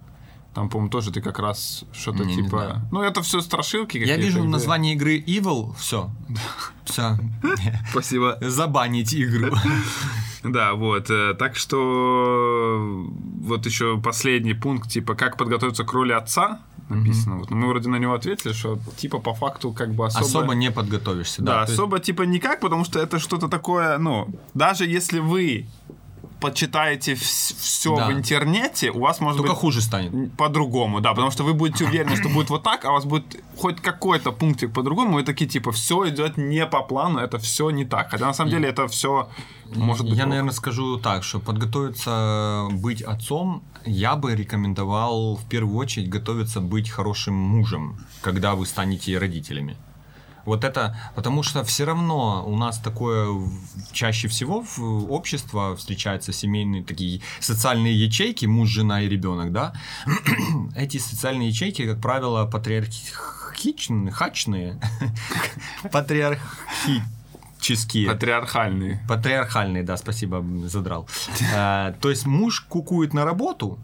Там, 0.57 0.71
по-моему, 0.71 0.89
тоже 0.91 1.13
ты 1.13 1.21
как 1.21 1.39
раз 1.39 1.85
что-то 1.93 2.25
Не, 2.25 2.35
не 2.35 2.43
типа... 2.45 2.49
знаю. 2.59 2.89
ну, 2.91 3.03
это 3.03 3.21
все 3.21 3.43
страшилки 3.43 3.99
Я 3.99 4.05
какие-то, 4.07 4.23
вижу 4.23 4.39
где- 4.41 4.49
название 4.49 4.95
игры 4.95 5.19
Evil, 5.19 5.75
все. 5.79 6.09
Все. 6.87 7.19
Спасибо. 7.91 8.39
Забанить 8.41 9.15
игру. 9.15 9.55
Да, 10.43 10.75
вот. 10.75 11.11
э, 11.11 11.35
Так 11.35 11.57
что 11.57 13.05
вот 13.43 13.67
еще 13.67 14.01
последний 14.01 14.55
пункт, 14.55 14.89
типа, 14.89 15.15
как 15.15 15.37
подготовиться 15.37 15.85
к 15.85 15.93
роли 15.93 16.13
отца, 16.13 16.61
написано. 16.89 17.37
Вот, 17.39 17.51
но 17.51 17.57
мы 17.57 17.69
вроде 17.69 17.89
на 17.89 17.97
него 17.97 18.15
ответили, 18.15 18.53
что 18.53 18.79
типа 18.97 19.19
по 19.19 19.35
факту 19.35 19.73
как 19.73 19.93
бы 19.95 20.07
особо... 20.07 20.25
Особо 20.25 20.55
не 20.55 20.71
подготовишься, 20.71 21.43
Да, 21.43 21.53
да. 21.53 21.57
то 21.59 21.63
есть- 21.73 21.73
особо 21.75 21.99
типа 21.99 22.23
никак, 22.23 22.61
потому 22.61 22.85
что 22.85 22.99
это 23.01 23.19
что-то 23.19 23.49
такое, 23.49 23.99
ну, 23.99 24.29
даже 24.55 24.87
если 24.87 25.19
вы 25.19 25.67
почитаете 26.51 27.15
все 27.15 27.97
Да. 27.97 28.09
в 28.09 28.13
интернете, 28.13 28.91
у 28.91 29.01
вас 29.01 29.21
может 29.21 29.39
Только 29.39 29.53
быть 29.53 29.61
хуже 29.61 29.81
станет. 29.81 30.37
по-другому, 30.37 31.01
да, 31.01 31.11
потому 31.11 31.31
что 31.31 31.45
вы 31.45 31.55
будете 31.55 31.85
уверены, 31.85 32.17
что 32.17 32.29
будет 32.29 32.51
вот 32.51 32.63
так, 32.63 32.85
а 32.85 32.91
у 32.91 32.93
вас 32.93 33.05
будет 33.05 33.43
хоть 33.57 33.81
какой-то 33.81 34.33
пунктик 34.33 34.73
по-другому, 34.73 35.19
и 35.19 35.25
такие 35.25 35.49
типа 35.51 35.73
все 35.73 36.09
идет 36.09 36.37
не 36.37 36.67
по 36.67 36.83
плану, 36.83 37.19
это 37.19 37.39
все 37.39 37.71
не 37.71 37.85
так. 37.85 38.11
Хотя 38.11 38.27
на 38.27 38.35
самом 38.35 38.51
деле 38.51 38.69
это 38.69 38.87
все 38.87 39.29
может 39.75 40.07
быть. 40.09 40.19
Я, 40.19 40.27
наверное, 40.27 40.53
скажу 40.53 40.99
так, 40.99 41.25
что 41.25 41.41
подготовиться 41.41 42.69
быть 42.71 43.03
отцом, 43.03 43.63
я 43.85 44.17
бы 44.17 44.35
рекомендовал 44.35 45.37
в 45.37 45.49
первую 45.49 45.77
очередь 45.79 46.09
готовиться 46.09 46.61
быть 46.61 46.91
хорошим 46.91 47.35
мужем, 47.35 47.99
когда 48.21 48.55
вы 48.55 48.67
станете 48.67 49.19
родителями. 49.19 49.77
Вот 50.47 50.65
это, 50.65 50.97
потому 51.15 51.43
что 51.43 51.63
все 51.65 51.85
равно 51.85 52.43
у 52.47 52.57
нас 52.57 52.79
такое 52.79 53.29
чаще 53.93 54.29
всего 54.29 54.65
в 54.77 55.13
общество 55.13 55.75
встречаются 55.77 56.33
семейные 56.33 56.83
такие 56.85 57.21
социальные 57.41 58.01
ячейки, 58.01 58.47
муж, 58.47 58.71
жена 58.71 59.03
и 59.03 59.09
ребенок, 59.09 59.53
да. 59.53 59.75
Эти 60.77 60.99
социальные 60.99 61.49
ячейки, 61.49 61.85
как 61.87 62.01
правило, 62.01 62.47
патриархичные, 62.47 64.13
хачные, 64.13 64.79
патриархические. 65.93 68.07
Патриархальный. 68.07 69.01
Патриархальный, 69.09 69.83
да, 69.83 69.97
спасибо, 69.97 70.45
задрал. 70.67 71.09
Э, 71.53 71.95
То 72.01 72.11
есть 72.11 72.27
муж 72.27 72.61
кукует 72.61 73.15
на 73.15 73.25
работу, 73.25 73.79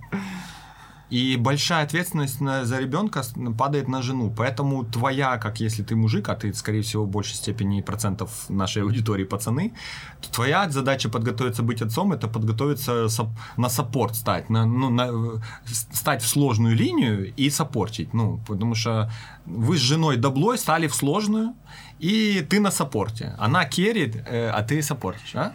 и 1.13 1.37
большая 1.37 1.85
ответственность 1.85 2.39
за 2.39 2.79
ребенка 2.79 3.23
падает 3.59 3.87
на 3.87 4.01
жену. 4.01 4.33
Поэтому 4.35 4.83
твоя, 4.83 5.37
как 5.37 5.61
если 5.61 5.83
ты 5.83 5.95
мужик, 5.95 6.31
а 6.31 6.35
ты, 6.35 6.55
скорее 6.55 6.81
всего, 6.81 7.05
в 7.05 7.09
большей 7.09 7.35
степени 7.35 7.83
процентов 7.83 8.49
нашей 8.49 8.83
аудитории 8.83 9.25
пацаны, 9.25 9.75
то 10.23 10.33
твоя 10.33 10.71
задача 10.71 11.11
подготовиться 11.11 11.63
быть 11.63 11.83
отцом, 11.83 12.13
это 12.13 12.29
подготовиться 12.29 13.09
на 13.59 13.69
саппорт 13.69 14.17
стать, 14.17 14.49
на, 14.49 14.65
ну, 14.65 14.89
на, 14.89 15.37
э, 15.37 15.41
стать 15.93 16.23
в 16.23 16.27
сложную 16.27 16.75
линию 16.75 17.35
и 17.37 17.51
саппортить. 17.51 18.15
Ну, 18.15 18.41
потому 18.49 18.75
что 18.75 19.11
вы 19.45 19.77
с 19.77 19.81
женой 19.81 20.17
доблой 20.17 20.57
стали 20.57 20.87
в 20.87 20.95
сложную, 20.95 21.53
и 21.99 22.41
ты 22.49 22.59
на 22.59 22.71
саппорте. 22.71 23.37
Она 23.39 23.67
керит, 23.67 24.17
э, 24.17 24.49
а 24.49 24.63
ты 24.63 24.81
саппортишь. 24.81 25.35
А? 25.35 25.53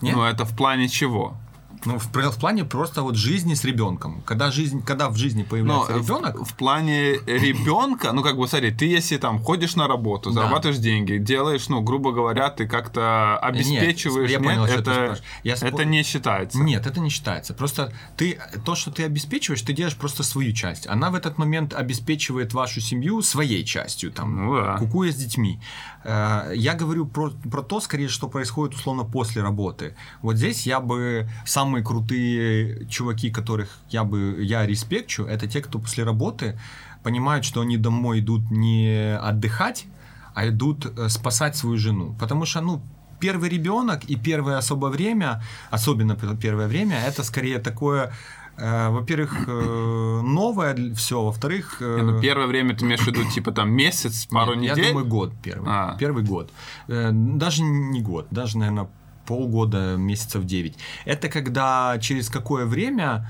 Нет? 0.00 0.16
Ну, 0.16 0.22
это 0.22 0.46
в 0.46 0.56
плане 0.56 0.88
чего? 0.88 1.36
Ну, 1.84 1.98
в, 1.98 2.06
в 2.12 2.38
плане 2.40 2.64
просто 2.64 3.02
вот 3.02 3.16
жизни 3.16 3.54
с 3.54 3.64
ребенком. 3.64 4.22
Когда, 4.26 4.50
жизнь, 4.50 4.82
когда 4.84 5.08
в 5.08 5.16
жизни 5.16 5.42
Но 5.42 5.48
появляется 5.48 5.92
в- 5.92 5.98
ребенок, 5.98 6.46
В, 6.46 6.54
плане 6.54 7.12
ребенка, 7.26 8.12
ну 8.12 8.22
как 8.22 8.36
бы 8.36 8.46
смотри, 8.48 8.70
ты 8.70 8.86
если 8.86 9.16
там 9.16 9.38
ходишь 9.38 9.76
на 9.76 9.86
работу, 9.88 10.30
Да. 10.30 10.42
зарабатываешь 10.42 10.78
деньги, 10.78 11.18
делаешь, 11.18 11.68
ну 11.68 11.80
грубо 11.80 12.12
говоря, 12.12 12.50
ты 12.50 12.66
как-то 12.66 13.38
обеспечиваешь, 13.38 14.30
я 14.30 14.38
нет, 14.38 14.46
понял, 14.48 14.64
это, 14.64 14.80
спрашиваешь. 14.82 15.22
Я 15.44 15.54
это 15.54 15.66
спор- 15.68 15.84
не 15.86 16.02
считается. 16.02 16.58
Нет, 16.58 16.86
это 16.86 17.00
не 17.00 17.10
считается. 17.10 17.54
Просто 17.54 17.92
ты 18.16 18.38
то, 18.64 18.74
что 18.74 18.90
ты 18.90 19.04
обеспечиваешь, 19.04 19.62
ты 19.62 19.72
делаешь 19.72 19.96
просто 19.96 20.22
свою 20.22 20.52
часть. 20.52 20.86
Она 20.86 21.10
в 21.10 21.14
этот 21.14 21.38
момент 21.38 21.74
обеспечивает 21.74 22.54
вашу 22.54 22.80
семью 22.80 23.22
своей 23.22 23.64
частью, 23.64 24.10
там, 24.10 24.46
Ну 24.46 24.56
да. 24.56 24.76
кукуя 24.78 25.12
с 25.12 25.16
детьми. 25.16 25.60
Э, 26.04 26.52
Я 26.54 26.74
говорю 26.74 27.06
про, 27.06 27.30
про 27.50 27.62
то, 27.62 27.80
скорее, 27.80 28.08
что 28.08 28.28
происходит 28.28 28.74
условно 28.76 29.04
после 29.04 29.42
работы. 29.42 29.94
Вот 30.22 30.36
здесь 30.36 30.66
я 30.66 30.80
бы 30.80 31.28
самые 31.68 31.84
крутые 31.84 32.86
чуваки, 32.88 33.30
которых 33.30 33.68
я 33.90 34.04
бы 34.04 34.42
я 34.42 34.66
респекчу, 34.66 35.24
это 35.24 35.46
те, 35.46 35.60
кто 35.60 35.78
после 35.78 36.04
работы 36.04 36.58
понимают, 37.02 37.44
что 37.44 37.60
они 37.60 37.76
домой 37.76 38.20
идут 38.20 38.50
не 38.50 39.18
отдыхать, 39.28 39.86
а 40.34 40.48
идут 40.48 40.86
э, 40.86 41.08
спасать 41.08 41.56
свою 41.56 41.76
жену. 41.78 42.16
Потому 42.18 42.46
что, 42.46 42.60
ну, 42.62 42.80
первый 43.20 43.50
ребенок 43.50 44.04
и 44.10 44.16
первое 44.16 44.58
особое 44.58 44.90
время, 44.90 45.42
особенно 45.70 46.12
пер- 46.12 46.36
первое 46.36 46.68
время, 46.68 46.96
это 47.08 47.22
скорее 47.22 47.58
такое, 47.58 48.12
э, 48.56 48.88
во-первых, 48.88 49.48
э, 49.48 50.20
новое 50.24 50.94
все, 50.94 51.22
во-вторых... 51.22 51.80
ну, 51.80 52.20
первое 52.20 52.46
время 52.46 52.74
ты 52.74 52.84
имеешь 52.84 53.00
в 53.00 53.06
виду, 53.06 53.24
типа 53.34 53.52
там 53.52 53.70
месяц, 53.70 54.26
пару 54.26 54.54
нет, 54.54 54.76
недель. 54.76 54.84
Я 54.84 54.88
думаю, 54.92 55.06
год 55.06 55.32
первый. 55.42 55.68
А. 55.68 55.96
Первый 55.98 56.24
год. 56.24 56.50
Даже 56.88 57.62
не 57.62 58.00
год, 58.00 58.26
даже, 58.30 58.58
наверное, 58.58 58.88
полгода, 59.28 59.96
месяцев 59.96 60.44
9. 60.44 60.74
Это 61.04 61.28
когда 61.28 61.98
через 62.00 62.30
какое 62.30 62.64
время 62.64 63.28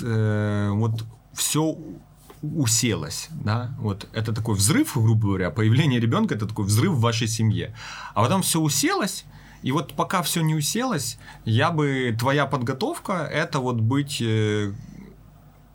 э, 0.00 0.70
вот 0.72 1.04
все 1.32 1.76
уселось, 2.42 3.28
да, 3.44 3.74
вот 3.78 4.08
это 4.14 4.32
такой 4.32 4.54
взрыв, 4.54 4.92
грубо 4.94 5.26
говоря, 5.26 5.50
появление 5.50 6.00
ребенка 6.00 6.36
это 6.36 6.46
такой 6.46 6.64
взрыв 6.64 6.92
в 6.92 7.00
вашей 7.00 7.28
семье, 7.28 7.74
а 8.14 8.22
потом 8.22 8.42
все 8.42 8.60
уселось, 8.60 9.24
и 9.62 9.72
вот 9.72 9.94
пока 9.94 10.22
все 10.22 10.40
не 10.40 10.54
уселось, 10.54 11.18
я 11.44 11.70
бы 11.70 12.16
твоя 12.18 12.46
подготовка 12.46 13.12
это 13.12 13.58
вот 13.58 13.80
быть 13.80 14.22
э, 14.22 14.72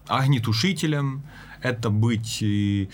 огнетушителем, 0.08 1.24
это 1.62 1.90
быть, 1.90 2.42
э, 2.42 2.88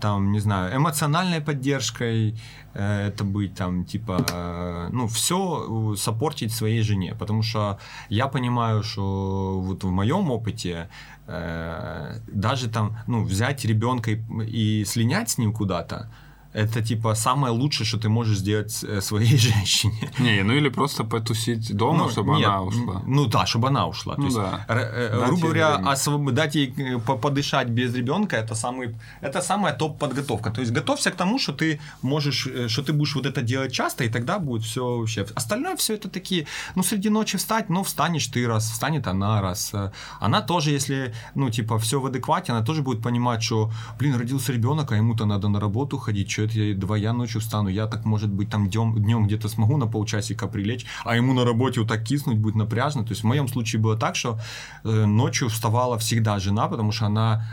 там, 0.00 0.32
не 0.32 0.40
знаю, 0.40 0.76
эмоциональной 0.76 1.40
поддержкой, 1.40 2.34
э, 2.74 3.08
это 3.08 3.24
быть 3.24 3.54
там, 3.54 3.84
типа, 3.84 4.26
э, 4.32 4.88
ну, 4.92 5.06
все 5.06 5.94
сопортить 5.96 6.52
своей 6.52 6.82
жене, 6.82 7.14
потому 7.14 7.42
что 7.42 7.78
я 8.08 8.26
понимаю, 8.26 8.82
что 8.82 9.60
вот 9.60 9.84
в 9.84 9.90
моем 9.90 10.30
опыте 10.30 10.88
э, 11.26 12.18
даже 12.26 12.68
там, 12.68 12.96
ну, 13.06 13.24
взять 13.24 13.64
ребенка 13.64 14.10
и, 14.10 14.20
и 14.46 14.84
слинять 14.84 15.30
с 15.30 15.38
ним 15.38 15.52
куда-то, 15.52 16.08
это 16.54 16.82
типа 16.82 17.14
самое 17.14 17.52
лучшее, 17.52 17.86
что 17.86 17.98
ты 17.98 18.08
можешь 18.08 18.38
сделать 18.38 18.84
э, 18.84 19.00
своей 19.00 19.36
женщине. 19.38 20.10
Не, 20.18 20.42
ну 20.42 20.52
или 20.54 20.68
просто 20.68 21.04
потусить 21.04 21.74
дома, 21.76 22.04
Ну, 22.04 22.10
чтобы 22.10 22.36
нет, 22.36 22.46
она 22.48 22.62
ушла. 22.62 23.02
Ну 23.06 23.26
да, 23.26 23.46
чтобы 23.46 23.68
она 23.68 23.86
ушла. 23.86 24.14
Ну 24.18 24.22
То 24.22 24.26
есть, 24.26 24.36
да. 24.36 24.64
р- 24.68 24.90
э, 24.94 25.26
грубо 25.26 25.42
говоря, 25.42 25.76
освоб- 25.94 26.30
дать 26.32 26.54
ей 26.54 26.74
э, 26.76 26.98
по- 26.98 27.16
подышать 27.16 27.68
без 27.68 27.94
ребенка 27.94 28.36
это 28.36 28.54
самый, 28.54 28.94
это 29.22 29.40
самая 29.42 29.72
топ 29.74 29.98
подготовка. 29.98 30.50
То 30.50 30.60
есть 30.60 30.72
готовься 30.72 31.10
к 31.10 31.16
тому, 31.16 31.38
что 31.38 31.52
ты 31.52 31.80
можешь, 32.02 32.48
что 32.68 32.82
ты 32.82 32.92
будешь 32.92 33.14
вот 33.14 33.26
это 33.26 33.42
делать 33.42 33.72
часто, 33.72 34.04
и 34.04 34.08
тогда 34.08 34.38
будет 34.38 34.62
все 34.64 34.80
вообще. 34.98 35.26
Остальное 35.34 35.76
все 35.76 35.94
это 35.94 36.08
такие, 36.08 36.46
ну 36.76 36.82
среди 36.82 37.08
ночи 37.10 37.38
встать, 37.38 37.70
ну 37.70 37.82
встанешь 37.82 38.26
ты 38.26 38.46
раз, 38.46 38.70
встанет 38.70 39.06
она 39.06 39.40
раз. 39.40 39.72
Она 40.20 40.42
тоже, 40.42 40.70
если, 40.70 41.14
ну 41.34 41.50
типа 41.50 41.78
все 41.78 41.98
в 42.00 42.06
адеквате, 42.06 42.52
она 42.52 42.62
тоже 42.64 42.82
будет 42.82 43.02
понимать, 43.02 43.42
что, 43.42 43.70
блин, 43.98 44.16
родился 44.16 44.52
ребенок, 44.52 44.92
а 44.92 44.96
ему-то 44.96 45.24
надо 45.26 45.48
на 45.48 45.60
работу 45.60 45.98
ходить, 45.98 46.30
что 46.30 46.41
это 46.44 46.58
я, 46.58 46.74
давай 46.74 47.00
я 47.00 47.12
ночью 47.12 47.40
встану, 47.40 47.68
я 47.68 47.86
так, 47.86 48.04
может 48.04 48.30
быть, 48.30 48.50
там 48.50 48.68
днем, 48.68 48.94
днем 49.02 49.26
где-то 49.26 49.48
смогу 49.48 49.76
на 49.76 49.86
полчасика 49.86 50.46
прилечь, 50.46 50.86
а 51.04 51.16
ему 51.16 51.32
на 51.32 51.44
работе 51.44 51.80
вот 51.80 51.88
так 51.88 52.04
киснуть 52.04 52.38
будет 52.38 52.56
напряжно. 52.56 53.02
То 53.02 53.10
есть 53.12 53.22
в 53.22 53.26
моем 53.26 53.48
случае 53.48 53.82
было 53.82 53.96
так, 53.96 54.16
что 54.16 54.38
э, 54.84 55.06
ночью 55.06 55.48
вставала 55.48 55.96
всегда 55.98 56.38
жена, 56.38 56.68
потому 56.68 56.92
что 56.92 57.06
она 57.06 57.44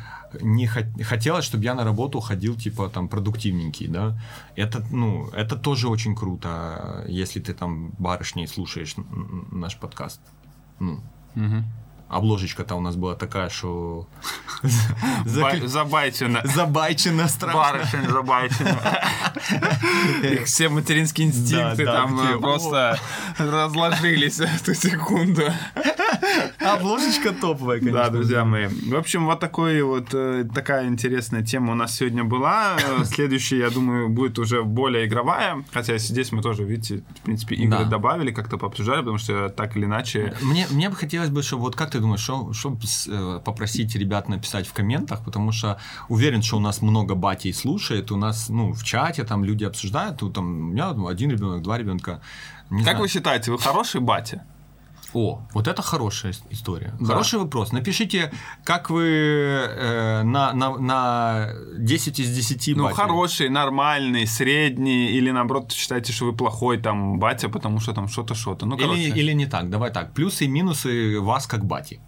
не 0.42 0.68
хот- 0.68 1.04
хотела, 1.04 1.42
чтобы 1.42 1.64
я 1.64 1.74
на 1.76 1.84
работу 1.84 2.20
ходил, 2.20 2.56
типа, 2.56 2.90
там, 2.90 3.08
продуктивненький, 3.08 3.88
да. 3.88 4.18
Это, 4.56 4.86
ну, 4.92 5.28
это 5.34 5.56
тоже 5.56 5.88
очень 5.88 6.16
круто, 6.16 7.04
если 7.08 7.40
ты 7.40 7.54
там 7.54 7.92
барышней 7.98 8.48
слушаешь 8.48 8.96
наш 9.52 9.76
подкаст. 9.78 10.22
Ну, 10.80 11.00
Обложечка-то 12.10 12.76
у 12.76 12.82
нас 12.82 12.96
была 12.96 13.16
такая, 13.16 13.50
что... 13.50 14.08
Бай- 15.40 15.66
Забайчено. 15.68 16.42
Забайчена 16.44 17.28
страшно. 17.28 17.62
Барышень 17.62 18.10
забайчено. 18.10 18.80
Их 20.24 20.46
все 20.46 20.70
материнские 20.70 21.28
инстинкты 21.28 21.86
там 21.86 22.20
э, 22.20 22.40
просто 22.40 23.00
разложились 23.38 24.38
в 24.38 24.42
эту 24.42 24.74
секунду. 24.74 25.44
Обложечка 26.60 27.32
топовая, 27.32 27.80
конечно. 27.80 28.00
Да, 28.00 28.10
друзья 28.10 28.44
мои. 28.44 28.68
В 28.68 28.96
общем, 28.96 29.26
вот 29.26 29.40
такой 29.40 29.82
вот 29.82 30.10
э, 30.14 30.46
такая 30.54 30.88
интересная 30.88 31.44
тема 31.44 31.74
у 31.74 31.76
нас 31.76 31.96
сегодня 31.96 32.24
была. 32.24 32.78
Следующая, 33.06 33.60
я 33.60 33.70
думаю, 33.70 34.10
будет 34.10 34.40
уже 34.40 34.64
более 34.64 35.06
игровая. 35.06 35.64
Хотя 35.72 35.98
здесь 35.98 36.32
мы 36.32 36.42
тоже, 36.42 36.64
видите, 36.64 37.04
в 37.20 37.22
принципе, 37.22 37.56
игры 37.56 37.86
добавили, 37.86 38.32
как-то 38.32 38.58
пообсуждали, 38.58 39.00
потому 39.00 39.20
что 39.20 39.50
так 39.50 39.78
или 39.78 39.86
иначе... 39.86 40.34
Мне, 40.42 40.68
мне 40.72 40.90
бы 40.90 40.96
хотелось 40.96 41.30
бы, 41.30 41.44
чтобы 41.44 41.64
вот 41.64 41.76
как 41.76 41.99
ты 42.00 42.02
думаешь, 42.02 42.22
что, 42.22 42.54
что 42.54 42.78
э, 43.08 43.42
попросить 43.44 43.96
ребят 43.96 44.30
написать 44.30 44.68
в 44.68 44.74
комментах, 44.74 45.24
потому 45.24 45.52
что 45.52 45.78
уверен, 46.08 46.42
что 46.42 46.58
у 46.58 46.60
нас 46.60 46.82
много 46.82 47.16
батей 47.16 47.54
слушает, 47.54 48.12
у 48.12 48.18
нас, 48.18 48.50
ну, 48.50 48.72
в 48.72 48.84
чате 48.84 49.24
там 49.26 49.44
люди 49.44 49.66
обсуждают, 49.66 50.18
тут 50.18 50.34
там 50.34 50.46
у 50.46 50.72
меня 50.72 50.94
ну, 50.94 51.08
один 51.08 51.32
ребенок, 51.32 51.62
два 51.62 51.78
ребенка. 51.78 52.22
Не 52.70 52.78
Как 52.78 52.84
знаю. 52.84 53.00
вы 53.00 53.08
считаете, 53.10 53.52
вы 53.52 53.60
хороший 53.60 54.00
батя? 54.02 54.44
О, 55.14 55.42
вот 55.54 55.68
это 55.68 55.82
хорошая 55.82 56.32
ис- 56.32 56.44
история. 56.52 56.94
Да. 57.00 57.06
Хороший 57.08 57.40
вопрос. 57.40 57.72
Напишите, 57.72 58.32
как 58.64 58.90
вы 58.90 59.04
э, 59.06 60.24
на, 60.24 60.54
на, 60.54 60.78
на 60.78 61.50
10 61.78 62.20
из 62.20 62.36
10 62.36 62.78
Ну, 62.78 62.84
батей. 62.84 62.96
хороший, 62.96 63.50
нормальный, 63.50 64.28
средний, 64.28 65.08
или 65.18 65.32
наоборот 65.32 65.72
считаете, 65.72 66.14
что 66.14 66.26
вы 66.26 66.34
плохой 66.34 66.78
там 66.78 67.20
батя, 67.20 67.50
потому 67.50 67.80
что 67.80 67.94
там 67.94 68.08
что-то, 68.08 68.36
что-то. 68.36 68.66
Ну, 68.66 68.78
короче. 68.78 69.02
Или, 69.02 69.20
или 69.20 69.34
не 69.34 69.46
так, 69.46 69.70
давай 69.70 69.92
так. 69.92 70.14
Плюсы 70.14 70.46
и 70.46 70.48
минусы 70.48 71.20
вас 71.20 71.48
как 71.48 71.66
бати. 71.66 72.00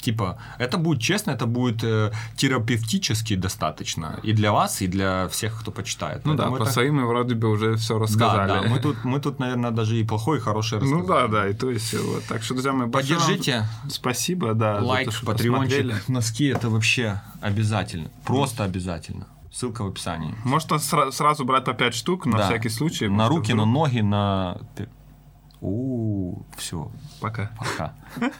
Типа, 0.00 0.38
это 0.58 0.78
будет 0.78 1.00
честно, 1.02 1.32
это 1.32 1.46
будет 1.46 1.82
э, 1.82 2.12
терапевтически 2.36 3.34
достаточно. 3.36 4.20
И 4.22 4.32
для 4.32 4.52
вас, 4.52 4.80
и 4.82 4.86
для 4.86 5.26
всех, 5.28 5.60
кто 5.60 5.70
почитает. 5.72 6.24
Ну 6.24 6.34
да, 6.34 6.44
Поэтому 6.44 6.56
по 6.58 6.62
это- 6.62 6.72
своим 6.72 6.96
мы 6.96 7.06
вроде 7.06 7.34
бы 7.34 7.48
уже 7.50 7.74
все 7.76 7.94
Да, 7.94 8.00
рассказали. 8.00 8.48
да, 8.48 8.62
мы 8.68 8.78
тут, 8.78 9.04
мы 9.04 9.20
тут, 9.20 9.38
наверное, 9.40 9.70
даже 9.72 9.96
и 9.96 10.04
плохое, 10.04 10.40
и 10.40 10.42
хорошее 10.42 10.80
Ну 10.82 10.98
рассказали. 11.00 11.26
да, 11.30 11.40
да, 11.42 11.48
и 11.48 11.54
то 11.54 11.70
есть 11.70 11.94
вот. 11.94 12.24
Так 12.28 12.42
что, 12.42 12.54
друзья, 12.54 12.72
мы 12.72 12.86
большое 12.86 13.18
вам 13.18 13.26
Поддержите 13.28 13.66
Спасибо, 13.90 14.54
да. 14.54 14.74
за 14.76 14.80
то, 14.82 14.86
лайк, 14.86 15.12
что 15.12 15.26
патреончик, 15.26 16.08
носки, 16.08 16.46
это 16.46 16.68
вообще 16.70 17.20
обязательно. 17.40 18.10
Просто 18.24 18.64
обязательно. 18.64 19.26
Ссылка 19.52 19.82
в 19.82 19.88
описании. 19.88 20.34
Можно 20.44 20.76
сра- 20.76 21.10
сразу 21.10 21.44
брать 21.44 21.64
по 21.64 21.72
5 21.74 21.94
штук 21.94 22.26
на 22.26 22.38
Да. 22.38 22.44
всякий 22.46 22.68
случай. 22.68 23.08
На 23.08 23.28
руки, 23.28 23.52
вдруг. 23.52 23.66
на 23.66 23.72
ноги, 23.72 24.00
на... 24.00 24.58
У, 25.60 26.42
все, 26.56 26.88
Пока. 27.20 27.50
пока. 27.58 27.92